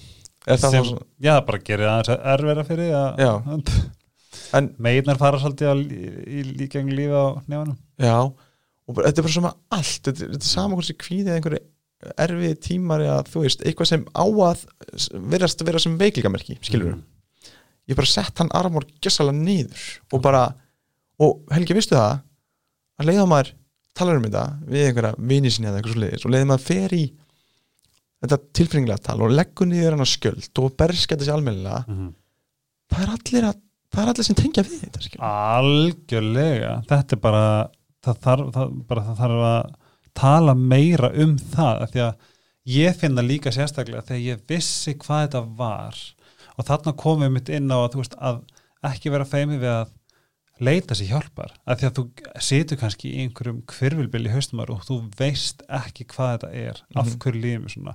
er 0.47 0.57
það 0.57 0.72
sem, 0.72 0.84
þá 0.84 1.03
já, 1.22 1.39
bara 1.45 1.57
gerir 1.59 1.88
aðeins 1.88 2.20
erfera 2.34 2.63
fyrir 2.68 2.91
að 2.93 3.18
meginar 4.80 5.18
fara 5.18 5.39
svolítið 5.39 5.68
lí- 5.88 6.28
í 6.28 6.43
líkjeng 6.59 6.91
lífi 6.93 7.15
á 7.15 7.41
nefanum 7.47 7.78
já, 7.99 8.13
og 8.88 8.95
bara, 8.95 9.07
þetta 9.09 9.18
er 9.18 9.24
bara 9.24 9.34
svona 9.34 9.53
allt. 9.72 10.01
Þetta, 10.03 10.28
þetta 10.28 10.36
er 10.36 10.51
sama 10.53 10.76
hversi 10.78 10.93
kvíði 10.95 11.28
eða 11.32 11.39
einhverju 11.41 11.59
erfið 12.17 12.55
tímar 12.61 13.01
eða 13.01 13.23
þú 13.25 13.41
veist, 13.45 13.63
eitthvað 13.65 13.87
sem 13.89 14.03
á 14.13 14.23
að 14.25 14.65
verast 15.33 15.63
vera 15.65 15.79
sem 15.81 15.97
veiklingamerki 15.97 16.57
skilur 16.61 16.91
Mhm. 16.93 17.03
ég 17.89 17.95
bara 17.95 18.05
sett 18.07 18.37
hann 18.37 18.51
armor 18.53 18.85
gessalega 19.01 19.37
niður 19.37 19.85
og 20.13 20.21
bara, 20.21 20.53
og 21.19 21.41
Helgi, 21.51 21.73
vistu 21.73 21.95
það 21.95 22.19
að 22.99 23.05
leiða 23.09 23.27
maður 23.27 23.51
talar 23.95 24.17
um 24.17 24.23
þetta 24.27 24.43
við 24.69 24.85
einhverja 24.91 25.15
vini 25.17 25.49
sinni 25.49 25.67
eða 25.71 25.79
eitthvað 25.81 25.93
svo 25.95 26.01
leiðis 26.03 26.25
og 26.25 26.31
leiði 26.31 26.45
maður 26.51 26.67
fer 26.67 26.93
í 26.93 27.03
þetta 28.21 28.37
tilfinningilega 28.53 29.03
tal 29.07 29.21
og 29.21 29.31
leggur 29.33 29.67
niður 29.67 29.91
hann 29.95 30.05
að 30.05 30.13
skjöld 30.13 30.61
og 30.63 30.75
berskæta 30.77 31.23
sér 31.25 31.33
almennilega 31.37 31.85
Mhm. 31.87 32.13
það 32.91 33.01
er 33.01 33.09
allir 33.15 33.43
að 33.49 33.57
það 33.91 34.03
er 34.03 34.09
allir 34.13 34.23
sem 34.25 34.35
tengja 34.35 34.63
við 34.63 34.79
þetta 34.85 35.01
skilur. 35.01 35.23
algjörlega 35.25 36.71
þetta 36.87 37.13
er 37.13 37.21
bara 37.25 37.43
það 38.03 38.17
þarf, 38.23 38.51
það, 38.53 38.87
bara, 38.87 39.01
það 39.01 39.17
þarf 39.17 39.43
að 39.49 39.75
tala 40.18 40.55
meira 40.57 41.11
um 41.24 41.36
það 41.38 41.84
af 41.86 41.91
því 41.93 42.01
að 42.07 42.15
ég 42.78 42.97
finna 42.99 43.24
líka 43.24 43.53
sérstaklega 43.55 44.05
þegar 44.07 44.24
ég 44.26 44.41
vissi 44.49 44.95
hvað 44.99 45.24
þetta 45.28 45.41
var. 45.59 45.99
Og 46.57 46.65
þarna 46.68 46.95
komum 46.97 47.28
við 47.28 47.36
mitt 47.38 47.49
inn 47.53 47.70
á 47.72 47.78
að 47.86 47.93
veist 48.01 48.18
að 48.18 48.41
ekki 48.91 49.13
vera 49.13 49.28
feimið 49.30 49.61
við 49.61 49.74
að 49.76 49.93
leita 50.68 50.95
sér 50.97 51.11
hjálpar. 51.13 51.51
Af 51.70 51.78
því 51.80 51.88
að 51.89 51.97
þú 51.99 52.05
situr 52.41 52.80
kannski 52.82 53.11
í 53.13 53.20
einhverjum 53.28 53.59
kvirvilbil 53.70 54.24
í 54.26 54.32
haustumar 54.34 54.72
og 54.74 54.82
þú 54.88 54.97
veist 55.20 55.61
ekki 55.70 56.07
hvað 56.09 56.32
þetta 56.34 56.49
er 56.65 56.82
af 56.95 57.05
Mhm. 57.05 57.20
hverju 57.22 57.41
lífum 57.43 57.70
svona. 57.70 57.93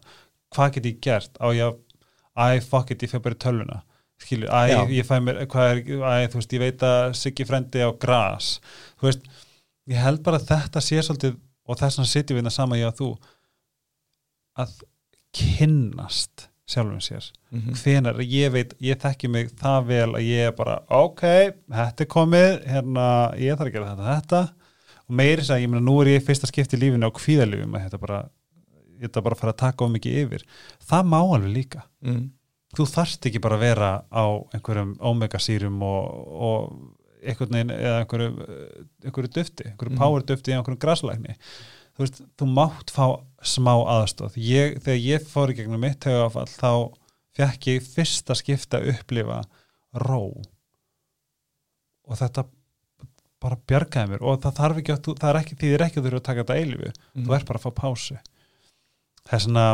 Hvað 0.54 0.72
get 0.74 0.84
ég 0.86 1.00
gert? 1.00 1.32
Á 1.42 1.46
ég 1.50 1.66
að 1.66 1.78
æ, 2.38 2.62
fuck 2.62 2.90
it, 2.90 3.02
ég 3.02 3.10
fyrir 3.10 3.22
bara 3.22 3.34
tölvuna. 3.34 3.82
Æ, 4.22 4.68
Já. 4.70 4.86
ég 4.86 5.04
fæ 5.04 5.18
mér 5.18 5.40
er, 5.42 5.46
æ, 5.82 6.30
veist, 6.32 6.52
ég 6.52 6.60
veit 6.60 6.78
að 6.78 7.14
Siggi 7.18 7.44
frendi 7.44 7.82
á 7.82 7.90
gras, 7.98 8.60
þú 9.00 9.08
veist 9.10 9.22
ég 9.90 9.96
held 9.98 10.22
bara 10.22 10.38
að 10.38 10.46
þetta 10.46 10.80
sé 10.80 11.02
svolítið 11.02 11.36
og 11.68 11.78
þess 11.78 11.98
vegna 12.00 12.10
sitjum 12.12 12.38
við 12.40 12.48
það 12.48 12.56
sama 12.56 12.80
ég 12.80 12.88
að 12.90 12.98
þú 13.02 13.10
að 14.62 14.72
kynnast 15.36 16.48
sjálfum 16.72 17.00
sér 17.04 17.30
Mhm. 17.52 17.74
hvenar, 17.76 18.16
ég 18.24 18.52
veit, 18.52 18.74
ég 18.80 18.96
þekki 18.96 19.28
mig 19.28 19.50
það 19.60 19.86
vel 19.86 20.10
að 20.16 20.22
ég 20.24 20.46
er 20.48 20.52
bara, 20.56 20.78
ok 20.88 21.20
þetta 21.68 22.00
er 22.00 22.08
komið, 22.08 22.62
hérna 22.64 23.34
ég 23.36 23.58
þarf 23.58 23.68
að 23.68 23.72
gera 23.74 23.90
þetta, 23.90 24.14
þetta 24.14 24.42
og 25.02 25.16
meiri 25.18 25.42
þess 25.42 25.50
að 25.52 25.60
ég 25.60 25.68
meina, 25.68 25.84
nú 25.84 25.96
er 26.00 26.06
ég 26.14 26.24
fyrsta 26.24 26.48
skipti 26.48 26.78
í 26.78 26.80
lífinu 26.80 27.04
á 27.04 27.12
kvíðalífum 27.12 27.76
að 27.76 27.84
þetta 27.84 28.00
bara 28.00 28.20
ég 29.02 29.08
þetta 29.10 29.22
bara 29.26 29.36
að 29.36 29.42
fara 29.42 29.52
að 29.52 29.60
taka 29.66 29.84
of 29.84 29.92
mikið 29.92 30.18
yfir 30.22 30.46
það 30.88 31.04
má 31.12 31.18
alveg 31.20 31.52
líka 31.52 31.82
mm. 32.00 32.24
þú 32.78 32.86
þarft 32.94 33.28
ekki 33.28 33.42
bara 33.44 33.58
að 33.58 33.64
vera 33.66 33.90
á 34.08 34.24
einhverjum 34.54 34.96
omega-sýrum 35.12 35.82
og, 35.82 36.02
og 36.48 36.72
einhvern 37.22 37.54
veginn 37.56 37.70
eða 37.76 37.98
einhverju, 38.02 38.30
einhverju 39.04 39.30
dufti, 39.36 39.64
einhverju 39.70 39.92
Mhm. 39.92 39.98
power 39.98 40.22
dufti 40.22 40.52
eða 40.52 40.62
einhverjum 40.62 40.82
graslækni. 40.84 41.36
Þú 41.92 41.98
veist, 42.06 42.22
þú 42.38 42.46
mátt 42.56 42.90
fá 42.90 43.06
smá 43.44 43.74
aðstóð 43.84 44.36
ég, 44.40 44.78
þegar 44.82 45.00
ég 45.04 45.26
fór 45.28 45.50
í 45.52 45.56
gegnum 45.56 45.80
mitt 45.80 46.00
högafall 46.08 46.48
þá 46.48 46.92
fekk 47.36 47.66
ég 47.74 47.82
fyrsta 47.82 48.34
skipta 48.34 48.80
upplifa 48.80 49.42
ró. 49.94 50.32
Og 52.08 52.16
þetta 52.18 52.44
bara 53.42 53.56
bjargaði 53.68 54.12
mér. 54.12 54.22
Og 54.22 54.40
það 54.42 54.56
þarf 54.60 54.78
ekki 54.82 54.92
að, 54.94 55.00
þú- 55.06 55.16
það 55.18 55.30
er 55.34 55.38
ekki, 55.40 55.56
því 55.56 55.68
þið 55.68 55.74
er 55.78 55.84
ekki 55.86 56.00
að 56.00 56.06
þurfa 56.06 56.20
að 56.20 56.28
taka 56.28 56.44
þetta 56.44 56.60
eilifu 56.60 56.92
Mm. 57.16 57.26
þú 57.26 57.34
ert 57.36 57.46
bara 57.46 57.58
að 57.58 57.62
fá 57.66 57.72
pásu. 57.82 58.18
Það 59.26 59.32
er 59.32 59.38
svona 59.46 59.66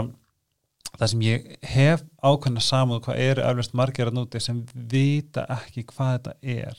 það 0.98 1.08
sem 1.10 1.20
ég 1.20 1.56
hef 1.62 2.02
ákveðna 2.24 2.62
samúð 2.64 3.00
hvað 3.04 3.18
eru 3.18 3.42
eflust 3.42 3.74
margir 3.74 4.06
að 4.08 4.16
núti 4.18 4.40
sem 4.40 4.64
vita 4.74 5.46
ekki 5.48 5.84
hvað 5.84 6.18
þetta 6.18 6.34
er 6.42 6.76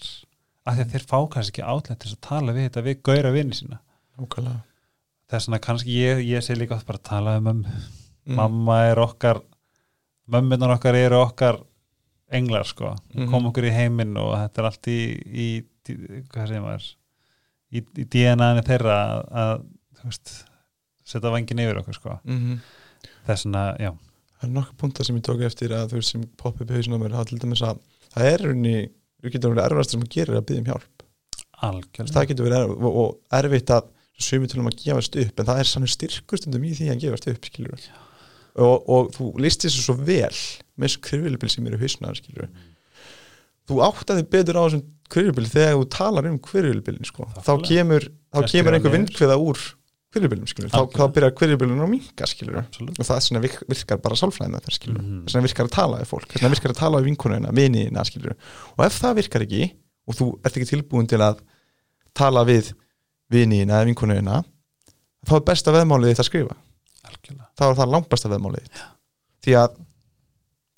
af 0.66 0.76
því 0.76 0.82
að 0.86 0.92
þeir 0.94 1.06
fá 1.10 1.18
kannski 1.34 1.62
ekki 1.62 1.68
átlætt 1.74 2.00
til 2.04 2.12
að 2.14 2.22
tala 2.22 2.54
við 2.54 2.66
þetta 2.70 2.84
við 2.88 3.02
gaura 3.04 3.32
vinni 3.32 3.54
sína 3.56 3.80
Nákvæmlega. 4.20 4.62
það 5.30 5.38
er 5.40 5.46
svona 5.46 5.60
kannski 5.60 5.96
ég, 5.96 6.24
ég 6.28 6.44
sé 6.44 6.56
líka 6.58 6.82
bara 6.86 6.98
að 7.00 7.04
tala 7.04 7.38
um 7.38 7.44
mömmu 7.50 7.80
Mm. 8.30 8.36
mamma 8.36 8.76
er 8.92 9.00
okkar 9.02 9.40
mömmunar 10.30 10.76
okkar 10.76 10.94
eru 10.96 11.16
okkar 11.24 11.58
englar 12.32 12.64
sko, 12.68 12.96
Mhm. 13.16 13.30
kom 13.32 13.46
okkur 13.50 13.64
í 13.66 13.72
heiminn 13.74 14.16
og 14.18 14.36
þetta 14.36 14.60
er 14.60 14.66
allt 14.66 14.88
í, 14.88 15.00
í, 15.26 15.48
í 15.90 16.24
hvað 16.30 16.48
segir 16.48 16.62
maður 16.62 16.86
í, 17.74 17.82
í 17.98 18.04
DNA-ni 18.06 18.62
þeirra 18.62 18.98
að, 19.00 19.24
að 19.32 19.66
veist, 20.04 20.34
setja 21.04 21.32
vangin 21.34 21.58
yfir 21.64 21.80
okkur 21.82 21.94
sko 21.98 22.20
Mhm. 22.24 22.60
það 23.26 23.30
er 23.34 23.36
svona, 23.44 23.78
já, 23.80 23.92
Það 24.40 24.48
er 24.50 24.54
nokkuð 24.56 24.78
punta 24.78 25.04
sem 25.04 25.16
ég 25.18 25.22
tók 25.24 25.42
eftir 25.44 25.70
að 25.76 25.90
þú 25.90 25.94
veist 26.00 26.12
sem 26.12 26.22
hausinu 26.40 26.96
á 26.96 27.00
mér, 27.02 27.12
það 27.12 27.20
er 27.20 27.26
til 27.26 27.40
dæmis 27.40 27.62
að 27.62 27.80
það 28.14 28.24
er 28.34 28.50
unni, 28.54 28.90
þú 29.20 29.34
getur 29.36 29.54
verið 29.54 29.66
erfast 29.68 29.96
sem 29.96 30.04
þú 30.04 30.12
gerir 30.16 30.40
að 30.40 30.46
byggja 30.50 30.64
um 30.64 30.70
hjálp. 30.74 31.08
algjörlega. 31.70 32.14
Það 32.16 32.30
getur 32.32 32.48
verið 32.48 32.62
erfitt 32.64 32.86
og, 32.90 33.00
og 33.04 33.40
erfitt 33.40 33.74
að 33.76 33.90
sumi 34.20 34.50
til 34.52 34.60
um 34.62 34.70
að 34.70 34.80
gefast 34.84 35.16
upp 35.20 35.40
en 35.40 35.48
það 35.48 35.62
er 35.62 35.70
sannur 35.70 35.92
styrkustundum 35.94 36.68
í 36.68 36.74
því 36.76 36.90
að 36.92 37.04
gefast 37.06 37.30
upp 37.32 37.48
skilur 37.48 37.86
og, 38.60 38.90
og 38.90 39.12
þú 39.16 39.30
listir 39.44 39.72
þessu 39.72 39.86
svo 39.86 39.96
vel 40.00 40.40
með 40.76 40.88
þessu 40.88 41.04
krifilibil 41.08 41.52
sem 41.54 41.70
eru 41.70 41.80
hausinu 41.80 42.16
skilur 42.18 42.50
þú 43.70 43.82
áttaði 43.86 44.26
betur 44.34 44.60
á 44.60 44.64
þessum 44.66 44.86
krifilibil 45.10 45.48
þegar 45.50 45.78
þú 45.78 45.90
talar 45.96 46.30
um 46.30 46.40
krifilibilin 46.44 47.08
sko. 47.08 47.30
þá 47.40 47.54
kemur, 47.66 48.08
þá 48.34 48.40
kemur 48.52 48.78
einhver 48.78 48.96
vindkveða 48.98 49.40
úr 49.40 49.62
kvirjubilum 50.14 50.48
skilur, 50.50 50.70
þá, 50.74 50.82
þá 50.96 51.04
byrjar 51.16 51.34
kvirjubilun 51.38 51.84
að 51.86 51.90
minka 51.92 52.26
skilur 52.30 52.58
Absolutt. 52.64 52.98
og 53.00 53.06
það 53.06 53.16
er 53.20 53.26
svona 53.28 53.42
virk, 53.44 53.60
virkar 53.70 54.00
bara 54.02 54.16
sálfræði 54.18 54.52
með 54.56 54.64
það 54.66 54.76
skilur 54.80 55.02
Mhm. 55.04 55.20
þess 55.26 55.36
vegna 55.38 55.48
virkar 55.48 55.66
að 55.70 55.76
tala 55.76 56.00
við 56.02 56.10
fólk, 56.10 56.34
vegna 56.34 56.50
virkar 56.56 56.72
að 56.74 56.80
tala 56.80 56.98
við 57.02 57.10
vinkonuna 57.12 57.52
viniðina 57.54 58.06
skilur 58.10 58.34
og 58.78 58.86
ef 58.86 59.00
það 59.04 59.16
virkar 59.22 59.46
ekki 59.46 59.64
og 60.10 60.16
þú 60.18 60.28
ert 60.46 60.56
ekki 60.58 60.70
tilbúin 60.74 61.08
til 61.10 61.20
að 61.22 61.44
tala 62.18 62.44
við 62.46 62.74
viniðina 63.30 63.78
eða 63.78 63.90
vinkonuna 63.92 64.40
þá 65.30 65.36
er 65.38 65.46
besta 65.46 65.72
veðmálið 65.76 66.14
þitt 66.16 66.24
að 66.24 66.30
skrifa. 66.32 66.56
Algjörlega. 67.06 67.48
Þá 67.60 67.64
er 67.70 67.76
það 67.78 67.92
langt 67.94 68.10
besta 68.10 68.30
veðmálið 68.32 68.66
þitt. 68.66 68.82
Því 69.46 69.54
að 69.62 69.78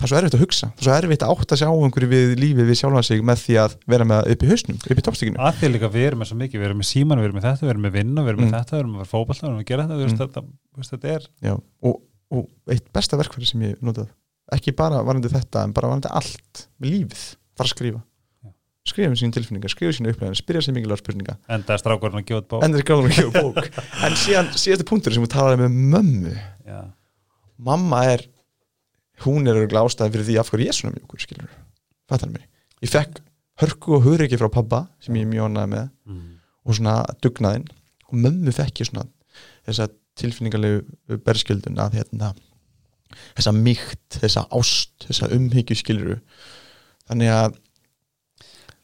það 0.02 0.06
er 0.08 0.12
svo 0.12 0.18
erfitt 0.22 0.36
að 0.38 0.42
hugsa. 0.44 0.68
Það 0.72 0.82
er 0.82 0.88
svo 0.88 0.96
erfitt 0.98 1.24
að 1.26 1.32
átta 1.36 1.58
sig 1.62 1.70
á 1.70 1.74
einhverju 1.78 2.10
við 2.12 2.32
lífið 2.42 2.70
við 2.72 2.78
sjálfan 2.82 3.06
sig 3.08 3.22
með 3.30 3.42
því 3.46 3.58
að 3.62 3.76
vera 3.94 4.08
með 4.12 4.30
upp 4.34 4.42
í 4.46 4.50
hausnum 4.52 4.78
upp 4.82 4.98
í 4.98 5.06
toppstíkinu. 5.08 5.38
Að 5.42 5.60
því 5.62 5.70
líka 5.76 5.90
við 5.94 6.06
erum 6.10 6.22
með 6.24 6.30
svo 6.32 6.38
mikið, 6.42 6.58
við 6.62 6.68
erum 6.72 6.82
með 6.82 6.90
síman 6.92 7.22
við 7.22 7.28
erum 7.30 7.38
með 7.40 7.46
þetta, 7.48 7.66
við 7.68 7.74
erum 7.76 7.86
með 7.88 7.96
vinnu, 8.00 8.22
við 8.26 8.32
erum 8.34 8.42
með 8.42 8.50
Mm. 8.52 8.56
þetta 8.58 8.76
við 8.76 8.82
erum 8.82 8.96
með 8.98 9.12
fótballta, 9.12 9.42
við 9.42 9.50
erum 9.52 9.58
með 9.58 9.66
að 9.66 9.72
gera 9.72 9.88
þetta, 9.92 10.02
Mm. 10.02 10.18
þetta, 10.22 10.44
veist, 10.78 10.92
þetta 10.92 11.12
er 11.16 11.28
Já, 11.48 11.54
og, 11.86 12.02
og 12.32 12.48
eitt 12.76 12.88
besta 12.94 13.18
verkfæri 13.22 13.48
sem 13.52 13.62
ég 13.62 13.76
notað 13.86 14.10
ekki 14.52 14.74
bara 14.76 15.04
varandi 15.06 15.30
þetta 15.32 15.64
en 15.64 15.74
bara 15.78 15.88
varandi 15.94 16.10
allt 16.12 16.66
með 16.82 16.90
lífið, 16.98 17.26
fara 17.56 17.68
að 17.70 17.76
skrifa. 17.76 18.02
Skrifa 18.82 19.12
um 19.12 19.16
sín 19.16 19.30
tilfinningar, 19.32 19.70
skrifa 19.70 19.94
sín 19.94 20.08
upplæðin 20.10 20.34
spyrja 20.40 20.64
sér 20.66 20.74
mikilvæg 20.74 20.98
spurninga 21.04 21.36
hún 29.26 29.48
er 29.48 29.60
örgulega 29.60 29.86
ástæði 29.88 30.16
fyrir 30.16 30.30
því 30.30 30.38
af 30.42 30.52
hverju 30.52 30.68
ég 30.68 30.74
er 30.74 30.78
svona 30.78 30.96
mjögur 30.98 31.24
skilur, 31.24 31.56
fattar 32.10 32.32
mig. 32.34 32.46
Ég 32.82 32.92
fekk 32.92 33.22
hörku 33.62 33.98
og 33.98 34.06
hugreiki 34.06 34.40
frá 34.42 34.50
pabba 34.52 34.86
sem 35.04 35.18
ég 35.20 35.32
ánæði 35.32 35.74
með 35.76 35.90
mm. 36.10 36.30
og 36.66 36.78
svona 36.78 37.00
dugnaðinn. 37.24 37.68
Og 38.12 38.20
mömmu 38.20 38.52
fekk 38.52 38.82
ég 38.84 38.90
svona 38.90 39.06
þessa 39.68 39.88
tilfinningarlegu 40.20 41.20
berskjöldun 41.26 41.80
að 41.80 42.00
hérna 42.02 42.34
þessa 43.36 43.54
mýkt, 43.56 44.20
þessa 44.20 44.46
ást, 44.56 44.94
þessa 45.06 45.30
umhyggju 45.36 45.78
skiluru 45.80 46.18
þannig 47.10 47.34
að 47.34 47.58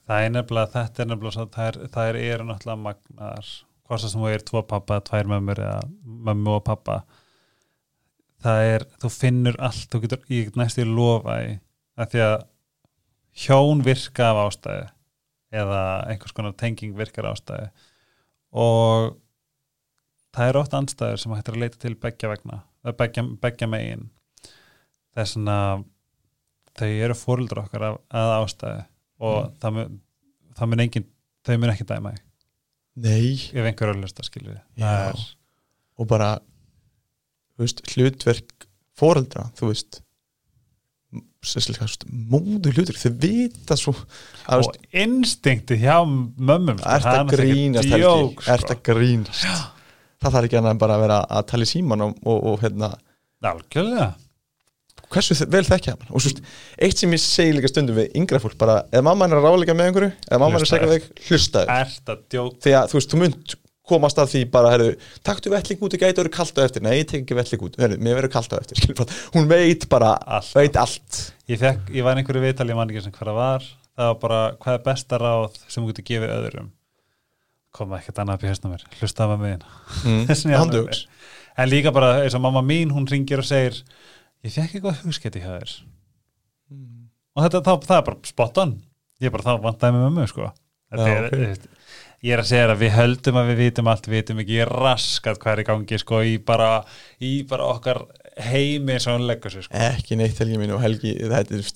það 0.08 0.26
er 0.26 0.34
nefnilega, 0.34 0.72
þetta 0.74 1.04
er 1.04 1.10
nefnilega 1.12 1.48
það 1.56 1.70
er, 1.70 1.80
það 1.94 2.10
er, 2.12 2.20
eru 2.32 2.48
náttúrulega 2.48 2.84
magnar 2.84 3.54
hvort 3.88 4.04
sem 4.04 4.20
þú 4.20 4.32
er 4.32 4.44
tvo 4.48 4.64
pappa, 4.68 5.00
tvær 5.04 5.32
mömmur 5.32 5.62
eða 5.64 5.82
mömmu 6.28 6.58
og 6.58 6.66
pappa 6.68 7.02
það 8.44 8.62
er, 8.74 8.86
þú 9.02 9.10
finnur 9.14 9.58
allt 9.64 9.88
þú 9.92 10.02
getur, 10.04 10.22
ég 10.30 10.50
get 10.50 10.60
næstu 10.60 10.84
í 10.84 10.90
lofa 10.90 11.38
í 11.46 11.54
að 11.98 12.12
því 12.14 12.22
að 12.28 12.36
hjón 13.44 13.84
virka 13.86 14.32
af 14.32 14.42
ástæðu 14.48 14.88
eða 15.58 15.82
einhvers 16.12 16.36
konar 16.36 16.54
tenging 16.60 16.96
virkar 16.98 17.30
ástæðu. 17.32 17.70
Og 18.58 19.16
það 20.36 20.50
er 20.52 20.60
oft 20.62 20.76
anstæður 20.78 21.22
sem 21.22 21.34
hættir 21.38 21.56
að 21.58 21.64
leita 21.64 21.80
til 21.82 21.96
beggja 21.98 22.30
vegna, 22.32 22.60
eða 22.86 22.96
beggja, 23.00 23.24
beggja 23.42 23.70
megin. 23.72 24.10
Þess 25.18 25.40
að 25.50 25.86
þau 26.78 26.90
eru 27.08 27.16
fóruldur 27.18 27.64
okkar 27.64 27.88
af, 27.90 28.00
að 28.14 28.34
ástæðu 28.44 28.84
og 29.18 29.38
Mm. 29.48 29.54
það, 29.64 29.72
mun, 29.74 29.96
það 30.60 30.70
mun 30.70 30.82
engin 30.84 31.06
þau 31.48 31.56
mun 31.58 31.72
ekki 31.74 31.86
dæma 31.90 32.12
nei. 32.14 32.22
Ef 33.54 33.66
einhver 33.66 33.90
er 33.94 33.98
löst 34.02 34.20
að 34.22 34.28
skilja 34.30 34.60
það 34.78 35.08
er 35.10 35.24
og 35.98 36.08
bara 36.12 36.28
veist, 37.66 37.82
hlutverk 37.94 38.68
foreldra, 38.98 39.48
þú 39.58 39.72
veist 39.72 40.02
móðu 41.48 42.74
hlutverk 42.74 43.00
þau 43.00 43.14
vita 43.22 43.78
svo 43.80 43.94
að, 44.50 44.66
og 44.68 44.78
instinkti 44.92 45.78
hjá 45.80 46.02
mömmum 46.04 46.80
sko, 46.80 46.88
það 46.88 46.94
er 46.98 47.08
að 47.08 47.18
náttúrulega 47.18 47.56
grínast 47.56 47.94
djók, 47.94 48.46
ert 48.52 48.72
að 48.74 48.82
grínast? 48.90 49.50
Það 50.18 50.34
þarf 50.34 50.48
ekki 50.48 50.60
annað 50.60 50.80
bara 50.82 50.96
að 50.98 51.04
vera 51.06 51.20
að 51.38 51.44
tala 51.52 51.68
í 51.68 51.70
síman 51.70 52.04
og, 52.08 52.16
og, 52.26 52.40
og 52.52 52.64
hérna 52.64 52.90
algjörlega. 53.46 54.08
Hversu 55.08 55.38
vel 55.48 55.64
þekkja 55.64 55.94
það 55.94 56.02
mann 56.02 56.16
og 56.18 56.24
svo 56.26 56.32
eitt 56.84 57.00
sem 57.00 57.14
ég 57.16 57.22
segi 57.24 57.54
líka 57.56 57.70
stundum 57.72 57.96
við 57.96 58.18
yngra 58.20 58.42
fólk 58.44 58.58
bara, 58.60 58.82
ef 58.92 59.06
mamma 59.06 59.30
er 59.30 59.38
að 59.38 59.46
ráleika 59.48 59.76
með 59.78 59.92
einhverju 59.92 60.10
ef 60.18 60.42
mamma 60.42 60.60
er 60.60 60.66
að 60.66 60.72
segja 60.74 60.90
þig, 60.92 61.06
að 62.12 62.26
djók 62.34 62.58
því 62.66 62.74
að 62.76 62.90
þú 62.92 62.98
veist, 62.98 63.14
þú 63.14 63.22
mynd 63.22 63.56
komast 63.88 64.20
að 64.22 64.32
því 64.34 64.44
bara, 64.54 64.72
herru, 64.76 64.92
taktu 65.26 65.52
velling 65.54 65.84
út 65.84 65.96
og 65.96 66.04
gæti 66.04 66.22
verið 66.22 66.34
kalt 66.36 66.60
á 66.60 66.62
eftir, 66.66 66.84
nei, 66.86 66.94
ég 67.00 67.10
tek 67.10 67.24
ekki 67.24 67.38
velling 67.38 67.66
út. 67.68 67.78
Herru, 67.82 68.00
mér 68.04 68.18
verður 68.20 68.34
kalt 68.36 68.56
á 68.56 68.58
eftir, 68.60 68.78
skilur 68.80 69.00
bara 69.02 69.20
hún 69.36 69.50
veit 69.52 69.88
bara, 69.92 70.14
Allt. 70.38 70.54
veit 70.58 70.80
allt. 70.82 71.20
Ég, 71.48 71.62
fekk, 71.62 71.92
ég 71.96 72.08
var 72.08 72.18
í 72.18 72.24
einhverju 72.24 72.44
viðtali, 72.44 72.74
ég 72.74 72.80
man 72.80 72.92
ekki 72.92 73.06
sem 73.08 73.16
það 73.16 73.40
var. 73.40 73.68
Það 73.98 74.12
var 74.12 74.20
bara, 74.24 74.42
hvað 74.62 74.78
er 74.78 74.84
besta 74.86 75.22
ráð 75.22 75.62
sem 75.66 75.82
þú 75.82 75.92
getur 75.94 76.08
gefið 76.12 76.34
öðrum? 76.36 76.72
Koma 77.78 77.98
ekkert 78.02 78.22
annað 78.22 78.38
upp 78.38 78.46
í 78.46 78.52
hausnum 78.52 78.74
mér, 78.74 78.84
hlusta 79.00 79.28
með 79.32 79.44
mig 79.44 79.56
mm. 80.06 80.98
En 81.58 81.72
líka 81.72 81.90
bara 81.90 82.20
eins 82.22 82.36
og 82.38 82.44
mamma 82.44 82.62
mín, 82.62 82.92
hún 82.94 83.08
ringir 83.10 83.42
og 83.42 83.48
segir 83.48 83.80
ég 84.46 84.54
fekk 84.54 84.78
eitthvað 84.78 85.00
hugsketi 85.02 85.42
hjá 85.42 85.56
þér. 85.56 85.72
Og 87.38 87.46
þetta, 87.46 87.64
það, 87.66 87.88
það 87.88 87.98
er 87.98 88.06
bara 88.12 88.30
spot 88.30 88.62
on. 88.62 88.76
Ég 89.22 89.30
er 89.30 89.34
bara 89.34 89.46
þá 89.48 89.64
vantaði 89.64 89.96
með 89.96 90.06
mömmu 90.06 90.28
sko. 90.30 90.52
Þetta 90.94 91.08
Já, 91.10 91.18
ok. 91.18 91.34
okay. 91.34 91.77
Ég 92.28 92.34
er 92.36 92.42
að 92.44 92.50
segja 92.50 92.68
að 92.74 92.82
við 92.84 92.94
höldum 92.98 93.40
að 93.40 93.50
við 93.54 93.60
vitum 93.64 93.90
allt, 93.92 94.08
við 94.10 94.20
vitum 94.22 94.42
ekki 94.44 94.60
raskat 94.70 95.40
hvað 95.42 95.54
er 95.54 95.62
í 95.64 95.68
gangi 95.70 96.00
sko 96.02 96.22
í 96.28 96.36
bara, 96.44 96.70
í 97.24 97.32
bara 97.50 97.70
okkar 97.74 98.02
heimi 98.50 98.96
eins 98.98 99.08
og 99.08 99.16
hann 99.18 99.28
leggur 99.30 99.54
sig 99.54 99.66
sko 99.66 99.82
ekki 99.88 100.18
neitt 100.20 100.40
Helgi 100.44 100.60
mín 100.62 100.74
og 100.76 100.84
Helgi 100.84 101.16
þetta 101.24 101.58
er, 101.58 101.70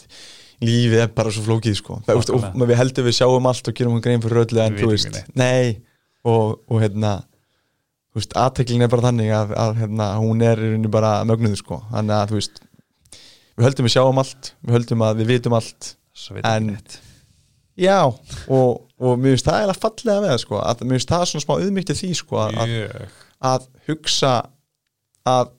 lífið 0.61 1.03
er 1.05 1.11
bara 1.17 1.31
svo 1.33 1.41
flókið 1.47 1.77
sko. 1.79 1.99
veist, 2.05 2.29
og 2.29 2.43
Nákvæmlega. 2.43 2.69
við 2.69 2.81
heldum 2.83 3.07
við 3.07 3.17
sjáum 3.17 3.47
allt 3.49 3.69
og 3.71 3.77
gerum 3.79 3.95
hún 3.95 4.03
grein 4.05 4.21
fyrir 4.21 4.43
öllu 4.43 4.61
en 4.61 4.77
þú 4.77 4.89
veist, 4.91 5.21
nei 5.33 5.79
og, 6.21 6.59
og 6.69 6.81
hérna 6.83 7.13
þú 8.11 8.19
veist, 8.21 8.35
aðteklin 8.37 8.85
er 8.85 8.91
bara 8.91 9.07
þannig 9.07 9.31
að, 9.33 9.55
að 9.63 9.79
hérna, 9.81 10.09
hún 10.21 10.43
er 10.45 10.59
í 10.61 10.67
rauninni 10.73 10.91
bara 10.93 11.13
mögnuð 11.25 11.57
sko. 11.63 11.79
þannig 11.93 12.17
að 12.19 12.33
þú 12.33 12.41
veist 12.41 12.61
við 13.57 13.65
höldum 13.69 13.87
við 13.87 13.95
sjáum 13.95 14.21
allt, 14.21 14.51
við 14.61 14.77
höldum 14.77 15.07
að 15.07 15.23
við 15.23 15.33
vitum 15.35 15.57
allt 15.57 15.95
En- 16.45 16.75
já, 17.79 17.99
og, 18.07 18.81
og 18.99 19.19
mér 19.19 19.35
finnst 19.35 19.47
það 19.47 19.59
eiginlega 19.59 19.81
fallega 19.85 20.23
með 20.23 20.33
það, 20.33 20.41
sko, 20.45 20.61
að 20.61 20.85
mér 20.85 20.97
finnst 20.97 21.13
það 21.13 21.27
svona 21.31 21.45
smá 21.45 21.53
auðmyggt 21.57 21.93
því 22.01 22.13
sko, 22.19 22.39
að, 22.43 22.57
að, 22.63 22.73
Mjög. 22.75 23.19
að 23.51 23.67
hugsa 23.89 24.33
að 25.31 25.53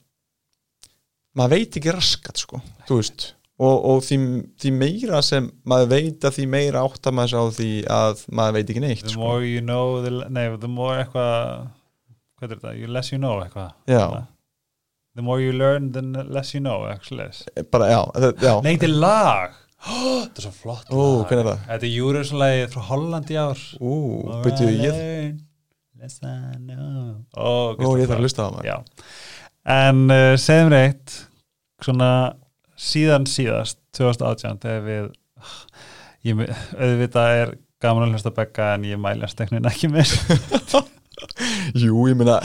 maður 1.38 1.54
veit 1.56 1.78
ekki 1.80 1.94
raskat 1.96 2.42
sko, 2.42 2.60
þú 2.88 2.98
veist 3.00 3.30
og, 3.62 3.76
og 3.92 4.02
því, 4.06 4.18
því 4.60 4.72
meira 4.74 5.20
sem 5.24 5.48
maður 5.68 5.92
veit 5.92 6.26
að 6.26 6.36
því 6.38 6.46
meira 6.54 6.82
áttar 6.86 7.14
maður 7.14 7.32
sig 7.32 7.38
á 7.38 7.46
því 7.58 7.70
að 7.96 8.24
maður 8.40 8.56
veit 8.58 8.72
ekki 8.72 8.84
neitt 8.84 9.04
the 9.04 9.14
sko. 9.14 9.22
more 9.22 9.46
you 9.46 9.62
know 9.64 10.02
the, 10.04 10.12
nei, 10.32 10.44
the 10.62 10.70
more 10.70 10.98
eitthvað 11.02 11.68
hvað 12.38 12.48
er 12.48 12.54
þetta, 12.56 12.76
you 12.80 12.90
less 12.90 13.12
you 13.12 13.20
know 13.22 13.38
eitthvað 13.42 13.72
já, 13.90 14.24
the 15.14 15.24
more 15.24 15.42
you 15.42 15.52
learn 15.54 15.92
the 15.94 16.02
less 16.24 16.54
you 16.56 16.62
know 16.64 16.86
actually. 16.88 17.28
bara 17.70 17.90
já, 17.92 18.00
það, 18.16 18.30
já. 18.42 18.54
nei, 18.64 18.72
þetta 18.74 18.88
er 18.88 18.96
lag 19.04 19.58
þetta 19.86 20.38
er 20.40 20.44
svo 20.46 20.52
flott 20.56 20.90
lag. 20.90 20.98
hvernig 21.28 21.42
er 21.42 21.48
það? 21.50 21.62
þetta 21.70 21.88
er 21.88 21.94
Júruslagið 21.96 22.68
frá 22.74 22.82
Holland 22.90 23.32
í 23.34 23.38
ár 23.42 23.62
ú, 23.80 23.94
byrju, 24.44 24.68
ég. 24.86 25.00
Ó, 27.38 27.50
ég 28.00 28.08
þarf 28.10 28.16
að 28.18 28.22
hlusta 28.26 28.46
á 28.46 28.48
það. 28.56 28.64
Já. 28.66 28.76
En 29.72 30.00
uh, 30.10 30.32
segjum 30.42 30.72
reitt 30.74 31.16
svona 31.82 32.08
síðan 32.82 33.26
síðast 33.30 33.78
2018 33.98 34.62
þegar 34.62 34.86
við 34.86 35.10
ég, 36.26 36.38
me- 36.38 36.48
auðvitað 36.78 37.36
er 37.42 37.52
gaman 37.82 38.06
að 38.08 38.14
hlusta 38.16 38.32
bekka 38.34 38.72
en 38.76 38.86
ég 38.86 38.98
mæla 39.02 39.28
steknin 39.30 39.66
ekki 39.70 39.90
með 39.90 40.10
jú, 41.82 42.06
ég 42.10 42.16
meina 42.18 42.38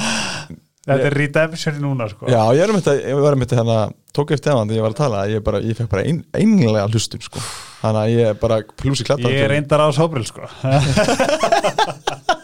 þetta 0.88 1.07
er 1.09 1.17
redemption 1.19 1.79
núna 1.83 2.07
sko. 2.11 2.29
Já, 2.31 2.41
ég 2.55 2.63
er 2.63 2.73
ég 3.11 3.21
var 3.21 3.38
um 3.38 3.43
þetta 3.43 3.59
hérna 3.59 3.79
tók 4.15 4.33
eftir 4.33 4.53
það 4.53 4.63
þegar 4.63 4.77
ég 4.77 4.85
var 4.85 4.95
að 4.95 5.01
tala, 5.01 5.23
ég, 5.29 5.43
bara, 5.45 5.61
ég 5.61 5.77
fekk 5.77 5.91
bara 5.91 6.05
ein, 6.07 6.23
einlega 6.33 6.88
hlustun 6.89 7.25
sko, 7.27 7.43
þannig 7.83 8.01
að 8.01 8.13
ég 8.15 8.41
bara 8.41 8.61
plúsi 8.81 9.07
klatta 9.07 9.33
ég 9.33 9.45
er 9.45 9.53
reyndar 9.53 9.83
á 9.83 9.88
sóbril 9.95 10.25
sko. 10.27 10.47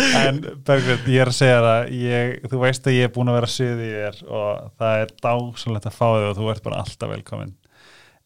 En 0.00 0.40
Bergrund, 0.66 1.06
ég 1.10 1.22
er 1.22 1.30
að 1.30 1.36
segja 1.36 1.60
það 1.64 1.88
ég, 1.96 2.34
þú 2.50 2.60
veist 2.62 2.86
að 2.86 2.96
ég 2.96 3.08
er 3.08 3.12
búin 3.14 3.30
að 3.30 3.36
vera 3.38 3.50
suð 3.50 3.80
í 3.82 3.88
þér 3.90 4.20
og 4.26 4.68
það 4.80 5.02
er 5.02 5.12
dásanlegt 5.24 5.88
að 5.88 5.96
fá 5.96 6.06
þig 6.06 6.26
og 6.28 6.36
þú 6.38 6.50
ert 6.52 6.64
bara 6.66 6.82
alltaf 6.84 7.12
velkomin. 7.12 7.52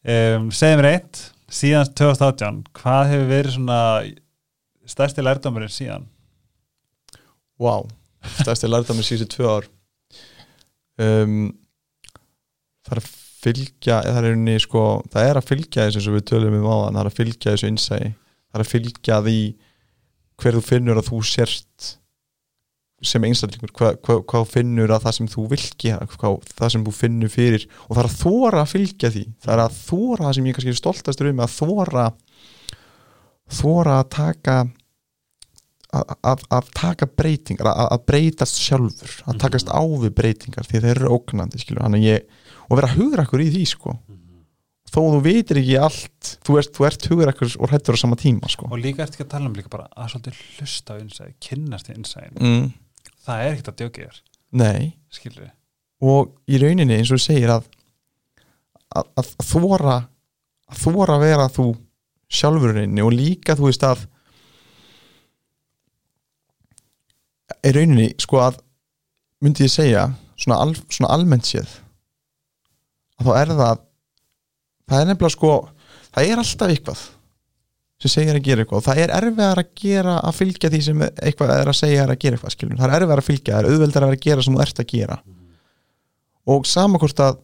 Um, 0.05 0.49
segjum 0.53 0.83
reitt 0.85 1.21
síðan 1.51 1.91
2018, 1.97 2.61
hvað 2.79 3.11
hefur 3.11 3.29
verið 3.31 3.55
svona 3.57 3.79
stærsti 4.95 5.25
lærdómurinn 5.25 5.73
síðan? 5.73 6.07
Vá, 7.61 7.85
stærsti 8.39 8.71
lærdami 8.71 9.05
síðustu 9.05 9.35
tvö 9.35 9.53
ár. 9.57 9.69
Um, 11.01 11.53
Það 12.85 12.93
er 12.93 13.01
að 13.01 13.11
fylgja 13.45 13.99
það 14.05 14.17
er, 14.19 14.33
unni, 14.35 14.55
sko, 14.61 14.81
það 15.13 15.27
er 15.27 15.39
að 15.39 15.47
fylgja 15.49 15.85
þessu 15.87 16.09
og 16.11 16.17
við 16.19 16.25
tölum 16.29 16.57
um 16.59 16.65
áðan, 16.69 16.97
það 16.97 17.01
er 17.01 17.09
að 17.09 17.19
fylgja 17.19 17.53
þessu 17.53 17.69
innsæi. 17.71 18.01
Það 18.05 18.57
er 18.59 18.63
að 18.63 18.71
fylgja 18.71 19.19
því 19.25 19.37
hver 20.41 20.57
þú 20.57 20.63
finnur 20.67 20.99
að 21.01 21.07
þú 21.09 21.21
sért 21.25 21.87
sem 23.05 23.25
einstaklingur, 23.27 23.73
hvað, 23.75 23.97
hvað, 24.05 24.21
hvað 24.31 24.45
finnur 24.49 24.93
að 24.93 25.03
það 25.05 25.15
sem 25.17 25.29
þú 25.33 25.47
vil 25.51 25.61
gera 25.81 26.07
hvað, 26.13 26.37
það 26.57 26.71
sem 26.75 26.85
þú 26.85 26.93
finnur 26.99 27.33
fyrir. 27.33 27.65
Og 27.85 27.97
það 27.97 28.03
er 28.03 28.09
að 28.09 28.17
þóra 28.21 28.61
að 28.61 28.71
fylgja 28.71 29.11
því. 29.15 29.25
Það 29.45 29.55
er 29.55 29.63
að 29.65 29.79
þóra 29.81 30.31
sem 30.37 30.47
ég 30.47 30.57
kannski 30.57 30.73
er 30.73 30.79
stoltastur 30.79 31.29
um 31.31 31.43
að 31.45 31.55
þóra 31.57 32.05
þóra 33.55 33.99
að 34.01 34.09
taka 34.15 34.55
að, 35.95 36.69
taka 36.75 37.07
breytingar 37.07 37.69
að, 37.71 37.95
breytast 38.09 38.59
sjálfur, 38.61 39.15
að 39.29 39.39
takast 39.43 39.71
á 39.71 39.81
við 39.81 40.13
breytingar 40.17 40.67
því 40.67 40.81
þeir 40.83 40.91
eru 40.95 41.13
ógnandi 41.15 41.61
ég, 42.03 42.27
og 42.69 42.79
vera 42.79 42.93
hugrakkur 42.95 43.43
í 43.43 43.49
því 43.53 43.65
sko. 43.71 43.97
Þó 44.85 44.99
þú 45.15 45.19
vitir 45.25 45.59
ekki 45.59 45.75
allt 45.81 46.31
þú 46.45 46.57
ert, 46.61 46.71
þú 46.75 46.87
ert 46.87 47.07
hugrakkur 47.11 47.55
og 47.59 47.71
hættur 47.73 47.97
á 47.97 47.99
sama 47.99 48.15
tíma 48.19 48.47
sko. 48.51 48.69
Og 48.71 48.79
líka 48.79 49.03
eftir 49.03 49.19
ekki 49.19 49.27
að 49.27 49.33
tala 49.33 49.49
um 49.49 49.57
líka 49.57 49.71
bara 49.73 49.89
að 49.91 50.13
svolítið 50.13 50.41
hlusta 50.55 50.95
á 50.95 51.01
innsæði, 51.01 51.35
kynnast 51.43 51.89
í 51.89 51.95
innsæðin 51.97 52.39
mm, 52.39 52.67
það 53.25 53.43
er 53.43 53.51
ekkert 53.51 53.71
að 53.73 53.81
djókið 53.81 54.05
þér, 54.05 54.21
nei, 54.61 54.81
skilur 55.11 55.47
við 55.47 55.53
og 56.05 56.35
í 56.51 56.59
rauninni 56.61 56.99
eins 56.99 57.11
og 57.11 57.19
þú 57.19 57.25
segir 57.25 57.53
að 57.53 57.67
að, 58.95 59.07
að 59.19 59.31
þóra 59.43 59.95
að 60.65 60.81
þóra 60.81 61.17
vera 61.21 61.47
þú 61.51 61.67
sjálfurinn 62.35 63.01
og 63.03 63.13
líka 63.13 63.55
þú 63.57 63.69
veist 63.69 63.85
að 63.85 64.05
í 67.65 67.73
rauninni 67.75 68.11
sko 68.21 68.41
að 68.43 68.61
myndi 69.43 69.67
ég 69.67 69.73
segja 69.73 70.05
svona, 70.35 70.61
al, 70.63 70.73
svona 70.89 71.11
almennt 71.13 71.47
séð 71.47 71.69
að 73.19 73.27
þá 73.27 73.33
er 73.39 73.53
það 73.53 73.83
það 74.85 75.01
er 75.01 75.09
nefnilega 75.11 75.35
sko 75.35 75.53
það 76.15 76.31
er 76.31 76.41
alltaf 76.41 76.73
eitthvað 76.73 77.05
sem 78.01 78.11
segir 78.11 78.35
að 78.35 78.43
gera 78.43 78.63
eitthvað. 78.63 78.83
Það 78.85 79.01
er 79.01 79.13
erfiðar 79.15 79.61
að 79.61 79.69
gera 79.79 80.15
að 80.19 80.37
fylgja 80.39 80.71
því 80.71 80.81
sem 80.83 81.03
eitthvað 81.05 81.53
er 81.55 81.71
að 81.71 81.77
segja 81.79 82.03
að 82.03 82.17
gera 82.21 82.37
eitthvað 82.37 82.55
skilur. 82.55 82.77
það 82.79 82.87
er 82.89 82.95
erfiðar 82.97 83.21
að 83.21 83.27
fylgja, 83.29 83.53
það 83.53 83.59
er 83.59 83.69
auðveldar 83.71 84.05
að 84.05 84.09
vera 84.11 84.19
að 84.19 84.25
gera 84.25 84.45
sem 84.45 84.55
þú 84.55 84.63
ert 84.65 84.81
að 84.81 84.89
gera. 84.91 85.17
Og 86.55 86.67
sama 86.69 86.99
hvort 87.01 87.21
að 87.23 87.39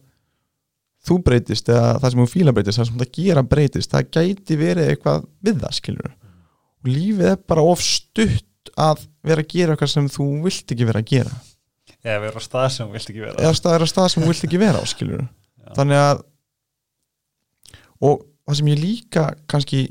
þú 1.02 1.18
breytist 1.26 1.70
eða 1.72 1.94
það 2.02 2.12
sem 2.12 2.22
þú 2.22 2.28
fíla 2.30 2.54
breytist 2.54 2.78
það 2.78 2.88
sem 2.90 3.00
það 3.00 3.14
gera 3.16 3.42
breytist, 3.54 3.90
það 3.90 4.10
gæti 4.14 4.58
verið 4.60 4.90
eitthvað 4.92 5.24
við 5.42 5.62
það 5.64 5.78
skilur 5.78 6.12
og 6.82 6.90
lífið 6.90 7.30
er 7.32 7.40
bara 7.50 7.64
of 7.72 7.82
stutt 7.82 8.46
að 8.76 9.06
vera 9.26 9.44
að 9.44 9.54
gera 9.54 9.74
eitthvað 9.74 9.92
sem 9.94 10.10
þú 10.12 10.26
vilt 10.46 10.74
ekki 10.74 10.88
vera 10.88 11.02
að 11.02 11.10
gera. 11.12 11.32
Eða 12.02 12.20
vera 12.24 12.42
á 12.42 12.42
stað 12.42 12.68
sem 12.74 12.86
þú 12.86 12.96
vilt 12.96 13.10
ekki 13.12 13.24
vera. 13.24 13.38
Eða 13.38 13.58
staðir 13.58 13.84
á 13.84 13.88
stað 13.92 14.08
sem 14.12 14.22
þú 14.22 14.30
vilt 14.32 14.46
ekki 14.48 14.62
vera 14.62 14.82
á 14.82 14.86
skilur 14.90 15.26
þannig 15.72 16.00
að 16.02 16.22
og 18.02 18.24
það 18.48 18.58
sem 18.58 18.70
ég 18.72 18.80
líka 18.82 19.26
kannski 19.50 19.82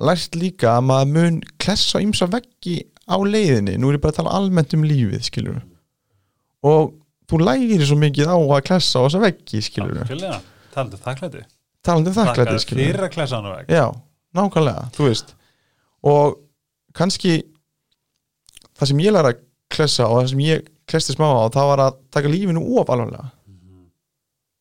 lært 0.00 0.38
líka 0.40 0.76
að 0.78 0.86
maður 0.88 1.10
mun 1.16 1.40
klessa 1.60 2.00
ymsa 2.00 2.28
veggi 2.32 2.78
á 3.04 3.16
leiðinni. 3.20 3.76
Nú 3.76 3.90
er 3.90 3.98
ég 3.98 4.04
bara 4.04 4.14
að 4.14 4.22
tala 4.22 4.36
almennt 4.38 4.72
um 4.76 4.86
lífið 4.86 5.26
skilur 5.28 5.60
og 6.66 6.94
þú 7.30 7.40
lærir 7.44 7.84
svo 7.86 7.96
mikið 8.00 8.32
á 8.32 8.36
að 8.36 8.64
klessa 8.68 9.00
á 9.00 9.04
þessa 9.06 9.22
veggi 9.22 9.62
skilur 9.64 10.00
talandi 10.70 10.96
um 10.96 11.04
þakklæti. 11.04 11.44
Talandi 11.84 12.12
um 12.12 12.16
þakklæti 12.16 12.58
skilur 12.62 13.00
já, 13.68 13.86
nákvæmlega, 14.36 14.88
þú 14.96 15.06
veist. 15.08 15.34
Og 16.06 16.38
kannski 16.96 17.40
það 18.80 18.92
sem 18.92 19.02
ég 19.04 19.14
læra 19.14 19.32
að 19.34 19.42
klessa 19.70 20.08
og 20.08 20.22
það 20.22 20.30
sem 20.32 20.44
ég 20.46 20.70
klesti 20.90 21.14
smá 21.14 21.28
á 21.28 21.46
það 21.54 21.68
var 21.70 21.82
að 21.86 21.98
taka 22.16 22.32
lífinu 22.32 22.62
of 22.80 22.88
alvarlega. 22.90 23.28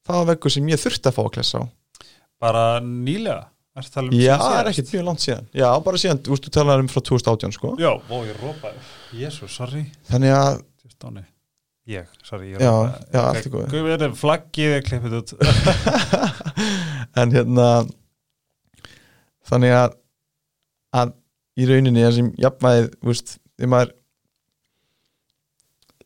Það 0.10 0.20
var 0.20 0.28
veggur 0.34 0.54
sem 0.54 0.70
ég 0.70 0.82
þurfti 0.82 1.10
að 1.10 1.16
fá 1.16 1.24
að 1.24 1.32
klessa 1.38 1.62
á. 1.62 1.66
Bara 2.40 2.66
nýlega? 2.84 3.48
Um 3.80 4.10
já, 4.18 4.34
það 4.36 4.58
er 4.58 4.68
ekkert 4.74 4.90
mjög 4.92 5.04
langt 5.08 5.24
síðan. 5.24 5.46
Já, 5.56 5.68
bara 5.86 6.00
síðan, 6.02 6.18
þú 6.26 6.34
veist, 6.34 6.48
þú 6.48 6.52
talaður 6.56 6.82
um 6.84 6.88
frá 6.92 7.02
2018 7.10 7.54
sko. 7.56 7.70
Já, 7.80 7.92
ó, 7.96 8.16
ég 8.28 8.40
rópaði 8.42 9.22
Jésu, 9.22 9.48
sorry. 9.52 9.84
Þannig 10.10 10.34
að, 10.36 10.58
Stóni. 10.92 11.24
Ég, 11.90 12.10
sorry, 12.28 12.50
ég 12.52 12.60
já, 12.66 12.74
rópaði 12.74 13.14
já, 13.14 13.22
allt 13.22 13.40
er 13.40 13.54
góð. 13.54 13.64
Guð 13.72 13.86
verður 13.88 14.18
flaggið 14.20 14.76
er 14.76 14.84
klippið 14.90 15.16
út. 15.22 15.34
En 17.20 17.32
hérna 17.34 17.70
þannig 19.50 19.74
að 19.78 19.96
að 21.00 21.16
í 21.60 21.70
rauninni 21.70 22.04
það 22.04 22.16
sem 22.18 22.30
jafnvæðið, 22.42 22.92
þú 22.98 23.12
veist, 23.14 23.34
þegar 23.56 23.72
maður 23.74 23.96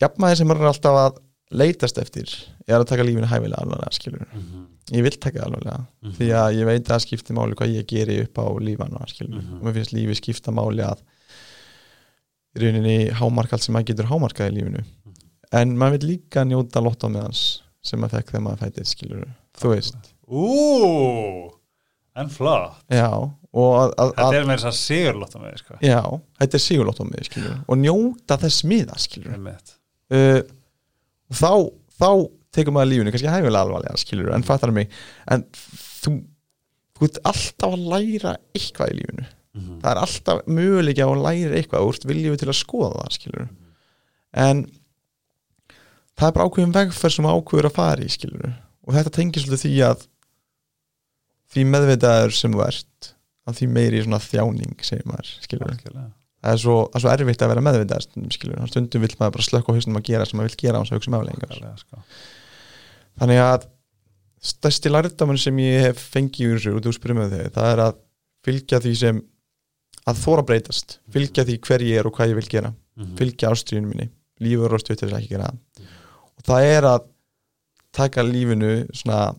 jafnvæðið 0.03 0.39
sem 0.41 0.47
maður 0.51 0.65
er 0.67 0.71
alltaf 0.73 0.99
að 1.03 1.21
leitast 1.63 1.97
eftir 2.01 2.31
er 2.67 2.79
að 2.79 2.87
taka 2.89 3.03
lífinu 3.05 3.27
hæfilega 3.29 3.61
alvarlega 3.63 3.93
skilur 3.97 4.23
ég 4.93 5.03
vil 5.05 5.15
taka 5.17 5.39
það 5.39 5.45
alvarlega 5.47 6.13
því 6.17 6.29
að 6.39 6.55
ég 6.59 6.65
veit 6.69 6.81
að 6.83 6.91
það 6.93 7.03
skiptir 7.05 7.35
máli 7.37 7.57
hvað 7.59 7.75
ég 7.77 7.85
geri 7.91 8.15
upp 8.23 8.39
á 8.41 8.45
lífana 8.67 9.03
skilur 9.11 9.41
Mhm. 9.41 9.59
og 9.59 9.67
mér 9.67 9.73
finnst 9.77 9.93
lífi 9.95 10.15
skipta 10.21 10.51
máli 10.55 10.83
að 10.83 11.03
í 12.53 12.61
rauninni 12.63 12.97
hámark 13.17 13.53
allt 13.55 13.63
sem 13.65 13.73
maður 13.73 13.87
getur 13.91 14.09
hámarkað 14.11 14.51
í 14.51 14.55
lífinu. 14.59 14.83
En 15.53 15.75
maður 15.77 15.95
vil 15.99 16.09
líka 16.11 16.43
njóta 16.45 16.81
lott 16.83 17.01
á 17.05 17.09
meðans 17.09 17.61
sem 17.85 17.99
maður 18.01 18.17
fekk 18.19 18.29
þegar 18.33 18.43
maður 18.47 18.61
fætið 18.65 18.89
skilur 18.91 19.23
þú 19.57 19.71
veist, 19.73 19.95
Ú, 20.33 21.51
en 22.17 22.29
flott. 22.33 22.77
Já 22.89 23.07
að, 23.09 23.93
að, 24.01 24.13
Þetta 24.17 24.37
er 24.39 24.45
með 24.49 24.55
þess 24.57 24.69
að 24.69 24.77
sigurlóta 24.79 25.41
með 25.43 25.57
sko. 25.61 25.75
Já, 25.85 25.99
þetta 26.41 26.57
er 26.57 26.63
sigurlótt 26.63 27.01
á 27.01 27.05
mig 27.05 27.27
skilur 27.29 27.57
og 27.69 27.77
njóta 27.77 28.37
þess 28.41 28.63
miða. 28.65 28.97
Uh, 30.13 30.41
og 31.33 31.39
þá, 31.39 31.51
þá 31.99 32.09
tekur 32.53 32.75
maður 32.75 32.91
lífinu 32.91 33.13
kannski 33.13 33.31
hæfilega 33.33 33.65
alvarlega 33.65 34.01
skilur 34.01 34.33
en 34.35 34.45
fattar 34.45 34.73
mig. 34.75 34.91
En 35.33 35.45
þú, 35.53 36.19
þú 36.97 37.07
ert 37.09 37.23
alltaf 37.31 37.73
að 37.77 37.87
læra 37.93 38.35
eitthvað 38.53 38.93
í 38.93 38.99
lífinu. 39.01 39.29
Mhm. 39.53 39.81
það 39.83 39.91
er 39.91 39.99
alltaf 40.01 40.39
möguleika 40.49 41.05
að 41.05 41.19
læra 41.21 41.57
eitthvað 41.59 41.83
og 41.83 41.91
þú 41.91 41.93
ert 41.93 42.07
viljum 42.09 42.37
til 42.41 42.47
að 42.49 42.57
skoða 42.57 43.03
það 43.03 43.11
skilur 43.17 43.49
en 44.43 44.63
það 46.17 46.25
er 46.27 46.33
bara 46.37 46.47
ákveðin 46.47 46.73
vegferð 46.73 47.13
sem 47.13 47.27
ákveður 47.29 47.67
að 47.69 47.75
fara 47.75 48.01
í 48.01 48.09
skilur 48.09 48.47
og 48.49 48.95
þetta 48.97 49.13
tengir 49.13 49.43
svolítið 49.43 49.63
því 49.67 49.75
að 49.91 50.07
því 51.53 51.65
meðvitaður 51.69 52.33
sem 52.39 52.55
þú 52.57 52.63
ert 52.65 53.11
að 53.45 53.59
því 53.59 53.69
meiri 53.77 54.01
svona 54.07 54.21
þjáning 54.25 54.73
segir 54.89 55.05
maður 55.11 55.31
skilur 55.45 55.69
Algjörlega. 55.69 56.09
Það 56.43 56.53
er 56.55 56.61
svo, 56.63 56.77
það 56.91 56.99
er 56.99 57.03
svo 57.05 57.11
erfitt 57.15 57.43
að 57.43 57.53
vera 57.53 57.65
meðvitað 57.65 58.05
stundum, 58.05 58.31
skilur, 58.35 58.63
stundum 58.71 59.05
vill 59.05 59.15
maður 59.19 59.35
bara 59.37 59.47
slökka 59.47 59.73
á 59.73 59.75
hausnum 59.77 59.99
að 59.99 60.07
gera 60.09 60.27
sem 60.27 60.39
maður 60.39 60.51
vill 60.51 60.61
gera 60.63 60.79
á 60.79 60.81
þess 60.83 60.93
að 60.93 60.99
hugsa 60.99 61.11
um 61.11 61.17
afleggingar 61.19 61.53
Algjörlega, 61.53 61.83
sko. 61.83 62.01
þannig 63.21 63.43
að 63.43 63.67
stærsti 64.43 64.91
lærdamun 64.91 65.39
sem 65.39 65.61
ég 65.63 65.85
hef 65.87 66.01
fengið 66.13 66.49
úr 66.51 66.59
þessu 66.59 66.75
og 66.75 66.83
þú 66.83 66.95
spyrir 66.97 67.19
með 67.19 67.35
þau, 67.37 67.53
það 67.57 67.69
er 67.71 67.83
að 67.85 68.01
fylgja 68.43 68.81
því 68.83 68.93
sem 68.99 69.21
að 70.09 70.19
þóra 70.19 70.43
breytast. 70.47 70.97
Fylgja 71.13 71.45
því 71.47 71.59
hver 71.63 71.85
ég 71.87 72.01
er 72.01 72.09
og 72.09 72.17
hvað 72.17 72.33
ég 72.33 72.39
vil 72.41 72.49
gera. 72.51 72.73
Mhm. 72.93 73.15
fylgja 73.17 73.49
ástriðinu 73.49 73.89
minni, 73.89 74.09
lífur 74.39 74.73
og 74.75 74.83
að 74.83 75.15
ekki 75.17 75.29
gera 75.31 75.47
það. 75.49 75.87
Og 76.37 76.43
það 76.45 76.65
er 76.73 76.83
að 76.83 77.07
taka 77.91 78.21
lífinu 78.21 78.73
svona 78.93 79.35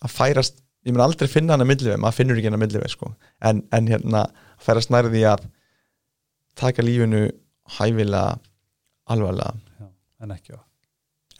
að 0.00 0.10
færast, 0.10 0.60
ég 0.84 0.92
mun 0.92 1.04
aldrei 1.04 1.28
finna 1.28 1.54
hana 1.54 1.64
milliveg, 1.64 1.98
maður 2.00 2.18
finnur 2.18 2.36
ekki 2.36 2.50
hana 2.50 2.60
milliveg 2.60 2.90
sko. 2.90 3.14
en, 3.40 3.62
en 3.72 3.86
hérna 3.86 4.24
að 4.26 4.30
færast 4.58 4.90
nærði 4.90 5.24
að 5.24 5.46
taka 6.56 6.82
lífinu 6.82 7.28
hæfilega 7.78 8.38
alvarlega, 9.10 9.54
Já, 9.80 9.86
En 10.22 10.30
ekki 10.36 10.52
á 10.54 10.60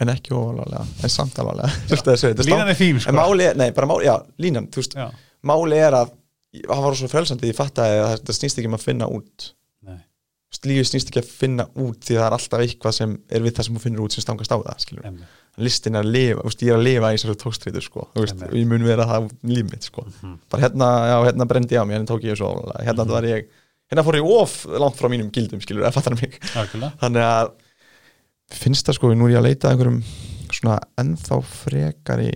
en 0.01 0.09
ekki 0.09 0.33
óalvarlega 0.33 0.87
en 1.05 1.09
samt 1.13 1.37
alvarlega. 1.39 1.69
Það 1.91 2.45
Línan 2.47 2.69
er 2.73 2.79
fín 2.79 3.01
sko. 3.03 3.13
Máli 3.13 3.45
er, 3.51 3.57
nei, 3.61 3.71
máli, 3.77 4.07
já, 4.07 4.15
línan, 4.41 4.69
þú 4.73 4.81
veist, 4.81 4.95
máli 5.45 5.77
er 5.77 5.93
að 5.99 6.15
það 6.65 6.85
var 6.87 6.95
svo 6.97 7.09
frelsandi, 7.13 7.51
ég 7.53 7.59
fattaði 7.59 7.99
að 8.01 8.13
þetta 8.15 8.37
snýst 8.39 8.59
ekki 8.63 8.71
um 8.71 8.79
að 8.79 8.87
finna 8.87 9.07
út. 9.13 9.51
Lífið 10.67 10.89
snýst 10.89 11.09
ekki 11.13 11.21
að 11.23 11.29
finna 11.31 11.65
út 11.79 12.01
því 12.05 12.17
það 12.19 12.25
er 12.27 12.35
alltaf 12.37 12.61
eitthvað 12.65 12.93
sem 12.97 13.13
er 13.31 13.41
við 13.45 13.53
það 13.55 13.67
sem 13.69 13.77
þú 13.77 13.83
finnur 13.85 14.03
út 14.03 14.13
sem 14.17 14.25
stangast 14.25 14.51
á 14.53 14.59
það, 14.59 14.81
skilur 14.83 15.21
listin 15.61 15.95
er 15.99 16.05
að 16.07 16.11
lifa, 16.15 16.43
veist, 16.47 16.63
ég 16.65 16.71
er 16.73 16.79
að 16.79 16.85
lifa 16.87 17.09
í 17.11 17.17
þessari 17.19 17.39
tókstreitur, 17.41 17.85
sko, 17.85 18.05
veist, 18.17 18.43
og 18.47 18.53
ég 18.57 18.67
mun 18.71 18.85
vera 18.87 19.05
það 19.07 19.31
límit, 19.47 19.83
sko, 19.85 20.05
Mhm. 20.09 20.35
bara 20.51 20.63
hérna 20.63 20.89
já, 21.11 21.17
hérna 21.29 21.47
brendi 21.47 21.75
ég 21.77 21.81
á 21.81 21.85
mig, 21.87 21.97
hérna 21.97 22.07
tók 22.09 22.23
ég 22.25 22.37
svo 22.39 22.49
álega 22.51 22.85
hérna 22.87 23.05
Mhm. 23.05 23.11
var 23.13 23.23
ég, 23.23 23.47
hérna 23.91 24.05
fór 24.07 24.21
ég 24.21 24.31
of 24.31 24.55
langt 24.71 24.99
frá 24.99 25.11
mínum 25.11 25.33
gildum, 25.35 25.61
skilur, 25.63 25.87
að 25.89 25.99
fattar 25.99 26.17
mig 26.19 26.37
þannig 27.03 27.27
að 27.27 27.53
finnst 28.61 28.87
það 28.87 28.99
sko, 28.99 29.11
nú 29.15 29.29
er 29.29 29.35
ég 29.35 29.41
að 29.41 29.49
leita 29.49 29.69
að 29.69 29.75
einhverjum 29.75 30.01
svona 30.51 30.79
ennþá 31.01 31.41
frekari 31.47 32.31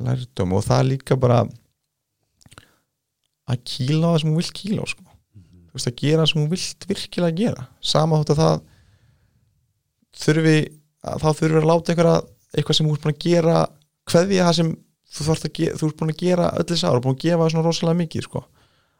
lærdum 0.00 0.56
og 0.56 0.64
það 0.64 0.82
er 0.82 0.88
líka 0.90 1.16
bara 1.20 1.44
að 3.50 3.62
kýla 3.66 4.08
á 4.08 4.10
það 4.12 4.20
sem 4.22 4.30
hún 4.30 4.40
vill 4.40 4.56
kýla 4.60 4.84
á 4.84 4.86
sko. 4.88 5.06
þú 5.70 5.78
veist 5.78 5.90
að 5.90 6.00
gera 6.02 6.22
það 6.22 6.30
sem 6.32 6.40
hún 6.40 6.52
vilt 6.54 6.86
virkilega 6.90 7.38
gera 7.40 7.66
sama 7.92 8.20
þótt 8.20 8.34
að 8.34 8.42
það 8.42 8.60
þurfi 10.20 10.58
að 11.00 11.24
þá 11.24 11.28
þurfi 11.40 11.60
að 11.60 11.68
láta 11.70 11.92
einhverja 11.92 12.16
eitthvað 12.50 12.76
sem 12.76 12.88
þú 12.88 12.94
ert 12.94 13.04
búin 13.04 13.14
að 13.14 13.24
gera 13.24 13.56
kveðja 14.10 14.46
það 14.48 14.58
sem 14.58 14.72
þú, 15.10 15.26
að 15.26 15.44
þú 15.80 15.88
ert 15.88 16.00
búin 16.00 16.14
að 16.14 16.22
gera 16.24 16.50
öll 16.56 16.68
þess 16.70 16.86
ára, 16.86 17.02
búin 17.04 17.16
að 17.16 17.24
gefa 17.24 17.48
svona 17.52 17.66
rosalega 17.66 18.00
mikið 18.00 18.26
sko. 18.26 18.44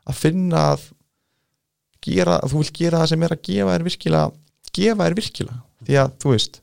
að 0.07 0.21
finna 0.21 0.65
að 0.75 0.89
gera, 2.05 2.39
að 2.41 2.53
þú 2.53 2.63
vilt 2.63 2.79
gera 2.81 3.03
það 3.03 3.13
sem 3.13 3.27
er 3.27 3.35
að 3.35 3.45
gefa 3.49 3.75
þér 3.75 3.87
virkilega 3.89 4.31
gefa 4.77 5.07
þér 5.07 5.19
virkilega. 5.19 5.61
Því 5.87 5.99
að 6.01 6.17
þú 6.23 6.33
veist 6.35 6.61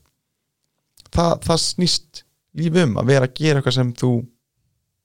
það, 1.08 1.32
það 1.46 1.62
snýst 1.64 2.22
lífið 2.58 2.84
um 2.86 3.00
að 3.00 3.10
vera 3.12 3.28
að 3.28 3.38
gera 3.38 3.60
eitthvað 3.60 3.78
sem 3.78 3.94
þú 3.98 4.12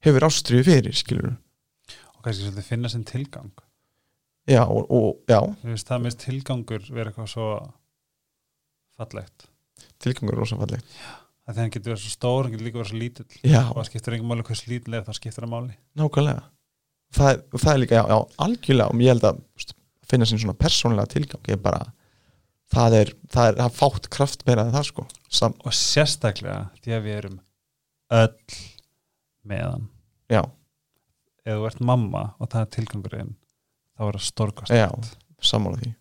hefur 0.03 0.27
ástriðu 0.27 0.67
fyrir 0.67 0.97
skilur 0.97 1.31
Og 1.33 2.25
kannski 2.25 2.45
svolítið 2.45 2.67
finna 2.69 2.91
sinn 2.91 3.03
tilgang. 3.07 3.51
Já 4.47 4.61
og, 4.63 4.87
og 4.91 5.31
já, 5.31 5.39
veist, 5.63 5.87
það 5.87 6.05
mist 6.05 6.21
tilgangur 6.23 6.85
vera 6.91 7.11
eitthvað 7.11 7.29
svo 7.31 7.47
fallegt. 8.99 9.47
Tilgangur 10.03 10.35
er 10.35 10.41
rosa 10.43 10.59
fallegt. 10.59 10.97
Það 11.43 11.57
þegar 11.57 11.63
hann 11.65 11.73
getur 11.75 11.91
verið 11.91 12.03
svo 12.03 12.13
stór, 12.13 12.45
hann 12.45 12.53
getur 12.53 12.67
líka 12.69 12.79
verið 12.79 12.91
svo 12.93 12.99
lítill. 13.01 13.39
Já, 13.43 13.61
og 13.65 13.77
það 13.77 13.87
skiptir 13.89 14.15
engum 14.15 14.31
máli 14.31 14.45
hvers 14.47 14.63
lítill 14.69 14.95
er, 14.95 15.03
það 15.03 15.17
skiptir 15.19 15.43
það 15.43 15.51
máli. 15.51 15.77
Nákvæmlega. 15.99 16.43
Það, 17.13 17.41
það 17.57 17.71
er 17.73 17.81
líka, 17.81 17.97
já, 17.99 18.03
já, 18.13 18.19
algjörlega. 18.45 18.87
Og 18.93 19.03
ég 19.03 19.11
held 19.13 19.27
að 19.27 19.41
finna 20.13 20.29
sín 20.29 20.41
svona 20.41 20.57
persónlega 20.57 21.11
tilgang. 21.15 21.43
Ég 21.49 21.61
bara 21.63 21.81
það 22.73 22.97
er, 22.99 23.11
það 23.33 23.49
er, 23.49 23.59
er 23.65 23.73
fátt 23.77 24.09
kraft 24.13 24.45
meira 24.47 24.65
en 24.65 24.73
það 24.75 24.87
sko. 24.89 25.07
Sam, 25.33 25.55
og 25.65 25.75
sérstaklega 25.77 26.67
því 26.83 26.95
að 26.97 27.07
við 27.07 27.17
erum 27.19 27.39
öll 28.13 28.57
meðan 29.49 29.87
já, 30.31 30.41
ef 31.43 31.57
þú 31.57 31.67
ert 31.69 31.83
mamma 31.83 32.23
og 32.37 32.51
það 32.51 32.65
er 32.65 32.71
tilgangurinn 32.77 33.35
þá 33.97 34.05
er 34.07 34.17
það 34.17 34.25
stórkast 34.29 34.75
já, 34.75 34.87
sammála 35.43 35.81
því. 35.81 35.93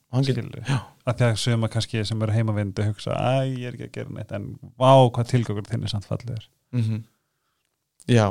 Já, 0.69 0.79
að 1.09 1.19
því 1.19 1.29
að 1.29 1.41
suma 1.43 1.71
kannski 1.73 2.05
sem 2.07 2.25
eru 2.25 2.37
heimavindu 2.37 2.87
hugsa, 2.87 3.17
æ, 3.17 3.49
ég 3.49 3.71
er 3.71 3.77
ekki 3.77 3.89
að 3.89 3.97
gera 3.97 4.17
neitt 4.19 4.35
en 4.37 4.49
vá, 4.77 4.93
hvað 5.09 5.31
tilgangur 5.33 5.69
þinn 5.69 5.87
er 5.89 5.95
samt 5.95 6.09
fallegur. 6.09 6.49
Mm 6.73 6.85
já. 8.11 8.27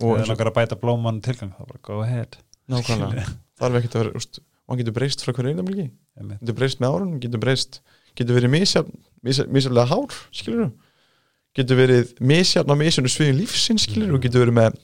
Og 0.00 0.14
það 0.16 0.22
og, 0.22 0.28
langar 0.30 0.48
að 0.48 0.56
bæta 0.56 0.76
blóman 0.80 1.20
tilgang 1.24 1.50
þá 1.52 1.64
bara 1.66 1.80
go 1.84 2.00
ahead. 2.04 2.38
Nákvæmlega. 2.70 3.26
Þarf 3.60 3.78
ekkert 3.80 3.96
að 3.96 4.04
vera, 4.04 4.12
úst, 4.16 4.40
og 4.70 4.76
hann 4.76 4.80
getur 4.84 4.94
breyst 4.94 5.24
frá 5.26 5.34
hverju 5.34 5.50
einamilgi 5.56 5.88
getur 6.44 6.54
breyst 6.60 6.78
með 6.80 6.94
árun, 6.94 7.16
getur 7.24 7.42
breyst 7.42 7.80
getur 8.14 8.38
verið 8.38 8.52
misjafnlega 8.54 9.86
hár 9.90 10.14
skilur 10.30 10.70
getur 11.58 11.76
verið 11.80 12.14
misjafn 12.22 12.70
á 12.70 12.76
misjafnu 12.78 13.10
sviðin 13.10 13.40
lífsins 13.42 13.88
skilur 13.88 14.12
þú, 14.14 14.20
getur 14.22 14.44
verið 14.46 14.56
með 14.60 14.78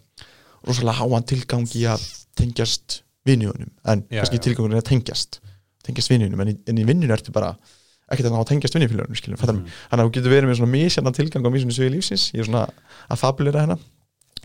rosalega 0.66 0.98
háan 0.98 1.26
tilgang 1.30 1.66
í 1.78 1.84
að 1.86 2.02
tengjast 2.36 3.00
vinniðunum, 3.26 3.70
en 3.86 4.02
Já, 4.10 4.20
kannski 4.22 4.38
tilgangurinn 4.42 4.76
er 4.78 4.82
að 4.82 4.88
tengjast 4.90 5.38
tengjast 5.86 6.10
vinniðunum, 6.10 6.42
en, 6.42 6.50
í- 6.52 6.58
en 6.70 6.78
í 6.82 6.84
vinninu 6.86 7.14
ertu 7.14 7.32
bara 7.34 7.52
ekkert 8.10 8.28
að 8.28 8.34
ná 8.34 8.40
að 8.42 8.48
tengjast 8.50 8.74
vinnifélagunum 8.76 9.18
skilur, 9.18 9.38
mm. 9.38 9.62
Mm. 9.62 9.70
þannig 9.90 10.02
að 10.02 10.10
þú 10.10 10.14
getur 10.18 10.34
verið 10.34 10.50
með 10.50 10.58
svona 10.60 10.72
misjafna 10.74 11.12
tilgang 11.16 11.46
á 11.46 11.50
misjafnu 11.54 11.76
sviðin 11.78 11.94
lífsins, 11.96 12.26
ég 12.34 12.42
er 12.44 12.48
svona 12.50 12.64
að 13.10 13.22
fabulera 13.22 13.62
hérna, 13.64 13.78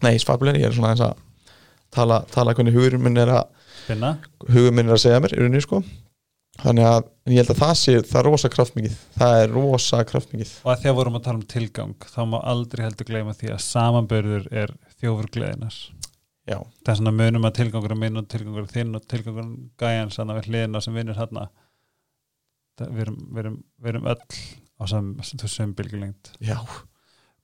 nei, 0.05 0.13
fabulera, 0.25 0.61
ég 0.61 0.69
er 0.69 0.77
svona 0.77 0.93
að 0.97 1.17
tala, 1.93 2.21
tala 2.33 2.53
hvernig 2.57 2.73
hugur 2.77 2.97
minn 3.01 3.17
er 3.21 3.33
að 3.37 3.60
finna, 3.87 4.15
hugur 4.47 4.75
minn 4.75 4.89
er 4.89 4.97
að 4.97 5.03
segja 5.05 5.21
mér 5.23 5.35
rauninni 5.39 5.63
sko. 5.65 5.81
Þannig 6.61 6.85
að 6.85 7.05
ég 7.31 7.39
held 7.39 7.53
að 7.53 7.61
það 7.61 7.73
sé 7.79 7.93
það 8.05 8.19
er 8.19 8.27
rosa 8.27 8.49
kraftmikið. 8.51 8.97
Það 9.15 9.37
er 9.39 9.53
rosa 9.55 10.01
kraftmikið. 10.05 10.51
Og 10.61 10.73
að 10.73 10.81
því 10.81 10.91
að 10.91 10.97
vorum 10.99 11.17
að 11.17 11.23
tala 11.25 11.39
um 11.39 11.47
tilgang 11.55 12.09
þá 12.11 12.21
má 12.29 12.37
aldrei 12.51 12.83
heldur 12.85 13.07
gleyma 13.07 13.33
því 13.37 13.53
að 13.55 13.63
samanbörður 13.65 14.49
er 14.61 14.75
þjófur 14.99 15.31
gleðinas 15.33 15.79
já, 16.49 16.57
það 16.81 16.93
er 16.93 16.99
svona 16.99 17.13
munum 17.15 17.47
að 17.47 17.57
tilgangur 17.59 17.93
er 17.93 17.99
minn 18.01 18.19
og 18.19 18.27
tilgangur 18.31 18.65
er 18.65 18.71
þinn 18.71 18.97
og 18.97 19.05
tilgangur 19.09 19.43
er 19.43 19.51
gæjan 19.81 20.13
sann 20.13 20.31
að 20.33 20.41
við 20.41 20.49
hliðina 20.49 20.81
sem 20.83 20.97
vinnur 20.97 21.19
hérna 21.19 21.47
við 22.81 23.03
erum, 23.05 23.17
við 23.29 23.43
erum, 23.43 23.57
við 23.77 23.93
erum 23.93 24.09
öll 24.11 24.41
á 24.81 24.83
þessum 25.43 25.75
bylgjulengt 25.77 26.33
já, 26.41 26.57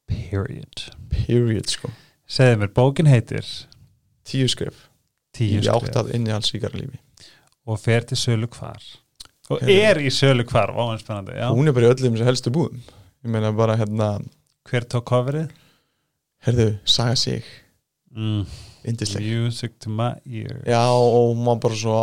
period. 0.09 0.87
Period 1.13 1.69
sko. 1.69 1.91
Segðu 2.27 2.63
mér, 2.63 2.73
bókin 2.73 3.09
heitir? 3.09 3.45
Tíu 4.27 4.49
skref 4.51 4.86
tíu 5.37 5.59
í 5.61 5.65
skref 5.65 5.99
að 6.03 6.13
inni 6.17 6.33
alls 6.35 6.51
ríkara 6.55 6.79
lífi 6.81 6.99
og 7.67 7.79
fer 7.83 8.05
til 8.07 8.17
sölu 8.19 8.49
hvar? 8.57 8.81
Og 9.51 9.63
er 9.63 10.01
í 10.03 10.09
sölu 10.11 10.43
hvar, 10.47 10.73
váin 10.75 10.99
spennandi 10.99 11.37
já. 11.37 11.47
hún 11.53 11.67
er 11.69 11.75
bara 11.75 11.87
í 11.87 11.93
öllum 11.95 12.17
þessu 12.17 12.27
helstu 12.27 12.51
búðum. 12.55 12.81
Ég 13.23 13.31
meina 13.31 13.53
bara 13.55 13.77
hérna 13.79 14.17
hver 14.67 14.83
tók 14.91 15.07
coverið? 15.07 15.47
herðu, 16.45 16.77
saga 16.85 17.15
sig, 17.15 17.43
Mm. 18.15 18.45
indisleg. 18.85 19.21
Music 19.23 19.71
to 19.79 19.89
my 19.89 20.13
ear. 20.25 20.61
Já 20.65 20.89
og 20.89 21.35
maður 21.37 21.59
bara 21.61 21.75
svo 21.75 21.97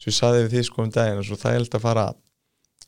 svo 0.00 0.10
ég 0.10 0.16
saði 0.16 0.46
við 0.46 0.54
því 0.54 0.62
sko 0.64 0.82
um 0.82 0.90
daginn 0.90 1.22
það 1.22 1.52
held 1.52 1.74
að 1.76 1.80
fara 1.80 2.14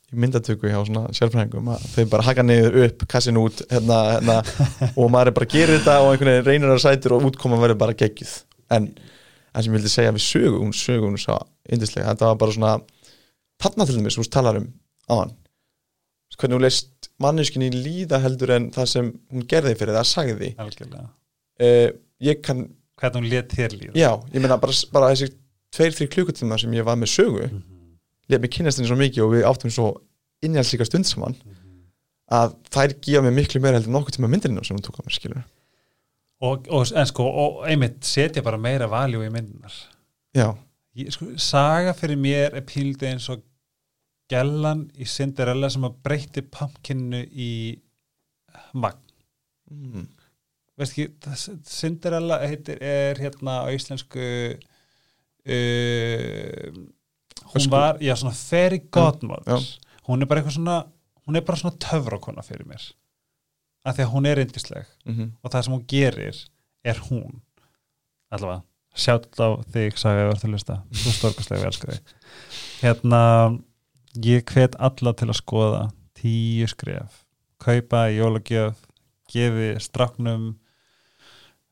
í 0.09 0.15
myndatöku 0.17 0.67
hjá 0.67 0.79
svona 0.85 1.07
sérfræðingum 1.13 1.69
að 1.69 1.85
þau 1.93 2.09
bara 2.09 2.23
haka 2.23 2.43
niður 2.43 2.77
upp 2.85 3.07
kassin 3.07 3.37
út 3.37 3.61
hérna, 3.69 3.99
hérna, 4.17 4.37
og 4.99 5.11
maður 5.13 5.27
er 5.31 5.37
bara 5.37 5.45
að 5.45 5.53
gera 5.53 5.77
þetta 5.77 5.95
og 6.01 6.11
einhvern 6.11 6.31
veginn 6.33 6.47
reynir 6.49 6.73
að 6.73 6.83
sætur 6.83 7.15
og 7.17 7.29
útkoma 7.29 7.61
verður 7.61 7.77
bara 7.77 7.93
geggjuð. 7.93 8.33
En 8.71 8.89
það 9.53 9.63
sem 9.63 9.73
ég 9.73 9.77
vildi 9.79 9.89
segja 9.93 10.11
við 10.15 10.25
sögu 10.25 10.59
hún 10.61 10.73
sögu 10.75 11.07
hún 11.09 11.17
svo 11.17 11.37
indislega 11.69 12.13
þetta 12.13 12.25
var 12.31 12.35
bara 12.43 12.51
svona 12.55 12.73
þarna 13.63 13.85
til 13.89 13.95
dæmis, 13.99 14.17
veist 14.17 14.31
talar 14.31 14.57
um 14.61 14.67
á 15.09 15.13
hann. 15.23 15.31
Hvernig 16.39 16.55
hún 16.55 16.63
leist 16.63 17.09
manneskinni 17.19 17.69
líða 17.73 18.21
heldur 18.23 18.53
en 18.55 18.69
það 18.71 18.85
sem 18.87 19.07
hún 19.33 19.47
gerði 19.51 19.73
fyrir 19.75 19.97
það 19.97 20.05
sagði. 20.07 20.49
Algjörlega. 20.63 21.09
Uh, 21.59 21.89
ég 22.23 22.39
kann, 22.45 22.61
hvernig 23.01 23.19
hún 23.19 23.29
let 23.33 23.49
þér 23.57 23.75
líða. 23.75 23.95
Já, 23.99 24.11
ég 24.31 24.39
meina 24.39 24.55
bara, 24.61 24.71
bara 24.93 25.09
þessi 25.11 25.33
tveir, 25.75 25.91
þrjir 25.97 26.11
klukkutíma 26.13 26.59
sem 26.61 26.71
ég 26.77 26.85
var 26.87 26.95
með 26.95 27.11
sögu 27.17 27.49
Mhm. 27.49 27.63
let 28.29 28.41
mig 28.41 28.51
kynast 28.51 28.77
henni 28.79 28.87
svo 28.89 28.95
mikið 28.97 29.23
og 29.25 29.31
við 29.33 29.43
áttum 29.49 29.71
svo 29.73 29.87
innhjálpsíka 30.45 30.85
stund 30.85 31.05
saman 31.05 31.35
Mhm. 31.35 31.55
að 32.31 32.55
þær 32.71 32.93
gefa 33.01 33.21
mér 33.25 33.33
miklu 33.35 33.59
meira 33.61 33.75
heldur 33.79 33.89
en 33.89 33.95
nokkuð 33.99 34.15
tíma 34.17 34.29
myndinu 34.29 34.63
sem 34.65 34.77
hún 34.77 34.85
tók 34.85 34.95
á 34.95 35.03
mér 35.03 35.15
skilur 35.19 35.43
og, 36.41 36.67
og, 36.71 36.85
en 36.95 37.05
sko, 37.09 37.23
og 37.43 37.63
einmitt 37.67 38.03
setja 38.07 38.41
bara 38.45 38.57
meira 38.61 38.87
valjú 38.91 39.21
í 39.25 39.29
myndinar 39.33 39.73
já, 40.35 40.49
Ég, 40.99 41.11
sko, 41.13 41.25
saga 41.39 41.93
fyrir 41.95 42.17
mér 42.19 42.55
er 42.57 42.63
píldi 42.67 43.07
eins 43.11 43.27
og 43.31 43.43
gellan 44.29 44.87
í 44.99 45.05
Cinderella 45.09 45.69
sem 45.71 45.85
að 45.87 45.95
breytti 46.05 46.41
pumpkinu 46.53 47.21
í 47.29 47.51
magn. 48.73 48.99
Mm. 49.69 50.07
veist 50.77 50.93
ekki, 50.97 51.05
Cinderella 51.69 52.39
heitir, 52.41 52.77
er 52.81 53.17
hérna 53.21 53.59
á 53.65 53.67
íslensku 53.73 54.19
uh, 55.45 56.69
hún 57.49 57.61
Ösku- 57.61 57.71
var, 57.73 57.97
já 58.01 58.15
svona 58.15 58.33
fairy 58.35 58.79
godmother 58.91 59.57
já. 59.57 59.79
hún 60.07 60.21
er 60.21 60.27
bara 60.27 60.41
eitthvað 60.41 60.57
svona 60.57 60.77
hún 61.27 61.35
er 61.37 61.41
bara 61.45 61.57
svona 61.61 61.77
töfrakona 61.81 62.41
fyrir 62.45 62.65
mér 62.69 62.81
af 63.85 63.95
því 63.95 64.05
að 64.05 64.11
hún 64.13 64.27
er 64.29 64.41
yndisleg. 64.43 64.89
Mm 65.05 65.31
og 65.43 65.51
það 65.51 65.63
sem 65.65 65.73
hún 65.73 65.85
gerir 65.87 66.41
er 66.83 66.99
hún. 67.09 67.41
Allavega, 68.29 68.63
sjátt 68.93 69.39
á 69.41 69.49
þig 69.73 69.97
sagði 69.97 70.23
að 70.23 70.29
verður 70.29 70.45
að 70.47 70.53
lusta, 70.53 70.75
þú 70.91 71.15
stórkastlega 71.15 71.61
við 71.61 71.69
elska 71.71 71.91
þig. 71.91 72.13
Hérna 72.81 73.21
ég 74.25 74.45
hvet 74.53 74.75
alla 74.79 75.13
til 75.13 75.29
að 75.29 75.39
skoða 75.39 75.81
tíu 76.19 76.67
skref, 76.67 77.23
kaupa 77.57 78.09
jólagjöf, 78.11 78.77
gefi 79.29 79.75
stráknum 79.79 80.59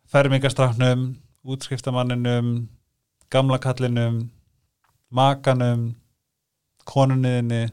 fermingastráknum 0.07 1.15
útskriftamanninum 1.47 2.69
gamla 3.29 3.59
kallinum 3.59 4.29
makanum 5.11 5.95
konunniðinni 6.87 7.67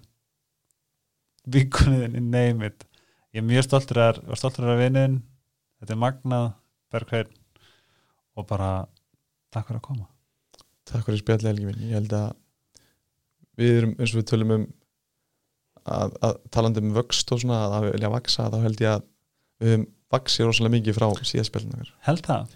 vikunniðinni, 1.47 2.21
name 2.21 2.67
it 2.67 2.87
ég 3.35 3.43
er 3.43 3.47
mjög 3.47 3.67
stoltur 3.67 4.01
að, 4.01 4.21
stoltur 4.39 4.71
að 4.71 4.85
vinnin 4.85 5.19
þetta 5.81 5.95
er 5.97 6.01
Magnað, 6.01 6.47
Bergrein 6.95 7.33
og 8.39 8.47
bara 8.49 8.71
takk 9.55 9.69
fyrir 9.69 9.81
að 9.81 9.87
koma. 9.89 10.07
Takk 10.89 11.07
fyrir 11.07 11.21
spjallið 11.23 11.51
Helgi 11.51 11.69
minn. 11.69 11.83
Ég 11.89 11.99
held 11.99 12.15
að 12.19 12.33
við 13.59 13.79
erum 13.81 13.95
eins 13.99 14.13
og 14.15 14.21
við 14.21 14.29
tölum 14.31 14.55
um 14.57 14.67
að, 15.85 16.15
að 16.25 16.39
talandi 16.55 16.83
um 16.83 16.95
vöxt 16.97 17.35
og 17.35 17.43
svona 17.43 17.61
að 17.69 17.91
vilja 17.93 18.13
vaksa 18.15 18.49
þá 18.53 18.59
held 18.65 18.85
ég 18.85 18.93
að 18.95 19.05
við 19.63 19.75
höfum 19.75 19.89
vaksið 20.15 20.47
rosalega 20.47 20.75
mikið 20.77 20.97
frá 20.99 21.27
síðaspjallinu 21.27 21.89
held 22.07 22.25
það. 22.29 22.55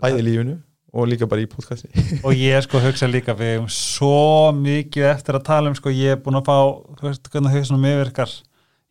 Bæði 0.00 0.24
lífinu 0.24 0.56
og 0.96 1.08
líka 1.10 1.28
bara 1.28 1.44
í 1.44 1.48
podcasti. 1.50 1.90
Og 2.26 2.32
ég 2.32 2.62
sko 2.64 2.80
hugsa 2.80 3.08
líka 3.10 3.34
við 3.36 3.58
um 3.60 3.66
svo 3.68 4.48
mikið 4.56 5.10
eftir 5.10 5.36
að 5.36 5.44
tala 5.48 5.68
um 5.68 5.76
sko 5.76 5.92
ég 5.92 6.14
er 6.14 6.22
búin 6.22 6.38
að 6.38 6.46
fá, 6.46 6.56
þú 6.96 7.08
veist 7.10 7.28
hvernig 7.32 7.52
hausunum 7.52 7.84
yfirkar 7.90 8.32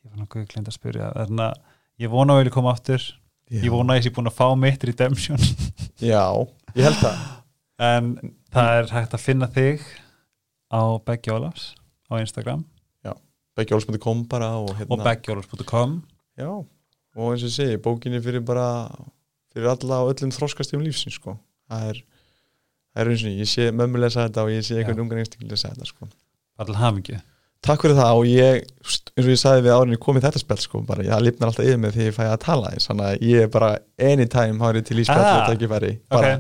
ég 0.05 0.11
var 0.11 0.21
náttúrulega 0.21 0.53
glind 0.53 0.69
að 0.69 0.77
spyrja 0.77 1.09
að 1.11 1.41
ég 2.01 2.11
vona 2.11 2.35
að 2.35 2.43
vilja 2.43 2.53
koma 2.55 2.75
aftur. 2.75 3.07
Ég 3.53 3.73
vona 3.73 3.95
að 3.95 3.99
ég 3.99 4.05
sé 4.07 4.13
búin 4.13 4.29
að 4.29 4.37
fá 4.37 4.47
mitt 4.57 4.85
redemption. 4.85 5.41
Já, 6.13 6.29
ég 6.77 6.87
held 6.87 7.01
það. 7.01 7.25
En 7.85 8.13
það 8.53 8.79
er 8.79 8.93
hægt 8.93 9.17
að 9.17 9.25
finna 9.25 9.51
þig 9.51 9.83
á 10.71 10.81
Beggi 11.05 11.33
Ólafs 11.35 11.73
á 12.07 12.17
Instagram. 12.21 12.63
Beggjóls.com 13.55 14.25
bara 14.27 14.49
og 14.59 14.73
og 14.73 14.79
hérna 14.79 15.03
beggjólavs.com 15.03 16.01
já, 16.35 16.49
og 16.51 17.29
eins 17.31 17.43
og 17.43 17.47
ég 17.47 17.53
segi, 17.55 17.77
bókinni 17.79 18.19
fyrir 18.23 18.43
bara 18.43 18.89
fyrir 19.53 19.69
alla 19.71 20.01
og 20.03 20.11
öllum 20.11 20.33
þroskastum 20.35 20.83
lífsins 20.83 21.15
sko, 21.15 21.37
það 21.69 21.85
er 21.93 22.01
það 22.91 23.03
er 23.03 23.11
eins 23.13 23.23
og 23.23 23.37
ég 23.39 23.51
sé 23.53 23.69
mömmu 23.71 24.01
lesa 24.03 24.25
þetta 24.25 24.43
og 24.43 24.51
ég 24.51 24.67
sé 24.67 24.81
einhvern 24.81 25.05
ungar 25.05 25.21
einstaklega 25.21 25.55
lesa 25.55 25.71
þetta 25.71 25.87
sko. 25.87 26.09
Allir 26.59 26.81
hamingju 26.81 27.21
takk 27.65 27.83
fyrir 27.85 27.97
það 27.97 28.19
og 28.19 28.27
ég, 28.29 28.65
eins 28.85 29.25
og 29.25 29.31
ég 29.31 29.39
sagði 29.41 29.63
við 29.65 29.75
árinni 29.75 29.99
komið 30.01 30.27
þetta 30.27 30.41
spil 30.41 30.57
sko, 30.61 30.81
bara 30.85 31.05
ég 31.05 31.23
lifnar 31.25 31.51
alltaf 31.51 31.65
yfir 31.65 31.79
mig 31.81 31.95
þegar 31.95 32.09
ég 32.09 32.17
fæ 32.17 32.23
að 32.27 32.37
tala 32.45 32.71
eins, 32.73 32.87
þannig 32.89 33.07
að 33.07 33.25
ég 33.31 33.45
er 33.45 33.51
bara 33.55 33.71
anytime 34.11 34.61
hárið 34.61 34.85
til 34.89 34.99
í 35.01 35.07
spjall 35.07 35.25
Ah, 35.25 35.39
og 35.39 35.49
tækifæri 35.49 35.91
ok, 35.95 36.13
bara, 36.13 36.33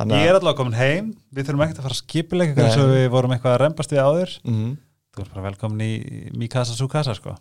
þannig 0.00 0.16
ég 0.16 0.24
að 0.24 0.30
er 0.32 0.40
allavega 0.40 0.58
komin 0.60 0.78
heim 0.80 1.12
við 1.36 1.48
þurfum 1.48 1.64
ekkert 1.66 1.80
að 1.80 1.86
fara 1.88 1.96
að 1.96 2.02
skipilega 2.02 2.66
eins 2.66 2.80
og 2.82 2.92
við 2.94 3.08
vorum 3.14 3.36
eitthvað 3.36 3.56
að 3.56 3.62
rempast 3.62 3.94
við 3.94 4.02
áður. 4.02 4.36
Mm, 4.48 4.70
þú 5.14 5.24
er 5.24 5.32
bara 5.34 5.46
velkomin 5.46 5.84
í 5.86 5.92
Mikasa 6.36 6.76
Sukasa 6.78 7.14
sko. 7.18 7.36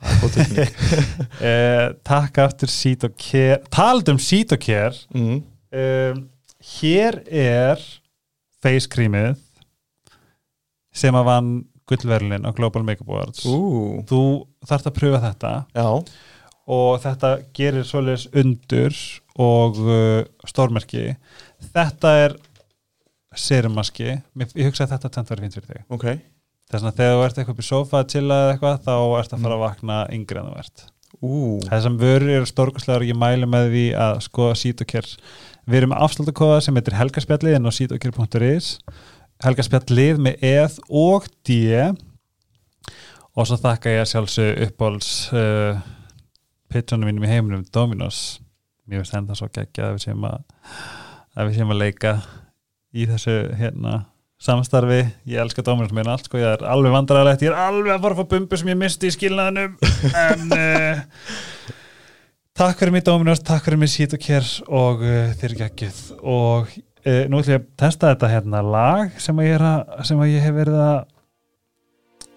Það 0.00 0.26
tilfinning. 0.34 0.74
eh, 1.50 1.86
takk 2.08 2.38
aftur 2.40 2.70
Seat 2.72 3.04
og 3.08 3.16
Care. 3.20 3.60
Tald 3.72 4.08
um 4.12 4.20
Seat 4.20 4.54
og 4.56 4.62
Care. 4.64 4.96
Mm, 5.12 5.40
um, 5.76 6.22
hér 6.80 7.20
er 7.28 7.82
face 8.60 8.88
creamið 8.92 9.38
sem 10.92 11.16
að 11.16 11.28
vann 11.28 11.50
gullverlin 11.90 12.46
á 12.46 12.50
Global 12.56 12.84
Makeup 12.86 13.10
Awards. 13.10 13.44
Ú, 13.46 14.02
þú 14.08 14.22
þarft 14.66 14.90
að 14.90 14.96
pröfa 14.98 15.22
þetta. 15.28 15.54
Já. 15.76 15.88
Og 16.70 16.90
þetta 17.02 17.32
gerir 17.56 17.86
svoleiðis 17.88 18.28
undur 18.36 19.00
og 19.40 19.80
uh, 19.82 20.22
stórmerki. 20.48 21.14
Þetta 21.74 22.14
er 22.24 22.36
serumaski 23.38 24.08
ég 24.10 24.66
hugsa 24.66 24.86
að 24.86 24.96
þetta 24.96 25.10
tent 25.14 25.30
verið 25.30 25.46
fínt 25.46 25.58
fyrir 25.58 25.74
þig. 25.74 25.84
Ok. 25.94 26.06
Þess 26.70 26.86
að 26.86 26.96
þegar 27.00 27.12
þú 27.16 27.22
ert 27.26 27.38
eitthvað 27.38 27.54
upp 27.54 27.60
í 27.62 27.66
sofa 27.66 28.00
að 28.00 28.10
chilla 28.14 28.40
eða 28.44 28.54
eitthvað 28.54 28.82
þá 28.86 28.94
ert 29.18 29.32
að 29.34 29.44
fara 29.44 29.56
að 29.56 29.62
vakna 29.64 30.00
yngri 30.14 30.40
en 30.40 30.50
þú 30.50 30.58
ert. 30.62 30.84
Ú, 31.20 31.38
þessam 31.66 31.96
vörur 32.00 32.32
eru 32.36 32.48
stórkostlegar 32.48 33.04
og 33.04 33.10
ég 33.10 33.18
mæli 33.18 33.48
með 33.50 33.72
því 33.74 33.86
að 33.98 34.20
skoða 34.24 34.58
Sítokjör 34.60 35.08
við 35.66 35.80
erum 35.80 35.92
með 35.92 36.04
afsláttakóða 36.06 36.60
sem 36.64 36.78
heitir 36.78 36.96
helgaspjallið 36.96 37.56
inn 37.58 37.68
á 37.68 37.72
sítokjör.is 37.76 38.70
helgaspjallið 39.44 40.20
með 40.22 40.44
eð 40.50 40.78
og 40.88 41.26
d. 41.46 41.58
Og 43.38 43.46
svo 43.46 43.56
þakka 43.60 43.94
ég 43.94 44.08
sjálfsög 44.10 44.64
uppbóls 44.66 45.10
uh, 45.32 45.78
pitchunum 46.70 47.08
mínum 47.08 47.26
í 47.26 47.30
heiminum 47.30 47.64
Dominos. 47.72 48.40
Mér 48.86 49.02
finnst 49.02 49.16
enda 49.16 49.36
svo 49.38 49.48
geggja 49.52 49.88
að 49.88 49.96
við 49.96 50.08
séum 50.08 50.26
að 50.28 50.42
að 51.38 51.48
við 51.48 51.60
séum 51.60 51.72
að 51.74 51.82
leika 51.84 52.14
í 52.90 53.06
þessu 53.06 53.36
hérna 53.58 54.00
samstarfi, 54.40 55.02
ég 55.28 55.40
elska 55.42 55.62
Dominos 55.64 55.92
mér 55.94 56.08
allt 56.10 56.26
sko, 56.26 56.40
ég 56.40 56.48
er 56.48 56.64
alveg 56.66 56.94
vandræðilegt 56.94 57.44
ég 57.44 57.52
er 57.52 57.60
alveg 57.60 57.92
að 57.92 58.04
fara 58.06 58.16
að 58.16 58.22
fá 58.22 58.30
bumbu 58.34 58.58
sem 58.58 58.70
ég 58.72 58.78
misti 58.80 59.10
í 59.10 59.14
skilnaðinum. 59.14 59.74
En 60.16 60.46
uh, 60.58 61.02
takk 62.56 62.80
fyrir 62.80 62.94
mig 62.96 63.04
Dominos. 63.06 63.44
Takk 63.46 63.66
fyrir 63.68 63.80
mig 63.80 63.92
Sít 63.92 64.16
og 64.16 64.24
Kér 64.24 64.48
og 64.66 65.04
uh, 65.04 65.34
þeir 65.40 65.56
geggjuð. 65.64 66.00
Og 66.24 66.72
uh, 67.04 67.24
nú 67.30 67.40
ætlum 67.40 67.54
ég 67.54 67.62
að 67.62 67.70
testa 67.80 68.12
þetta 68.12 68.30
hérna 68.34 68.62
lag 68.64 69.16
sem 69.22 69.40
að 69.40 69.48
ég, 69.48 69.64
að, 69.64 69.96
sem 70.08 70.20
að 70.20 70.32
ég 70.34 70.44
hef 70.46 70.56
verið 70.56 70.82
að 70.84 71.00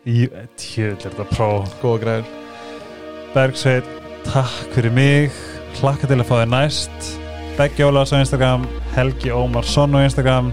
í 0.04 0.28
tjöld 0.60 1.00
er 1.00 1.14
þetta 1.14 1.28
pró. 1.32 1.50
Góða 1.82 2.00
græður. 2.04 2.32
Bergsveit, 3.34 3.92
takk 4.28 4.74
fyrir 4.76 4.96
mig. 4.96 5.44
Hlakka 5.80 6.10
til 6.10 6.20
að 6.20 6.28
fá 6.30 6.36
þér 6.42 6.52
næst. 6.54 7.12
Beggi 7.58 7.86
Ólafs 7.86 8.14
á 8.14 8.18
Instagram 8.18 8.66
Helgi 8.96 9.34
Ómarsson 9.34 9.96
á 9.96 10.04
Instagram. 10.04 10.52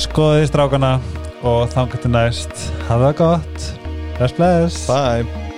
Skoðið 0.00 0.48
strákana 0.50 0.96
og 1.44 1.68
þangar 1.74 2.02
til 2.02 2.14
næst. 2.16 2.66
Hafa 2.88 3.10
það 3.10 3.20
gott. 3.22 3.70
Bless 4.18 4.36
bless. 4.36 4.82
Bye 4.90 5.49